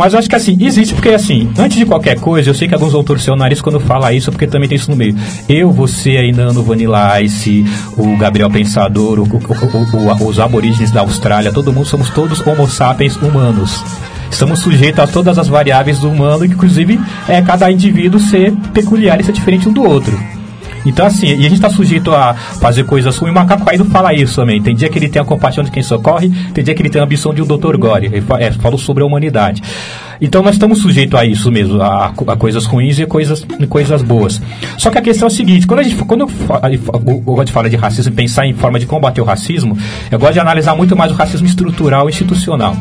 Mas 0.00 0.14
eu 0.14 0.18
acho 0.18 0.30
que 0.30 0.34
assim, 0.34 0.56
existe, 0.58 0.94
porque 0.94 1.10
assim, 1.10 1.50
antes 1.58 1.76
de 1.76 1.84
qualquer 1.84 2.18
coisa, 2.18 2.48
eu 2.48 2.54
sei 2.54 2.66
que 2.66 2.72
alguns 2.72 2.92
vão 2.94 3.04
torcer 3.04 3.30
o 3.34 3.36
nariz 3.36 3.60
quando 3.60 3.78
fala 3.78 4.14
isso, 4.14 4.30
porque 4.32 4.46
também 4.46 4.66
tem 4.66 4.76
isso 4.76 4.90
no 4.90 4.96
meio. 4.96 5.14
Eu, 5.46 5.70
você 5.70 6.16
aí, 6.16 6.32
Nano, 6.32 6.62
Vanilla 6.62 7.20
Ice, 7.20 7.66
o 7.98 8.16
Gabriel 8.16 8.48
Pensador, 8.48 9.18
o- 9.18 9.24
o- 9.24 10.24
o- 10.24 10.26
os 10.26 10.40
aborígenes 10.40 10.90
da 10.90 11.02
Austrália, 11.02 11.52
todo 11.52 11.70
mundo 11.70 11.84
somos 11.84 12.08
todos 12.08 12.40
homo 12.46 12.66
sapiens 12.66 13.14
humanos. 13.16 13.84
Estamos 14.30 14.60
sujeitos 14.60 15.00
a 15.00 15.06
todas 15.06 15.36
as 15.38 15.48
variáveis 15.48 15.98
do 15.98 16.08
humano, 16.08 16.46
inclusive 16.46 16.98
é, 17.28 17.42
cada 17.42 17.70
indivíduo 17.70 18.18
ser 18.18 18.52
peculiar 18.72 19.20
e 19.20 19.24
ser 19.24 19.32
diferente 19.32 19.68
um 19.68 19.72
do 19.72 19.82
outro. 19.84 20.18
Então, 20.86 21.06
assim, 21.06 21.26
e 21.26 21.32
a 21.32 21.36
gente 21.42 21.54
está 21.54 21.68
sujeito 21.70 22.12
a 22.14 22.34
fazer 22.34 22.84
coisas 22.84 23.16
ruins. 23.16 23.32
O 23.32 23.34
macaco 23.34 23.64
caído 23.64 23.84
fala 23.84 24.14
isso 24.14 24.36
também. 24.36 24.62
Tem 24.62 24.74
dia 24.74 24.88
que 24.88 24.98
ele 24.98 25.08
tem 25.08 25.20
a 25.20 25.24
compaixão 25.24 25.62
de 25.62 25.70
quem 25.70 25.82
socorre, 25.82 26.30
tem 26.54 26.64
dia 26.64 26.74
que 26.74 26.82
ele 26.82 26.90
tem 26.90 27.00
a 27.00 27.04
ambição 27.04 27.34
de 27.34 27.42
um 27.42 27.46
Dr. 27.46 27.76
Gore. 27.76 28.06
Ele 28.06 28.20
fa- 28.20 28.40
é, 28.40 28.50
falou 28.52 28.78
sobre 28.78 29.02
a 29.02 29.06
humanidade. 29.06 29.62
Então, 30.20 30.42
nós 30.42 30.54
estamos 30.54 30.80
sujeitos 30.80 31.18
a 31.18 31.24
isso 31.24 31.50
mesmo, 31.50 31.80
a, 31.80 32.06
a 32.06 32.36
coisas 32.36 32.66
ruins 32.66 32.98
e 32.98 33.06
coisas, 33.06 33.46
coisas 33.68 34.02
boas. 34.02 34.40
Só 34.76 34.90
que 34.90 34.98
a 34.98 35.02
questão 35.02 35.26
é 35.26 35.30
a 35.30 35.34
seguinte: 35.34 35.66
quando, 35.66 35.80
a 35.80 35.82
gente, 35.82 35.96
quando 36.04 36.20
eu, 36.20 36.28
eu, 36.28 37.06
eu 37.06 37.20
gosto 37.20 37.68
de 37.68 37.76
racismo, 37.76 38.12
pensar 38.12 38.46
em 38.46 38.52
forma 38.52 38.78
de 38.78 38.86
combater 38.86 39.20
o 39.20 39.24
racismo, 39.24 39.76
eu 40.10 40.18
gosto 40.18 40.34
de 40.34 40.40
analisar 40.40 40.76
muito 40.76 40.94
mais 40.94 41.10
o 41.10 41.14
racismo 41.14 41.46
estrutural 41.46 42.08
e 42.08 42.10
institucional. 42.10 42.76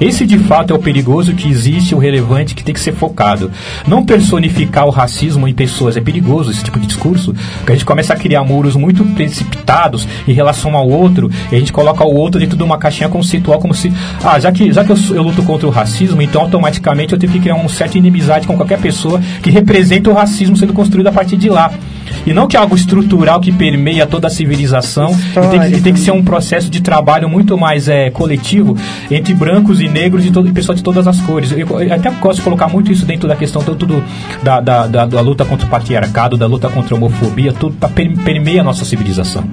Esse, 0.00 0.26
de 0.26 0.38
fato, 0.38 0.72
é 0.72 0.76
o 0.76 0.78
perigoso 0.78 1.34
que 1.34 1.48
existe, 1.48 1.94
o 1.94 1.98
relevante 1.98 2.54
que 2.54 2.62
tem 2.62 2.74
que 2.74 2.80
ser 2.80 2.92
focado. 2.92 3.50
Não 3.86 4.04
personificar 4.04 4.86
o 4.86 4.90
racismo 4.90 5.48
em 5.48 5.54
pessoas. 5.54 5.96
É 5.96 6.00
perigoso 6.00 6.50
esse 6.50 6.62
tipo 6.62 6.78
de 6.78 6.86
discurso, 6.86 7.34
porque 7.58 7.72
a 7.72 7.74
gente 7.74 7.84
começa 7.84 8.12
a 8.12 8.16
criar 8.16 8.44
muros 8.44 8.76
muito 8.76 9.04
precipitados 9.14 10.06
em 10.26 10.32
relação 10.32 10.76
ao 10.76 10.88
outro, 10.88 11.30
e 11.50 11.56
a 11.56 11.58
gente 11.58 11.72
coloca 11.72 12.04
o 12.04 12.14
outro 12.14 12.40
dentro 12.40 12.56
de 12.56 12.62
uma 12.62 12.78
caixinha 12.78 13.08
conceitual, 13.08 13.58
como 13.58 13.74
se, 13.74 13.92
ah, 14.22 14.38
já 14.38 14.52
que, 14.52 14.72
já 14.72 14.84
que 14.84 14.92
eu, 14.92 14.96
eu 15.10 15.22
luto 15.22 15.42
contra 15.42 15.66
o 15.66 15.70
racismo, 15.70 16.20
então 16.20 16.42
automaticamente 16.42 16.83
eu 17.14 17.18
tenho 17.18 17.32
que 17.32 17.40
criar 17.40 17.54
uma 17.54 17.68
certa 17.68 17.98
inimizade 17.98 18.46
com 18.46 18.56
qualquer 18.56 18.78
pessoa 18.78 19.20
que 19.42 19.50
representa 19.50 20.10
o 20.10 20.14
racismo 20.14 20.56
sendo 20.56 20.72
construído 20.72 21.06
a 21.06 21.12
partir 21.12 21.36
de 21.36 21.48
lá. 21.48 21.72
E 22.26 22.32
não 22.32 22.46
que 22.46 22.56
é 22.56 22.60
algo 22.60 22.74
estrutural 22.76 23.40
que 23.40 23.52
permeia 23.52 24.06
toda 24.06 24.26
a 24.26 24.30
civilização, 24.30 25.10
e 25.12 25.48
tem, 25.50 25.60
que, 25.70 25.76
e 25.76 25.80
tem 25.80 25.92
que 25.92 26.00
ser 26.00 26.10
um 26.12 26.22
processo 26.22 26.70
de 26.70 26.80
trabalho 26.80 27.28
muito 27.28 27.56
mais 27.58 27.88
é, 27.88 28.10
coletivo 28.10 28.76
entre 29.10 29.34
brancos 29.34 29.80
e 29.80 29.88
negros 29.88 30.24
e, 30.24 30.30
todo, 30.30 30.48
e 30.48 30.52
pessoas 30.52 30.78
de 30.78 30.84
todas 30.84 31.06
as 31.06 31.20
cores. 31.20 31.52
Eu, 31.52 31.80
eu 31.80 31.92
até 31.94 32.10
gosto 32.10 32.38
de 32.38 32.42
colocar 32.42 32.68
muito 32.68 32.90
isso 32.92 33.04
dentro 33.04 33.28
da 33.28 33.36
questão 33.36 33.62
tanto 33.62 33.84
do, 33.86 34.02
da, 34.42 34.60
da, 34.60 34.86
da, 34.86 35.06
da 35.06 35.20
luta 35.20 35.44
contra 35.44 35.66
o 35.66 35.70
patriarcado, 35.70 36.36
da 36.36 36.46
luta 36.46 36.68
contra 36.68 36.94
a 36.94 36.96
homofobia, 36.96 37.52
tudo 37.52 37.76
tá, 37.76 37.88
per- 37.88 38.16
permeia 38.24 38.60
a 38.60 38.64
nossa 38.64 38.84
civilização. 38.84 39.44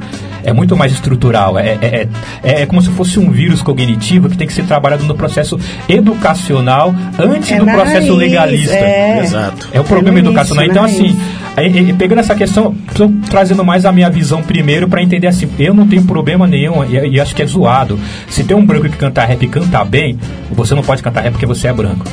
É 0.43 0.51
muito 0.51 0.75
mais 0.75 0.91
estrutural, 0.91 1.57
é, 1.59 1.77
é, 1.81 2.07
é, 2.43 2.61
é 2.61 2.65
como 2.65 2.81
se 2.81 2.89
fosse 2.89 3.19
um 3.19 3.29
vírus 3.31 3.61
cognitivo 3.61 4.27
que 4.29 4.35
tem 4.37 4.47
que 4.47 4.53
ser 4.53 4.63
trabalhado 4.63 5.03
no 5.05 5.13
processo 5.15 5.59
educacional 5.87 6.93
antes 7.19 7.51
É 7.51 7.59
do 7.59 7.65
processo 7.65 8.07
raiz, 8.15 8.17
legalista. 8.17 8.73
é. 8.75 9.19
Exato. 9.23 9.67
É 9.71 9.79
o 9.79 9.83
problema 9.83 10.17
É 10.17 10.21
educacional. 10.21 10.65
início, 10.65 10.71
Então, 10.71 10.83
assim, 10.83 11.93
pegando 11.95 12.19
essa 12.19 12.33
questão, 12.35 12.50
tô 12.53 13.09
trazendo 13.29 13.63
mais 13.63 13.85
a 13.85 13.91
minha 13.91 14.09
visão 14.09 14.41
primeiro 14.41 14.87
para 14.87 15.01
entender 15.01 15.27
assim, 15.27 15.49
eu 15.59 15.73
não 15.73 15.87
tenho 15.87 16.03
problema 16.03 16.47
nenhum 16.47 16.83
e, 16.83 17.15
e 17.15 17.19
acho 17.19 17.35
que 17.35 17.41
é 17.41 17.45
zoado. 17.45 17.99
Se 18.29 18.43
tem 18.43 18.55
um 18.55 18.65
branco 18.65 18.89
que 18.89 18.97
canta 18.97 19.23
rap 19.25 19.43
e 19.43 19.47
canta 19.47 19.83
bem, 19.83 20.17
você 20.51 20.75
não 20.75 20.83
pode 20.83 21.01
cantar 21.01 21.21
rap 21.21 21.33
porque 21.33 21.45
você 21.45 21.67
é 21.67 21.73
branco. 21.73 22.05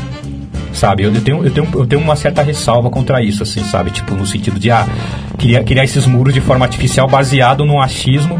Sabe, 0.72 1.02
eu, 1.02 1.12
eu 1.12 1.20
tenho, 1.20 1.44
eu, 1.44 1.50
tenho, 1.50 1.68
eu 1.74 1.86
tenho 1.86 2.02
uma 2.02 2.14
certa 2.14 2.42
ressalva 2.42 2.88
contra 2.88 3.20
isso, 3.22 3.42
assim, 3.42 3.64
sabe? 3.64 3.90
Tipo, 3.90 4.14
no 4.14 4.24
sentido 4.24 4.60
de, 4.60 4.70
ah, 4.70 4.86
criar, 5.36 5.64
criar 5.64 5.82
esses 5.82 6.06
muros 6.06 6.32
de 6.32 6.40
forma 6.40 6.64
artificial 6.64 7.08
baseado 7.08 7.64
no 7.64 7.80
achismo. 7.80 8.38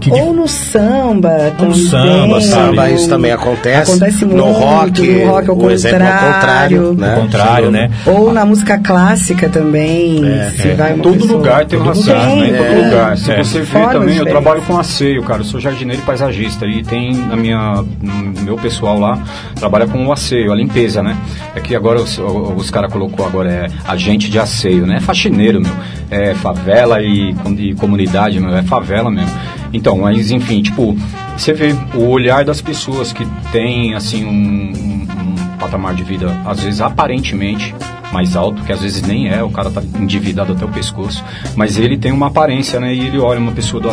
Que 0.00 0.10
Ou 0.10 0.32
no 0.32 0.48
samba 0.48 1.52
também. 1.58 1.74
samba? 1.74 2.40
Samba, 2.40 2.90
isso 2.90 3.08
também 3.08 3.32
acontece. 3.32 3.90
Acontece 3.90 4.24
No 4.24 4.36
muito. 4.46 4.58
rock, 4.58 5.02
no 5.24 5.30
rock 5.30 5.50
ao 5.50 5.56
o 5.58 5.70
exemplo 5.70 6.02
é 6.02 6.08
o 6.08 6.32
contrário, 6.32 6.94
né? 6.94 7.14
Ao 7.14 7.20
contrário, 7.20 7.70
né? 7.70 7.90
Ou 8.06 8.32
na 8.32 8.44
música 8.46 8.78
clássica 8.78 9.48
também. 9.48 10.20
se 10.56 10.68
É, 10.68 10.74
vai 10.74 10.94
em 10.94 10.98
todo 10.98 11.18
pessoa- 11.18 11.36
lugar 11.38 11.66
tem 11.66 11.78
racismo, 11.78 12.12
lugar. 12.14 12.36
né? 12.36 12.48
Em 12.48 12.52
todo 12.52 12.62
É. 12.80 12.84
lugar. 12.86 13.16
Se 13.18 13.30
É. 13.32 13.36
você 13.44 13.60
vê 13.60 13.86
também, 13.88 14.16
eu 14.16 14.26
trabalho 14.26 14.62
com 14.62 14.78
asseio, 14.78 15.22
cara. 15.22 15.40
Eu 15.40 15.44
sou 15.44 15.60
jardineiro 15.60 16.00
e 16.02 16.04
paisagista. 16.06 16.64
E 16.66 16.82
tem 16.82 17.14
na 17.14 17.36
minha, 17.36 17.84
no 18.00 18.40
meu 18.42 18.56
pessoal 18.56 18.98
lá, 18.98 19.18
trabalha 19.54 19.86
com 19.86 20.06
o 20.06 20.12
asseio, 20.12 20.50
a 20.52 20.56
limpeza, 20.56 21.02
né? 21.02 21.16
É 21.54 21.60
que 21.60 21.74
agora 21.76 22.00
os, 22.00 22.18
os 22.56 22.70
caras 22.70 22.90
colocou 22.92 23.26
agora 23.26 23.50
é 23.50 23.66
agente 23.86 24.30
de 24.30 24.38
asseio, 24.38 24.86
né? 24.86 24.96
É 24.96 25.00
faxineiro, 25.00 25.60
meu. 25.60 25.72
É 26.10 26.34
favela 26.34 27.00
e, 27.02 27.34
e 27.58 27.74
comunidade, 27.74 28.40
meu. 28.40 28.56
É 28.56 28.62
favela 28.62 29.10
mesmo. 29.10 29.30
Então, 29.72 29.98
mas 29.98 30.30
enfim, 30.30 30.62
tipo, 30.62 30.96
você 31.36 31.52
vê 31.52 31.74
o 31.94 32.06
olhar 32.08 32.44
das 32.44 32.60
pessoas 32.60 33.12
que 33.12 33.24
tem, 33.52 33.94
assim, 33.94 34.24
um, 34.24 34.30
um- 34.30 35.06
um 35.22 35.56
patamar 35.58 35.94
de 35.94 36.02
vida, 36.02 36.36
às 36.44 36.60
vezes 36.60 36.80
aparentemente 36.80 37.74
mais 38.12 38.34
alto, 38.34 38.62
que 38.64 38.72
às 38.72 38.80
vezes 38.80 39.02
nem 39.02 39.28
é, 39.28 39.40
o 39.42 39.50
cara 39.50 39.70
tá 39.70 39.80
endividado 39.98 40.52
até 40.52 40.64
o 40.64 40.68
pescoço, 40.68 41.22
mas 41.54 41.78
ele 41.78 41.96
tem 41.96 42.10
uma 42.10 42.26
aparência, 42.26 42.80
né? 42.80 42.92
E 42.92 43.06
ele 43.06 43.18
olha 43.18 43.38
uma 43.38 43.52
pessoa 43.52 43.80
do. 43.80 43.90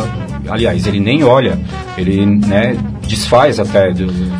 Aliás, 0.50 0.86
ele 0.88 0.98
nem 0.98 1.22
olha, 1.22 1.56
ele, 1.96 2.26
né, 2.26 2.76
desfaz 3.08 3.58
até, 3.58 3.92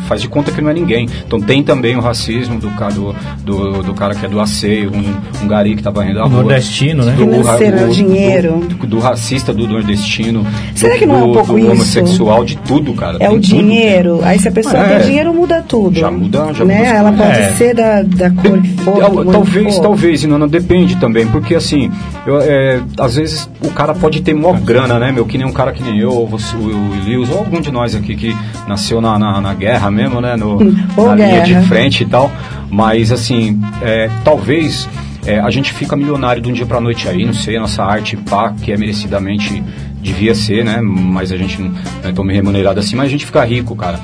faz 0.07 0.21
de 0.21 0.29
conta 0.29 0.51
que 0.51 0.61
não 0.61 0.69
é 0.69 0.73
ninguém. 0.73 1.07
Então 1.25 1.41
tem 1.41 1.61
também 1.63 1.95
o 1.97 1.99
racismo 1.99 2.57
do, 2.59 2.69
do, 2.69 3.15
do, 3.43 3.83
do 3.83 3.93
cara 3.93 4.15
que 4.15 4.25
é 4.25 4.29
do 4.29 4.39
asseio, 4.39 4.91
um, 4.93 5.43
um 5.43 5.47
gari 5.47 5.75
que 5.75 5.83
tá 5.83 5.89
varrendo 5.89 6.19
a 6.19 6.25
O 6.25 6.29
rua. 6.29 6.43
nordestino, 6.43 7.03
né? 7.03 7.11
Do, 7.13 7.25
Financeiro, 7.29 7.77
o 7.83 7.87
do- 7.87 7.93
dinheiro. 7.93 8.57
Do, 8.79 8.87
do 8.87 8.99
racista, 8.99 9.53
do 9.53 9.67
nordestino. 9.67 10.45
Será 10.75 10.93
do, 10.93 10.99
que 10.99 11.05
não 11.05 11.15
é 11.15 11.23
um 11.23 11.33
pouco 11.33 11.51
do 11.53 11.59
isso? 11.59 11.71
homossexual, 11.71 12.45
de 12.45 12.55
tudo, 12.57 12.93
cara. 12.93 13.15
É 13.19 13.27
tem 13.27 13.29
o 13.29 13.31
tudo. 13.33 13.41
dinheiro. 13.41 14.19
Aí 14.23 14.39
se 14.39 14.47
a 14.47 14.51
pessoa 14.51 14.77
É. 14.77 14.97
tem 14.99 15.07
dinheiro, 15.07 15.33
muda 15.33 15.63
tudo. 15.67 15.99
Já 15.99 16.11
muda- 16.11 16.53
já 16.53 16.63
né? 16.65 16.77
muda 16.77 16.87
Ela 16.89 17.11
coisas. 17.11 17.27
pode 17.27 17.39
É. 17.41 17.51
ser 17.53 17.73
da, 17.75 18.01
da 18.03 18.29
cor 18.31 18.61
que 18.61 18.69
for. 18.83 19.25
Talvez, 19.31 19.75
for. 19.75 19.81
talvez, 19.81 20.23
Inana, 20.23 20.47
depende 20.47 20.95
também, 20.97 21.25
porque 21.27 21.55
assim, 21.55 21.91
eu, 22.25 22.39
é, 22.41 22.79
às 22.99 23.15
vezes 23.15 23.49
o 23.61 23.69
cara 23.71 23.93
pode 23.93 24.21
ter 24.21 24.33
mó 24.33 24.53
grana, 24.53 24.99
né, 24.99 25.11
meu, 25.11 25.25
que 25.25 25.37
nem 25.37 25.47
um 25.47 25.51
cara 25.51 25.71
que 25.71 25.81
nem 25.81 25.99
eu, 25.99 26.11
ou 26.11 26.27
você, 26.27 26.55
o, 26.55 26.59
o 26.59 26.95
Elius, 27.01 27.29
ou 27.29 27.39
algum 27.39 27.59
de 27.61 27.71
nós 27.71 27.95
aqui 27.95 28.15
que 28.15 28.35
nasceu 28.67 29.01
na, 29.01 29.17
na, 29.17 29.41
na 29.41 29.53
guerra 29.53 29.89
mesmo, 29.89 30.21
né, 30.21 30.35
no, 30.35 30.57
Ou 30.97 31.07
na 31.07 31.15
linha 31.15 31.41
de 31.41 31.53
guerra. 31.53 31.65
frente 31.67 32.03
e 32.03 32.05
tal. 32.05 32.31
Mas, 32.69 33.11
assim, 33.11 33.59
é, 33.81 34.09
talvez 34.23 34.87
é, 35.25 35.39
a 35.39 35.49
gente 35.49 35.73
fica 35.73 35.95
milionário 35.95 36.41
de 36.41 36.49
um 36.49 36.53
dia 36.53 36.65
pra 36.65 36.79
noite 36.79 37.07
aí, 37.07 37.25
não 37.25 37.33
sei, 37.33 37.57
a 37.57 37.61
nossa 37.61 37.83
arte, 37.83 38.15
pá, 38.17 38.53
que 38.61 38.71
é 38.71 38.77
merecidamente 38.77 39.63
devia 40.01 40.33
ser, 40.33 40.63
né? 40.63 40.79
Mas 40.81 41.31
a 41.31 41.37
gente 41.37 41.61
não 41.61 41.73
é 42.03 42.11
tão 42.11 42.25
remunerado 42.25 42.79
assim, 42.79 42.95
mas 42.95 43.07
a 43.07 43.09
gente 43.09 43.25
fica 43.25 43.43
rico, 43.43 43.75
cara. 43.75 43.99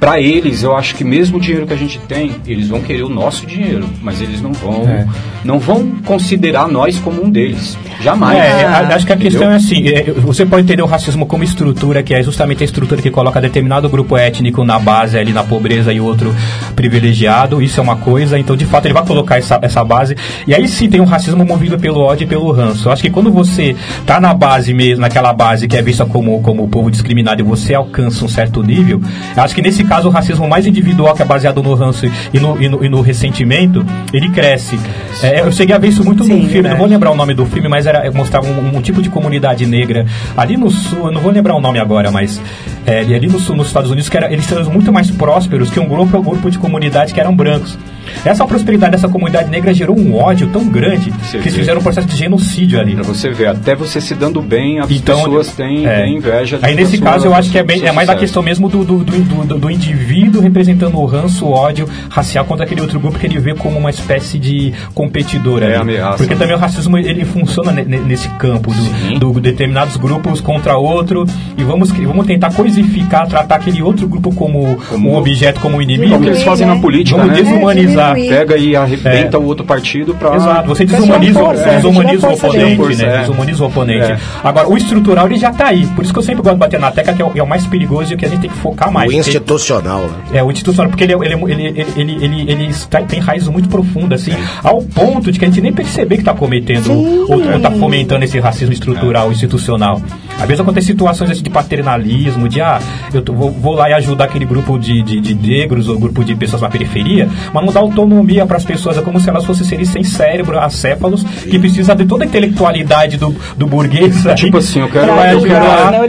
Pra 0.00 0.20
eles, 0.20 0.62
eu 0.62 0.76
acho 0.76 0.94
que 0.94 1.02
mesmo 1.04 1.38
o 1.38 1.40
dinheiro 1.40 1.66
que 1.66 1.72
a 1.72 1.76
gente 1.76 1.98
tem, 2.00 2.30
eles 2.46 2.68
vão 2.68 2.80
querer 2.80 3.02
o 3.02 3.08
nosso 3.08 3.44
dinheiro, 3.46 3.84
mas 4.00 4.20
eles 4.20 4.40
não 4.40 4.52
vão, 4.52 4.88
É. 4.88 5.06
não 5.44 5.58
vão 5.58 5.86
considerar 6.04 6.68
nós 6.68 6.98
como 7.00 7.24
um 7.24 7.28
deles. 7.30 7.76
Jamais. 8.00 8.38
É, 8.38 8.64
a- 8.64 8.94
acho 8.94 9.04
que 9.04 9.12
a 9.12 9.16
Entendeu? 9.16 9.32
questão 9.32 9.50
é 9.50 9.56
assim, 9.56 9.88
é, 9.88 10.12
você 10.12 10.46
pode 10.46 10.62
entender 10.62 10.82
o 10.82 10.86
racismo 10.86 11.26
como 11.26 11.42
estrutura, 11.42 12.00
que 12.02 12.14
é 12.14 12.22
justamente 12.22 12.62
a 12.62 12.64
estrutura 12.64 13.02
que 13.02 13.10
coloca 13.10 13.40
determinado 13.40 13.88
grupo 13.88 14.16
étnico 14.16 14.62
na 14.64 14.78
base 14.78 15.18
ali 15.18 15.32
na 15.32 15.42
pobreza 15.42 15.92
e 15.92 16.00
outro 16.00 16.32
privilegiado, 16.76 17.60
isso 17.60 17.80
é 17.80 17.82
uma 17.82 17.96
coisa, 17.96 18.38
então 18.38 18.56
de 18.56 18.64
fato 18.64 18.86
ele 18.86 18.94
vai 18.94 19.04
colocar 19.04 19.36
essa, 19.36 19.58
essa 19.60 19.84
base, 19.84 20.16
e 20.46 20.54
aí 20.54 20.68
sim 20.68 20.88
tem 20.88 21.00
um 21.00 21.04
racismo 21.04 21.44
movido 21.44 21.76
pelo 21.78 21.98
ódio 22.00 22.24
e 22.24 22.26
pelo 22.28 22.50
ranço. 22.52 22.88
Eu 22.88 22.92
acho 22.92 23.02
que 23.02 23.10
quando 23.10 23.30
você 23.32 23.74
tá 24.06 24.20
na 24.20 24.32
base 24.32 24.72
mesmo, 24.72 25.00
naquela 25.00 25.32
base 25.32 25.66
que 25.66 25.76
é 25.76 25.82
vista 25.82 26.06
como, 26.06 26.40
como 26.40 26.62
o 26.62 26.68
povo 26.68 26.88
discriminado 26.90 27.40
e 27.40 27.44
você 27.44 27.74
alcança 27.74 28.24
um 28.24 28.28
certo 28.28 28.62
nível, 28.62 29.02
eu 29.36 29.42
acho 29.42 29.54
que 29.56 29.60
nesse 29.60 29.84
caso 29.88 30.08
o 30.08 30.10
racismo 30.10 30.46
mais 30.48 30.66
individual, 30.66 31.14
que 31.14 31.22
é 31.22 31.24
baseado 31.24 31.62
no 31.62 31.74
ranço 31.74 32.06
e 32.32 32.38
no, 32.38 32.60
e 32.62 32.68
no, 32.68 32.84
e 32.84 32.88
no 32.88 33.00
ressentimento, 33.00 33.84
ele 34.12 34.28
cresce. 34.30 34.78
É, 35.22 35.40
eu 35.40 35.50
cheguei 35.50 35.74
a 35.74 35.78
ver 35.78 35.88
isso 35.88 36.04
muito 36.04 36.22
Sim, 36.24 36.34
num 36.42 36.48
filme, 36.48 36.68
não 36.68 36.76
vou 36.76 36.86
lembrar 36.86 37.10
o 37.10 37.16
nome 37.16 37.34
do 37.34 37.44
filme, 37.46 37.68
mas 37.68 37.86
era 37.86 38.10
mostrava 38.12 38.46
um, 38.46 38.76
um 38.76 38.80
tipo 38.82 39.00
de 39.02 39.08
comunidade 39.08 39.66
negra 39.66 40.06
ali 40.36 40.56
no 40.56 40.70
sul, 40.70 41.06
eu 41.06 41.12
não 41.12 41.20
vou 41.20 41.32
lembrar 41.32 41.54
o 41.56 41.60
nome 41.60 41.78
agora, 41.78 42.10
mas 42.10 42.40
é, 42.86 43.00
ali 43.00 43.26
no 43.26 43.38
sul, 43.38 43.56
nos 43.56 43.66
Estados 43.68 43.90
Unidos, 43.90 44.08
que 44.08 44.16
era, 44.16 44.32
eles 44.32 44.50
eram 44.52 44.70
muito 44.70 44.92
mais 44.92 45.10
prósperos 45.10 45.70
que 45.70 45.80
um 45.80 45.86
grupo, 45.88 46.18
um 46.18 46.22
grupo 46.22 46.50
de 46.50 46.58
comunidade 46.58 47.12
que 47.14 47.20
eram 47.20 47.34
brancos. 47.34 47.78
Essa 48.24 48.46
prosperidade 48.46 48.92
dessa 48.92 49.06
comunidade 49.08 49.50
negra 49.50 49.72
gerou 49.74 49.96
um 49.98 50.16
ódio 50.16 50.48
tão 50.48 50.64
grande 50.66 51.10
que 51.10 51.36
eles 51.36 51.44
vê. 51.52 51.60
fizeram 51.60 51.78
um 51.78 51.82
processo 51.82 52.08
de 52.08 52.16
genocídio 52.16 52.80
ali. 52.80 52.94
Pra 52.94 53.04
você 53.04 53.28
ver, 53.30 53.48
até 53.48 53.74
você 53.76 54.00
se 54.00 54.14
dando 54.14 54.40
bem, 54.40 54.80
as 54.80 54.90
Então, 54.90 55.18
pessoas 55.24 55.48
têm, 55.52 55.86
é. 55.86 56.02
têm 56.04 56.16
inveja. 56.16 56.58
Aí 56.62 56.74
nesse 56.74 56.96
caso 56.98 57.26
eu 57.26 57.34
acho 57.34 57.50
que 57.50 57.58
é, 57.58 57.62
bem, 57.62 57.84
é 57.86 57.92
mais 57.92 58.08
a 58.08 58.16
questão 58.16 58.42
mesmo 58.42 58.66
do, 58.68 58.82
do, 58.82 59.04
do, 59.04 59.44
do- 59.44 59.58
do 59.58 59.70
indivíduo 59.78 60.40
representando 60.42 60.96
o 60.98 61.06
ranço, 61.06 61.46
o 61.46 61.52
ódio 61.52 61.88
racial 62.10 62.44
contra 62.44 62.64
aquele 62.64 62.80
outro 62.80 62.98
grupo 62.98 63.18
que 63.18 63.26
ele 63.26 63.38
vê 63.38 63.54
como 63.54 63.78
uma 63.78 63.90
espécie 63.90 64.38
de 64.38 64.72
competidor. 64.94 65.62
É, 65.62 65.66
ali. 65.66 65.74
ameaça, 65.76 66.16
Porque 66.18 66.34
né? 66.34 66.40
também 66.40 66.56
o 66.56 66.58
racismo 66.58 66.98
ele 66.98 67.24
funciona 67.24 67.72
ne- 67.72 67.84
ne- 67.84 67.98
nesse 68.00 68.28
campo 68.30 68.70
do, 69.18 69.32
do 69.32 69.40
determinados 69.40 69.96
grupos 69.96 70.40
contra 70.40 70.76
outro 70.76 71.24
e 71.56 71.62
vamos, 71.64 71.90
vamos 71.90 72.26
tentar 72.26 72.52
coisificar, 72.52 73.26
tratar 73.28 73.56
aquele 73.56 73.82
outro 73.82 74.06
grupo 74.08 74.34
como, 74.34 74.78
um 74.92 75.14
objeto, 75.14 75.60
como 75.60 75.76
um 75.78 75.82
inimigo. 75.82 76.12
Como 76.12 76.24
que 76.24 76.30
eles 76.30 76.42
fazem 76.42 76.66
na 76.66 76.76
política, 76.76 77.16
Vamos 77.18 77.32
né? 77.36 77.42
desumanizar. 77.42 78.14
Pega 78.14 78.56
e 78.56 78.74
arrebenta 78.76 79.38
o 79.38 79.44
outro 79.44 79.64
partido 79.64 80.14
pra... 80.14 80.34
Exato, 80.34 80.68
você 80.68 80.84
desumaniza, 80.84 81.38
uma 81.40 81.42
o- 81.42 81.46
força, 81.54 81.68
é, 81.68 81.76
desumaniza 81.76 82.16
o 82.28 82.36
força 82.36 82.46
oponente, 82.48 82.96
né? 82.96 83.14
É. 83.16 83.18
Desumaniza 83.20 83.64
o 83.64 83.66
oponente. 83.66 84.12
É. 84.12 84.18
Agora, 84.42 84.68
o 84.68 84.76
estrutural 84.76 85.26
ele 85.26 85.36
já 85.36 85.50
tá 85.52 85.66
aí. 85.68 85.86
Por 85.88 86.02
isso 86.04 86.12
que 86.12 86.18
eu 86.18 86.22
sempre 86.22 86.42
gosto 86.42 86.54
de 86.54 86.60
bater 86.60 86.80
na 86.80 86.90
tecla, 86.90 87.12
que 87.14 87.22
é 87.22 87.24
o, 87.24 87.32
é 87.34 87.42
o 87.42 87.46
mais 87.46 87.66
perigoso 87.66 88.12
e 88.12 88.16
que 88.16 88.24
a 88.24 88.28
gente 88.28 88.40
tem 88.40 88.50
que 88.50 88.56
focar 88.56 88.90
mais. 88.92 89.08
O 89.08 89.12
porque- 89.14 89.30
institucional, 89.68 90.00
né? 90.02 90.38
é, 90.38 90.42
o 90.42 90.50
institucional, 90.50 90.90
porque 90.90 91.04
ele, 91.04 91.12
é- 91.12 91.16
ele, 91.16 91.34
é- 91.34 91.50
ele, 91.50 91.66
ele, 91.66 91.94
ele, 91.96 92.24
ele, 92.24 92.50
ele 92.52 92.66
está- 92.66 93.02
tem 93.02 93.20
raízes 93.20 93.48
muito 93.48 93.68
profundas, 93.68 94.22
assim, 94.22 94.32
ao 94.62 94.82
ponto 94.82 95.30
de 95.30 95.38
que 95.38 95.44
a 95.44 95.48
gente 95.48 95.60
nem 95.60 95.72
perceber 95.72 96.16
que 96.16 96.22
está 96.22 96.34
cometendo 96.34 96.90
ou 96.92 97.56
está 97.56 97.70
fomentando 97.70 98.24
esse 98.24 98.38
racismo 98.38 98.72
estrutural, 98.72 99.30
institucional. 99.30 100.00
Às 100.40 100.46
vezes 100.46 100.60
acontecem 100.60 100.92
situações 100.94 101.30
assim, 101.30 101.42
de 101.42 101.50
paternalismo, 101.50 102.48
de 102.48 102.60
ah, 102.60 102.80
eu 103.12 103.22
tô- 103.22 103.32
vou, 103.32 103.50
vou 103.50 103.74
lá 103.74 103.90
e 103.90 103.92
ajudar 103.94 104.24
aquele 104.24 104.44
grupo 104.44 104.78
de, 104.78 105.02
de, 105.02 105.20
de 105.20 105.34
negros 105.34 105.88
ou 105.88 105.98
grupo 105.98 106.24
de 106.24 106.34
pessoas 106.34 106.62
na 106.62 106.68
periferia, 106.68 107.28
mas 107.52 107.64
não 107.64 107.72
dá 107.72 107.80
autonomia 107.80 108.46
para 108.46 108.56
as 108.56 108.64
pessoas, 108.64 108.96
é 108.96 109.02
como 109.02 109.20
se 109.20 109.28
elas 109.28 109.44
fossem 109.44 109.66
seres 109.66 109.88
sem 109.88 110.02
cérebro, 110.04 110.58
acéfalos, 110.58 111.22
que 111.24 111.58
precisa 111.58 111.94
de 111.94 112.04
toda 112.04 112.24
a 112.24 112.26
intelectualidade 112.26 113.16
do, 113.16 113.34
do 113.56 113.66
burguês. 113.66 114.26
aí 114.26 114.34
Tipo 114.34 114.58
assim, 114.58 114.80
eu 114.80 114.88
quero, 114.88 115.06
pra 115.12 115.32
eu 115.32 115.42
quero 115.42 115.64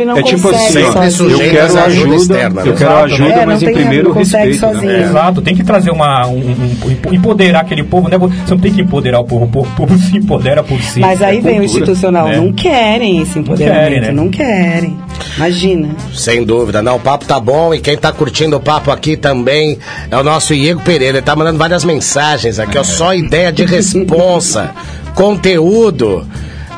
não 0.05 0.17
é 0.17 0.23
tipo 0.23 0.49
assim, 0.49 0.83
ó, 0.83 1.03
eu 1.29 1.39
quero 1.39 1.79
ajuda 1.79 1.85
ajuda, 1.89 2.15
externa, 2.15 2.63
né? 2.63 2.69
eu 2.69 2.75
quero 2.75 2.91
Exato, 2.91 3.03
ajuda, 3.05 3.45
né? 3.45 3.48
É, 3.48 3.48
mas 3.53 3.61
não 3.61 3.69
em 3.69 3.73
tem- 3.73 3.81
primeiro 3.83 4.07
não 4.09 4.15
consegue 4.15 4.51
respeito, 4.51 4.73
sozinho. 4.73 4.91
né? 4.93 5.01
Exato, 5.03 5.41
tem 5.41 5.55
que 5.55 5.63
trazer 5.63 5.91
uma. 5.91 6.27
Um, 6.27 6.37
um- 6.39 7.13
empoderar 7.13 7.61
aquele 7.61 7.83
povo, 7.83 8.07
né? 8.09 8.17
Você 8.17 8.51
não 8.51 8.59
tem 8.59 8.71
que 8.73 8.81
empoderar 8.81 9.19
o 9.19 9.23
povo, 9.25 9.45
o 9.45 9.47
povo, 9.49 9.67
o 9.69 9.75
povo 9.75 9.97
se 9.99 10.17
empodera 10.17 10.63
por 10.63 10.81
si. 10.81 10.99
Mas 10.99 11.21
aí 11.21 11.37
É 11.37 11.41
vem 11.41 11.53
o 11.59 11.59
cultura, 11.61 11.65
institucional. 11.83 12.27
né? 12.27 12.37
Não 12.37 12.51
querem 12.53 13.21
esse 13.21 13.39
empoderamento. 13.39 13.79
querem, 13.83 14.01
né? 14.01 14.11
Não 14.11 14.29
querem. 14.29 14.97
Imagina. 15.37 15.89
Sem 16.13 16.43
dúvida, 16.43 16.81
não, 16.81 16.95
o 16.97 16.99
papo 16.99 17.25
tá 17.25 17.39
bom 17.39 17.73
e 17.73 17.79
quem 17.79 17.97
tá 17.97 18.11
curtindo 18.11 18.57
o 18.57 18.59
papo 18.59 18.91
aqui 18.91 19.15
também 19.17 19.77
é 20.09 20.17
o 20.17 20.23
nosso 20.23 20.53
Diego 20.53 20.81
Pereira. 20.81 21.17
Ele 21.17 21.25
tá 21.25 21.35
mandando 21.35 21.57
várias 21.57 21.83
mensagens 21.83 22.59
aqui, 22.59 22.77
ó, 22.77 22.83
só 22.83 23.13
ideia 23.13 23.51
de 23.51 23.65
responsa, 23.65 24.71
conteúdo. 25.15 26.25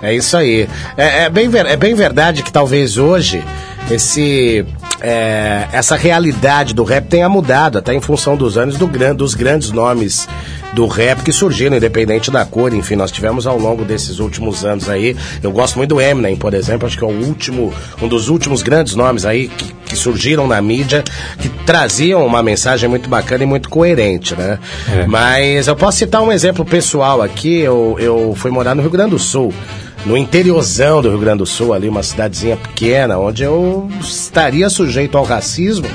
É 0.01 0.13
isso 0.15 0.35
aí. 0.35 0.67
É, 0.97 1.25
é 1.25 1.29
bem, 1.29 1.49
é 1.53 1.77
bem 1.77 1.93
verdade 1.93 2.41
que 2.43 2.51
talvez 2.51 2.97
hoje 2.97 3.43
esse, 3.89 4.65
é, 5.01 5.67
essa 5.71 5.95
realidade 5.95 6.73
do 6.73 6.83
rap 6.83 7.07
tenha 7.07 7.27
mudado, 7.27 7.77
até 7.77 7.93
em 7.93 8.01
função 8.01 8.37
dos 8.37 8.57
anos 8.57 8.77
do 8.77 8.87
gran, 8.87 9.15
dos 9.15 9.33
grandes 9.33 9.71
nomes 9.71 10.27
do 10.73 10.87
rap 10.87 11.21
que 11.23 11.31
surgiram, 11.31 11.75
independente 11.75 12.31
da 12.31 12.45
cor. 12.45 12.73
Enfim, 12.73 12.95
nós 12.95 13.11
tivemos 13.11 13.45
ao 13.45 13.57
longo 13.57 13.83
desses 13.83 14.19
últimos 14.19 14.63
anos 14.63 14.87
aí. 14.87 15.15
Eu 15.43 15.51
gosto 15.51 15.77
muito 15.77 15.95
do 15.95 16.01
Eminem, 16.01 16.35
por 16.35 16.53
exemplo, 16.53 16.87
acho 16.87 16.97
que 16.97 17.03
é 17.03 17.07
o 17.07 17.11
último, 17.11 17.73
um 18.01 18.07
dos 18.07 18.29
últimos 18.29 18.61
grandes 18.61 18.95
nomes 18.95 19.25
aí 19.25 19.47
que, 19.49 19.73
que 19.73 19.95
surgiram 19.95 20.47
na 20.47 20.61
mídia, 20.61 21.03
que 21.39 21.49
traziam 21.65 22.25
uma 22.25 22.41
mensagem 22.41 22.87
muito 22.87 23.09
bacana 23.09 23.43
e 23.43 23.45
muito 23.45 23.69
coerente, 23.69 24.35
né? 24.35 24.59
Mas 25.07 25.67
eu 25.67 25.75
posso 25.75 25.97
citar 25.97 26.21
um 26.21 26.31
exemplo 26.31 26.63
pessoal 26.63 27.21
aqui. 27.21 27.59
Eu, 27.59 27.97
eu 27.99 28.33
fui 28.37 28.51
morar 28.51 28.75
no 28.75 28.81
Rio 28.81 28.91
Grande 28.91 29.11
do 29.11 29.19
Sul 29.19 29.53
no 30.05 30.17
interiorzão 30.17 31.01
do 31.01 31.09
Rio 31.09 31.19
Grande 31.19 31.39
do 31.39 31.45
Sul, 31.45 31.73
ali 31.73 31.87
uma 31.87 32.03
cidadezinha 32.03 32.57
pequena, 32.57 33.17
onde 33.17 33.43
eu 33.43 33.89
estaria 33.99 34.69
sujeito 34.69 35.17
ao 35.17 35.23
racismo 35.23 35.87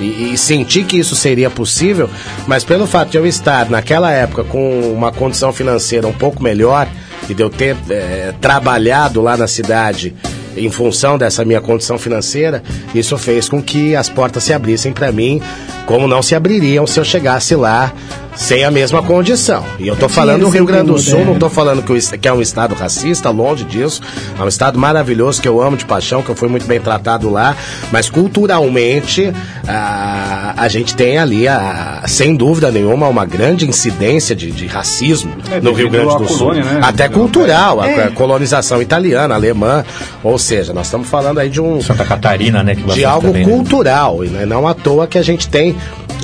e, 0.00 0.32
e 0.32 0.38
senti 0.38 0.84
que 0.84 0.98
isso 0.98 1.16
seria 1.16 1.50
possível, 1.50 2.08
mas 2.46 2.64
pelo 2.64 2.86
fato 2.86 3.10
de 3.10 3.18
eu 3.18 3.26
estar 3.26 3.68
naquela 3.68 4.12
época 4.12 4.44
com 4.44 4.92
uma 4.92 5.10
condição 5.10 5.52
financeira 5.52 6.06
um 6.06 6.12
pouco 6.12 6.42
melhor 6.42 6.88
e 7.28 7.34
de 7.34 7.42
eu 7.42 7.50
ter 7.50 7.76
eh, 7.90 8.32
trabalhado 8.40 9.20
lá 9.20 9.36
na 9.36 9.46
cidade 9.46 10.14
em 10.58 10.70
função 10.70 11.16
dessa 11.18 11.44
minha 11.44 11.60
condição 11.60 11.98
financeira, 11.98 12.62
isso 12.94 13.16
fez 13.18 13.48
com 13.48 13.62
que 13.62 13.94
as 13.96 14.08
portas 14.08 14.44
se 14.44 14.52
abrissem 14.52 14.92
para 14.92 15.10
mim, 15.12 15.40
como 15.86 16.06
não 16.08 16.22
se 16.22 16.34
abririam 16.34 16.86
se 16.86 16.98
eu 17.00 17.04
chegasse 17.04 17.54
lá 17.54 17.92
sem 18.36 18.62
a 18.64 18.70
mesma 18.70 19.02
condição. 19.02 19.64
E 19.80 19.88
eu 19.88 19.96
tô 19.96 20.08
falando 20.08 20.42
do 20.42 20.48
Rio 20.48 20.64
Grande 20.64 20.92
do 20.92 20.98
Sul, 20.98 21.24
não 21.24 21.36
tô 21.40 21.50
falando 21.50 21.82
que, 21.82 21.90
o 21.90 21.96
est- 21.96 22.16
que 22.18 22.28
é 22.28 22.32
um 22.32 22.40
estado 22.40 22.72
racista, 22.72 23.30
longe 23.30 23.64
disso. 23.64 24.00
É 24.38 24.42
um 24.42 24.46
estado 24.46 24.78
maravilhoso 24.78 25.42
que 25.42 25.48
eu 25.48 25.60
amo 25.60 25.76
de 25.76 25.84
paixão, 25.84 26.22
que 26.22 26.28
eu 26.28 26.36
fui 26.36 26.46
muito 26.48 26.64
bem 26.64 26.78
tratado 26.80 27.28
lá. 27.30 27.56
Mas 27.90 28.08
culturalmente, 28.08 29.32
a, 29.66 30.54
a 30.56 30.68
gente 30.68 30.94
tem 30.94 31.18
ali, 31.18 31.48
a, 31.48 32.04
sem 32.06 32.36
dúvida 32.36 32.70
nenhuma, 32.70 33.08
uma 33.08 33.24
grande 33.26 33.66
incidência 33.68 34.36
de, 34.36 34.52
de 34.52 34.66
racismo 34.66 35.32
É, 35.50 35.60
no 35.60 35.72
Rio 35.72 35.90
Grande 35.90 36.16
do 36.18 36.28
Sul. 36.28 36.38
colônia, 36.38 36.62
né? 36.64 36.80
Até 36.82 37.08
cultural, 37.08 37.80
a, 37.80 37.88
É. 37.88 38.04
a 38.04 38.10
colonização 38.12 38.80
italiana, 38.80 39.34
alemã. 39.34 39.84
Ou 40.22 40.38
seja, 40.38 40.47
nós 40.74 40.86
estamos 40.86 41.08
falando 41.08 41.38
aí 41.38 41.48
de 41.48 41.60
um 41.60 41.80
Santa 41.80 42.04
Catarina, 42.04 42.62
né? 42.62 42.74
De 42.74 43.04
algo 43.04 43.28
também, 43.28 43.46
né? 43.46 43.52
cultural, 43.52 44.24
e 44.24 44.28
né, 44.28 44.46
não 44.46 44.66
à 44.66 44.74
toa 44.74 45.06
que 45.06 45.18
a 45.18 45.22
gente 45.22 45.48
tem 45.48 45.76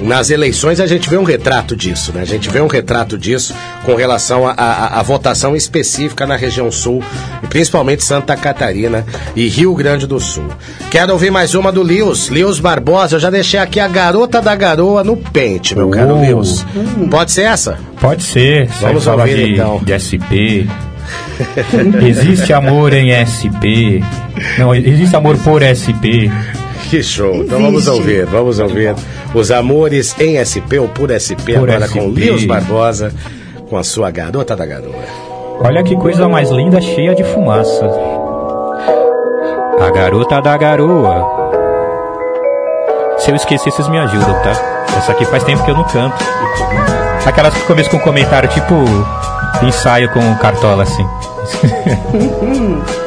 nas 0.02 0.30
eleições 0.30 0.80
a 0.80 0.86
gente 0.86 1.09
vê 1.09 1.16
um 1.16 1.24
retrato 1.24 1.76
disso, 1.76 2.12
né? 2.12 2.22
A 2.22 2.24
gente 2.24 2.48
vê 2.51 2.60
um 2.60 2.66
retrato 2.66 3.16
disso 3.16 3.55
com 3.84 3.94
relação 3.94 4.44
à 4.46 5.02
votação 5.02 5.55
específica 5.55 6.26
na 6.26 6.36
região 6.36 6.70
sul, 6.70 7.02
principalmente 7.48 8.02
Santa 8.02 8.36
Catarina 8.36 9.05
e 9.36 9.48
Rio 9.48 9.74
Grande 9.74 10.06
do 10.06 10.18
Sul. 10.18 10.48
Quero 10.90 11.12
ouvir 11.12 11.30
mais 11.30 11.55
uma 11.55 11.70
do 11.70 11.82
Lios, 11.82 12.28
Lios 12.28 12.59
Barbosa. 12.59 13.16
Eu 13.16 13.20
já 13.20 13.30
deixei 13.30 13.60
aqui 13.60 13.78
a 13.78 13.88
garota 13.88 14.40
da 14.40 14.55
garoa 14.56 15.05
no 15.05 15.16
pente, 15.16 15.74
meu 15.76 15.88
caro 15.90 16.16
Oh. 16.16 16.24
Lios. 16.24 16.64
Pode 17.10 17.32
ser 17.32 17.42
essa? 17.42 17.78
Pode 18.01 18.22
ser. 18.22 18.68
Vamos 18.80 19.06
ouvir, 19.06 19.36
de, 19.36 19.52
então. 19.55 19.80
de 19.82 19.98
SP. 19.98 20.66
existe 22.06 22.52
amor 22.52 22.93
em 22.93 23.10
SP. 23.26 24.02
Não, 24.59 24.74
existe 24.74 25.14
amor 25.16 25.36
por 25.39 25.62
SP. 25.62 26.31
Que 26.90 27.02
show. 27.02 27.36
Então 27.36 27.60
vamos 27.60 27.86
Existe. 27.86 27.90
ouvir, 27.90 28.26
vamos 28.26 28.59
ouvir 28.59 28.94
Os 29.32 29.51
Amores 29.51 30.14
em 30.20 30.36
SP 30.36 30.78
ou 30.78 30.86
por 30.89 31.10
SP, 31.10 31.56
Por 31.59 31.70
agora 31.70 31.89
com 31.89 32.10
SP. 32.12 32.20
Lios 32.20 32.44
Barbosa, 32.44 33.12
com 33.70 33.76
a 33.76 33.82
sua 33.82 34.10
garota 34.10 34.55
da 34.55 34.66
garoa. 34.66 35.02
Olha 35.60 35.82
que 35.82 35.97
coisa 35.97 36.28
mais 36.28 36.51
linda, 36.51 36.81
cheia 36.81 37.14
de 37.14 37.24
fumaça. 37.24 37.89
A 39.81 39.90
garota 39.90 40.40
da 40.43 40.56
garoa. 40.56 41.43
Se 43.18 43.31
eu 43.31 43.36
esquecer, 43.36 43.70
vocês 43.70 43.89
me 43.89 43.98
ajudam, 43.98 44.35
tá? 44.43 44.52
Essa 44.98 45.12
aqui 45.12 45.24
faz 45.24 45.43
tempo 45.44 45.64
que 45.64 45.70
eu 45.70 45.76
não 45.76 45.85
canto. 45.85 46.16
Aquelas 47.24 47.55
que 47.55 47.62
começam 47.62 47.93
com 47.93 48.01
comentário 48.01 48.48
tipo 48.51 48.74
ensaio 49.64 50.08
com 50.10 50.34
cartola 50.36 50.82
assim. 50.82 51.06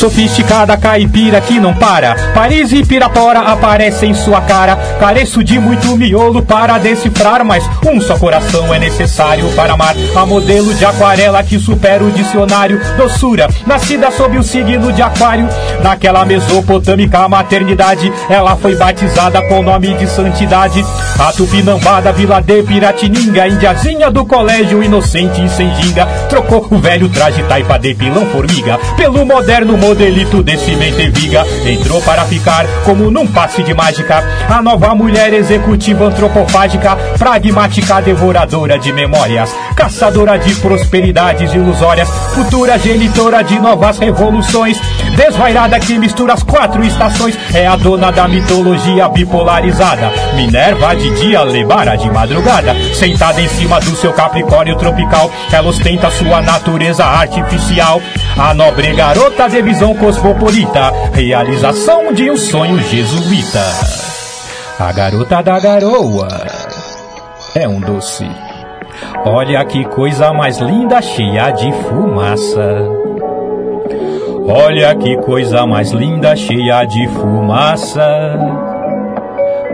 Sofisticada 0.00 0.78
caipira 0.78 1.42
que 1.42 1.60
não 1.60 1.74
para. 1.74 2.14
Paris 2.32 2.72
e 2.72 2.82
Pirapora 2.82 3.40
aparecem 3.40 4.12
em 4.12 4.14
sua 4.14 4.40
cara. 4.40 4.74
Careço 4.98 5.44
de 5.44 5.58
muito 5.58 5.94
miolo 5.94 6.40
para 6.40 6.78
decifrar, 6.78 7.44
mas 7.44 7.62
um 7.86 8.00
só 8.00 8.16
coração 8.16 8.72
é 8.72 8.78
necessário 8.78 9.46
para 9.50 9.74
amar. 9.74 9.94
A 10.16 10.24
modelo 10.24 10.72
de 10.72 10.86
aquarela 10.86 11.42
que 11.42 11.58
supera 11.58 12.02
o 12.02 12.10
dicionário. 12.10 12.80
Doçura, 12.96 13.46
nascida 13.66 14.10
sob 14.10 14.38
o 14.38 14.42
signo 14.42 14.90
de 14.90 15.02
Aquário. 15.02 15.46
Naquela 15.82 16.24
mesopotâmica 16.24 17.28
maternidade, 17.28 18.10
ela 18.30 18.56
foi 18.56 18.76
batizada 18.76 19.42
com 19.48 19.60
o 19.60 19.62
nome 19.62 19.92
de 19.98 20.06
santidade. 20.06 20.82
A 21.18 21.30
Tupinambá 21.30 22.00
da 22.00 22.10
Vila 22.10 22.40
de 22.40 22.62
Piratininga, 22.62 23.48
indiazinha 23.48 24.10
do 24.10 24.24
colégio 24.24 24.82
inocente 24.82 25.44
e 25.44 25.48
sem 25.50 25.74
ginga, 25.74 26.06
trocou 26.30 26.66
o 26.70 26.78
velho 26.78 27.10
traje 27.10 27.42
taipa 27.42 27.78
de 27.78 27.94
pilão 27.94 28.24
formiga 28.28 28.78
pelo 28.96 29.26
moderno 29.26 29.76
modelito 29.90 30.40
desse 30.40 30.72
viga. 31.10 31.44
Entrou 31.66 32.00
para 32.02 32.24
ficar 32.24 32.64
como 32.84 33.10
num 33.10 33.26
passe 33.26 33.60
de 33.64 33.74
mágica. 33.74 34.22
A 34.48 34.62
nova 34.62 34.94
mulher 34.94 35.32
executiva 35.32 36.04
antropofágica, 36.04 36.94
pragmática 37.18 38.00
devoradora 38.00 38.78
de 38.78 38.92
memórias, 38.92 39.52
caçadora 39.74 40.38
de 40.38 40.54
prosperidades 40.56 41.52
ilusórias, 41.52 42.08
futura 42.34 42.78
genitora 42.78 43.42
de 43.42 43.58
novas 43.58 43.98
revoluções, 43.98 44.78
desvairada 45.16 45.80
que 45.80 45.98
mistura 45.98 46.34
as 46.34 46.44
quatro 46.44 46.84
estações, 46.84 47.36
é 47.52 47.66
a 47.66 47.74
dona 47.74 48.12
da 48.12 48.28
mitologia 48.28 49.08
bipolarizada. 49.08 50.12
Minerva 50.36 50.94
de 50.94 51.10
dia, 51.20 51.42
Lebara 51.42 51.96
de 51.96 52.08
madrugada, 52.10 52.76
sentada 52.94 53.40
em 53.40 53.48
cima 53.48 53.80
do 53.80 53.96
seu 53.96 54.12
Capricórnio 54.12 54.76
tropical, 54.76 55.30
ela 55.52 55.68
ostenta 55.68 56.10
sua 56.10 56.40
natureza 56.40 57.04
artificial. 57.04 58.00
A 58.38 58.54
nobre 58.54 58.92
garota 58.92 59.48
de 59.48 59.60
visão 59.80 59.94
cosmopolita, 59.94 60.92
realização 61.14 62.12
de 62.12 62.30
um 62.30 62.36
sonho 62.36 62.78
jesuíta. 62.80 63.62
A 64.78 64.92
garota 64.92 65.42
da 65.42 65.58
garoa 65.58 66.28
é 67.54 67.66
um 67.66 67.80
doce. 67.80 68.30
Olha 69.24 69.64
que 69.64 69.82
coisa 69.86 70.34
mais 70.34 70.58
linda, 70.58 71.00
cheia 71.00 71.50
de 71.52 71.72
fumaça. 71.72 72.60
Olha 74.46 74.94
que 74.94 75.16
coisa 75.22 75.66
mais 75.66 75.92
linda, 75.92 76.36
cheia 76.36 76.84
de 76.84 77.08
fumaça. 77.08 78.38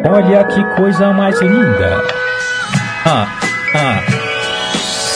Olha 0.09 0.45
que 0.45 0.63
coisa 0.77 1.13
mais 1.13 1.41
linda. 1.41 2.01
Ah, 3.05 3.27
ah. 3.75 4.26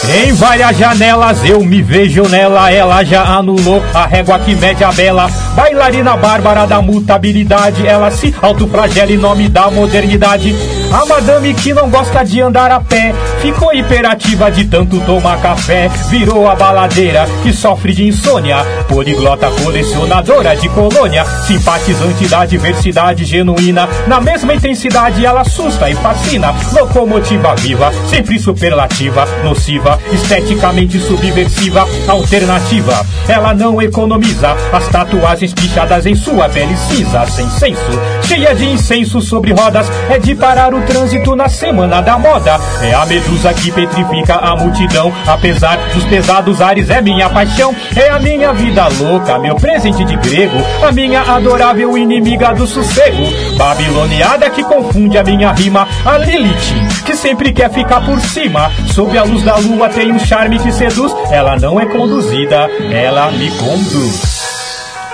Em 0.09 0.32
várias 0.32 0.77
janelas 0.77 1.44
eu 1.44 1.62
me 1.62 1.82
vejo 1.82 2.22
nela, 2.28 2.70
ela 2.72 3.05
já 3.05 3.22
anulou 3.22 3.82
a 3.94 4.06
régua 4.06 4.39
que 4.39 4.56
mede 4.56 4.82
a 4.82 4.90
bela. 4.90 5.28
Bailarina 5.55 6.16
bárbara 6.16 6.66
da 6.66 6.81
mutabilidade, 6.81 7.86
ela 7.86 8.10
se 8.10 8.35
autoflagela 8.40 9.12
em 9.12 9.18
nome 9.18 9.48
da 9.48 9.70
modernidade. 9.70 10.55
A 10.93 11.07
madame 11.07 11.55
que 11.55 11.73
não 11.73 11.89
gosta 11.89 12.25
de 12.25 12.41
andar 12.41 12.71
a 12.73 12.81
pé 12.81 13.15
Ficou 13.41 13.73
hiperativa 13.73 14.51
de 14.51 14.67
tanto 14.67 15.01
tomar 15.01 15.41
café. 15.41 15.89
Virou 16.11 16.47
a 16.47 16.55
baladeira 16.55 17.27
que 17.43 17.53
sofre 17.53 17.95
de 17.95 18.07
insônia. 18.07 18.59
Poliglota 18.87 19.51
colecionadora 19.62 20.55
de 20.55 20.69
colônia 20.69 21.25
Simpatizante 21.47 22.29
da 22.29 22.45
diversidade 22.45 23.25
genuína. 23.25 23.89
Na 24.07 24.21
mesma 24.21 24.55
intensidade 24.55 25.25
ela 25.25 25.41
assusta 25.41 25.89
e 25.89 25.95
fascina. 25.95 26.55
Locomotiva 26.73 27.55
viva, 27.55 27.91
sempre 28.09 28.39
superlativa 28.39 29.27
Nociva, 29.43 29.99
esteticamente 30.12 30.99
subversiva 30.99 31.87
Alternativa, 32.09 33.07
ela 33.27 33.55
não 33.55 33.81
economiza. 33.81 34.55
As 34.73 34.87
tatuagens 34.89 35.55
pichadas 35.55 36.05
em 36.05 36.15
sua 36.15 36.49
pele 36.49 36.77
cinza 36.77 37.25
Sem 37.27 37.49
senso, 37.49 37.81
cheia 38.23 38.55
de 38.55 38.67
incenso 38.67 39.21
sobre 39.21 39.53
rodas 39.53 39.87
É 40.11 40.19
de 40.19 40.35
parar 40.35 40.75
o 40.75 40.80
trânsito 40.82 41.35
na 41.36 41.48
semana 41.48 42.01
da 42.01 42.19
moda. 42.19 42.59
É 42.82 42.94
a 42.94 43.05
medusa 43.07 43.52
que 43.55 43.70
petrifica 43.70 44.36
a 44.36 44.57
multidão. 44.57 45.12
Apesar 45.27 45.77
dos 45.94 46.05
pesados 46.05 46.61
ares, 46.61 46.90
é 46.90 47.01
minha 47.01 47.28
paixão. 47.28 47.74
É 47.97 48.11
a 48.11 48.19
minha 48.19 48.52
vida 48.52 48.89
louca, 48.89 49.39
meu 49.39 49.57
presente 49.57 50.05
de 50.05 50.16
grego. 50.16 50.59
A 50.86 50.93
minha 50.93 51.23
adorável 51.23 51.97
inimiga 51.97 52.55
do 52.55 52.66
sossego. 52.66 53.23
Babiloniada 53.57 54.51
que 54.51 54.62
confunde 54.62 55.19
a 55.19 55.24
minha 55.24 55.52
rima. 55.52 55.86
A 56.05 56.19
Lilith, 56.19 57.05
que 57.05 57.16
sempre 57.16 57.52
quer 57.52 57.70
ficar 57.70 58.05
por 58.05 58.20
cima. 58.20 58.70
Sob 58.94 59.16
a 59.16 59.23
luz 59.24 59.43
da 59.43 59.57
lua 59.57 59.89
tem 59.89 60.12
um 60.12 60.19
charme 60.19 60.59
que 60.59 60.73
seduz. 60.73 61.12
Ela 61.31 61.57
não 61.59 61.81
é 61.81 61.86
conduzida, 61.86 62.69
ela 62.90 63.31
me 63.31 63.51
conduz. 63.52 64.40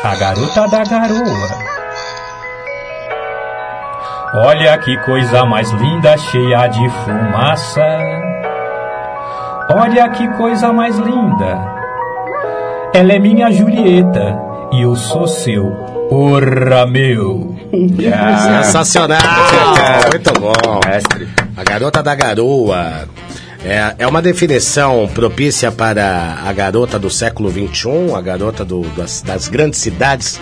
A 0.03 0.15
garota 0.15 0.69
da 0.69 0.85
garoa. 0.85 1.66
Olha 4.39 4.77
que 4.77 4.95
coisa 4.99 5.47
mais 5.47 5.71
linda, 5.71 6.15
cheia 6.19 6.67
de 6.67 6.91
fumaça. 6.91 7.81
Olha 9.75 10.11
que 10.11 10.29
coisa 10.37 10.71
mais 10.75 10.99
linda. 10.99 11.59
Ela 12.93 13.15
é 13.15 13.19
minha 13.19 13.51
Julieta 13.51 14.39
e 14.73 14.83
eu 14.83 14.95
sou 14.95 15.27
seu. 15.27 15.65
Porra, 16.11 16.87
meu. 16.87 17.57
Yeah. 17.99 18.63
Sensacional! 18.63 19.19
Muito 20.11 20.41
bom. 20.41 20.81
Mestre. 20.87 21.29
A 21.57 21.65
garota 21.65 22.03
da 22.03 22.15
garoa. 22.15 23.09
É, 23.65 23.97
é 23.99 24.07
uma 24.07 24.23
definição 24.23 25.09
propícia 25.13 25.73
para 25.73 26.39
a 26.47 26.53
garota 26.53 26.99
do 26.99 27.11
século 27.11 27.51
XXI, 27.51 28.15
a 28.15 28.21
garota 28.21 28.65
do, 28.65 28.83
das, 28.97 29.23
das 29.23 29.49
grandes 29.49 29.81
cidades 29.81 30.41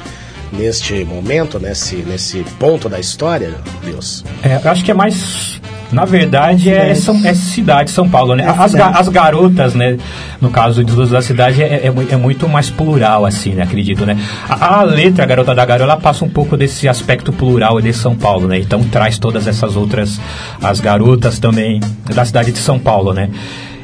neste 0.56 1.04
momento, 1.04 1.58
nesse, 1.58 1.96
nesse 1.96 2.44
ponto 2.58 2.88
da 2.88 2.98
história, 2.98 3.54
Deus? 3.84 4.24
É, 4.42 4.60
eu 4.62 4.70
acho 4.70 4.84
que 4.84 4.90
é 4.90 4.94
mais. 4.94 5.60
Na 5.92 6.04
verdade, 6.04 6.70
é, 6.70 6.92
são, 6.94 7.24
é 7.24 7.34
cidade, 7.34 7.90
São 7.90 8.08
Paulo, 8.08 8.34
né? 8.34 8.44
As, 8.48 8.74
as 8.74 9.08
garotas, 9.08 9.74
né? 9.74 9.96
No 10.40 10.50
caso 10.50 10.82
Luz 10.82 11.10
da 11.10 11.22
Cidade, 11.22 11.62
é, 11.62 11.86
é, 11.86 11.92
é, 12.10 12.16
muito 12.16 12.48
mais 12.48 12.68
plural, 12.68 13.24
assim, 13.24 13.50
né? 13.50 13.62
Acredito, 13.62 14.04
né? 14.04 14.18
A, 14.48 14.80
a, 14.80 14.82
letra, 14.82 15.22
a 15.22 15.26
Garota 15.26 15.54
da 15.54 15.64
Garoa, 15.64 15.84
ela 15.84 15.96
passa 15.96 16.24
um 16.24 16.28
pouco 16.28 16.56
desse 16.56 16.88
aspecto 16.88 17.32
plural 17.32 17.80
de 17.80 17.92
São 17.92 18.16
Paulo, 18.16 18.48
né? 18.48 18.58
Então 18.58 18.82
traz 18.84 19.18
todas 19.18 19.46
essas 19.46 19.76
outras, 19.76 20.20
as 20.60 20.80
garotas 20.80 21.38
também 21.38 21.80
da 22.12 22.24
cidade 22.24 22.50
de 22.50 22.58
São 22.58 22.78
Paulo, 22.78 23.12
né? 23.12 23.30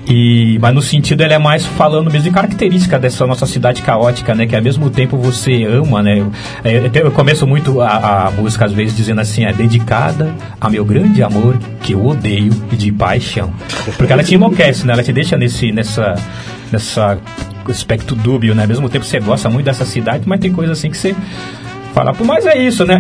E, 0.07 0.59
mas 0.61 0.75
no 0.75 0.83
sentido 0.83 1.23
ele 1.23 1.35
é 1.35 1.39
mais 1.39 1.65
falando 1.65 2.11
mesmo 2.11 2.29
de 2.29 2.31
característica 2.31 2.99
dessa 2.99 3.27
nossa 3.27 3.47
cidade 3.47 3.83
caótica, 3.83 4.35
né? 4.35 4.47
Que 4.47 4.57
ao 4.57 4.63
mesmo 4.63 4.91
tempo 4.91 5.17
você 5.17 5.65
ama, 5.65 6.03
né? 6.03 6.19
Eu, 6.65 7.05
eu 7.05 7.11
começo 7.11 7.47
muito 7.47 7.81
a, 7.81 8.27
a, 8.27 8.31
música 8.31 8.65
às 8.65 8.73
vezes 8.73 8.97
dizendo 8.97 9.21
assim, 9.21 9.45
é 9.45 9.53
dedicada 9.53 10.35
a 10.61 10.69
meu 10.69 10.85
grande 10.85 11.23
amor 11.23 11.59
que 11.83 11.93
eu 11.93 12.05
odeio 12.05 12.51
de 12.73 12.91
paixão. 12.91 13.53
Porque 13.97 14.13
ela 14.13 14.25
te 14.25 14.35
enlouquece, 14.35 14.87
né? 14.87 14.93
Ela 14.93 15.03
te 15.03 15.13
deixa 15.13 15.37
nesse, 15.37 15.71
nessa, 15.73 16.15
nessa 16.73 17.19
aspecto 17.69 18.15
dúbio, 18.15 18.55
né? 18.55 18.63
Ao 18.63 18.69
mesmo 18.69 18.89
tempo 18.89 19.05
você 19.05 19.21
gosta 19.21 19.49
muito 19.49 19.67
dessa 19.67 19.85
cidade, 19.85 20.25
mas 20.27 20.41
tem 20.41 20.53
coisa 20.53 20.73
assim 20.73 20.91
que 20.91 20.97
você 20.97 21.15
falar. 21.93 22.15
Mas 22.25 22.47
é 22.47 22.59
isso, 22.59 22.85
né? 22.85 22.99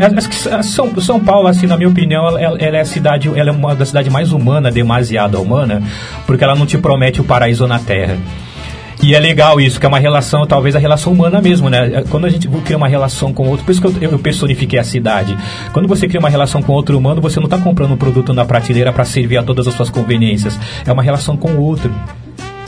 São, 0.63 1.01
São 1.01 1.21
Paulo, 1.21 1.49
assim, 1.49 1.67
na 1.67 1.77
minha 1.77 1.89
opinião, 1.89 2.27
ela, 2.27 2.41
ela, 2.41 2.77
é 2.77 2.81
a 2.81 2.85
cidade, 2.85 3.29
ela 3.35 3.51
é 3.51 3.53
uma 3.53 3.75
das 3.75 3.89
cidades 3.89 4.13
mais 4.13 4.33
humanas, 4.33 4.73
demasiado 4.73 5.41
humana, 5.41 5.83
porque 6.27 6.45
ela 6.45 6.55
não 6.55 6.67
te 6.67 6.79
promete 6.79 7.21
o 7.21 7.25
paraíso 7.25 7.67
na 7.67 7.79
Terra. 7.79 8.17
E 9.03 9.15
é 9.15 9.19
legal 9.19 9.59
isso, 9.59 9.81
que 9.81 9.87
é 9.87 9.89
uma 9.89 9.99
relação, 9.99 10.47
talvez 10.47 10.77
a 10.77 10.79
relação 10.79 11.13
humana 11.13 11.41
mesmo, 11.41 11.71
né? 11.71 12.05
Quando 12.11 12.27
a 12.27 12.29
gente 12.29 12.47
cria 12.65 12.77
uma 12.77 12.89
relação 12.89 13.33
com 13.33 13.49
outro, 13.49 13.65
por 13.65 13.73
isso 13.73 13.81
que 13.81 13.87
eu, 13.87 14.13
eu 14.13 14.19
personifiquei 14.19 14.79
a 14.79 14.85
cidade. 14.85 15.37
Quando 15.73 15.89
você 15.89 16.07
cria 16.07 16.21
uma 16.21 16.29
relação 16.29 16.63
com 16.63 16.73
outro 16.73 16.99
humano, 16.99 17.19
você 17.21 17.41
não 17.41 17.47
está 17.47 17.57
comprando 17.57 17.93
um 17.93 17.97
produto 17.97 18.35
na 18.35 18.45
prateleira 18.45 18.93
para 18.93 19.05
servir 19.07 19.39
a 19.39 19.43
todas 19.43 19.67
as 19.67 19.73
suas 19.73 19.89
conveniências. 19.89 20.59
É 20.87 20.93
uma 20.93 21.03
relação 21.03 21.35
com 21.35 21.53
o 21.53 21.63
outro 21.63 21.91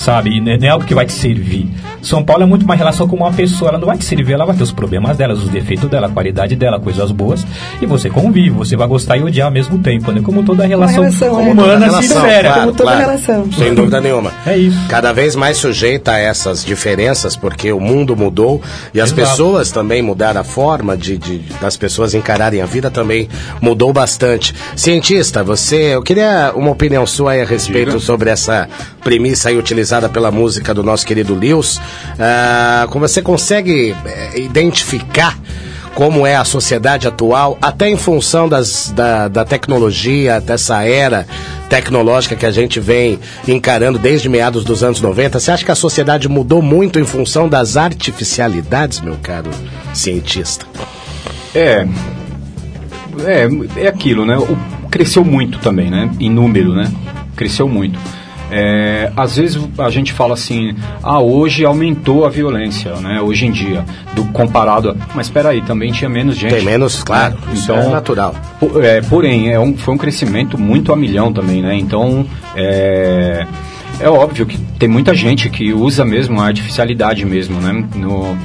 sabe? 0.02 0.40
Não 0.40 0.52
é 0.52 0.68
algo 0.68 0.84
que 0.84 0.94
vai 0.94 1.06
te 1.06 1.12
servir. 1.12 1.70
São 2.02 2.24
Paulo 2.24 2.42
é 2.42 2.46
muito 2.46 2.64
uma 2.64 2.74
relação 2.74 3.06
com 3.06 3.14
uma 3.14 3.32
pessoa, 3.32 3.70
ela 3.70 3.78
não 3.78 3.86
vai 3.86 3.96
te 3.96 4.04
servir, 4.04 4.32
ela 4.32 4.44
vai 4.44 4.56
ter 4.56 4.62
os 4.64 4.72
problemas 4.72 5.16
dela, 5.16 5.34
os 5.34 5.48
defeitos 5.48 5.88
dela, 5.88 6.08
a 6.08 6.10
qualidade 6.10 6.56
dela, 6.56 6.80
coisas 6.80 7.12
boas, 7.12 7.46
e 7.80 7.86
você 7.86 8.10
convive, 8.10 8.50
você 8.50 8.76
vai 8.76 8.88
gostar 8.88 9.16
e 9.16 9.22
odiar 9.22 9.46
ao 9.46 9.52
mesmo 9.52 9.78
tempo, 9.78 10.10
né? 10.10 10.20
Como 10.20 10.42
toda 10.42 10.66
relação, 10.66 11.04
relação 11.04 11.40
é. 11.40 11.50
humana 11.50 11.86
é. 11.86 12.02
sincera. 12.02 12.48
Claro, 12.48 12.60
como 12.60 12.72
toda 12.72 12.90
claro. 12.90 13.06
relação. 13.06 13.52
Sem 13.52 13.74
dúvida 13.74 14.00
nenhuma. 14.00 14.32
É 14.44 14.58
isso. 14.58 14.78
Cada 14.88 15.12
vez 15.12 15.36
mais 15.36 15.58
sujeita 15.58 16.12
a 16.12 16.18
essas 16.18 16.64
diferenças, 16.64 17.36
porque 17.36 17.72
o 17.72 17.78
mundo 17.78 18.16
mudou 18.16 18.60
e 18.92 19.00
as 19.00 19.12
Exato. 19.12 19.28
pessoas 19.28 19.70
também 19.70 20.02
mudaram 20.02 20.40
a 20.40 20.44
forma 20.44 20.96
de, 20.96 21.16
de, 21.16 21.38
das 21.60 21.76
pessoas 21.76 22.14
encararem 22.14 22.60
a 22.60 22.66
vida 22.66 22.90
também 22.90 23.28
mudou 23.60 23.92
bastante. 23.92 24.54
Cientista, 24.74 25.44
você, 25.44 25.94
eu 25.94 26.02
queria 26.02 26.52
uma 26.56 26.70
opinião 26.70 27.06
sua 27.06 27.34
a 27.34 27.44
respeito 27.44 27.92
Diga. 27.92 28.00
sobre 28.00 28.30
essa 28.30 28.68
premissa 29.04 29.48
aí 29.48 29.56
utilizada 29.56 29.91
pela 30.08 30.30
música 30.30 30.72
do 30.72 30.82
nosso 30.82 31.06
querido 31.06 31.34
Lewis. 31.34 31.76
Uh, 31.76 32.88
como 32.88 33.06
você 33.06 33.20
consegue 33.20 33.92
uh, 33.92 34.38
identificar 34.38 35.38
como 35.94 36.26
é 36.26 36.36
a 36.36 36.44
sociedade 36.44 37.06
atual, 37.06 37.58
até 37.60 37.88
em 37.88 37.96
função 37.96 38.48
das, 38.48 38.92
da, 38.94 39.28
da 39.28 39.44
tecnologia, 39.44 40.40
dessa 40.40 40.82
era 40.82 41.26
tecnológica 41.68 42.36
que 42.36 42.46
a 42.46 42.50
gente 42.50 42.80
vem 42.80 43.18
encarando 43.46 43.98
desde 43.98 44.28
meados 44.28 44.64
dos 44.64 44.82
anos 44.82 45.00
90, 45.00 45.38
você 45.38 45.50
acha 45.50 45.64
que 45.64 45.70
a 45.70 45.74
sociedade 45.74 46.28
mudou 46.28 46.62
muito 46.62 46.98
em 46.98 47.04
função 47.04 47.48
das 47.48 47.76
artificialidades, 47.76 49.00
meu 49.00 49.16
caro 49.22 49.50
cientista? 49.92 50.66
É. 51.54 51.86
É, 53.26 53.84
é 53.84 53.88
aquilo, 53.88 54.24
né? 54.24 54.38
O, 54.38 54.56
cresceu 54.90 55.24
muito 55.24 55.58
também, 55.58 55.90
né? 55.90 56.10
Em 56.18 56.30
número, 56.30 56.74
né? 56.74 56.90
Cresceu 57.36 57.68
muito. 57.68 57.98
É, 58.54 59.10
às 59.16 59.36
vezes 59.36 59.58
a 59.78 59.88
gente 59.88 60.12
fala 60.12 60.34
assim, 60.34 60.74
ah, 61.02 61.18
hoje 61.20 61.64
aumentou 61.64 62.26
a 62.26 62.28
violência, 62.28 62.92
né? 62.96 63.18
Hoje 63.22 63.46
em 63.46 63.50
dia, 63.50 63.82
do 64.14 64.26
comparado 64.26 64.90
a, 64.90 64.96
mas 65.14 65.26
espera 65.26 65.48
aí, 65.48 65.62
também 65.62 65.90
tinha 65.90 66.10
menos 66.10 66.36
gente. 66.36 66.54
Tem 66.54 66.64
menos, 66.64 67.02
claro, 67.02 67.36
isso 67.54 67.72
é 67.72 67.88
natural. 67.88 68.34
po- 68.60 68.78
é, 68.80 69.00
porém, 69.00 69.48
é 69.50 69.58
um, 69.58 69.74
foi 69.74 69.94
um 69.94 69.98
crescimento 69.98 70.58
muito 70.58 70.92
a 70.92 70.96
milhão 70.96 71.32
também, 71.32 71.62
né? 71.62 71.74
Então, 71.76 72.26
é, 72.54 73.46
é 73.98 74.08
óbvio 74.08 74.44
que 74.44 74.58
tem 74.78 74.88
muita 74.88 75.14
gente 75.14 75.48
que 75.48 75.72
usa 75.72 76.04
mesmo 76.04 76.38
a 76.40 76.44
artificialidade 76.46 77.24
mesmo, 77.24 77.58
né? 77.60 77.84
No, 77.96 78.36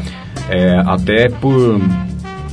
é, 0.50 0.82
até 0.86 1.28
por, 1.30 1.82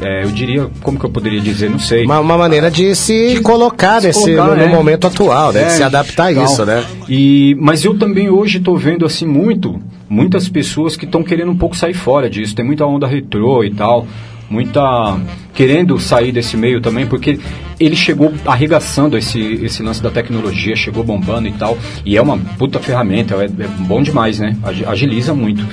é, 0.00 0.24
eu 0.24 0.30
diria, 0.30 0.68
como 0.82 0.98
que 0.98 1.04
eu 1.06 1.10
poderia 1.10 1.40
dizer, 1.40 1.70
não 1.70 1.78
sei. 1.78 2.04
Uma, 2.04 2.20
uma 2.20 2.36
maneira 2.38 2.70
de 2.70 2.94
se 2.94 3.40
colocar 3.42 4.00
se 4.00 4.08
nesse, 4.08 4.34
colocar, 4.34 4.46
no, 4.50 4.56
no 4.56 4.62
é. 4.62 4.68
momento 4.68 5.06
atual, 5.06 5.52
né? 5.52 5.60
de 5.60 5.66
É, 5.66 5.70
se 5.70 5.82
adaptar 5.82 6.26
a 6.26 6.32
isso, 6.32 6.64
né? 6.64 6.84
E, 7.08 7.56
mas 7.60 7.84
eu 7.84 7.96
também 7.98 8.28
hoje 8.30 8.58
estou 8.58 8.76
vendo 8.76 9.04
assim 9.06 9.26
muito, 9.26 9.80
muitas 10.08 10.48
pessoas 10.48 10.96
que 10.96 11.04
estão 11.04 11.22
querendo 11.22 11.50
um 11.50 11.56
pouco 11.56 11.76
sair 11.76 11.94
fora 11.94 12.28
disso. 12.28 12.54
Tem 12.54 12.64
muita 12.64 12.84
onda 12.86 13.06
retrô 13.06 13.62
e 13.64 13.70
tal, 13.70 14.06
muita 14.50 15.16
querendo 15.54 15.98
sair 15.98 16.32
desse 16.32 16.56
meio 16.56 16.80
também, 16.80 17.06
porque 17.06 17.38
ele 17.78 17.96
chegou 17.96 18.32
arregaçando 18.44 19.16
esse, 19.16 19.40
esse 19.62 19.82
lance 19.82 20.02
da 20.02 20.10
tecnologia, 20.10 20.74
chegou 20.76 21.02
bombando 21.04 21.48
e 21.48 21.52
tal, 21.52 21.76
e 22.04 22.16
é 22.16 22.22
uma 22.22 22.36
puta 22.58 22.78
ferramenta, 22.80 23.34
é, 23.36 23.44
é 23.46 23.68
bom 23.86 24.02
demais, 24.02 24.38
né? 24.38 24.56
Agi- 24.62 24.84
Agiliza 24.84 25.32
muito. 25.34 25.64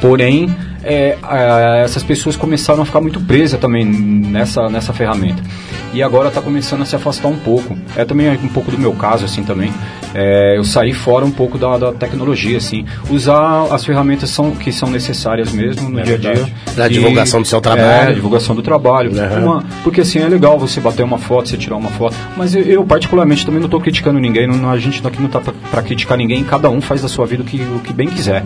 Porém, 0.00 0.48
é, 0.82 1.18
essas 1.82 2.02
pessoas 2.02 2.36
começaram 2.36 2.82
a 2.82 2.86
ficar 2.86 3.00
muito 3.00 3.20
presas 3.20 3.60
também 3.60 3.84
nessa, 3.84 4.68
nessa 4.68 4.92
ferramenta. 4.92 5.42
E 5.92 6.02
agora 6.02 6.28
está 6.28 6.40
começando 6.42 6.82
a 6.82 6.84
se 6.84 6.94
afastar 6.94 7.28
um 7.28 7.36
pouco. 7.36 7.76
É 7.96 8.04
também 8.04 8.28
um 8.30 8.48
pouco 8.48 8.70
do 8.70 8.78
meu 8.78 8.92
caso, 8.92 9.24
assim, 9.24 9.42
também. 9.42 9.72
É, 10.14 10.56
eu 10.56 10.64
saí 10.64 10.92
fora 10.92 11.24
um 11.24 11.30
pouco 11.30 11.56
da, 11.58 11.76
da 11.78 11.92
tecnologia, 11.92 12.58
assim. 12.58 12.84
Usar 13.10 13.66
as 13.72 13.84
ferramentas 13.84 14.30
são, 14.30 14.52
que 14.52 14.70
são 14.72 14.90
necessárias 14.90 15.52
mesmo 15.52 15.88
no 15.88 15.98
É 16.00 16.02
dia 16.02 16.14
a 16.14 16.18
dia. 16.18 16.46
E- 16.86 16.88
divulgação 16.90 17.40
do 17.42 17.48
seu 17.48 17.60
trabalho. 17.60 18.10
É, 18.10 18.12
divulgação 18.14 18.54
do 18.54 18.62
trabalho. 18.62 19.10
Uma- 19.42 19.64
porque 19.82 20.02
assim, 20.02 20.18
é 20.20 20.28
legal 20.28 20.58
você 20.58 20.80
bater 20.80 21.02
uma 21.02 21.18
foto, 21.18 21.48
você 21.48 21.56
tirar 21.56 21.76
uma 21.76 21.90
foto. 21.90 22.16
Mas 22.36 22.54
eu, 22.54 22.62
eu, 22.62 22.84
particularmente, 22.84 23.44
também 23.44 23.60
não 23.60 23.66
estou 23.66 23.80
criticando 23.80 24.18
ninguém. 24.18 24.46
Não, 24.46 24.70
a 24.70 24.78
gente 24.78 25.06
aqui 25.06 25.18
não 25.18 25.26
está 25.26 25.40
para 25.40 25.82
criticar 25.82 26.16
ninguém. 26.18 26.44
Cada 26.44 26.68
um 26.70 26.80
faz 26.80 27.02
da 27.02 27.08
sua 27.08 27.26
vida 27.26 27.42
o 27.42 27.46
que, 27.46 27.60
o 27.60 27.80
que 27.80 27.92
bem 27.92 28.08
quiser. 28.08 28.44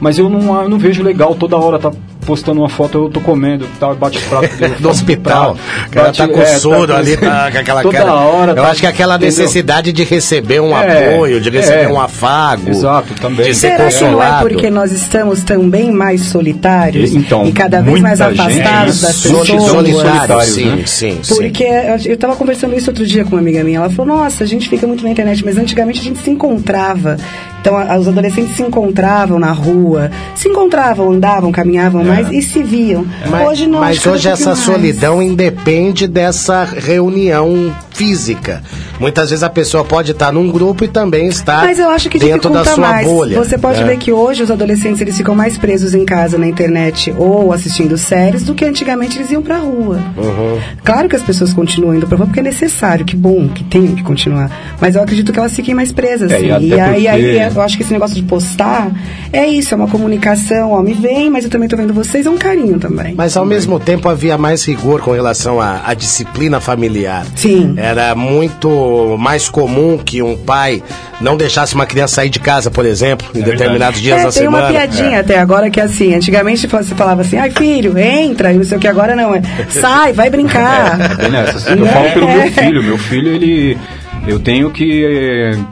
Mas 0.00 0.18
eu 0.18 0.28
não, 0.28 0.62
eu 0.62 0.68
não 0.68 0.78
vejo 0.78 1.02
legal 1.02 1.34
toda 1.34 1.56
hora 1.56 1.78
tá 1.78 1.90
postando 2.26 2.60
uma 2.60 2.68
foto, 2.68 2.96
eu 3.06 3.08
tô 3.10 3.20
comendo, 3.20 3.66
tá, 3.80 3.92
bate 3.94 4.20
prato. 4.20 4.48
Do 4.80 4.88
faço 4.88 4.88
hospital. 4.88 5.56
O 5.86 5.90
cara 5.90 6.06
bate- 6.06 6.18
tá 6.18 6.28
com 6.28 6.40
é, 6.40 6.46
soro 6.58 6.79
com- 6.88 6.92
ali, 6.94 7.16
tá 7.16 7.50
com 7.50 7.58
aquela 7.58 7.82
toda 7.82 7.98
cara. 7.98 8.14
hora. 8.14 8.52
Eu 8.52 8.56
tá- 8.56 8.68
acho 8.70 8.80
que 8.80 8.86
aquela 8.86 9.16
entendeu? 9.16 9.36
necessidade 9.38 9.92
de 9.92 10.04
receber 10.04 10.60
um 10.60 10.76
É, 10.76 11.12
apoio, 11.14 11.40
de 11.40 11.50
receber 11.50 11.84
é. 11.84 11.88
um 11.88 12.00
afago. 12.00 12.68
Exato, 12.70 13.14
também. 13.14 13.46
De 13.46 13.54
ser 13.54 13.76
Será 13.76 13.88
que 13.88 14.04
não 14.04 14.22
é 14.22 14.40
porque 14.40 14.70
nós 14.70 14.92
estamos 14.92 15.42
também 15.42 15.90
mais 15.90 16.22
solitários 16.22 17.12
E- 17.12 17.16
então, 17.18 17.46
e 17.46 17.52
cada 17.52 17.80
vez 17.80 18.00
mais 18.00 18.20
afastados 18.20 19.00
das 19.00 19.22
pessoas? 19.22 19.48
Solitário, 19.48 20.40
sim, 20.42 20.64
né? 20.64 20.82
sim, 20.86 21.18
sim. 21.22 21.34
Porque 21.34 21.64
eu 21.64 22.14
estava 22.14 22.34
conversando 22.36 22.76
isso 22.76 22.90
outro 22.90 23.06
dia 23.06 23.24
com 23.24 23.30
uma 23.30 23.40
amiga 23.40 23.62
minha. 23.64 23.78
Ela 23.78 23.90
falou: 23.90 24.16
Nossa, 24.16 24.44
a 24.44 24.46
gente 24.46 24.68
fica 24.68 24.86
muito 24.86 25.02
na 25.04 25.10
internet, 25.10 25.44
mas 25.44 25.56
antigamente 25.56 26.00
a 26.00 26.02
gente 26.04 26.18
se 26.20 26.30
encontrava. 26.30 27.16
Então, 27.60 27.76
a- 27.76 27.96
os 27.98 28.08
adolescentes 28.08 28.56
se 28.56 28.62
encontravam 28.62 29.38
na 29.38 29.52
rua, 29.52 30.10
se 30.34 30.48
encontravam, 30.48 31.10
andavam, 31.12 31.52
caminhavam 31.52 32.02
mais 32.02 32.30
e 32.30 32.40
se 32.42 32.62
viam. 32.62 33.04
Mas 33.28 33.48
hoje 33.48 33.66
não. 33.66 33.80
mas 33.80 34.04
é 34.04 34.10
hoje 34.10 34.28
essa 34.28 34.50
mais. 34.50 34.58
solidão 34.60 35.22
independe 35.22 36.06
dessa 36.06 36.64
reunião 36.64 37.74
física. 38.00 38.62
Muitas 38.98 39.28
vezes 39.28 39.42
a 39.42 39.50
pessoa 39.50 39.84
pode 39.84 40.12
estar 40.12 40.32
num 40.32 40.50
grupo 40.50 40.84
e 40.84 40.88
também 40.88 41.28
estar 41.28 41.66
Mas 41.66 41.78
eu 41.78 41.90
acho 41.90 42.08
que 42.08 42.18
dentro 42.18 42.50
da 42.50 42.64
sua 42.64 42.76
mais. 42.78 43.06
bolha. 43.06 43.38
Você 43.38 43.58
pode 43.58 43.78
né? 43.80 43.88
ver 43.88 43.98
que 43.98 44.10
hoje 44.10 44.42
os 44.42 44.50
adolescentes 44.50 45.02
eles 45.02 45.18
ficam 45.18 45.34
mais 45.34 45.58
presos 45.58 45.94
em 45.94 46.06
casa, 46.06 46.38
na 46.38 46.46
internet 46.46 47.12
ou 47.18 47.52
assistindo 47.52 47.98
séries 47.98 48.42
do 48.42 48.54
que 48.54 48.64
antigamente 48.64 49.18
eles 49.18 49.30
iam 49.30 49.42
pra 49.42 49.58
rua. 49.58 49.98
Uhum. 50.16 50.58
Claro 50.82 51.10
que 51.10 51.16
as 51.16 51.22
pessoas 51.22 51.52
continuam 51.52 51.94
indo 51.94 52.06
pra 52.06 52.16
rua 52.16 52.26
porque 52.26 52.40
é 52.40 52.42
necessário, 52.42 53.04
que 53.04 53.14
bom, 53.14 53.48
que 53.48 53.64
tem 53.64 53.94
que 53.94 54.02
continuar. 54.02 54.50
Mas 54.80 54.96
eu 54.96 55.02
acredito 55.02 55.30
que 55.30 55.38
elas 55.38 55.52
fiquem 55.54 55.74
mais 55.74 55.92
presas. 55.92 56.30
É, 56.30 56.36
assim. 56.36 56.46
e 56.46 56.68
e 56.68 56.80
aí, 56.80 57.06
aí 57.06 57.54
eu 57.54 57.60
acho 57.60 57.76
que 57.76 57.82
esse 57.82 57.92
negócio 57.92 58.16
de 58.16 58.22
postar 58.22 58.90
é 59.30 59.46
isso, 59.46 59.74
é 59.74 59.76
uma 59.76 59.88
comunicação, 59.88 60.72
ó, 60.72 60.80
me 60.82 60.94
vem, 60.94 61.28
mas 61.28 61.44
eu 61.44 61.50
também 61.50 61.68
tô 61.68 61.76
vendo 61.76 61.92
vocês, 61.92 62.24
é 62.24 62.30
um 62.30 62.38
carinho 62.38 62.78
também. 62.78 63.14
Mas 63.14 63.36
ao 63.36 63.44
mesmo 63.44 63.78
tempo 63.78 64.08
havia 64.08 64.38
mais 64.38 64.64
rigor 64.64 65.02
com 65.02 65.12
relação 65.12 65.60
à, 65.60 65.82
à 65.84 65.92
disciplina 65.92 66.60
familiar. 66.60 67.26
Sim. 67.36 67.74
Era 67.90 68.14
muito 68.14 69.16
mais 69.18 69.48
comum 69.48 69.98
que 69.98 70.22
um 70.22 70.36
pai 70.36 70.82
não 71.20 71.36
deixasse 71.36 71.74
uma 71.74 71.86
criança 71.86 72.14
sair 72.16 72.30
de 72.30 72.38
casa, 72.40 72.70
por 72.70 72.84
exemplo, 72.86 73.26
em 73.34 73.42
determinados 73.42 74.00
dias 74.00 74.20
é, 74.20 74.24
da 74.24 74.30
tem 74.32 74.42
semana. 74.42 74.64
uma 74.64 74.70
piadinha 74.72 75.20
até 75.20 75.38
agora 75.38 75.68
que 75.70 75.78
é 75.80 75.84
assim, 75.84 76.14
antigamente 76.14 76.66
você 76.66 76.94
falava 76.94 77.22
assim, 77.22 77.36
ai 77.36 77.50
filho, 77.50 77.96
entra, 77.98 78.52
e 78.52 78.56
não 78.56 78.64
sei 78.64 78.78
o 78.78 78.80
que, 78.80 78.88
agora 78.88 79.14
não, 79.14 79.34
é 79.34 79.42
sai, 79.68 80.12
vai 80.12 80.30
brincar. 80.30 80.98
É 81.00 81.14
bem 81.16 81.30
nessa. 81.30 81.70
Eu 81.70 81.76
Né? 81.84 81.90
falo 81.92 82.10
pelo 82.12 82.28
É. 82.28 82.34
meu 82.36 82.52
filho. 82.52 82.82
Meu 82.82 82.98
filho, 82.98 83.28
ele. 83.34 83.78
Eu 84.26 84.38
tenho 84.38 84.70
que 84.70 85.04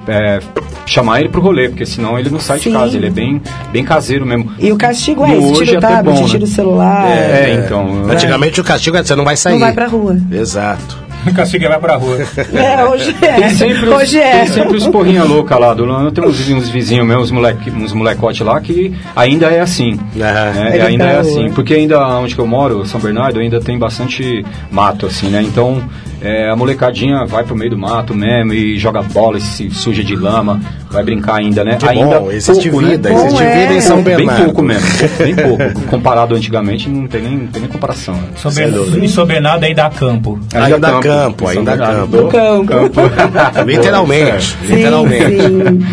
é, 0.08 0.40
chamar 0.86 1.20
ele 1.20 1.28
pro 1.28 1.40
rolê, 1.40 1.68
porque 1.68 1.84
senão 1.84 2.18
ele 2.18 2.30
não 2.30 2.40
sai 2.40 2.58
Sim. 2.58 2.70
de 2.70 2.76
casa. 2.76 2.96
Ele 2.96 3.06
é 3.06 3.10
bem, 3.10 3.42
bem 3.72 3.84
caseiro 3.84 4.24
mesmo. 4.24 4.50
E 4.58 4.72
o 4.72 4.76
castigo 4.76 5.24
é 5.26 5.36
esse, 5.36 5.38
hoje 5.46 5.64
tira 5.66 5.72
o 5.72 5.74
é 5.74 5.78
até 5.86 5.94
tablet, 5.96 6.18
bom, 6.20 6.26
tira 6.26 6.38
né? 6.38 6.44
o 6.44 6.48
celular. 6.48 7.06
É, 7.10 7.62
então. 7.64 8.04
Antigamente 8.10 8.60
o 8.60 8.64
castigo 8.64 8.96
era 8.96 9.04
você 9.06 9.14
não 9.14 9.24
vai 9.24 9.36
sair. 9.36 9.52
Não 9.52 9.60
vai 9.60 9.72
pra 9.72 9.86
rua. 9.86 10.16
Exato. 10.32 10.98
O 11.26 11.34
castigo 11.34 11.68
vai 11.68 11.78
pra 11.78 11.96
rua. 11.96 12.18
É, 12.54 12.84
hoje 12.84 13.14
é. 13.20 13.32
Tem 13.32 13.50
sempre, 13.50 13.88
os, 13.88 13.96
hoje 13.96 14.18
é. 14.18 14.38
tem 14.38 14.46
sempre 14.46 14.76
os 14.76 14.86
porrinha 14.86 15.24
louca 15.24 15.58
lá. 15.58 15.74
Do, 15.74 15.84
eu 15.84 16.10
tenho 16.10 16.28
uns, 16.28 16.48
uns 16.48 16.68
vizinhos 16.68 17.06
meus, 17.06 17.24
uns, 17.24 17.30
moleque, 17.30 17.70
uns 17.70 17.92
molecote 17.92 18.42
lá, 18.42 18.60
que 18.60 18.94
ainda 19.14 19.46
é 19.46 19.60
assim. 19.60 19.98
né? 20.14 20.70
Ele 20.74 20.82
ainda 20.82 21.04
é 21.04 21.18
assim. 21.18 21.50
Porque 21.50 21.74
ainda 21.74 22.06
onde 22.18 22.34
que 22.34 22.40
eu 22.40 22.46
moro, 22.46 22.86
São 22.86 23.00
Bernardo, 23.00 23.40
ainda 23.40 23.60
tem 23.60 23.78
bastante 23.78 24.44
mato, 24.70 25.06
assim, 25.06 25.28
né? 25.28 25.42
Então 25.42 25.82
é, 26.20 26.50
a 26.50 26.56
molecadinha 26.56 27.24
vai 27.26 27.44
pro 27.44 27.56
meio 27.56 27.70
do 27.70 27.78
mato 27.78 28.14
mesmo 28.14 28.52
e 28.52 28.78
joga 28.78 29.02
bola, 29.02 29.38
e 29.38 29.40
se 29.40 29.70
suja 29.70 30.02
de 30.02 30.16
lama, 30.16 30.60
vai 30.90 31.02
brincar 31.04 31.36
ainda, 31.36 31.62
né? 31.64 31.76
Que 31.76 31.88
ainda 31.88 32.18
bom, 32.20 32.30
existe 32.30 32.70
pouco, 32.70 32.86
vida, 32.86 33.08
né? 33.08 33.14
existe 33.14 33.32
Bom, 33.32 33.38
vida 33.38 33.74
é. 33.74 33.76
em 33.76 33.80
São 33.80 34.02
Bem 34.02 34.16
Bernardo. 34.16 34.44
pouco 34.44 34.62
mesmo, 34.62 34.88
bem 35.18 35.34
pouco. 35.36 35.80
Comparado 35.88 36.34
antigamente, 36.34 36.88
não 36.88 37.06
tem 37.06 37.22
nem, 37.22 37.36
não 37.38 37.46
tem 37.46 37.62
nem 37.62 37.70
comparação. 37.70 38.14
Né? 38.14 38.28
São 38.36 38.52
Bernardo, 38.52 39.04
em 39.04 39.08
São 39.08 39.26
Bernardo 39.26 39.64
ainda 39.64 39.86
há 39.86 39.90
campo. 39.90 40.40
Ainda 40.54 40.90
campo, 41.00 41.44
São 41.44 41.58
ainda 41.58 41.70
Bernardo. 41.76 42.00
campo. 42.08 42.16
Do 42.16 42.28
campo. 42.28 43.00
Literalmente, 43.66 44.56
Sim, 44.66 44.74
literalmente. 44.74 45.36
sim. 45.42 45.86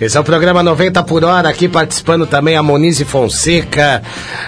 Esse 0.00 0.16
é 0.16 0.20
o 0.20 0.24
programa 0.24 0.62
90 0.62 1.02
por 1.02 1.22
hora, 1.24 1.46
aqui 1.46 1.68
participando 1.68 2.26
também 2.26 2.56
a 2.56 2.62
Monize 2.62 3.04
Fonseca, 3.04 4.00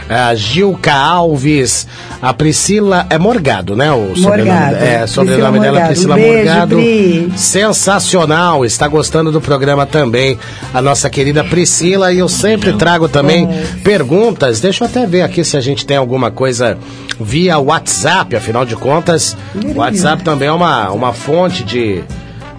a 0.09 0.35
Gilca 0.35 0.95
Alves, 0.95 1.87
a 2.23 2.33
Priscila, 2.33 3.07
é 3.11 3.19
Morgado, 3.19 3.77
né? 3.77 3.93
O 3.93 4.17
sobrenome, 4.17 4.51
Morgado. 4.51 4.77
é, 4.77 5.07
sobrenome 5.07 5.59
Priscila 5.59 5.61
dela 5.61 5.81
é. 5.81 5.87
Priscila 5.89 6.15
Um 6.15 6.17
beijo, 6.17 6.37
Morgado. 6.37 6.77
Pri. 6.77 7.33
Sensacional, 7.37 8.65
está 8.65 8.89
gostando 8.89 9.31
do 9.31 9.43
programa 9.43 9.85
também, 9.85 10.39
a 10.73 10.81
nossa 10.81 11.11
querida 11.11 11.45
Priscila, 11.45 12.15
e 12.15 12.19
eu 12.21 12.31
sempre 12.31 12.73
trago 12.73 13.07
também 13.07 13.47
perguntas, 13.85 14.59
deixa 14.59 14.85
eu 14.85 14.89
até 14.89 15.07
ver 15.07 15.21
aqui 15.21 15.45
se 15.45 15.59
a 15.59 15.61
gente 15.61 15.85
tem 15.85 15.99
alguma 15.99 16.31
coisa 16.31 16.79
via 17.21 17.59
WhatsApp, 17.59 18.35
afinal 18.35 18.65
de 18.65 18.75
contas, 18.75 19.37
o 19.55 19.81
WhatsApp 19.81 20.25
também 20.25 20.49
é 20.49 20.53
uma, 20.53 20.91
uma 20.91 21.13
fonte 21.13 21.63
de, 21.63 22.03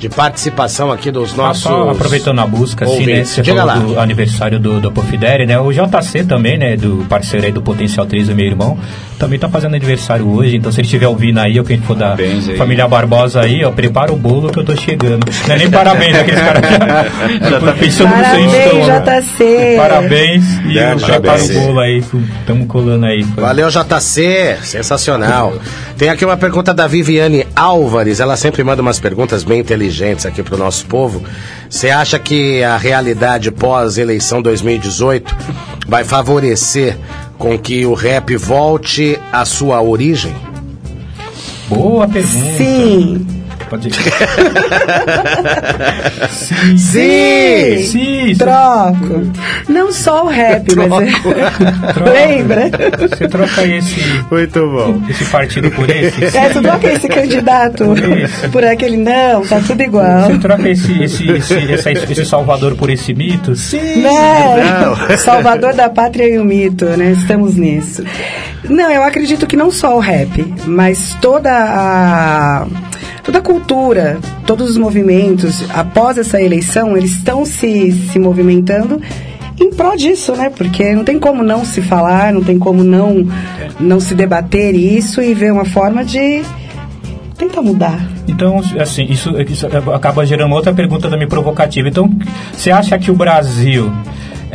de 0.04 0.10
participação 0.10 0.92
aqui 0.92 1.10
dos 1.10 1.34
nossos... 1.34 1.66
Aproveitando 1.66 2.40
a 2.40 2.46
busca, 2.46 2.84
assim, 2.84 3.06
né? 3.06 3.24
Você 3.24 3.42
falou 3.42 3.66
lá. 3.66 3.76
do 3.78 3.98
aniversário 3.98 4.60
do, 4.60 4.82
do 4.82 4.92
Pofidere, 4.92 5.46
né? 5.46 5.58
O 5.58 5.72
JC 5.72 6.26
também, 6.26 6.58
né? 6.58 6.76
Do 6.76 7.06
parceiro 7.08 7.46
aí 7.46 7.54
do 7.54 7.62
Potencial 7.62 8.06
3 8.06 8.28
do 8.28 8.36
meu 8.36 8.46
irmão, 8.46 8.78
também 9.19 9.38
tá 9.40 9.48
fazendo 9.49 9.76
aniversário 9.76 10.27
hoje. 10.27 10.56
Então, 10.56 10.72
se 10.72 10.80
ele 10.80 10.85
estiver 10.88 11.07
ouvindo 11.07 11.40
aí, 11.40 11.57
ou 11.60 11.65
quem 11.65 11.80
for 11.80 11.95
da 11.95 12.10
Parabéns 12.11 12.49
aí. 12.49 12.57
família 12.57 12.88
Barbosa 12.88 13.41
aí, 13.41 13.64
ó, 13.64 13.72
prepara 13.72 14.11
o 14.11 14.15
bolo 14.18 14.49
que 14.52 14.60
eu 14.60 14.65
tô 14.65 14.76
chegando. 14.76 15.26
Não 15.48 15.56
é 15.56 15.57
nem 15.57 15.69
parabéns, 15.69 16.15
aqueles 16.15 16.40
caras 16.41 16.61
já, 17.41 17.49
já 17.49 17.60
tá 17.60 17.72
pensando 17.73 18.10
no 18.10 18.15
seu 18.15 18.23
Parabéns, 18.23 18.53
estômago. 18.53 19.22
JC. 19.22 19.76
Parabéns 19.77 20.44
e 20.65 20.80
É, 20.80 20.91
eu 20.91 20.98
preparo 20.98 21.22
parabéns. 21.23 21.49
o 21.49 21.53
bolo 21.61 21.80
aí, 21.80 21.98
estamos 22.40 22.68
colando 22.68 23.06
aí. 23.06 23.23
Valeu, 23.23 23.69
JC. 23.69 24.57
Sensacional. 24.64 25.53
Tem 25.98 26.10
aqui 26.10 26.26
uma 26.26 26.35
pergunta 26.38 26.73
da 26.73 26.88
Viviane 26.88 27.45
Álvares. 27.56 28.19
Ela 28.19 28.35
sempre 28.35 28.64
manda 28.64 28.81
umas 28.81 28.99
perguntas 28.99 29.44
bem 29.44 29.60
inteligentes 29.60 30.26
aqui 30.26 30.41
pro 30.44 30.57
nosso 30.57 30.85
povo. 30.88 31.23
Você 31.69 31.90
acha 31.90 32.18
que 32.19 32.64
a 32.64 32.77
realidade 32.77 33.52
pós-eleição 33.52 34.41
2018 34.41 35.35
vai 35.88 36.03
favorecer 36.03 36.98
com 37.38 37.58
que 37.58 37.86
o 37.86 37.94
rap 37.94 38.36
volte 38.36 39.20
à 39.32 39.46
sua 39.46 39.82
origem? 39.82 40.34
Boa 41.68 42.08
pergunta. 42.08 42.58
Sim. 42.58 43.43
Pode 43.69 43.90
ir. 43.90 43.94
Sim! 46.30 46.77
Sim! 46.77 47.84
Sim! 47.88 48.35
Troco. 48.38 49.23
Não 49.69 49.91
só 49.91 50.26
o 50.26 50.30
rap, 50.30 50.68
mas. 50.76 51.14
Troca. 51.94 52.11
Lembra? 52.11 52.69
Você 53.10 53.27
troca 53.27 53.65
esse, 53.65 53.99
Muito 54.31 54.60
bom. 54.69 55.02
esse 55.10 55.26
partido 55.26 55.69
por 55.72 55.90
esse? 55.90 56.38
É, 56.38 56.49
tu 56.49 56.61
troca 56.61 56.88
esse 56.88 57.07
candidato 57.07 57.85
por 58.52 58.64
aquele 58.64 58.98
não, 58.98 59.45
tá 59.45 59.60
tudo 59.65 59.81
igual. 59.81 60.30
Você 60.31 60.38
troca 60.40 60.69
esse, 60.69 61.03
esse, 61.03 61.30
esse, 61.30 61.72
essa- 61.73 61.91
esse 61.91 62.26
Salvador 62.26 62.76
por 62.76 62.90
esse 62.90 63.14
mito? 63.14 63.56
Sim! 63.56 64.02
Né? 64.03 65.18
Salvador 65.18 65.73
da 65.73 65.90
pátria 65.90 66.27
e 66.27 66.38
o 66.38 66.44
mito, 66.45 66.85
né? 66.85 67.11
Estamos 67.11 67.56
nisso. 67.56 68.03
Não, 68.69 68.90
eu 68.91 69.03
acredito 69.03 69.45
que 69.45 69.56
não 69.57 69.69
só 69.72 69.95
o 69.95 69.99
rap, 69.99 70.53
mas 70.65 71.15
toda 71.22 71.49
a 71.52 72.65
toda 73.24 73.40
a 73.40 73.41
cultura, 73.41 74.20
todos 74.45 74.72
os 74.72 74.78
movimentos 74.78 75.64
após 75.70 76.18
essa 76.18 76.41
eleição, 76.41 76.98
eles 76.98 77.12
estão 77.12 77.45
se, 77.45 77.91
se 77.91 78.20
movimentando 78.20 79.02
em 79.60 79.72
prol 79.72 79.95
disso, 79.95 80.36
né? 80.36 80.50
Porque 80.50 80.94
não 80.94 81.04
tem 81.04 81.20
como 81.20 81.44
não 81.44 81.64
se 81.64 81.82
falar, 81.82 82.34
não 82.34 82.44
tem 82.44 82.60
como 82.60 82.84
não 82.84 83.28
não 83.80 84.00
se 84.00 84.14
debater 84.14 84.76
isso 84.76 85.22
e 85.22 85.34
ver 85.34 85.52
uma 85.52 85.66
forma 85.66 86.04
de 86.04 86.44
tentar 87.38 87.62
mudar. 87.62 88.00
Então, 88.28 88.62
assim, 88.80 89.06
isso, 89.06 89.30
isso 89.41 89.68
acaba 89.94 90.26
gerando 90.26 90.54
outra 90.54 90.74
pergunta 90.74 91.10
também 91.10 91.28
provocativa. 91.28 91.88
Então, 91.88 92.10
você 92.52 92.72
acha 92.72 92.98
que 92.98 93.12
o 93.12 93.16
Brasil 93.16 93.91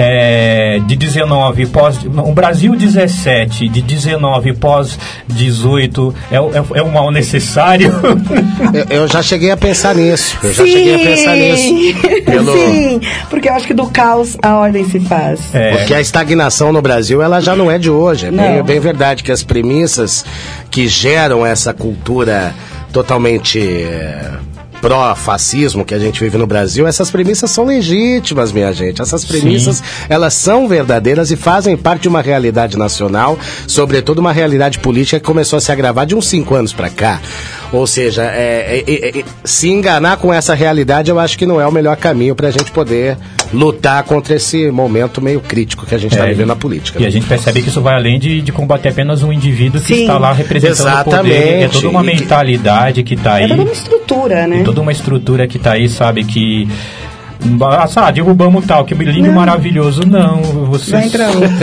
é, 0.01 0.79
de 0.87 0.95
19 0.95 1.66
pós. 1.66 1.99
O 2.07 2.33
Brasil 2.33 2.77
17, 2.77 3.69
de 3.69 3.83
19 3.83 4.53
pós 4.55 4.97
18 5.27 6.15
é, 6.31 6.41
o- 6.41 6.51
é, 6.55 6.79
é 6.79 6.83
um 6.85 6.91
mal 6.93 7.11
necessário? 7.11 7.93
Eu, 8.91 9.03
eu 9.03 9.09
já 9.09 9.23
cheguei 9.23 9.51
a 9.51 9.57
pensar 9.57 9.95
nisso. 9.95 10.37
Eu 10.43 10.53
já 10.53 10.65
cheguei 10.65 10.95
a 10.95 10.99
pensar 10.99 11.35
nisso. 11.37 12.23
Pelo- 12.25 12.53
Sim, 12.53 13.01
porque 13.31 13.49
eu 13.49 13.55
acho 13.55 13.66
que 13.66 13.73
do 13.75 13.87
caos 13.89 14.37
a 14.43 14.57
ordem 14.57 14.85
se 14.89 15.01
faz. 15.01 15.41
É. 15.55 15.77
Porque 15.79 15.95
a 15.95 16.01
estagnação 16.01 16.73
no 16.73 16.83
Brasil, 16.83 17.23
ela 17.23 17.41
já 17.41 17.57
não 17.57 17.70
é 17.70 17.79
de 17.79 17.89
hoje. 17.91 18.27
É 18.27 18.31
bem, 18.31 18.62
bem 18.62 18.79
verdade 18.81 19.23
que 19.25 19.33
as 19.33 19.43
premissas 19.43 20.25
que 20.70 20.87
geram 20.87 21.45
essa 21.47 21.73
cultura 21.73 22.55
totalmente 22.93 23.59
eh, 23.61 24.31
pró-fascismo 24.81 25.85
que 25.85 25.95
a 25.95 25.99
gente 25.99 26.23
vive 26.23 26.39
no 26.39 26.47
Brasil, 26.47 26.87
essas 26.87 27.11
premissas 27.11 27.51
são 27.51 27.65
legítimas, 27.65 28.53
minha 28.53 28.73
gente. 28.73 29.03
Essas 29.03 29.25
premissas, 29.25 29.83
elas 30.09 30.35
são 30.35 30.69
verdadeiras 30.69 31.31
e 31.31 31.37
fazem 31.37 31.77
parte 31.77 32.03
de 32.03 32.09
uma 32.09 32.23
realidade 32.23 32.77
nacional, 32.77 33.39
sobretudo 33.67 34.19
uma 34.21 34.33
realidade 34.33 34.79
política 34.79 35.19
que 35.19 35.27
começou 35.27 35.57
a 35.57 35.61
se 35.61 35.73
agravar 35.73 36.07
de 36.07 36.15
uns 36.15 36.27
cinco 36.27 36.55
anos 36.55 36.73
pra 36.73 36.89
cá. 36.89 37.21
Ou 37.70 37.86
seja, 37.86 38.23
é, 38.24 38.82
é, 38.86 38.93
é, 38.93 39.19
é, 39.20 39.24
se 39.45 39.69
enganar 39.69 40.16
com 40.16 40.32
essa 40.32 40.55
realidade, 40.55 41.11
eu 41.11 41.19
acho 41.19 41.36
que 41.36 41.45
não 41.45 41.61
é 41.61 41.66
o 41.66 41.73
melhor 41.73 41.97
caminho 41.97 42.35
pra 42.35 42.51
gente 42.51 42.70
poder 42.70 43.16
lutar 43.53 44.03
contra 44.05 44.35
esse 44.36 44.70
momento 44.70 45.20
meio 45.20 45.40
crítico 45.40 45.85
que 45.86 45.95
a 45.95 45.99
gente 45.99 46.12
está 46.12 46.24
É, 46.27 46.28
vivendo 46.28 46.49
na 46.49 46.57
política. 46.57 47.01
E 47.03 47.07
a 47.07 47.11
gente 47.11 47.27
percebe 47.27 47.61
que 47.62 47.69
isso 47.69 47.81
vai 47.82 47.95
além 47.95 48.19
de, 48.19 48.40
de 48.40 48.53
combater 48.53 48.89
apenas 48.89 49.23
um 49.23 49.32
indivíduo 49.32 49.81
que 49.81 49.86
Sim. 49.95 50.01
está 50.03 50.19
lá 50.19 50.32
representando 50.32 51.01
o 51.01 51.05
poder. 51.05 51.19
Exatamente. 51.28 51.65
É 51.65 51.69
toda 51.69 51.89
uma 51.89 52.03
mentalidade 52.03 53.03
que 53.03 53.15
está 53.15 53.39
É 53.39 53.43
aí. 53.45 53.49
toda 53.49 53.62
uma 53.62 53.73
estrutura, 53.73 54.47
né? 54.47 54.62
toda 54.65 54.81
uma 54.81 54.93
estrutura 54.93 55.47
que 55.47 55.59
tá 55.59 55.73
aí, 55.73 55.89
sabe, 55.89 56.24
que. 56.24 56.66
Ah, 57.62 57.86
sabe, 57.86 58.15
derrubamos 58.20 58.66
tal, 58.66 58.85
que 58.85 58.94
lindo, 58.94 59.28
Não. 59.28 59.35
maravilhoso. 59.35 60.02
Não, 60.06 60.43
você 60.66 60.97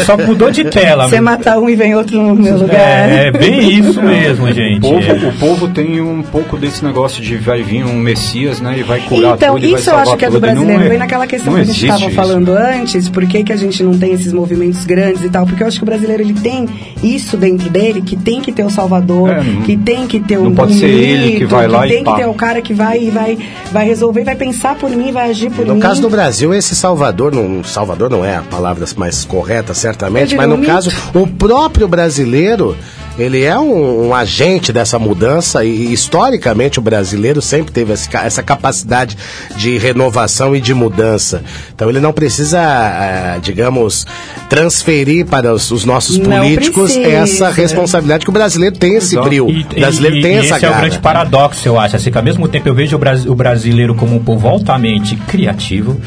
só 0.06 0.18
mudou 0.18 0.50
de 0.50 0.64
tela. 0.66 1.08
Você 1.08 1.20
mata 1.20 1.60
um 1.60 1.70
e 1.70 1.76
vem 1.76 1.94
outro 1.96 2.22
no 2.22 2.34
meu 2.36 2.58
lugar. 2.58 2.80
É, 2.80 3.28
é 3.28 3.32
bem 3.32 3.70
isso 3.72 4.02
mesmo, 4.02 4.46
O 4.46 4.54
gente. 4.54 4.80
povo, 4.82 5.02
É. 5.02 5.14
o 5.28 5.34
povo 5.34 5.68
tem 5.68 6.00
um 6.02 6.24
pouco 6.24 6.58
desse 6.58 6.84
negócio 6.84 7.22
de 7.22 7.36
vai 7.36 7.62
vir 7.62 7.84
um 7.86 7.94
Messias, 8.00 8.62
né? 8.62 8.76
E 8.80 8.84
vai 8.84 9.00
curar 9.02 9.36
Então, 9.36 9.56
tudo 9.56 9.66
e 9.66 9.72
vai 9.72 9.80
isso 9.80 9.90
eu 9.90 9.94
salvar 9.96 10.08
acho 10.08 10.18
que 10.18 10.26
é 10.26 10.30
do. 10.30 10.38
E 10.38 10.40
brasileiro. 10.40 10.84
é- 10.84 10.90
Vem 10.90 10.98
naquela 10.98 11.28
questão 11.28 11.54
que 11.54 11.60
a 11.60 11.64
gente 11.66 11.86
estava 11.86 12.10
falando 12.12 12.50
antes, 12.54 13.10
por 13.10 13.26
que, 13.26 13.44
que 13.44 13.52
a 13.54 13.58
gente 13.58 13.84
não 13.84 13.98
tem 13.98 14.14
esses 14.14 14.32
movimentos 14.32 14.86
grandes 14.86 15.24
e 15.24 15.30
tal? 15.30 15.46
Porque 15.46 15.62
eu 15.62 15.68
acho 15.68 15.78
que 15.78 15.84
o 15.84 15.86
brasileiro 15.86 16.24
ele 16.24 16.34
tem 16.34 16.68
isso 17.04 17.36
dentro 17.38 17.70
dele, 17.70 18.02
que 18.02 18.16
tem 18.16 18.42
que 18.42 18.52
ter 18.52 18.64
o 18.64 18.70
salvador, 18.70 19.30
É, 19.30 19.44
não- 19.44 19.62
que 19.64 19.76
tem 19.76 20.08
que 20.08 20.20
ter 20.20 20.38
o 20.38 20.46
não 20.46 20.56
pode 20.56 20.74
ser 20.76 20.86
ele 20.88 21.38
que 21.40 21.46
vai 21.46 21.68
lá 21.68 21.86
e 21.86 21.90
tem 21.90 21.98
que 22.04 22.10
pá. 22.12 22.16
ter 22.18 22.26
o 22.28 22.34
cara 22.34 22.62
que 22.62 22.74
vai 22.74 23.00
e 23.04 23.10
vai, 23.10 23.38
vai 23.72 23.86
resolver, 23.86 24.24
vai 24.24 24.36
pensar 24.36 24.76
por 24.76 24.90
mim, 24.90 25.12
vai 25.12 25.30
agir 25.30 25.50
por 25.52 25.65
No 25.66 25.80
caso 25.80 26.02
do 26.02 26.10
Brasil, 26.10 26.54
esse 26.54 26.76
Salvador, 26.76 27.34
não, 27.34 27.64
Salvador 27.64 28.10
não 28.10 28.24
é 28.24 28.36
a 28.38 28.42
palavra 28.42 28.86
mais 28.96 29.26
correta, 29.26 29.74
certamente, 29.74 30.30
diria 30.30 30.48
mas 30.48 30.60
no 30.60 30.66
caso, 30.66 30.92
o 31.14 31.28
próprio 31.28 31.88
brasileiro, 31.88 32.78
ele 33.18 33.44
é 33.44 33.58
um, 33.58 34.08
um 34.08 34.14
agente 34.14 34.74
dessa 34.74 35.00
mudança 35.00 35.64
e, 35.64 35.94
historicamente 35.94 36.80
o 36.80 36.82
brasileiro 36.82 37.42
sempre 37.42 37.72
teve 37.72 37.94
essa 37.94 38.44
capacidade 38.44 39.18
de 39.56 39.78
renovação 39.78 40.56
e 40.56 40.60
de 40.60 40.74
mudança. 40.74 41.42
Então 41.74 41.90
ele 41.90 42.00
não 42.02 42.12
precisa, 42.12 42.60
ah, 42.60 43.40
digamos, 43.42 44.06
transferir 44.50 45.26
para 45.26 45.54
os, 45.54 45.72
os 45.72 45.86
nossos 45.86 46.18
Não 46.18 46.40
políticos 46.42 46.92
precisa. 46.94 47.16
essa 47.16 47.50
responsabilidade 47.52 48.26
que 48.26 48.30
o 48.30 48.34
brasileiro 48.34 48.76
tem 48.78 48.96
esse 48.96 49.18
brilho. 49.20 49.48
O 49.48 49.80
brasileiro 49.80 50.18
e- 50.18 50.22
tem 50.22 50.34
e 50.34 50.38
essa 50.38 50.56
esse 50.58 50.66
é 50.66 50.68
o 50.68 50.72
garra. 50.72 50.82
grande 50.82 51.00
paradoxo, 51.00 51.68
eu 51.68 51.80
acho. 51.80 51.96
Assim, 51.96 52.12
que 52.12 52.18
ao 52.18 52.24
mesmo 52.24 52.48
tempo 52.48 52.68
eu 52.68 52.76
vejo 52.76 52.96
o, 52.96 53.00
bras- 53.00 53.26
o 53.26 53.34
brasileiro 53.36 53.96
como 53.96 54.16
um 54.16 54.20
povo 54.24 54.48
altamente 54.48 55.16
criativo, 55.16 56.00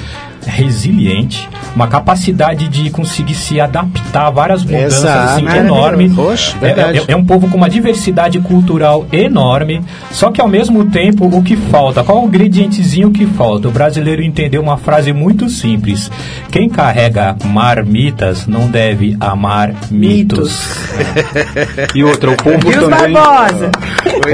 resiliente, 0.47 1.48
uma 1.74 1.86
capacidade 1.86 2.69
de 2.69 2.90
conseguir 2.90 3.35
se 3.35 3.60
adaptar 3.60 4.27
a 4.27 4.31
várias 4.31 4.65
mudanças 4.65 4.98
Exato. 5.01 5.47
assim, 5.47 5.59
enorme. 5.59 6.10
Poxa, 6.10 6.56
É- 6.62 6.98
é, 6.98 7.05
é 7.09 7.16
um 7.16 7.24
povo 7.24 7.48
com 7.48 7.56
uma 7.56 7.69
diversidade 7.70 8.39
cultural 8.40 9.06
enorme, 9.12 9.82
só 10.10 10.31
que 10.31 10.40
ao 10.40 10.48
mesmo 10.48 10.86
tempo 10.86 11.27
o 11.27 11.43
que 11.43 11.56
falta, 11.56 12.02
qual 12.02 12.23
o 12.24 12.27
ingredientezinho 12.27 13.10
que 13.10 13.27
falta? 13.27 13.69
O 13.69 13.70
brasileiro 13.70 14.23
entendeu 14.23 14.60
uma 14.62 14.77
frase 14.77 15.12
muito 15.12 15.48
simples: 15.48 16.10
quem 16.51 16.69
carrega 16.69 17.36
marmitas 17.44 18.47
não 18.47 18.69
deve 18.69 19.16
amar 19.20 19.73
mitos. 19.90 20.78
E 21.94 22.05
outra, 22.05 22.31
o 22.31 22.36
povo 22.36 22.70
E 22.73 22.77
os 22.77 22.89
também. 22.89 23.12
Barbosa? 23.12 23.70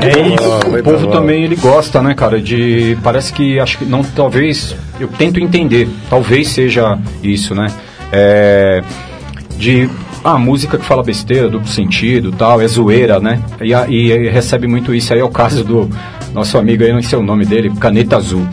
É 0.03 0.21
isso. 0.29 0.79
O 0.79 0.83
povo 0.83 1.07
também 1.09 1.45
ele 1.45 1.57
gosta, 1.57 2.03
né, 2.03 2.15
cara, 2.15 2.41
de 2.41 2.97
parece 3.03 3.33
que 3.33 3.59
acho 3.61 3.79
que 3.79 3.85
não 3.85 4.03
talvez 4.03 4.75
eu 5.01 5.09
tento 5.09 5.41
entender, 5.41 5.89
talvez 6.09 6.49
seja 6.49 6.99
isso, 7.23 7.55
né? 7.55 7.67
É, 8.13 8.83
de 9.57 9.89
ah, 10.23 10.39
música 10.39 10.79
que 10.79 10.85
fala 10.85 11.03
besteira, 11.03 11.49
duplo 11.49 11.69
sentido, 11.69 12.33
tal, 12.33 12.61
é 12.61 12.67
zoeira, 12.67 13.19
né? 13.21 13.43
E, 13.61 13.75
a- 13.75 13.87
e 13.89 14.29
recebe 14.29 14.67
muito 14.67 14.95
isso 14.95 15.13
aí 15.13 15.21
é 15.21 15.25
o 15.25 15.29
caso 15.29 15.63
do 15.65 15.89
nosso 16.33 16.57
amigo 16.59 16.83
aí, 16.85 16.93
não 16.93 17.03
sei 17.03 17.19
o 17.19 17.23
nome 17.23 17.45
dele, 17.45 17.71
Caneta 17.79 18.17
Azul. 18.17 18.47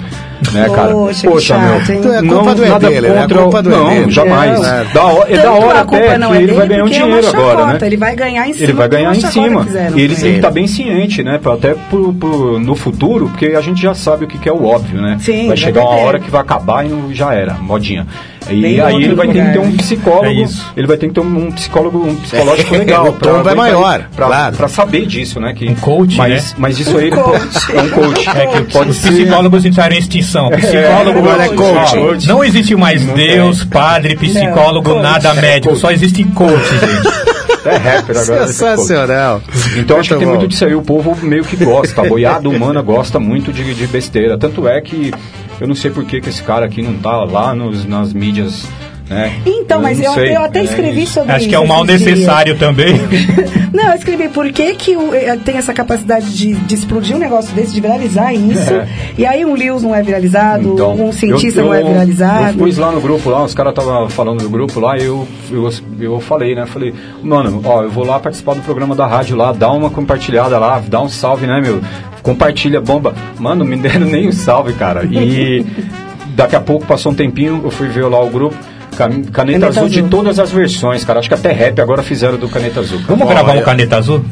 Né, 0.54 0.70
cara? 0.70 0.92
Poxa, 0.92 1.28
que 1.32 1.40
chato, 1.42 1.90
hein? 1.92 2.02
É 2.18 2.28
culpa 2.28 2.56
do 2.56 2.64
é 2.66 2.70
nada 2.70 2.90
dele, 2.90 3.10
né? 3.10 3.18
A 3.18 3.22
contra 3.22 3.40
o- 3.40 3.44
culpa 3.44 3.62
do 3.64 3.72
é 3.72 3.76
Não, 3.78 3.90
dele. 3.90 4.12
jamais. 4.12 4.52
Não. 4.60 4.62
Da 4.62 5.30
é 5.30 5.38
da 5.38 5.52
hora 5.54 5.80
a 5.82 5.86
culpa 5.86 6.04
até 6.06 6.18
não 6.18 6.30
que 6.30 6.34
é 6.34 6.38
ele 6.38 6.46
dele, 6.48 6.58
vai 6.58 6.68
ganhar 6.68 6.84
um 6.84 6.88
é 6.88 6.90
uma 6.90 7.06
dinheiro 7.06 7.28
agora, 7.28 7.66
né? 7.68 7.80
Ele 7.82 7.98
vai 7.98 8.16
ganhar 8.16 8.48
em 8.50 8.54
cima 8.54 8.64
Ele 8.64 8.74
vai 8.74 8.90
ganhar 8.90 9.16
em 9.16 9.22
cima. 9.22 9.68
E 9.96 10.02
ele 10.02 10.16
tem 10.16 10.32
que 10.32 10.36
estar 10.38 10.52
bem 10.52 10.68
ciente, 10.68 11.24
né? 11.24 11.40
Até 11.46 11.76
pro, 11.90 12.12
pro- 12.14 12.60
no 12.60 12.76
futuro, 12.76 13.28
porque 13.30 13.48
a 13.48 13.62
gente 13.62 13.82
já 13.82 13.94
sabe 13.94 14.26
o 14.26 14.28
que, 14.28 14.38
que 14.38 14.50
é 14.50 14.52
o 14.54 14.66
óbvio, 14.66 15.02
né? 15.02 15.18
Sim, 15.20 15.48
vai 15.48 15.58
chegar 15.58 15.82
uma 15.82 15.96
hora 15.98 16.20
que 16.20 16.32
vai 16.32 16.42
acabar 16.42 16.86
e 16.86 16.90
não, 16.90 17.14
já 17.14 17.34
era, 17.34 17.54
modinha. 17.54 18.08
E 18.50 18.60
Bem 18.62 18.80
aí 18.82 18.96
ele 19.04 19.16
vai 19.16 19.28
ter 19.28 19.34
que 19.34 19.40
ter 19.52 19.58
lugar. 19.60 19.72
um 19.72 19.78
psicólogo, 19.78 20.26
É 20.26 20.34
isso. 20.34 20.74
ele 20.76 20.88
vai 20.88 20.98
ter 20.98 21.08
que 21.08 21.14
ter 21.14 21.20
um, 21.22 21.46
um 21.48 21.52
psicólogo, 21.52 22.00
um 22.06 22.16
psicológico 22.16 22.76
legal. 22.76 23.08
O 23.12 23.14
tombo 23.14 23.48
é 23.50 23.56
maior, 23.56 24.08
pra, 24.16 24.26
claro. 24.28 24.56
pra 24.58 24.68
saber 24.68 25.06
disso, 25.06 25.40
né? 25.40 25.54
Que, 25.54 25.70
Um 25.70 25.76
coach, 25.76 26.18
mas, 26.18 26.50
né? 26.52 26.56
mas 26.58 26.80
isso 26.80 26.98
aí 26.98 27.08
ele 27.08 27.16
coach. 27.16 27.40
pode- 27.68 27.72
é 27.78 27.82
um 27.82 27.90
coach. 27.90 28.30
É 28.30 28.48
que 28.48 28.62
pode 28.74 28.90
os 28.90 28.98
ser. 28.98 29.12
psicólogos 29.12 29.64
entraram 29.66 29.96
em 29.96 30.00
extinção. 30.00 30.50
Psicólogo 30.50 31.20
agora 31.20 31.46
é 31.46 31.50
coach. 31.50 31.98
Ó, 31.98 32.16
Não 32.28 32.44
existe 32.44 32.76
mais 32.76 33.06
Deus, 33.06 33.64
padre, 33.64 34.16
psicólogo, 34.16 34.90
coach. 34.92 35.02
nada 35.04 35.34
médico. 35.36 35.76
Só 35.76 35.92
existe 35.92 36.24
coach, 36.26 36.52
gente. 36.70 37.31
É 37.66 37.76
rapper 37.78 38.18
agora. 38.18 38.48
Sensacional. 38.48 39.42
Então 39.78 39.98
acho 40.00 40.10
que 40.10 40.16
tem 40.16 40.26
bom. 40.28 40.36
muito 40.36 40.48
disso 40.48 40.66
aí. 40.66 40.76
O 40.76 40.82
povo 40.82 41.16
meio 41.26 41.44
que 41.44 41.56
gosta. 41.56 42.02
A 42.02 42.06
boiada 42.08 42.48
humana 42.50 42.82
gosta 42.82 43.20
muito 43.20 43.52
de, 43.54 43.74
de 43.74 43.88
besteira. 43.88 44.38
Tanto 44.38 44.68
é 44.68 44.80
que 44.82 45.12
eu 45.60 45.68
não 45.68 45.76
sei 45.76 45.92
por 45.92 46.04
que, 46.06 46.20
que 46.22 46.30
esse 46.30 46.42
cara 46.44 46.66
aqui 46.66 46.82
não 46.82 46.94
tá 46.96 47.24
lá 47.24 47.54
nos, 47.54 47.86
nas 47.86 48.14
mídias. 48.14 48.66
Né? 49.10 49.42
Então, 49.46 49.82
mas 49.82 50.00
eu, 50.00 50.14
eu 50.14 50.42
até 50.42 50.64
escrevi 50.64 51.04
isso. 51.04 51.16
sobre 51.16 51.32
Acho 51.34 51.42
isso. 51.42 51.50
que 51.50 51.56
é 51.56 51.60
um 51.60 51.68
mal 51.68 51.84
esses 51.86 52.00
dias. 52.00 52.12
necessário 52.20 52.58
também. 52.58 52.94
Não, 53.74 53.90
eu 53.90 53.96
escrevi 53.96 54.30
por 54.30 54.50
que, 54.52 54.74
que 54.76 54.96
o- 54.98 55.14
eh, 55.14 55.38
tem 55.44 55.58
essa 55.58 55.74
capacidade 55.74 56.30
de, 56.36 56.54
de 56.54 56.76
explodir 56.76 57.16
um 57.16 57.20
negócio 57.20 57.54
desse, 57.56 57.74
de 57.74 57.80
viralizar 57.82 58.34
isso. 58.34 58.70
É. 58.74 58.88
E 59.18 59.26
aí 59.26 59.46
um 59.46 59.54
Lewis 59.54 59.82
não 59.84 59.94
é 59.96 60.02
viralizado, 60.02 60.74
Então, 60.74 60.94
um 61.08 61.12
cientista 61.12 61.60
eu- 61.62 61.66
não 61.68 61.74
é 61.74 61.82
eu- 61.82 61.88
viralizado. 61.88 62.48
Eu 62.50 62.54
pus 62.66 62.78
lá 62.78 62.92
no 62.92 63.00
grupo 63.02 63.30
lá, 63.30 63.44
os 63.44 63.54
caras 63.54 63.72
estavam 63.72 64.10
falando 64.10 64.42
do 64.44 64.50
grupo 64.50 64.80
lá, 64.80 64.98
e 64.98 65.04
eu, 65.06 65.26
eu, 65.50 65.70
eu 66.06 66.20
falei, 66.20 66.56
né? 66.56 66.66
Falei, 66.66 66.94
mano, 67.22 67.62
ó, 67.64 67.84
eu 67.84 67.90
vou 67.90 68.06
lá 68.06 68.20
participar 68.20 68.56
do 68.56 68.62
programa 68.62 68.96
da 68.96 69.06
rádio 69.06 69.36
lá, 69.36 69.52
dá 69.52 69.72
uma 69.72 69.90
compartilhada 69.90 70.58
lá, 70.58 70.80
dá 70.80 71.02
um 71.02 71.10
salve, 71.10 71.48
né, 71.48 71.60
meu? 71.62 71.82
Compartilha, 72.22 72.80
bomba. 72.80 73.14
Mano, 73.40 73.66
me 73.66 73.76
deram 73.78 74.08
nem 74.08 74.28
um 74.28 74.32
salve, 74.32 74.74
cara. 74.74 75.04
E 75.06 75.66
daqui 76.36 76.56
a 76.56 76.62
pouco 76.62 76.86
passou 76.86 77.12
um 77.12 77.16
tempinho, 77.16 77.62
eu 77.64 77.72
fui 77.72 77.88
ver 77.88 78.06
lá 78.06 78.22
o 78.22 78.30
grupo. 78.30 78.56
Can- 78.98 79.24
Caneta, 79.24 79.32
Caneta 79.32 79.68
azul, 79.68 79.90
de 79.90 80.04
todas 80.04 80.38
as 80.40 80.52
versões, 80.52 81.04
cara. 81.04 81.20
Acho 81.20 81.28
que 81.30 81.34
até 81.36 81.52
rap 81.52 81.80
agora 81.82 82.04
fizeram 82.04 82.38
do 82.38 82.48
Caneta 82.50 82.80
Azul. 82.82 83.00
cara. 83.00 83.08
Vamos 83.16 83.28
gravar 83.28 83.54
um 83.54 83.62
caneta 83.62 83.98
azul? 83.98 84.24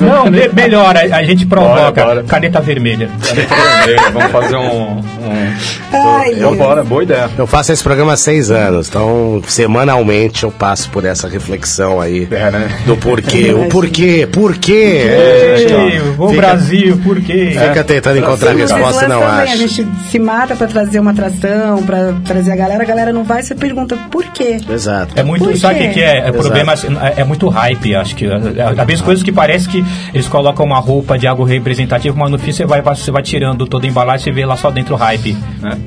Não, 0.00 0.30
me- 0.30 0.48
melhor, 0.48 0.96
a, 0.96 1.22
gente 1.24 1.46
provoca. 1.46 1.90
Bora, 1.92 1.92
bora. 1.92 2.22
Caneta 2.24 2.60
vermelha. 2.60 3.08
Caneta 3.26 3.54
vermelha, 3.54 4.10
vamos 4.12 4.32
fazer 4.32 4.56
um. 4.56 4.98
um... 4.98 5.54
Ai, 5.92 6.32
Então, 6.32 6.56
bora, 6.56 6.82
boa 6.84 7.02
ideia. 7.02 7.30
Eu 7.36 7.46
faço 7.46 7.72
esse 7.72 7.82
programa 7.82 8.12
há 8.14 8.16
seis 8.16 8.50
anos, 8.50 8.88
então 8.88 9.40
semanalmente 9.46 10.44
eu 10.44 10.50
passo 10.50 10.88
por 10.90 11.04
essa 11.04 11.28
reflexão 11.28 12.00
aí 12.00 12.26
É, 12.30 12.50
né? 12.50 12.68
do 12.86 12.96
porquê. 12.96 13.52
o 13.54 13.68
porquê, 13.68 14.28
por 14.30 14.56
quê? 14.56 15.02
É, 15.06 16.00
o 16.18 16.28
fica- 16.28 16.40
Brasil, 16.40 17.00
por 17.02 17.20
quê? 17.20 17.50
Fica 17.52 17.84
tentando 17.84 18.18
encontrar 18.18 18.50
a 18.50 18.54
Os 18.54 18.60
resposta 18.60 19.08
não 19.08 19.22
acha. 19.26 19.52
A 19.52 19.56
gente 19.56 19.86
se 20.10 20.18
mata 20.18 20.56
pra 20.56 20.66
trazer 20.66 20.98
uma 21.00 21.10
atração, 21.12 21.82
pra 21.84 22.14
trazer 22.24 22.52
a 22.52 22.56
galera, 22.56 22.82
a 22.82 22.86
galera 22.86 23.12
não 23.12 23.24
vai, 23.24 23.42
você 23.42 23.54
pergunta 23.64 23.96
por 24.10 24.24
quê? 24.26 24.58
Exato. 24.68 25.18
É 25.18 25.22
muito, 25.22 25.44
Por 25.44 25.56
sabe 25.56 25.86
o 25.86 25.92
que, 25.92 26.02
é? 26.02 26.18
É 26.18 26.32
problema, 26.32 26.72
assim, 26.72 26.88
é, 27.00 27.22
é 27.22 27.24
muito 27.24 27.48
hype, 27.48 27.94
acho 27.94 28.14
que. 28.14 28.26
Às 28.26 28.86
vezes 28.86 29.00
coisas 29.00 29.24
que 29.24 29.32
parece 29.32 29.68
que 29.68 29.82
eles 30.12 30.28
colocam 30.28 30.66
uma 30.66 30.78
roupa 30.78 31.18
de 31.18 31.26
algo 31.26 31.44
representativo, 31.44 32.16
mas 32.18 32.30
no 32.30 32.38
fim 32.38 32.52
você 32.52 32.66
vai, 32.66 32.82
você 32.82 33.10
vai 33.10 33.22
tirando 33.22 33.66
toda 33.66 33.86
a 33.86 33.88
embalagem 33.88 34.30
e 34.30 34.34
vê 34.34 34.44
lá 34.44 34.56
só 34.56 34.70
dentro 34.70 34.94
o 34.94 34.98
hype. 34.98 35.36
né? 35.60 35.78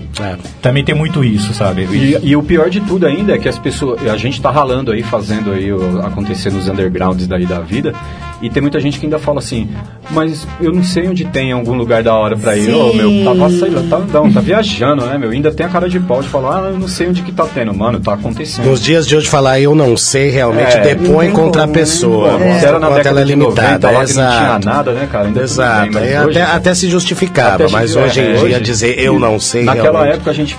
Também 0.62 0.84
tem 0.84 0.96
muito 0.96 1.24
isso, 1.24 1.54
sabe? 1.54 1.84
E, 1.92 2.18
e 2.24 2.36
o 2.36 2.42
pior 2.42 2.70
de 2.70 2.82
tudo 2.82 3.06
ainda 3.06 3.36
é 3.36 3.38
que 3.38 3.48
as 3.48 3.60
pessoas. 3.60 4.06
A 4.08 4.18
gente 4.18 4.42
tá 4.42 4.50
ralando 4.50 4.92
aí, 4.92 5.04
fazendo 5.04 5.52
aí 5.52 5.72
o, 5.72 6.02
acontecer 6.02 6.52
nos 6.52 6.68
undergrounds 6.68 7.28
daí 7.28 7.46
da 7.46 7.60
vida. 7.60 7.94
E 8.42 8.50
tem 8.52 8.62
muita 8.62 8.80
gente 8.80 9.00
que 9.00 9.06
ainda 9.08 9.18
fala 9.18 9.40
assim, 9.40 9.68
mas 10.12 10.48
eu 10.62 10.72
não 10.72 10.84
sei 10.84 11.08
onde 11.08 11.26
tem 11.26 11.52
algum 11.52 11.74
lugar 11.74 12.04
da 12.04 12.14
hora 12.14 12.38
pra 12.38 12.56
ir. 12.56 12.72
Ô, 12.72 12.94
meu, 12.94 13.10
tá, 13.26 13.32
lá, 13.34 13.48
tá, 13.90 14.00
não, 14.14 14.32
tá 14.32 14.40
viajando, 14.40 15.06
né, 15.08 15.18
meu? 15.18 15.32
Ainda 15.32 15.52
tem 15.52 15.66
a 15.66 15.70
cara 15.70 15.90
de 15.90 16.00
pau 16.00 16.22
de 16.22 16.28
falar, 16.28 16.64
ah, 16.66 16.70
eu 16.70 16.78
não 16.80 16.88
sei 16.88 17.08
onde 17.10 17.24
que 17.24 17.32
tá 17.32 17.46
tendo. 17.52 17.74
Mano, 17.74 18.00
tá 18.00 18.14
acontecendo. 18.14 18.66
Nos 18.66 18.80
dias 18.82 19.08
de 19.08 19.16
hoje 19.16 19.28
falar 19.28 19.60
eu 19.60 19.74
não 19.74 19.98
sei 19.98 20.30
realmente 20.30 20.78
É, 20.78 20.82
depõe 20.82 21.30
não 21.30 21.34
contra 21.36 21.64
a 21.64 21.68
pessoa. 21.68 22.34
Mostra 22.34 22.60
se 22.60 22.66
era 22.66 22.80
na 22.80 22.88
quanto 22.88 22.92
ela 22.92 22.98
década 22.98 23.22
é 23.22 23.24
de 23.24 23.30
limitada. 23.30 23.68
90 23.88 23.92
lá 23.92 24.06
que 24.06 24.14
não 24.14 24.30
tinha 24.30 24.40
Exato. 24.42 24.66
nada, 24.68 24.92
né, 24.94 25.10
cara? 25.12 25.26
Ainda 25.28 25.42
Exato. 25.42 25.82
bem, 25.82 25.92
mas 25.92 26.04
E 26.04 26.18
hoje- 26.20 26.40
até, 26.40 26.52
até 26.52 26.74
se 26.76 26.90
justificava, 26.90 27.56
Até 27.64 27.70
mas 27.70 27.96
hoje 27.96 28.20
em 28.20 28.24
é, 28.24 28.34
dia 28.34 28.42
hoje- 28.44 28.60
dizer 28.62 29.00
eu 29.00 29.18
não 29.20 29.40
sei 29.40 29.64
Naquela 29.64 29.92
realmente. 29.94 30.14
época 30.16 30.30
a 30.30 30.34
gente 30.34 30.56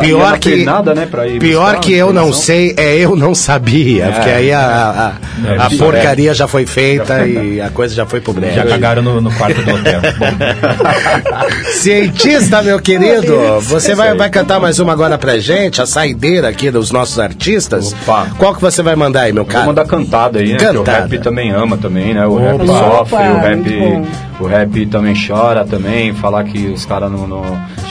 Pior 0.00 0.38
que, 0.38 0.50
pernada, 0.50 0.94
né, 0.94 1.06
pra 1.10 1.26
ir 1.26 1.38
pior 1.38 1.64
buscar 1.76 1.80
que 1.80 1.94
eu 1.94 2.12
não 2.12 2.32
sei 2.32 2.74
é 2.76 2.96
eu 2.96 3.16
não 3.16 3.34
sabia, 3.34 4.04
É. 4.06 4.10
porque 4.12 4.30
aí 4.30 4.52
a, 4.52 4.60
a, 4.60 5.06
a- 5.08 5.12
É, 5.54 5.62
a 5.62 5.66
isso 5.68 5.78
porcaria 5.78 6.34
já 6.34 6.46
foi 6.48 6.66
feita 6.66 7.26
e 7.26 7.60
a 7.60 7.70
coisa 7.70 7.94
já 7.94 8.04
foi 8.06 8.20
pro 8.20 8.32
brejo. 8.32 8.54
Já 8.54 8.66
cagaram 8.66 9.02
no, 9.02 9.20
no 9.20 9.30
quarto 9.32 9.62
do 9.62 9.70
hotel. 9.74 10.00
Cientista, 11.80 12.62
meu 12.62 12.78
querido, 12.80 13.60
você 13.62 13.94
vai, 13.94 14.14
vai 14.14 14.30
cantar 14.30 14.60
mais 14.60 14.78
uma 14.78 14.92
agora 14.92 15.16
pra 15.18 15.38
gente, 15.38 15.80
a 15.80 15.86
saideira 15.86 16.48
aqui 16.48 16.70
dos 16.70 16.90
nossos 16.90 17.18
artistas. 17.18 17.94
Opa. 18.02 18.26
Qual 18.38 18.54
que 18.54 18.60
você 18.60 18.82
vai 18.82 18.96
mandar 18.96 19.22
aí, 19.22 19.32
meu 19.32 19.42
Eu 19.42 19.46
Vou 19.46 19.52
cara? 19.52 19.66
mandar 19.66 19.86
cantada 19.86 20.38
aí, 20.40 20.52
né? 20.52 20.58
Que 20.58 20.66
o 20.66 20.82
Cantada. 20.84 20.98
rap 21.06 21.18
também 21.20 21.50
ama 21.50 21.76
também, 21.76 22.14
né? 22.14 22.26
O 22.26 22.36
rap 22.36 22.54
Opa. 22.56 22.66
sofre, 22.66 23.16
o 23.16 23.32
Opa, 23.32 23.40
rap, 23.40 23.56
muito 23.56 23.78
bom. 23.78 24.06
o 24.40 24.46
rap 24.46 24.86
também 24.86 25.14
chora 25.26 25.64
também, 25.64 26.12
falar 26.14 26.44
que 26.44 26.66
os 26.66 26.84
caras 26.84 27.10
não, 27.10 27.26
não, 27.26 27.42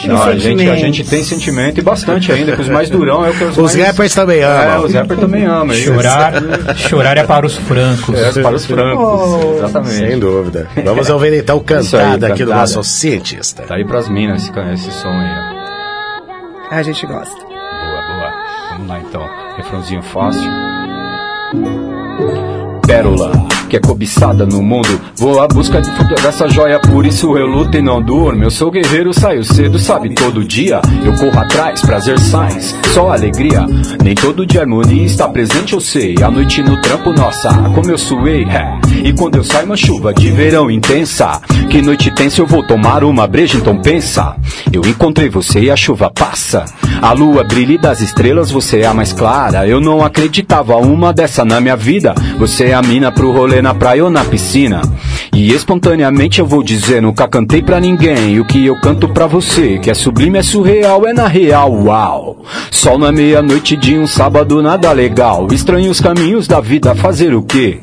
não, 0.06 0.24
a 0.24 0.36
gente, 0.38 0.70
a 0.70 0.76
gente 0.76 1.04
tem 1.04 1.24
sentimento 1.24 1.80
e 1.80 1.84
bastante 1.90 2.32
ainda, 2.32 2.56
que 2.56 2.62
os 2.62 2.70
mais 2.70 2.90
durão 2.90 3.26
é 3.26 3.30
o 3.30 3.34
que 3.34 3.44
os, 3.44 3.58
Os 3.58 3.76
mais, 3.76 3.88
rappers 3.88 4.14
também 4.14 4.42
amam. 4.44 4.62
É, 4.64 4.80
os 4.80 4.94
rappers 4.94 5.20
também 5.20 5.46
amam. 5.46 5.76
isso. 5.76 5.86
chorar, 5.94 6.34
chorar 6.76 7.18
é 7.18 7.24
para 7.24 7.46
os 7.46 7.56
francos. 7.56 8.16
É, 8.18 8.42
para 8.42 8.56
os 8.56 8.66
francos, 8.66 9.06
Oh. 9.08 9.56
exatamente. 9.58 9.96
Sem 9.96 10.20
dúvida. 10.20 10.68
Vamos 10.84 11.10
ouvir 11.10 11.34
então 11.34 11.58
Isso 11.80 11.96
aí, 11.98 12.04
cantada 12.04 12.28
aqui 12.28 12.44
do 12.44 12.50
cantada. 12.52 12.60
nosso 12.62 12.84
cientista. 12.84 13.64
Tá 13.64 13.76
aí 13.76 13.86
pras 13.86 14.08
minas 14.10 14.44
esse, 14.44 14.60
esse 14.74 14.92
som 14.92 15.10
aí, 15.10 15.54
ó. 16.72 16.76
A 16.76 16.82
gente 16.84 17.06
gosta. 17.08 17.36
Boa, 17.36 18.02
boa. 18.16 18.34
Vamos 18.72 18.88
lá 18.90 19.00
então. 19.00 19.22
Refrãozinho 19.58 20.04
fácil. 20.04 20.52
Pérola, 22.86 23.32
que 23.68 23.76
é 23.78 23.80
cobiçada 23.80 24.46
no 24.46 24.62
mundo. 24.62 25.00
Vou 25.16 25.42
à 25.42 25.48
busca 25.48 25.82
de- 25.82 25.92
dessa 26.22 26.48
joia, 26.48 26.80
por 26.80 27.06
isso 27.06 27.38
eu 27.38 27.46
luto 27.46 27.78
e 27.78 27.82
não 27.82 28.02
durmo. 28.02 28.44
Eu 28.44 28.50
sou 28.52 28.72
guerreiro, 28.72 29.14
saio 29.14 29.44
cedo, 29.44 29.78
sabe, 29.78 30.10
todo 30.14 30.44
dia. 30.44 30.82
Eu 31.04 31.14
corro 31.14 31.40
atrás, 31.40 31.82
prazer 31.82 32.20
sais, 32.20 32.76
só 32.94 33.12
alegria. 33.12 33.66
Nem 34.04 34.16
todo 34.16 34.46
dia 34.46 34.62
harmonia 34.62 35.04
está 35.06 35.28
presente, 35.28 35.74
eu 35.74 35.82
sei. 35.82 36.16
A 36.24 36.30
noite 36.32 36.62
no 36.64 36.80
trampo, 36.82 37.12
nossa, 37.14 37.50
como 37.76 37.90
eu 37.90 37.98
suei. 37.98 38.44
é. 38.46 38.78
E 39.04 39.14
quando 39.14 39.36
eu 39.36 39.44
saio, 39.44 39.66
uma 39.66 39.78
chuva 39.78 40.14
de 40.14 40.30
verão 40.32 40.70
intensa. 40.72 41.40
Que 41.70 41.82
noite 41.82 42.10
tensa, 42.16 42.42
eu 42.42 42.48
vou 42.48 42.64
tomar 42.66 43.04
uma 43.04 43.28
breja, 43.28 43.58
então 43.58 43.78
pensa. 43.82 44.36
Eu 44.72 44.82
encontrei 44.86 45.30
você 45.30 45.60
e 45.62 45.72
a 45.72 45.76
chuva 45.76 46.10
passa. 46.10 46.66
A 47.02 47.12
lua 47.12 47.44
brilha 47.44 47.74
e 47.74 47.78
das 47.78 48.02
estrelas, 48.02 48.50
você 48.50 48.80
é 48.82 48.88
a 48.88 48.94
mais 48.94 49.14
clara. 49.14 49.68
Eu 49.68 49.80
não 49.80 50.04
acreditava 50.04 50.76
uma 50.78 51.14
dessa 51.14 51.44
na 51.46 51.60
minha 51.60 51.76
vida. 51.76 52.16
Você 52.40 52.66
é 52.66 52.74
a 52.74 52.82
mina 52.82 53.12
pro 53.12 53.32
rolê 53.32 53.57
na 53.62 53.74
praia 53.74 54.04
ou 54.04 54.10
na 54.10 54.24
piscina. 54.24 54.82
E 55.34 55.54
espontaneamente 55.54 56.40
eu 56.40 56.46
vou 56.46 56.64
dizer, 56.64 57.02
nunca 57.02 57.28
cantei 57.28 57.62
pra 57.62 57.80
ninguém. 57.80 58.40
O 58.40 58.46
que 58.46 58.66
eu 58.66 58.80
canto 58.80 59.08
pra 59.10 59.28
você, 59.28 59.78
que 59.78 59.90
é 59.90 59.94
sublime, 59.94 60.40
é 60.40 60.44
surreal, 60.44 61.08
é 61.08 61.14
na 61.14 61.28
real, 61.28 61.72
uau. 61.72 62.44
Sol 62.72 62.98
na 62.98 63.12
meia-noite 63.12 63.76
de 63.76 63.98
um 63.98 64.08
sábado, 64.08 64.62
nada 64.62 64.92
legal. 64.92 65.48
Estranho 65.52 65.92
os 65.92 66.02
caminhos 66.02 66.48
da 66.48 66.60
vida, 66.60 66.96
fazer 66.96 67.34
o 67.34 67.42
quê? 67.42 67.80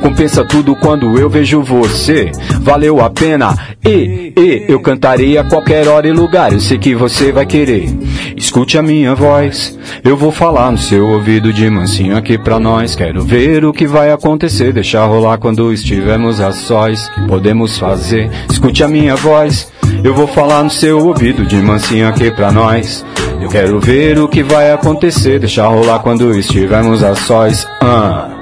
Compensa 0.00 0.44
tudo 0.44 0.76
quando 0.76 1.18
eu 1.18 1.28
vejo 1.28 1.62
você. 1.62 2.30
Valeu 2.60 3.00
a 3.02 3.10
pena, 3.10 3.56
e, 3.84 4.32
e, 4.36 4.64
eu 4.68 4.80
cantarei 4.80 5.36
a 5.36 5.44
qualquer 5.44 5.86
hora 5.88 6.08
e 6.08 6.12
lugar. 6.12 6.52
Eu 6.52 6.60
sei 6.60 6.78
que 6.78 6.94
você 6.94 7.32
vai 7.32 7.44
querer. 7.44 7.88
Escute 8.36 8.78
a 8.78 8.82
minha 8.82 9.14
voz, 9.14 9.78
eu 10.02 10.16
vou 10.16 10.32
falar 10.32 10.70
no 10.70 10.78
seu 10.78 11.06
ouvido 11.08 11.52
de 11.52 11.68
mansinho 11.68 12.16
aqui 12.16 12.36
pra 12.36 12.58
nós. 12.58 12.94
Quero 12.94 13.22
ver 13.22 13.64
o 13.64 13.72
que 13.72 13.86
vai 13.86 14.10
acontecer, 14.10 14.72
deixar 14.72 15.06
rolar 15.06 15.38
quando 15.38 15.72
estivermos 15.72 16.40
a 16.40 16.52
sós. 16.52 17.08
Que 17.10 17.22
podemos 17.26 17.78
fazer? 17.78 18.30
Escute 18.50 18.82
a 18.82 18.88
minha 18.88 19.16
voz, 19.16 19.72
eu 20.02 20.14
vou 20.14 20.26
falar 20.26 20.62
no 20.62 20.70
seu 20.70 21.06
ouvido 21.06 21.44
de 21.46 21.56
mansinho 21.56 22.08
aqui 22.08 22.30
pra 22.30 22.50
nós. 22.50 23.04
Eu 23.40 23.48
quero 23.48 23.78
ver 23.80 24.18
o 24.18 24.28
que 24.28 24.42
vai 24.42 24.72
acontecer, 24.72 25.38
deixar 25.38 25.68
rolar 25.68 25.98
quando 25.98 26.36
estivermos 26.38 27.02
a 27.02 27.14
sós. 27.14 27.66
Ah. 27.80 28.33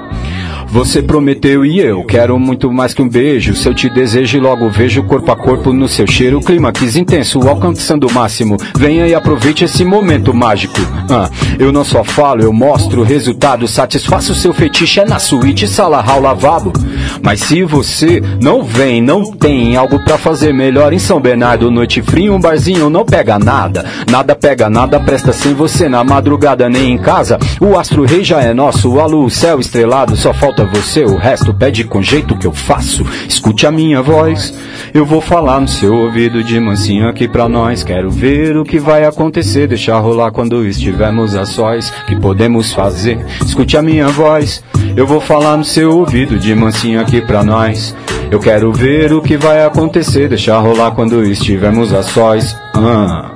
Você 0.73 1.03
prometeu 1.03 1.63
e 1.63 1.79
eu 1.79 2.03
quero 2.03 2.39
muito 2.39 2.73
mais 2.73 2.95
que 2.95 3.01
um 3.03 3.07
beijo. 3.07 3.55
Se 3.55 3.69
eu 3.69 3.75
te 3.75 3.87
desejo 3.91 4.39
logo 4.39 4.71
vejo 4.71 5.03
corpo 5.03 5.31
a 5.31 5.35
corpo 5.35 5.71
no 5.71 5.87
seu 5.87 6.07
cheiro, 6.07 6.41
clima 6.41 6.71
quis 6.71 6.95
intenso, 6.95 7.47
alcançando 7.47 8.07
o 8.07 8.11
máximo. 8.11 8.57
Venha 8.75 9.05
e 9.05 9.13
aproveite 9.13 9.63
esse 9.63 9.85
momento 9.85 10.33
mágico. 10.33 10.79
Ah, 11.11 11.29
eu 11.59 11.71
não 11.71 11.83
só 11.83 12.03
falo, 12.03 12.41
eu 12.41 12.51
mostro 12.51 13.01
o 13.01 13.03
resultado. 13.03 13.67
Satisfaça 13.67 14.31
o 14.31 14.35
seu 14.35 14.51
fetiche, 14.51 14.99
é 14.99 15.05
na 15.05 15.19
suíte, 15.19 15.67
sala, 15.67 16.01
hall, 16.01 16.21
lavabo. 16.21 16.73
Mas 17.21 17.41
se 17.41 17.63
você 17.63 18.19
não 18.41 18.63
vem, 18.63 18.99
não 18.99 19.31
tem 19.31 19.77
algo 19.77 20.03
pra 20.03 20.17
fazer 20.17 20.55
melhor 20.55 20.91
em 20.91 20.97
São 20.97 21.21
Bernardo, 21.21 21.69
noite 21.69 22.01
fria, 22.01 22.33
um 22.33 22.39
barzinho 22.39 22.89
não 22.89 23.05
pega 23.05 23.37
nada. 23.37 23.85
Nada 24.09 24.35
pega 24.35 24.71
nada, 24.71 24.99
presta 24.99 25.31
sem 25.31 25.53
você 25.53 25.87
na 25.87 26.03
madrugada 26.03 26.67
nem 26.67 26.93
em 26.93 26.97
casa. 26.97 27.37
O 27.61 27.77
astro 27.77 28.05
rei 28.05 28.23
já 28.23 28.41
é 28.41 28.55
nosso, 28.55 28.99
a 28.99 29.05
o 29.05 29.29
céu 29.29 29.59
estrelado, 29.59 30.15
só 30.15 30.33
falta 30.33 30.62
você, 30.65 31.03
o 31.03 31.15
resto 31.15 31.53
pede 31.53 31.83
com 31.83 32.01
jeito 32.01 32.37
que 32.37 32.47
eu 32.47 32.53
faço. 32.53 33.05
Escute 33.27 33.65
a 33.65 33.71
minha 33.71 34.01
voz, 34.01 34.53
eu 34.93 35.05
vou 35.05 35.21
falar 35.21 35.59
no 35.59 35.67
seu 35.67 35.95
ouvido 35.95 36.43
de 36.43 36.59
mansinho 36.59 37.07
aqui 37.07 37.27
pra 37.27 37.47
nós. 37.49 37.83
Quero 37.83 38.09
ver 38.09 38.57
o 38.57 38.63
que 38.63 38.79
vai 38.79 39.05
acontecer, 39.05 39.67
deixar 39.67 39.99
rolar 39.99 40.31
quando 40.31 40.65
estivermos 40.65 41.35
a 41.35 41.45
sós. 41.45 41.91
Que 42.07 42.15
podemos 42.15 42.73
fazer? 42.73 43.17
Escute 43.45 43.77
a 43.77 43.81
minha 43.81 44.07
voz, 44.07 44.63
eu 44.95 45.07
vou 45.07 45.19
falar 45.21 45.57
no 45.57 45.63
seu 45.63 45.97
ouvido 45.97 46.37
de 46.37 46.53
mansinho 46.53 46.99
aqui 47.01 47.21
pra 47.21 47.43
nós. 47.43 47.95
Eu 48.29 48.39
quero 48.39 48.71
ver 48.71 49.13
o 49.13 49.21
que 49.21 49.37
vai 49.37 49.63
acontecer, 49.63 50.27
deixar 50.27 50.59
rolar 50.59 50.91
quando 50.91 51.23
estivermos 51.23 51.93
a 51.93 52.01
sós. 52.01 52.55
Ah. 52.73 53.31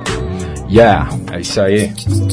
Yeah, 0.70 1.08
é 1.32 1.40
isso 1.40 1.60
aí. 1.60 1.92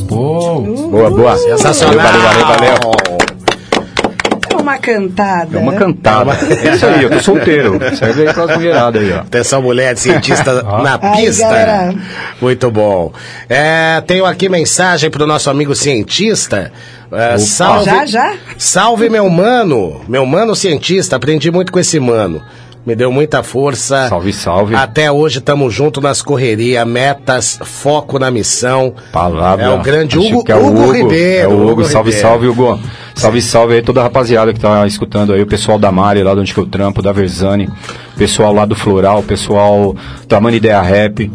Boa, 0.09 1.09
boa. 1.09 1.37
Sensacional. 1.37 1.95
Valeu, 1.95 2.21
valeu, 2.21 2.45
valeu. 2.45 2.95
É 3.21 3.24
uma 4.65 4.77
cantada. 4.79 5.57
É 5.57 5.61
uma 5.61 5.73
cantada. 5.73 6.31
É 6.31 6.75
isso 6.75 6.85
aí, 6.85 7.03
eu 7.03 7.09
tô 7.09 7.21
solteiro. 7.21 7.79
Serve 7.95 8.27
aí 8.27 8.33
pras 8.33 8.57
mulheradas 8.57 9.01
aí, 9.01 9.11
ó. 9.13 9.19
Atenção, 9.19 9.61
mulher 9.61 9.95
cientista 9.95 10.61
na 10.81 10.99
Aí, 11.01 11.25
pista. 11.25 11.93
Muito 12.41 12.71
bom. 12.71 13.13
É, 13.47 14.01
tenho 14.05 14.25
aqui 14.25 14.49
mensagem 14.49 15.09
pro 15.09 15.27
nosso 15.27 15.49
amigo 15.49 15.75
cientista. 15.75 16.71
É, 17.11 17.37
salve, 17.37 17.85
Já, 17.85 18.05
já? 18.05 18.33
Salve, 18.57 19.09
meu 19.09 19.29
mano. 19.29 20.01
Meu 20.07 20.25
mano 20.25 20.55
cientista. 20.55 21.15
Aprendi 21.15 21.51
muito 21.51 21.71
com 21.71 21.79
esse 21.79 21.99
mano. 21.99 22.41
Me 22.85 22.95
deu 22.95 23.11
muita 23.11 23.41
força. 23.41 24.07
Salve, 24.09 24.31
salve. 24.31 24.75
Até 24.75 25.11
hoje 25.11 25.39
estamos 25.39 25.73
juntos 25.73 26.03
nas 26.03 26.21
correrias, 26.21 26.85
metas, 26.85 27.57
foco 27.63 28.19
na 28.19 28.29
missão. 28.29 28.93
Palavra. 29.11 29.65
É 29.65 29.69
o 29.69 29.79
grande 29.81 30.19
Hugo, 30.19 30.43
que 30.43 30.51
é 30.51 30.55
o 30.55 30.67
Hugo 30.67 30.91
Ribeiro. 30.91 31.43
É 31.43 31.47
o 31.47 31.61
Hugo, 31.61 31.71
Hugo 31.71 31.85
salve, 31.85 32.11
Ribeiro. 32.11 32.27
salve, 32.29 32.47
Hugo. 32.47 32.79
Salve, 33.15 33.41
salve 33.41 33.75
aí 33.75 33.81
toda 33.81 34.01
a 34.01 34.03
rapaziada 34.03 34.53
que 34.53 34.59
tá 34.59 34.85
escutando 34.85 35.31
aí, 35.31 35.41
o 35.41 35.47
pessoal 35.47 35.79
da 35.79 35.89
Mari, 35.89 36.21
lá 36.21 36.33
de 36.33 36.41
onde 36.41 36.53
que 36.53 36.59
eu 36.59 36.65
trampo, 36.65 37.01
da 37.01 37.13
Verzani. 37.13 37.69
pessoal 38.17 38.53
lá 38.53 38.65
do 38.65 38.75
Floral, 38.75 39.23
pessoal 39.23 39.95
da 40.27 40.39
Mani 40.41 40.57
Ideia 40.57 40.81
Rap. 40.81 41.31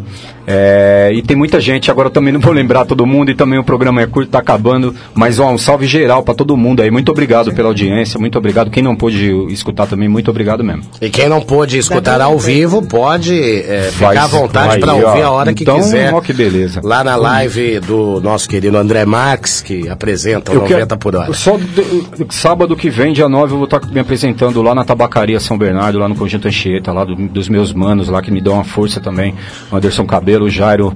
É, 0.47 1.11
e 1.13 1.21
tem 1.21 1.35
muita 1.37 1.59
gente, 1.61 1.89
agora 1.91 2.07
eu 2.07 2.11
também 2.11 2.33
não 2.33 2.39
vou 2.39 2.53
lembrar 2.53 2.85
todo 2.85 3.05
mundo, 3.05 3.31
e 3.31 3.35
também 3.35 3.59
o 3.59 3.63
programa 3.63 4.01
é 4.01 4.07
curto, 4.07 4.29
tá 4.29 4.39
acabando. 4.39 4.93
Mas 5.13 5.39
ó, 5.39 5.49
um 5.51 5.57
salve 5.57 5.85
geral 5.85 6.23
para 6.23 6.33
todo 6.33 6.55
mundo 6.57 6.81
aí. 6.81 6.89
Muito 6.91 7.11
obrigado 7.11 7.53
pela 7.53 7.67
audiência, 7.69 8.19
muito 8.19 8.37
obrigado. 8.37 8.69
Quem 8.71 8.83
não 8.83 8.95
pôde 8.95 9.29
escutar 9.49 9.87
também, 9.87 10.07
muito 10.09 10.29
obrigado 10.31 10.63
mesmo. 10.63 10.83
E 11.01 11.09
quem 11.09 11.27
não 11.29 11.41
pôde 11.41 11.77
escutar 11.77 12.19
ao 12.21 12.37
vivo, 12.39 12.81
pode 12.81 13.39
é, 13.39 13.89
Vai- 13.97 14.15
ficar 14.15 14.23
à 14.23 14.27
vontade 14.27 14.79
para 14.79 14.93
ó. 14.93 15.07
ouvir 15.09 15.21
a 15.21 15.31
hora 15.31 15.51
Então, 15.51 15.75
que 15.77 15.81
quiser. 15.83 16.13
ó, 16.13 16.21
que 16.21 16.33
beleza. 16.33 16.81
Lá 16.83 17.03
na 17.03 17.15
live 17.15 17.79
do 17.79 18.19
nosso 18.21 18.47
querido 18.49 18.77
André 18.77 19.05
Marques, 19.05 19.61
que 19.61 19.87
apresenta 19.89 20.51
o 20.51 20.55
Eu 20.55 20.61
90 20.61 20.77
quero- 20.87 20.97
por 20.99 21.15
hora. 21.15 21.33
Só 21.33 21.57
de- 21.57 22.25
sábado 22.29 22.75
que 22.75 22.89
vem, 22.89 23.13
dia 23.13 23.29
9, 23.29 23.53
eu 23.53 23.57
vou 23.57 23.65
estar 23.65 23.81
me 23.91 23.99
apresentando 23.99 24.61
lá 24.61 24.73
na 24.73 24.83
Tabacaria 24.83 25.39
São 25.39 25.57
Bernardo, 25.57 25.99
lá 25.99 26.07
no 26.07 26.15
Conjunto 26.15 26.47
Anchieta, 26.47 26.91
lá 26.91 27.03
do- 27.03 27.15
dos 27.15 27.47
meus 27.49 27.73
manos 27.73 28.07
lá 28.09 28.21
que 28.21 28.31
me 28.31 28.41
dão 28.41 28.53
uma 28.53 28.63
força 28.63 28.99
também. 28.99 29.33
O 29.71 29.75
Anderson 29.75 30.05
Cabelo, 30.05 30.30
o 30.39 30.49
Jairo, 30.49 30.95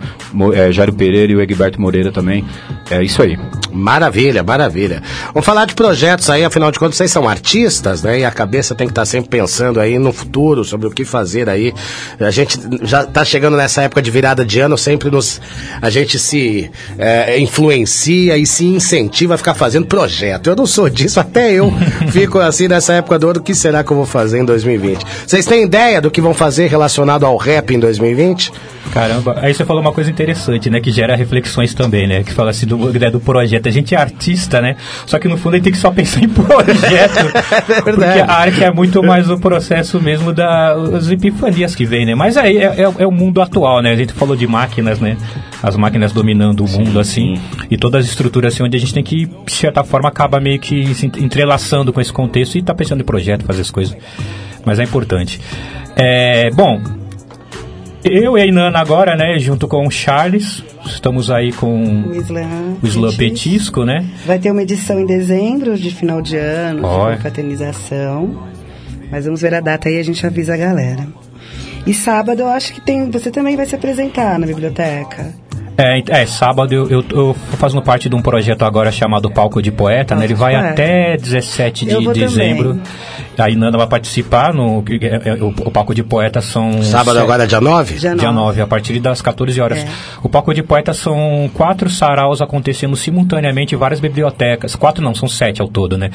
é, 0.53 0.71
Jairo 0.71 0.93
Pereira 0.93 1.31
e 1.31 1.35
o 1.35 1.41
Egberto 1.41 1.81
Moreira 1.81 2.11
também. 2.11 2.45
É 2.89 3.03
isso 3.03 3.21
aí. 3.21 3.37
Maravilha, 3.71 4.43
maravilha. 4.43 5.01
Vamos 5.33 5.45
falar 5.45 5.65
de 5.65 5.73
projetos 5.73 6.29
aí, 6.29 6.45
afinal 6.45 6.71
de 6.71 6.79
contas, 6.79 6.95
vocês 6.95 7.11
são 7.11 7.27
artistas, 7.27 8.03
né? 8.03 8.19
E 8.19 8.25
a 8.25 8.31
cabeça 8.31 8.73
tem 8.73 8.87
que 8.87 8.91
estar 8.91 9.05
sempre 9.05 9.29
pensando 9.29 9.79
aí 9.79 9.99
no 9.99 10.13
futuro, 10.13 10.63
sobre 10.63 10.87
o 10.87 10.91
que 10.91 11.03
fazer 11.03 11.49
aí. 11.49 11.73
A 12.19 12.31
gente 12.31 12.57
já 12.83 13.01
está 13.03 13.25
chegando 13.25 13.57
nessa 13.57 13.81
época 13.81 14.01
de 14.01 14.11
virada 14.11 14.45
de 14.45 14.59
ano, 14.59 14.77
sempre 14.77 15.09
nos. 15.09 15.41
A 15.81 15.89
gente 15.89 16.17
se 16.19 16.71
é, 16.97 17.37
influencia 17.39 18.37
e 18.37 18.45
se 18.45 18.65
incentiva 18.65 19.35
a 19.35 19.37
ficar 19.37 19.55
fazendo 19.55 19.87
projeto. 19.87 20.47
Eu 20.47 20.55
não 20.55 20.65
sou 20.65 20.89
disso, 20.89 21.19
até 21.19 21.51
eu 21.51 21.73
fico 22.11 22.39
assim 22.39 22.67
nessa 22.67 22.93
época 22.93 23.19
do 23.19 23.29
ano. 23.29 23.39
O 23.39 23.43
que 23.43 23.53
será 23.53 23.83
que 23.83 23.91
eu 23.91 23.97
vou 23.97 24.05
fazer 24.05 24.39
em 24.39 24.45
2020? 24.45 25.05
Vocês 25.25 25.45
têm 25.45 25.63
ideia 25.63 25.99
do 25.99 26.09
que 26.09 26.21
vão 26.21 26.33
fazer 26.33 26.67
relacionado 26.67 27.25
ao 27.25 27.35
rap 27.35 27.73
em 27.73 27.79
2020? 27.79 28.51
Caramba, 28.91 29.35
aí 29.41 29.53
você 29.53 29.65
falou 29.65 29.81
uma 29.81 29.91
coisa 29.91 30.09
interessante, 30.09 30.69
né? 30.69 30.79
Que 30.79 30.91
gera 30.91 31.15
reflexões 31.15 31.73
também, 31.73 32.07
né? 32.07 32.23
Que 32.23 32.31
fala 32.31 32.51
assim 32.51 32.65
do, 32.65 32.77
né, 32.77 33.11
do 33.11 33.19
projeto. 33.19 33.67
A 33.67 33.71
gente 33.71 33.93
é 33.93 33.97
artista, 33.97 34.61
né? 34.61 34.75
Só 35.05 35.19
que 35.19 35.27
no 35.27 35.37
fundo 35.37 35.53
a 35.53 35.57
gente 35.57 35.65
tem 35.65 35.73
que 35.73 35.79
só 35.79 35.91
pensar 35.91 36.23
em 36.23 36.29
projeto. 36.29 37.83
porque 37.83 38.03
a 38.03 38.31
arte 38.31 38.63
é 38.63 38.71
muito 38.71 39.03
mais 39.03 39.29
o 39.29 39.37
processo 39.37 40.01
mesmo 40.01 40.31
das 40.31 41.09
epifanias 41.09 41.75
que 41.75 41.85
vem, 41.85 42.05
né? 42.05 42.15
Mas 42.15 42.37
aí 42.37 42.57
é, 42.57 42.81
é, 42.81 42.93
é 42.99 43.07
o 43.07 43.11
mundo 43.11 43.41
atual, 43.41 43.81
né? 43.81 43.91
A 43.91 43.95
gente 43.95 44.13
falou 44.13 44.35
de 44.35 44.47
máquinas, 44.47 44.99
né? 44.99 45.17
As 45.61 45.75
máquinas 45.75 46.13
dominando 46.13 46.63
o 46.63 46.69
mundo, 46.69 46.99
assim. 46.99 47.39
E 47.69 47.77
todas 47.77 48.05
as 48.05 48.11
estruturas, 48.11 48.53
assim, 48.53 48.63
onde 48.63 48.77
a 48.77 48.79
gente 48.79 48.93
tem 48.93 49.03
que, 49.03 49.25
de 49.25 49.51
certa 49.51 49.83
forma, 49.83 50.07
acaba 50.07 50.39
meio 50.39 50.59
que 50.59 50.93
se 50.93 51.05
entrelaçando 51.05 51.91
com 51.91 51.99
esse 51.99 52.13
contexto 52.13 52.57
e 52.57 52.61
tá 52.61 52.73
pensando 52.73 53.01
em 53.01 53.05
projeto, 53.05 53.43
fazer 53.45 53.61
as 53.61 53.71
coisas. 53.71 53.95
Mas 54.63 54.79
é 54.79 54.83
importante. 54.83 55.39
É, 55.95 56.49
bom, 56.51 56.81
eu 58.05 58.37
e 58.37 58.41
a 58.41 58.45
Inana 58.45 58.79
agora, 58.79 59.15
né, 59.15 59.37
junto 59.39 59.67
com 59.67 59.85
o 59.87 59.91
Charles, 59.91 60.63
estamos 60.85 61.29
aí 61.31 61.51
com 61.51 62.03
O 62.03 62.15
Islã. 62.15 62.47
o 62.81 62.85
Islã 62.85 63.13
Petisco, 63.13 63.83
né? 63.83 64.05
Vai 64.25 64.39
ter 64.39 64.51
uma 64.51 64.61
edição 64.61 64.99
em 64.99 65.05
dezembro, 65.05 65.77
de 65.77 65.89
final 65.91 66.21
de 66.21 66.37
ano, 66.37 66.85
Olha. 66.85 67.11
de 67.11 67.15
confraternização. 67.17 68.43
Mas 69.11 69.25
vamos 69.25 69.41
ver 69.41 69.53
a 69.53 69.59
data 69.59 69.87
aí 69.89 69.95
e 69.95 69.99
a 69.99 70.03
gente 70.03 70.25
avisa 70.25 70.53
a 70.53 70.57
galera. 70.57 71.07
E 71.85 71.93
sábado 71.93 72.39
eu 72.41 72.47
acho 72.47 72.73
que 72.73 72.81
tem. 72.81 73.09
Você 73.11 73.29
também 73.29 73.55
vai 73.55 73.65
se 73.65 73.75
apresentar 73.75 74.39
na 74.39 74.47
biblioteca. 74.47 75.31
É, 75.77 76.01
é, 76.21 76.25
sábado 76.25 76.73
eu, 76.73 76.89
eu 76.89 77.03
tô 77.03 77.33
fazendo 77.57 77.81
parte 77.81 78.07
de 78.09 78.15
um 78.15 78.21
projeto 78.21 78.63
agora 78.63 78.91
chamado 78.91 79.29
Palco 79.29 79.61
de 79.61 79.71
Poeta, 79.71 80.15
né? 80.15 80.23
Ele 80.23 80.33
vai 80.33 80.53
Poeta. 80.53 80.69
até 80.69 81.17
17 81.17 81.89
Eu 81.89 81.99
de 82.13 82.19
dezembro. 82.21 82.69
também. 82.69 82.83
A 83.37 83.49
Inana 83.49 83.77
vai 83.77 83.87
participar 83.87 84.53
no 84.53 84.83
é, 84.89 85.29
é, 85.29 85.33
o, 85.35 85.47
o 85.47 85.71
Palco 85.71 85.93
de 85.93 86.03
Poeta 86.03 86.41
são 86.41 86.81
Sábado 86.83 87.15
sete- 87.15 87.23
agora 87.23 87.43
é 87.43 87.47
dia 87.47 87.61
9? 87.61 87.95
Dia 87.95 88.15
Dia 88.15 88.31
9. 88.31 88.33
9, 88.57 88.61
a 88.61 88.67
partir 88.67 88.99
das 88.99 89.21
14 89.21 89.59
horas. 89.61 89.79
É. 89.79 89.87
O 90.23 90.29
Palco 90.29 90.53
de 90.53 90.63
Poeta 90.63 90.93
são 90.93 91.49
quatro 91.53 91.89
saraus 91.89 92.41
acontecendo 92.41 92.95
simultaneamente 92.95 93.75
em 93.75 93.77
várias 93.77 93.99
bibliotecas. 93.99 94.75
Quatro 94.75 95.03
não, 95.03 95.13
são 95.15 95.27
sete 95.27 95.61
ao 95.61 95.67
todo, 95.67 95.97
né? 95.97 96.09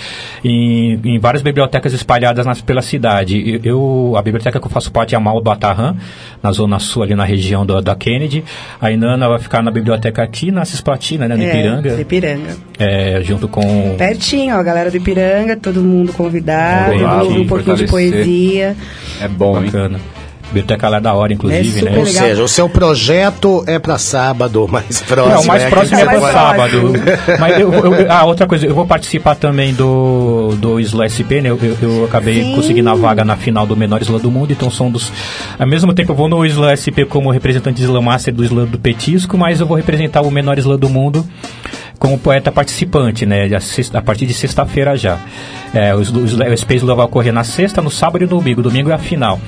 Em, 0.44 0.98
em 1.05 1.18
várias 1.18 1.42
bibliotecas 1.42 1.92
espalhadas 1.92 2.47
nas, 2.47 2.60
pela 2.60 2.82
cidade. 2.82 3.60
Eu, 3.64 4.14
a 4.16 4.22
biblioteca 4.22 4.59
que 4.60 4.66
eu 4.66 4.70
faço 4.70 4.90
parte 4.90 5.14
é 5.14 5.18
a 5.18 5.20
Mal 5.20 5.40
do 5.40 5.51
Atarran, 5.51 5.97
na 6.42 6.52
zona 6.52 6.78
sul, 6.78 7.02
ali 7.02 7.14
na 7.14 7.24
região 7.24 7.64
do- 7.66 7.80
da 7.80 7.94
Kennedy. 7.94 8.44
A 8.80 8.90
Inana 8.90 9.28
vai 9.28 9.38
ficar 9.38 9.62
na 9.62 9.70
biblioteca 9.70 10.22
aqui 10.22 10.51
na 10.51 10.64
Cisplatina, 10.64 11.28
né? 11.28 11.36
No 11.36 11.42
É, 11.42 11.47
Ipiranga. 11.48 12.01
Ipiranga. 12.01 12.56
É, 12.78 13.20
junto 13.22 13.47
com. 13.48 13.94
Pertinho, 13.98 14.56
ó, 14.56 14.59
a 14.59 14.62
galera 14.62 14.90
do 14.90 14.97
Ipiranga, 14.97 15.56
todo 15.56 15.80
mundo 15.82 16.12
convidado, 16.12 16.92
Vamos 16.92 17.02
ouvir 17.22 17.40
um 17.40 17.46
pouquinho 17.46 17.76
de 17.76 17.86
poesia. 17.86 18.76
É 19.20 19.28
bom, 19.28 19.58
hein? 19.58 19.66
Bacana. 19.66 20.00
Biblioteca 20.50 20.88
lá 20.88 20.96
é 20.96 21.00
da 21.00 21.14
hora, 21.14 21.32
inclusive, 21.32 21.78
É 21.78 21.82
né? 21.84 21.90
Ou 21.96 22.04
legal. 22.04 22.24
seja, 22.24 22.42
o 22.42 22.48
seu 22.48 22.68
projeto 22.68 23.62
é 23.68 23.78
para 23.78 23.98
sábado, 23.98 24.66
mais 24.68 25.00
próximo. 25.00 25.34
Não, 25.34 25.42
o 25.42 25.46
mais 25.46 25.62
é 25.62 25.70
próximo 25.70 25.98
é 26.00 26.04
para 26.04 26.20
sábado. 26.20 26.92
Mas 27.38 27.60
eu, 27.60 27.72
eu, 27.72 28.06
ah, 28.10 28.24
outra 28.24 28.46
coisa, 28.48 28.66
eu 28.66 28.74
vou 28.74 28.84
participar 28.84 29.36
também 29.36 29.72
do, 29.72 30.54
do 30.56 30.80
Isla 30.80 31.06
SP, 31.06 31.38
né? 31.40 31.50
Eu, 31.50 31.58
eu, 31.62 31.76
eu 31.80 32.04
acabei 32.04 32.42
Sim. 32.42 32.54
conseguindo 32.56 32.90
a 32.90 32.94
vaga 32.94 33.24
na 33.24 33.36
final 33.36 33.64
do 33.64 33.76
Menor 33.76 34.02
Isla 34.02 34.18
do 34.18 34.30
Mundo, 34.30 34.52
então 34.52 34.70
são 34.70 34.90
dos. 34.90 35.12
Ao 35.56 35.66
mesmo 35.66 35.94
tempo 35.94 36.10
eu 36.10 36.16
vou 36.16 36.28
no 36.28 36.44
Isla 36.44 36.74
SP 36.74 37.06
como 37.08 37.30
representante 37.30 37.76
de 37.76 37.84
Isla 37.84 38.02
Master 38.02 38.34
do 38.34 38.44
Isla 38.44 38.66
do 38.66 38.78
Petisco, 38.78 39.38
mas 39.38 39.60
eu 39.60 39.66
vou 39.66 39.76
representar 39.76 40.22
o 40.22 40.30
Menor 40.32 40.58
Isla 40.58 40.76
do 40.76 40.88
Mundo 40.88 41.24
como 42.01 42.18
poeta 42.18 42.51
participante, 42.51 43.27
né? 43.27 43.47
A, 43.93 44.01
partir 44.02 44.24
de 44.24 44.32
sexta-feira 44.32 44.97
já. 44.97 45.18
É, 45.72 45.94
o, 45.94 45.98
o, 45.98 46.24
Isla- 46.24 46.47
o 46.48 46.56
SP 46.56 46.74
Isla 46.74 46.94
vai 46.97 47.05
ocorrer 47.05 47.31
na 47.32 47.44
sexta, 47.44 47.82
no 47.82 47.90
sábado 47.90 48.22
e 48.22 48.27
no 48.27 48.31
domingo. 48.39 48.62
Domingo 48.62 48.90
é 48.90 48.94
a 48.94 48.98
final. 48.98 49.39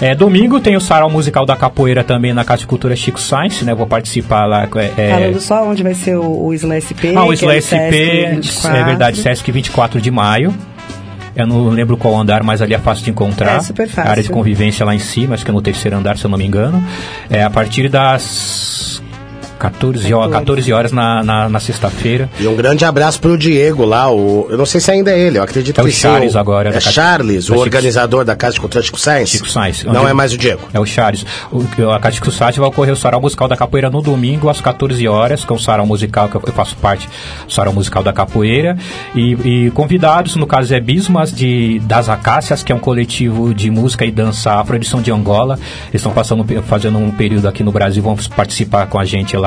É, 0.00 0.14
domingo 0.14 0.60
tem 0.60 0.76
o 0.76 0.80
sarau 0.80 1.10
musical 1.10 1.44
da 1.44 1.56
capoeira 1.56 2.04
também 2.04 2.32
na 2.32 2.44
Casa 2.44 2.60
de 2.60 2.66
Cultura 2.68 2.94
Chico 2.94 3.20
Science, 3.20 3.64
né? 3.64 3.74
Vou 3.74 3.88
participar 3.88 4.46
lá. 4.46 4.68
é, 4.96 5.10
Falando 5.10 5.40
só 5.40 5.68
onde 5.68 5.82
vai 5.82 5.94
ser 5.94 6.16
o, 6.16 6.44
o 6.46 6.54
Isla 6.54 6.80
SP. 6.80 7.10
ah, 7.16 7.24
o 7.24 7.32
Isla 7.32 7.54
é 7.56 7.60
SP, 7.60 7.74
Sesc 7.74 7.90
24. 8.36 8.76
é 8.80 8.84
verdade, 8.84 9.18
Sesc 9.20 9.50
24 9.52 10.00
de 10.00 10.10
maio. 10.12 10.54
Eu 11.34 11.46
não 11.46 11.68
lembro 11.68 11.96
qual 11.98 12.16
andar, 12.16 12.42
mas 12.44 12.62
ali 12.62 12.72
é 12.72 12.78
fácil 12.78 13.04
de 13.04 13.10
encontrar. 13.10 13.56
É 13.56 13.60
super 13.60 13.86
fácil. 13.88 14.08
A 14.08 14.10
área 14.12 14.22
de 14.22 14.30
convivência 14.30 14.86
lá 14.86 14.94
em 14.94 14.98
cima, 14.98 15.34
acho 15.34 15.44
que 15.44 15.50
é 15.50 15.54
no 15.54 15.60
terceiro 15.60 15.94
andar, 15.96 16.16
se 16.16 16.24
eu 16.24 16.30
não 16.30 16.38
me 16.38 16.46
engano. 16.46 16.82
É 17.28 17.42
a 17.42 17.50
partir 17.50 17.90
das 17.90 19.02
14, 19.58 20.12
horas, 20.14 20.32
14 20.32 20.72
horas 20.72 20.92
na, 20.92 21.22
na, 21.22 21.48
na 21.48 21.60
sexta-feira. 21.60 22.28
E 22.38 22.46
um 22.46 22.54
grande 22.54 22.84
abraço 22.84 23.20
pro 23.20 23.36
Diego 23.36 23.84
lá, 23.84 24.10
o, 24.10 24.46
eu 24.50 24.56
não 24.58 24.66
sei 24.66 24.80
se 24.80 24.90
ainda 24.90 25.10
é 25.10 25.18
ele, 25.18 25.38
eu 25.38 25.42
acredito 25.42 25.78
É 25.78 25.82
o 25.82 25.86
que 25.86 25.92
sim, 25.92 26.00
Charles 26.02 26.36
agora, 26.36 26.68
É 26.68 26.72
da 26.72 26.78
Casa- 26.80 26.90
Charles, 26.92 27.44
o 27.44 27.52
Chico- 27.52 27.60
organizador 27.60 28.24
da 28.24 28.36
Casa 28.36 28.54
de 28.54 28.60
Cultura 28.60 28.82
Chico 28.84 28.98
Science. 29.00 29.32
Chico 29.32 29.48
Science. 29.48 29.86
Não 29.86 30.00
Onde- 30.02 30.10
é 30.10 30.12
mais 30.12 30.32
o 30.32 30.38
Diego. 30.38 30.60
É 30.72 30.80
o 30.80 30.86
Charles. 30.86 31.24
O, 31.50 31.64
a 31.90 31.98
Casa 32.00 32.20
de 32.20 32.32
Site 32.32 32.58
vai 32.58 32.68
ocorrer 32.68 32.92
o 32.92 32.96
sarau 32.96 33.20
musical 33.20 33.48
da 33.48 33.56
capoeira 33.56 33.88
no 33.90 34.02
domingo, 34.02 34.48
às 34.50 34.60
14 34.60 35.06
horas, 35.08 35.44
que 35.44 35.52
é 35.52 35.56
o 35.56 35.58
sarau 35.58 35.86
musical, 35.86 36.28
que 36.28 36.36
eu 36.36 36.40
faço 36.52 36.76
parte 36.76 37.08
do 37.46 37.52
sarau 37.52 37.72
musical 37.72 38.02
da 38.02 38.12
capoeira. 38.12 38.76
E, 39.14 39.66
e 39.66 39.70
convidados, 39.70 40.36
no 40.36 40.46
caso 40.46 40.74
é 40.74 40.80
Bismas 40.80 41.32
de, 41.32 41.78
das 41.84 42.08
Acácias, 42.08 42.62
que 42.62 42.72
é 42.72 42.74
um 42.74 42.78
coletivo 42.78 43.54
de 43.54 43.70
música 43.70 44.04
e 44.04 44.10
dança 44.10 44.52
afro 44.54 44.78
de 44.78 44.86
São 44.86 45.00
de 45.00 45.10
Angola. 45.10 45.54
Eles 45.88 45.94
estão 46.00 46.12
passando, 46.12 46.44
fazendo 46.62 46.98
um 46.98 47.10
período 47.10 47.46
aqui 47.48 47.62
no 47.62 47.72
Brasil, 47.72 48.02
vão 48.02 48.16
participar 48.34 48.86
com 48.86 48.98
a 48.98 49.04
gente 49.04 49.36
lá. 49.36 49.45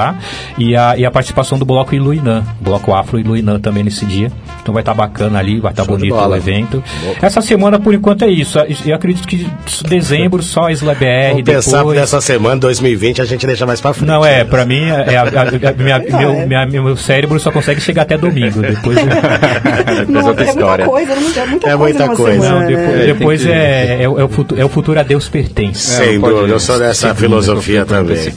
E 0.57 0.76
a, 0.76 0.97
e 0.97 1.05
a 1.05 1.11
participação 1.11 1.57
do 1.57 1.65
Bloco 1.65 1.93
Iluinã, 1.95 2.43
Bloco 2.61 2.93
Afro 2.93 3.19
Iluinã 3.19 3.59
também 3.59 3.84
nesse 3.84 4.05
dia. 4.05 4.31
Então 4.61 4.73
vai 4.73 4.81
estar 4.81 4.93
bacana 4.93 5.39
ali, 5.39 5.59
vai 5.59 5.71
estar 5.71 5.84
de 5.84 5.89
bonito 5.89 6.15
o 6.15 6.35
evento. 6.35 6.84
Essa 7.21 7.41
semana, 7.41 7.80
por 7.80 7.93
enquanto, 7.93 8.23
é 8.23 8.27
isso. 8.27 8.59
Eu 8.85 8.95
acredito 8.95 9.27
que 9.27 9.47
dezembro 9.88 10.43
só 10.43 10.69
Isla 10.69 10.93
BR, 10.93 11.31
Vamos 11.31 11.43
pensar 11.43 11.77
depois... 11.80 11.99
nessa 11.99 12.21
semana, 12.21 12.57
2020, 12.57 13.21
a 13.21 13.26
gente 13.26 13.45
deixa 13.47 13.65
mais 13.65 13.80
pra 13.81 13.93
frente. 13.93 14.07
Não, 14.07 14.23
é, 14.26 14.43
pra 14.43 14.65
mim, 14.65 14.84
é, 14.89 15.15
a- 15.17 15.23
a- 15.23 15.69
a- 15.69 15.73
minha- 15.81 15.99
meu, 16.19 16.47
minha- 16.47 16.65
meu 16.84 16.95
cérebro 16.97 17.39
só 17.39 17.51
consegue 17.51 17.81
chegar 17.81 18.03
até 18.03 18.17
domingo. 18.17 18.61
Depois, 18.61 18.97
Depois 20.07 20.26
outra 20.26 20.45
é 20.45 20.49
história. 20.49 20.85
muita 20.85 21.07
coisa, 21.07 21.11
é 21.13 21.15
muita, 21.19 21.39
É 21.39 21.45
coisa 21.45 21.77
muita 21.77 22.05
numa 22.05 22.15
coisa. 22.15 22.41
semana, 22.41 22.59
não, 22.61 22.67
depois, 22.67 22.97
né? 22.99 23.05
depois 23.05 23.45
é, 23.45 24.03
é, 24.03 24.09
o- 24.09 24.19
é, 24.19 24.23
o 24.23 24.30
futuro, 24.30 24.61
é 24.61 24.65
o 24.65 24.69
futuro 24.69 24.99
a 24.99 25.03
Deus 25.03 25.27
pertence. 25.30 25.80
Sem 25.80 26.19
dúvida, 26.19 26.47
eu 26.53 26.59
sou 26.59 26.77
dessa 26.77 27.15
filosofia 27.15 27.85
também. 27.85 28.15
Né? 28.15 28.31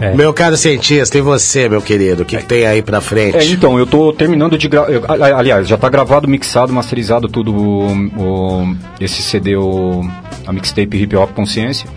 É. 0.00 0.14
Meu 0.14 0.32
caro 0.32 0.56
cientista, 0.56 0.95
e 1.18 1.20
você, 1.20 1.68
meu 1.68 1.80
querido, 1.82 2.22
o 2.22 2.26
que, 2.26 2.36
que 2.36 2.44
tem 2.44 2.66
aí 2.66 2.82
pra 2.82 3.00
frente? 3.00 3.36
É, 3.36 3.44
então, 3.44 3.78
eu 3.78 3.86
tô 3.86 4.12
terminando 4.12 4.56
de 4.58 4.68
gravar. 4.68 4.90
Aliás, 5.38 5.66
já 5.68 5.76
tá 5.76 5.88
gravado, 5.88 6.26
mixado, 6.28 6.72
masterizado 6.72 7.28
tudo 7.28 7.54
o, 7.54 7.86
o- 8.18 8.76
esse 9.00 9.22
CD, 9.22 9.56
o, 9.56 10.02
a 10.46 10.52
mixtape 10.52 10.96
Hip 10.96 11.16
Hop 11.16 11.30
Consciência. 11.32 11.88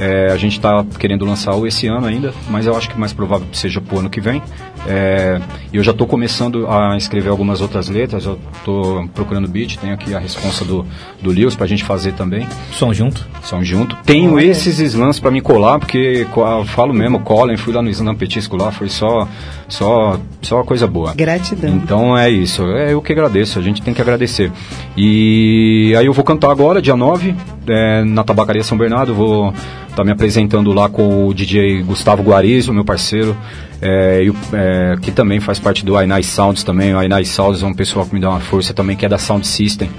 É, 0.00 0.32
a 0.32 0.36
gente 0.38 0.58
tá 0.58 0.82
querendo 0.98 1.26
lançar 1.26 1.54
o 1.54 1.66
esse 1.66 1.86
ano 1.86 2.06
ainda, 2.06 2.32
mas 2.48 2.64
eu 2.64 2.74
acho 2.74 2.88
que 2.88 2.98
mais 2.98 3.12
provável 3.12 3.46
que 3.50 3.58
seja 3.58 3.82
pro 3.82 3.98
ano 3.98 4.08
que 4.08 4.18
vem. 4.18 4.42
É, 4.86 5.38
e 5.70 5.76
eu 5.76 5.82
já 5.82 5.92
tô 5.92 6.06
começando 6.06 6.66
a 6.66 6.96
escrever 6.96 7.28
algumas 7.28 7.60
outras 7.60 7.90
letras, 7.90 8.24
eu 8.24 8.38
tô 8.64 9.06
procurando 9.14 9.46
beat, 9.46 9.76
tenho 9.76 9.92
aqui 9.92 10.14
a 10.14 10.18
responsa 10.18 10.64
do, 10.64 10.86
do 11.20 11.30
Lewis 11.30 11.54
pra 11.54 11.66
gente 11.66 11.84
fazer 11.84 12.12
também. 12.12 12.48
Som 12.72 12.94
junto. 12.94 13.28
São 13.42 13.62
junto. 13.62 13.94
Tenho 14.06 14.40
esses 14.40 14.78
slams 14.78 15.20
pra 15.20 15.30
me 15.30 15.42
colar, 15.42 15.78
porque 15.78 16.26
falo 16.68 16.94
mesmo, 16.94 17.20
colem, 17.20 17.58
fui 17.58 17.74
lá 17.74 17.82
no 17.82 17.90
slam 17.90 18.14
petisco 18.14 18.56
lá, 18.56 18.72
foi 18.72 18.88
só, 18.88 19.28
só, 19.68 20.18
só 20.40 20.62
coisa 20.62 20.86
boa. 20.86 21.12
Gratidão. 21.14 21.74
Então 21.74 22.16
é 22.16 22.30
isso, 22.30 22.64
é 22.72 22.94
eu 22.94 23.02
que 23.02 23.12
agradeço, 23.12 23.58
a 23.58 23.62
gente 23.62 23.82
tem 23.82 23.92
que 23.92 24.00
agradecer. 24.00 24.50
E 24.96 25.94
aí 25.98 26.06
eu 26.06 26.12
vou 26.14 26.24
cantar 26.24 26.50
agora, 26.50 26.80
dia 26.80 26.96
9, 26.96 27.34
é, 27.66 28.02
na 28.02 28.24
Tabacaria 28.24 28.64
São 28.64 28.78
Bernardo, 28.78 29.14
vou 29.14 29.52
estar 30.00 30.04
me 30.04 30.12
apresentando 30.12 30.72
lá 30.72 30.88
com 30.88 31.26
o 31.26 31.34
DJ 31.34 31.82
Gustavo 31.82 32.22
Guarizo, 32.22 32.72
meu 32.72 32.84
parceiro, 32.84 33.36
é, 33.80 34.24
é, 34.52 34.96
que 35.00 35.10
também 35.10 35.40
faz 35.40 35.58
parte 35.58 35.84
do 35.84 35.96
Ainai 35.96 36.22
Sounds 36.22 36.64
também. 36.64 36.94
O 36.94 36.98
Ainai 36.98 37.24
Sounds 37.24 37.62
é 37.62 37.66
um 37.66 37.74
pessoal 37.74 38.06
que 38.06 38.14
me 38.14 38.20
dá 38.20 38.30
uma 38.30 38.40
força 38.40 38.72
também, 38.72 38.96
que 38.96 39.04
é 39.04 39.08
da 39.08 39.18
Sound 39.18 39.46
System. 39.46 39.90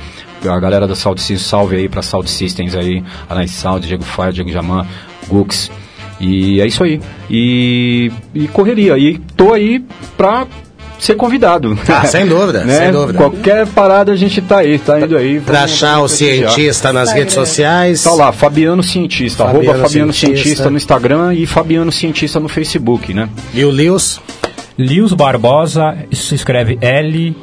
A 0.44 0.60
galera 0.60 0.88
da 0.88 0.96
Sound 0.96 1.22
System, 1.22 1.38
salve 1.38 1.76
aí 1.76 1.88
pra 1.88 2.02
Sound 2.02 2.30
Systems 2.30 2.76
aí, 2.76 3.04
Ainai 3.30 3.48
Sounds, 3.48 3.88
Diego 3.88 4.04
Fire, 4.04 4.34
Diego 4.34 4.52
Jaman, 4.52 4.86
Gux. 5.28 5.72
E 6.20 6.62
é 6.62 6.68
isso 6.68 6.84
aí. 6.84 7.02
E, 7.30 8.12
e 8.34 8.48
correria. 8.48 8.98
E 8.98 9.18
tô 9.36 9.54
aí 9.54 9.84
pra 10.18 10.48
ser 11.02 11.16
convidado. 11.16 11.78
Ah, 11.90 12.06
sem 12.06 12.26
dúvida, 12.28 12.64
Né? 12.66 12.78
sem 12.78 12.92
dúvida. 12.92 13.18
Qualquer 13.18 13.68
parada 13.68 14.12
a 14.12 14.16
gente 14.16 14.40
tá 14.42 14.60
aí, 14.60 14.78
tá 14.78 15.00
indo 15.02 15.18
aí. 15.18 15.40
Pra 15.42 15.64
achar 15.64 16.00
o 16.00 16.08
cientista 16.08 16.94
nas 16.94 17.12
redes 17.12 17.34
sociais. 17.34 18.04
Tá 18.04 18.12
lá, 18.12 18.32
Fabiano 18.32 18.84
Cientista, 18.84 19.44
Fabiano 19.46 19.70
arroba 19.72 19.88
Fabiano 19.88 20.14
Cientista. 20.14 20.44
Cientista. 20.44 20.70
no 20.70 20.78
Instagram 20.78 21.34
e 21.34 21.46
Fabiano 21.46 21.92
Cientista 21.92 22.40
no 22.40 22.48
Facebook, 22.48 23.14
né? 23.14 23.28
E 23.54 23.66
o 23.66 23.72
Lios? 23.72 24.22
Lios 24.78 25.14
Barbosa, 25.14 25.98
se 26.12 26.36
escreve 26.36 26.78
L 26.82 27.36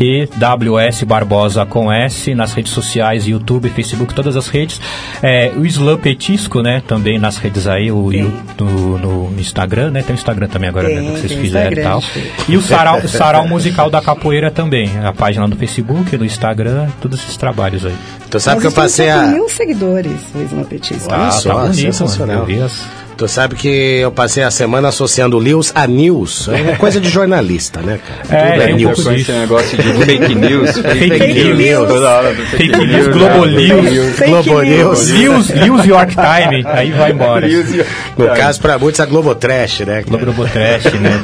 E 0.00 0.26
W 0.38 0.78
S 0.78 1.04
Barbosa 1.04 1.66
com 1.66 1.92
S 1.92 2.34
nas 2.34 2.54
redes 2.54 2.72
sociais, 2.72 3.26
YouTube, 3.26 3.68
Facebook, 3.68 4.14
todas 4.14 4.34
as 4.34 4.48
redes. 4.48 4.80
É, 5.22 5.52
o 5.54 5.66
Slam 5.66 5.98
Petisco, 5.98 6.62
né? 6.62 6.82
Também 6.86 7.18
nas 7.18 7.36
redes 7.36 7.66
aí, 7.66 7.92
o, 7.92 8.06
o- 8.06 8.12
no, 8.58 8.98
no 9.30 9.40
Instagram, 9.40 9.90
né? 9.90 10.02
Tem 10.02 10.14
o 10.14 10.18
Instagram 10.18 10.48
também 10.48 10.70
agora, 10.70 10.88
né? 10.88 10.94
Tem, 11.02 11.12
Que 11.14 11.20
vocês 11.28 11.32
fizeram 11.40 11.72
e 11.72 11.82
tal. 11.82 12.02
E 12.48 12.56
o 12.56 12.62
Sarau, 12.62 13.06
Sarau 13.06 13.46
Musical 13.46 13.90
da 13.90 14.00
Capoeira 14.00 14.50
também. 14.50 14.90
A 15.04 15.12
página 15.12 15.46
no 15.46 15.54
Facebook, 15.56 16.16
no 16.16 16.24
Instagram, 16.24 16.88
todos 17.00 17.20
esses 17.20 17.36
trabalhos 17.36 17.84
aí. 17.84 17.94
Tu 18.30 18.40
sabe 18.40 18.54
Nós 18.56 18.62
que 18.62 18.66
eu 18.68 18.82
passei 18.82 19.10
a. 19.10 19.26
mil 19.26 19.48
seguidores, 19.50 20.12
o 20.34 20.42
Isma 20.42 20.64
Petisco. 20.64 21.10
Só, 21.32 21.54
tá 21.54 21.60
bonito, 21.62 21.74
sensacional. 21.76 22.36
mano. 22.38 22.50
Eu 22.50 22.56
vi 22.56 22.62
as- 22.62 22.86
Tu 23.20 23.28
sabe 23.28 23.54
que 23.54 23.68
eu 23.68 24.10
passei 24.10 24.42
a 24.42 24.50
semana 24.50 24.88
associando 24.88 25.38
Lios 25.38 25.72
a 25.74 25.86
news. 25.86 26.48
É 26.48 26.74
coisa 26.76 26.98
de 26.98 27.10
jornalista, 27.10 27.82
né, 27.82 28.00
cara? 28.02 28.42
É, 28.42 28.52
Tudo 28.52 28.64
tem 28.64 28.72
um 28.72 28.76
news. 28.78 29.04
pouco 29.04 29.32
negócio 29.32 29.76
de 29.76 29.92
fake 29.92 30.34
news. 30.34 30.70
Fake 30.78 31.52
news. 31.52 31.86
Toda 31.86 32.08
hora, 32.08 32.34
Fake 32.34 32.86
news, 32.86 33.08
Globo 33.08 33.44
News, 33.44 34.20
Globo 34.26 34.62
News. 34.62 35.10
News, 35.10 35.48
News 35.50 35.84
York 35.84 36.14
Time, 36.14 36.64
aí 36.66 36.90
vai 36.92 37.12
embora. 37.12 37.46
No 38.16 38.28
caso, 38.28 38.58
pra 38.58 38.78
muitos, 38.78 38.98
a 39.00 39.04
Globo 39.04 39.34
Trash, 39.34 39.80
né? 39.80 40.02
Globo 40.02 40.48
Trash, 40.48 40.84
né? 40.94 41.20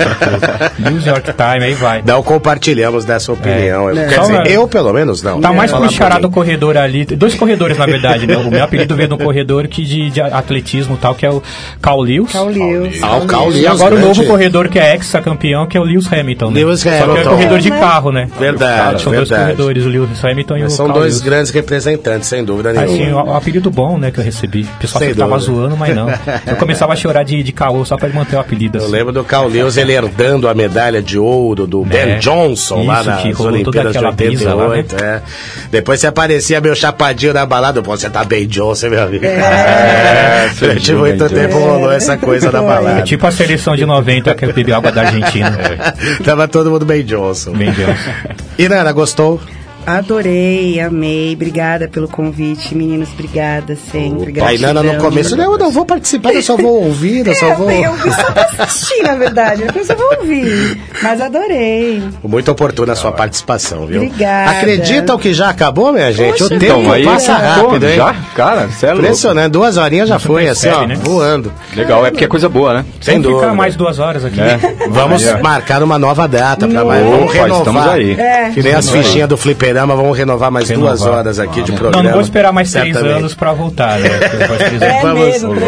News 0.78 1.06
York 1.06 1.32
Time, 1.32 1.64
aí 1.64 1.72
vai. 1.72 2.02
Não 2.04 2.22
compartilhamos 2.22 3.06
dessa 3.06 3.32
opinião. 3.32 3.88
É. 3.88 4.06
Quer 4.06 4.20
dizer, 4.20 4.46
eu 4.48 4.68
pelo 4.68 4.92
menos 4.92 5.22
não. 5.22 5.40
Tá 5.40 5.50
mais 5.50 5.72
pro 5.72 5.90
chará 5.90 6.16
por 6.16 6.22
do 6.22 6.30
corredor 6.30 6.76
ali. 6.76 7.06
Dois 7.06 7.34
corredores, 7.34 7.78
na 7.78 7.86
verdade, 7.86 8.26
né? 8.26 8.36
O 8.36 8.50
meu 8.50 8.62
apelido 8.62 8.94
veio 8.94 9.08
do 9.08 9.16
corredor 9.16 9.66
que 9.66 9.82
de, 9.82 10.10
de 10.10 10.20
atletismo 10.20 10.96
e 10.96 10.98
tal, 10.98 11.14
que 11.14 11.24
é 11.24 11.30
o 11.30 11.42
Cal 11.86 12.00
Lewis. 12.00 12.32
Cal 12.32 12.46
Lewis. 12.48 13.00
Ah, 13.00 13.16
o 13.18 13.26
Cal 13.26 13.48
E 13.48 13.54
Lewis, 13.54 13.66
agora 13.66 13.94
o 13.94 13.98
grande. 13.98 14.18
novo 14.18 14.24
corredor 14.28 14.68
que 14.68 14.76
é 14.78 14.92
ex-campeão, 14.94 15.66
que 15.68 15.76
é 15.76 15.80
o 15.80 15.84
Lewis 15.84 16.12
Hamilton. 16.12 16.50
Né? 16.50 16.60
Lewis 16.64 16.80
Só 16.80 16.88
que 16.88 16.94
é 16.96 17.00
Hamilton. 17.00 17.30
corredor 17.30 17.58
de 17.60 17.70
carro, 17.70 18.10
né? 18.10 18.28
Verdade, 18.40 19.02
São 19.02 19.12
dois 19.12 19.28
verdade. 19.28 19.52
corredores, 19.56 19.84
o 19.84 19.88
Lewis 19.88 20.24
Hamilton 20.24 20.56
e 20.56 20.64
o 20.64 20.70
São 20.70 20.86
Cal 20.86 20.96
dois 20.96 21.12
Lewis. 21.14 21.20
grandes 21.24 21.50
representantes, 21.52 22.28
sem 22.28 22.44
dúvida 22.44 22.70
Assim, 22.72 22.98
nenhuma. 23.04 23.22
o, 23.22 23.28
o 23.28 23.34
apelido 23.36 23.70
bom, 23.70 23.98
né, 23.98 24.10
que 24.10 24.18
eu 24.18 24.24
recebi. 24.24 24.62
O 24.62 24.80
pessoal 24.80 25.04
Sem 25.04 25.14
tava 25.14 25.38
dúvida. 25.38 25.52
zoando, 25.54 25.76
mas 25.76 25.94
não. 25.94 26.08
Eu 26.44 26.56
começava 26.56 26.92
a 26.92 26.96
chorar 26.96 27.22
de, 27.22 27.40
de 27.44 27.52
caô 27.52 27.84
só 27.84 27.96
pra 27.96 28.08
manter 28.08 28.34
o 28.34 28.40
apelido. 28.40 28.78
Eu 28.78 28.82
Assim. 28.82 28.92
lembro 28.92 29.12
do 29.12 29.22
Cal 29.22 29.46
Lewis, 29.46 29.76
ele 29.76 29.92
herdando 29.92 30.48
a 30.48 30.54
medalha 30.54 31.00
de 31.00 31.16
ouro 31.18 31.68
do 31.68 31.84
Ben 31.84 32.18
Johnson 32.18 32.84
lá 32.84 32.96
É. 32.98 33.00
Isso, 33.02 33.10
nas 33.10 33.22
que 33.22 33.30
rolou 33.30 33.52
toda 33.62 33.80
Olimpíadas 33.80 33.92
de 33.92 33.98
aquela 33.98 34.12
brisa 34.12 34.54
lá, 34.54 34.68
né? 34.70 34.76
88. 34.78 35.04
é. 35.04 35.22
Depois 35.70 36.00
você 36.00 36.08
aparecia 36.08 36.60
meu 36.60 36.74
chapadinho 36.74 37.32
na 37.32 37.46
balada, 37.46 37.80
pô, 37.80 37.96
você 37.96 38.10
tá 38.10 38.24
Ben 38.24 38.44
Johnson, 38.46 38.88
meu 38.88 39.02
amigo. 39.04 39.24
É, 39.24 40.50
Durante 40.58 40.92
muito 40.94 41.28
tempo 41.28 41.75
rolou 41.76 41.92
essa 41.92 42.16
coisa 42.16 42.48
É 42.48 42.52
balada. 42.52 43.02
tipo 43.02 43.26
a 43.26 43.30
seleção 43.30 43.76
de 43.76 43.84
90 43.86 44.34
que 44.34 44.46
bebeu 44.52 44.76
água 44.76 44.90
da 44.92 45.02
Argentina. 45.02 45.56
Tava 46.24 46.46
todo 46.48 46.70
mundo 46.70 46.84
Ben 46.84 47.04
Johnson. 47.04 47.52
Ben 47.52 47.70
Johnson. 47.72 48.10
E 48.58 48.68
Nana, 48.68 48.92
gostou? 48.92 49.40
Adorei, 49.86 50.80
amei. 50.80 51.32
Obrigada 51.34 51.86
pelo 51.88 52.08
convite, 52.08 52.74
meninos. 52.74 53.08
Obrigada 53.12 53.76
sempre. 53.92 54.34
A 54.40 54.58
Nana 54.58 54.82
no 54.82 54.96
começo, 55.00 55.36
não, 55.36 55.52
eu 55.52 55.58
não 55.58 55.70
vou 55.70 55.86
participar, 55.86 56.34
eu 56.34 56.42
só 56.42 56.56
vou 56.56 56.84
ouvir, 56.84 57.26
eu 57.26 57.34
só 57.36 57.46
É, 57.50 57.54
vou... 57.54 57.70
eu 57.70 57.92
vi 57.94 58.10
só 58.12 58.32
pra 58.32 58.42
assistir, 58.64 59.02
na 59.04 59.14
verdade. 59.14 59.62
Depois 59.64 59.88
eu 59.88 59.96
vou 59.96 60.16
ouvir. 60.18 60.80
Mas 61.02 61.20
adorei. 61.20 62.02
Muito 62.24 62.50
oportuna 62.50 62.94
a 62.94 62.96
sua 62.96 63.12
participação, 63.12 63.86
viu? 63.86 64.02
Obrigada. 64.02 64.50
Acreditam 64.58 65.16
que 65.18 65.32
já 65.32 65.50
acabou, 65.50 65.92
minha 65.92 66.12
gente? 66.12 66.32
Poxa, 66.32 66.44
o 66.46 66.48
tempo 66.58 66.64
então, 66.80 66.92
aí- 66.92 67.04
passa 67.04 67.34
rápido, 67.34 67.86
hein? 67.88 67.96
já? 67.96 68.14
Cara, 68.34 68.66
você 68.66 68.86
é 68.86 68.88
louco. 68.90 69.04
Impressionante, 69.04 69.52
duas 69.52 69.76
horinhas 69.76 70.08
já 70.08 70.18
foi, 70.18 70.48
assim, 70.48 70.68
ó, 70.68 70.84
né? 70.84 70.96
voando. 71.00 71.52
Legal, 71.76 72.04
é 72.04 72.10
porque 72.10 72.24
é 72.24 72.28
coisa 72.28 72.48
boa, 72.48 72.74
né? 72.74 72.84
Sem 73.00 73.14
Vamos 73.14 73.28
dúvida. 73.28 73.42
ficar 73.46 73.54
mais 73.54 73.76
duas 73.76 73.98
horas 74.00 74.24
aqui. 74.24 74.40
É. 74.40 74.58
Vamos 74.90 75.22
marcar 75.40 75.80
uma 75.82 75.98
nova 75.98 76.26
data 76.26 76.66
pra 76.66 76.84
mais. 76.84 77.04
Vamos 77.04 77.22
Opa, 77.24 77.32
renovar. 77.32 77.58
estamos 77.58 77.86
aí. 77.86 78.12
É. 78.18 78.50
Que 78.50 78.62
nem 78.62 78.74
as 78.74 78.90
fichinhas 78.90 79.28
do 79.28 79.36
Fliperama, 79.36 79.75
vamos 79.84 80.16
renovar 80.16 80.50
mais 80.50 80.68
Renovar. 80.68 80.92
duas 80.96 81.02
horas 81.06 81.38
aqui 81.38 81.62
de 81.62 81.72
Não, 81.72 81.78
programa. 81.78 82.02
não 82.04 82.12
vou 82.12 82.20
esperar 82.20 82.52
mais 82.52 82.70
três 82.72 82.92
certamente. 82.94 83.18
anos 83.18 83.34
pra 83.34 83.52
voltar, 83.52 83.98
né? 83.98 84.08
Três 84.56 84.80
É 84.82 85.00
anos. 85.00 85.02
Vamos, 85.02 85.20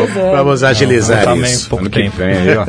três 0.03 0.15
vamos 0.33 0.63
agilizar 0.65 1.19
Não, 1.27 1.35
também 1.35 1.51
isso. 1.53 1.69
pouco 1.69 1.89
tempo. 1.91 2.17
vem 2.17 2.29
aí, 2.29 2.57
ó. 2.57 2.65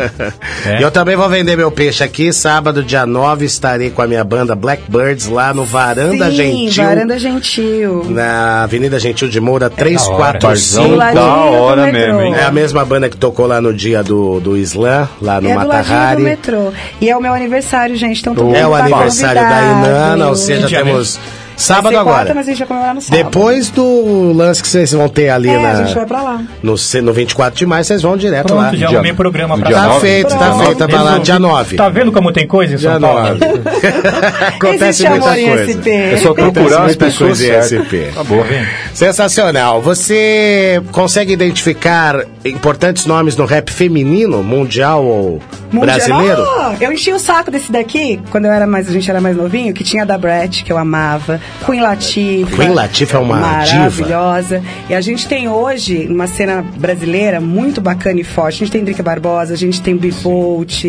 É. 0.70 0.84
Eu 0.84 0.91
também 0.91 1.16
vou 1.16 1.30
vender 1.30 1.56
meu 1.56 1.72
peixe 1.72 2.03
aqui. 2.03 2.34
Sábado, 2.34 2.84
dia 2.84 3.06
9, 3.06 3.45
estarei 3.45 3.90
com 3.90 4.02
a 4.02 4.07
minha 4.07 4.24
banda 4.24 4.56
Blackbirds 4.56 5.28
lá 5.28 5.53
no 5.53 5.64
Varanda 5.64 6.26
Sim, 6.32 6.36
Gentil. 6.36 6.84
Varanda 6.84 7.20
Gentil. 7.20 8.06
Na 8.10 8.64
Avenida 8.64 8.99
Gentil 8.99 9.28
de 9.28 9.40
Moura, 9.40 9.70
Barzão 9.70 9.78
345. 10.18 10.88
Do 10.90 10.95
ladinho 10.95 11.22
da 11.24 11.30
do 11.30 11.53
hora 11.53 11.91
mesmo, 11.91 12.22
hein? 12.22 12.34
É 12.36 12.44
a 12.44 12.52
mesma 12.52 12.84
banda 12.84 13.07
que 13.10 13.18
tocou 13.18 13.45
lá 13.45 13.61
no 13.61 13.74
dia 13.74 14.03
do, 14.03 14.40
do 14.40 14.57
Islã, 14.57 15.07
lá 15.22 15.40
no 15.40 15.48
É 15.49 15.53
do 15.53 15.57
ladinho 15.57 15.84
do 15.84 15.90
Matahari. 15.90 16.22
metrô. 16.24 16.72
E 16.99 17.10
é 17.10 17.16
o 17.16 17.22
meu 17.22 17.34
aniversário, 17.34 17.95
gente. 17.95 18.22
Então 18.22 18.34
É 18.56 18.66
o 18.68 18.72
tá 18.72 18.78
aniversário 18.80 19.41
da 19.41 19.48
convidado. 19.49 19.86
Inana, 19.88 20.28
ou 20.30 20.36
seja, 20.36 20.68
temos 20.68 21.20
sábado 21.61 21.90
ser 21.95 22.03
quarta, 22.03 22.19
agora. 22.22 22.34
mas 22.36 22.48
a 22.48 22.49
gente 22.49 22.60
vai 22.60 22.68
comemorar 22.68 22.95
no 22.95 23.02
sábado. 23.02 23.23
Depois 23.23 23.69
do 23.69 24.31
lance 24.34 24.61
que 24.61 24.68
vocês 24.68 24.91
vão 24.91 25.07
ter 25.10 25.30
ali 25.30 25.49
É, 25.49 25.60
na, 25.60 25.72
a 25.72 25.76
gente 25.84 25.95
vai 25.95 26.06
pra 26.06 26.22
lá. 26.22 26.41
no, 26.64 26.76
no 27.03 27.14
24 27.14 27.57
de 27.57 27.65
maio, 27.65 27.84
vocês 27.84 28.02
vão 28.02 28.18
direto 28.18 28.53
lá. 28.53 28.64
Pronto, 28.69 28.77
já 28.77 28.88
Dia- 28.88 28.98
arrumei 28.98 29.14
programa 29.14 29.57
pra 29.57 29.68
dia 29.68 29.77
Tá 29.77 29.84
nove? 29.88 29.99
feito, 30.02 30.30
tá 30.30 30.38
Pronto. 30.38 30.65
feito, 30.65 30.77
vai 30.88 31.03
lá, 31.03 31.18
dia 31.19 31.40
9. 31.40 31.76
Tá 31.77 31.90
vendo 31.90 32.11
como 32.11 32.31
tem 32.31 32.48
coisa 32.48 32.76
em 32.76 32.77
São 32.77 32.91
Dia 32.91 32.99
Paulo? 32.99 33.22
9. 33.30 33.40
Acontece 34.56 34.86
Existe 35.06 35.10
muita 35.10 35.26
coisa. 35.36 35.72
SP. 35.73 35.88
É 35.90 36.18
só 36.18 36.34
procurar 36.34 36.86
as 36.86 36.95
pessoas 36.95 37.41
em. 37.41 37.52
SP. 37.61 38.10
Acabou. 38.11 38.45
Sensacional. 38.94 39.81
Você 39.81 40.81
consegue 40.91 41.34
identificar 41.34 42.23
importantes 42.44 43.06
nomes 43.06 43.36
no 43.36 43.45
rap 43.45 43.72
feminino, 43.72 44.44
mundial 44.44 45.03
ou 45.06 45.41
Mundial- 45.72 45.98
brasileiro? 45.98 46.44
Oh, 46.44 46.84
eu 46.84 46.91
enchi 46.91 47.11
o 47.14 47.19
saco 47.19 47.52
desse 47.52 47.72
daqui, 47.72 48.19
quando 48.31 48.45
eu 48.45 48.52
era 48.52 48.65
mais, 48.68 48.90
a 48.90 48.91
gente 48.91 49.10
era 49.10 49.22
mais 49.22 49.36
novinho, 49.38 49.73
que 49.73 49.84
tinha 49.84 50.03
a 50.03 50.06
da 50.06 50.18
Brett, 50.18 50.64
que 50.64 50.72
eu 50.72 50.77
amava, 50.77 51.40
Queen 51.66 51.82
Latifah. 51.82 52.56
Queen 52.56 52.70
Latifah 52.74 53.18
é 53.18 53.22
uma 53.22 53.36
Maravilhosa. 53.38 54.62
E 54.90 54.94
a 54.96 55.02
gente 55.02 55.28
tem 55.28 55.48
hoje 55.48 56.08
uma 56.10 56.26
cena 56.28 56.64
brasileira 56.78 57.40
muito 57.42 57.82
bacana 57.82 58.20
e 58.20 58.24
forte. 58.24 58.56
A 58.56 58.60
gente 58.60 58.72
tem 58.72 58.84
Drica 58.84 59.04
Barbosa, 59.04 59.54
a 59.54 59.58
gente 59.58 59.82
tem 59.82 59.96
Bivolt. 59.96 60.86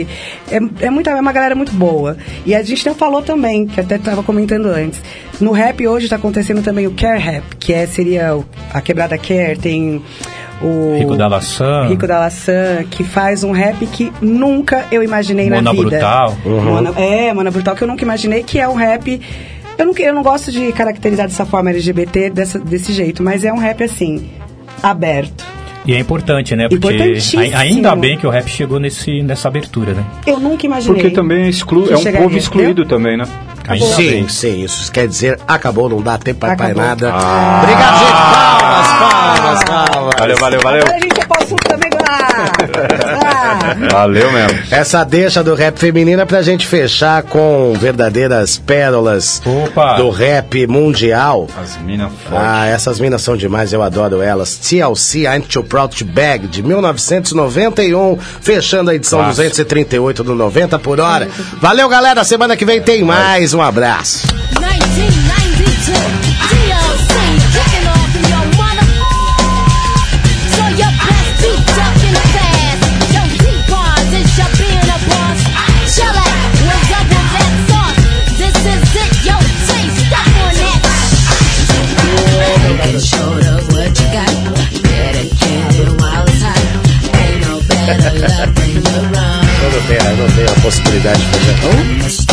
É, 0.51 0.59
é, 0.87 0.91
muita, 0.91 1.11
é 1.11 1.21
uma 1.21 1.33
galera 1.33 1.55
muito 1.55 1.73
boa. 1.73 2.17
E 2.47 2.55
a 2.55 2.63
gente 2.63 2.87
não 2.87 2.95
falou 2.95 3.23
também, 3.23 3.67
que 3.67 3.81
até 3.81 3.97
estava 3.97 4.23
comentando 4.23 4.67
antes. 4.67 5.01
No 5.41 5.53
rap 5.53 5.87
hoje 5.87 6.07
está 6.07 6.17
acontecendo 6.17 6.63
também 6.63 6.87
o 6.87 6.93
Care 6.93 7.19
Rap, 7.21 7.45
que 7.59 7.73
é, 7.73 7.87
seria 7.87 8.37
o- 8.37 8.45
a 8.73 8.81
quebrada 8.81 9.17
Care, 9.19 9.59
tem 9.59 10.03
o 10.63 10.99
Rico 10.99 11.17
da 11.17 11.27
Laçã. 11.27 11.87
Rico 11.89 12.07
da 12.07 12.19
Laçã, 12.21 12.85
que 12.91 13.03
faz 13.03 13.43
um 13.43 13.51
rap 13.51 13.85
que 13.87 14.13
nunca 14.21 14.85
eu 14.93 15.03
imaginei 15.03 15.49
Mona 15.49 15.63
na 15.63 15.73
vida. 15.73 15.83
Brutal. 15.91 16.37
Mona, 16.45 16.93
é, 17.01 17.33
Mona 17.33 17.51
Brutal, 17.51 17.75
que 17.75 17.83
eu 17.83 17.89
nunca 17.89 18.05
imaginei, 18.05 18.43
que 18.43 18.59
é 18.59 18.69
um 18.69 18.75
rap. 18.75 19.21
Eu 19.81 19.87
não, 19.87 19.95
eu 19.97 20.15
não 20.15 20.23
gosto 20.23 20.53
de 20.53 20.71
caracterizar 20.73 21.27
dessa 21.27 21.47
forma 21.47 21.71
LGBT 21.71 22.29
dessa, 22.29 22.59
desse 22.59 22.93
jeito, 22.93 23.23
mas 23.23 23.45
é 23.45 23.53
um 23.53 23.57
rap 23.57 23.83
assim, 23.83 24.29
aberto. 24.83 25.43
E 25.87 25.95
é 25.95 25.99
importante, 25.99 26.55
né? 26.55 26.69
Porque 26.69 27.19
ainda 27.55 27.97
bem 27.97 28.19
que 28.19 28.27
o 28.27 28.31
rap 28.31 28.47
chegou 28.47 28.79
nesse, 28.79 29.23
nessa 29.23 29.49
abertura, 29.49 29.95
né? 29.95 30.05
Eu 30.27 30.39
nunca 30.39 30.67
imaginei. 30.67 31.01
Porque 31.01 31.15
também 31.15 31.45
é, 31.45 31.49
exclu... 31.49 31.91
É 31.91 31.97
um 31.97 32.13
povo 32.13 32.37
excluído 32.37 32.85
também, 32.85 33.17
né? 33.17 33.25
Ainda 33.71 33.87
sim, 33.87 34.29
sim, 34.29 34.65
isso 34.65 34.91
quer 34.91 35.07
dizer 35.07 35.39
acabou, 35.47 35.89
não 35.89 36.01
dá 36.03 36.19
tempo 36.19 36.41
pra 36.41 36.49
mais 36.57 36.61
Acabou. 36.61 36.83
nada. 36.85 37.11
Ah. 37.13 37.61
Obrigado, 37.63 37.99
gente. 37.99 38.13
Palmas, 39.01 39.65
palmas, 39.65 39.65
palmas. 39.91 40.15
Valeu, 40.19 40.37
valeu, 40.39 40.61
valeu. 40.61 40.83
Agora 40.83 40.97
a 40.97 41.01
gente 41.01 41.21
assunto 41.41 41.65
também. 41.69 41.91
Ah. 42.13 43.75
Valeu 43.91 44.33
mesmo. 44.33 44.59
Essa 44.71 45.05
deixa 45.05 45.45
do 45.45 45.55
rap 45.55 45.79
feminino 45.79 46.21
é 46.23 46.25
pra 46.25 46.43
gente 46.43 46.67
fechar 46.67 47.23
com 47.23 47.73
verdadeiras 47.79 48.57
pérolas 48.59 49.41
Opa. 49.45 49.95
do 49.95 50.11
rap 50.11 50.67
mundial. 50.67 51.47
As 51.61 51.77
minas 51.79 52.11
Ah, 52.33 52.67
essas 52.67 52.99
minas 52.99 53.23
são 53.23 53.37
demais, 53.37 53.73
eu 53.73 53.83
adoro 53.83 54.21
elas. 54.23 54.57
TLC, 54.57 55.21
I'm 55.27 55.43
Too 55.43 55.63
Proud 55.65 55.95
to 55.97 56.05
Bag, 56.05 56.47
de 56.49 56.63
1991, 56.63 58.19
fechando 58.41 58.91
a 58.91 58.95
edição 58.95 59.21
Clássico. 59.21 59.37
238 59.43 60.25
do 60.25 60.35
90 60.35 60.79
por 60.79 60.99
hora. 61.01 61.29
Valeu, 61.61 61.89
galera. 61.89 62.25
Semana 62.25 62.57
que 62.57 62.65
vem 62.65 62.81
tem 62.83 63.03
mais. 63.05 63.55
Um 63.55 63.60
um 63.61 63.63
abraço. 63.63 64.27
não 89.71 89.83
tem, 89.87 89.99
não 90.17 90.31
tem 90.31 90.45
a 90.45 90.61
possibilidade 90.63 91.21
de 91.21 91.27
fazer. 91.27 91.57
Não? 91.63 92.30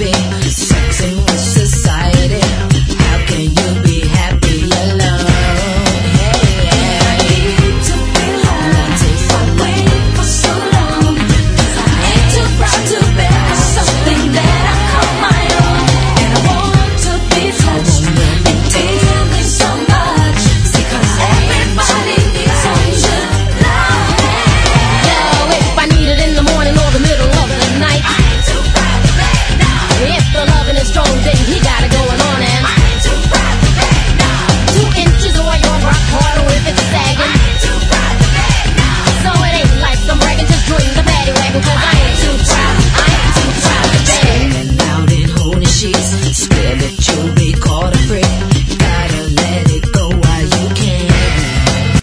baby. 0.00 0.29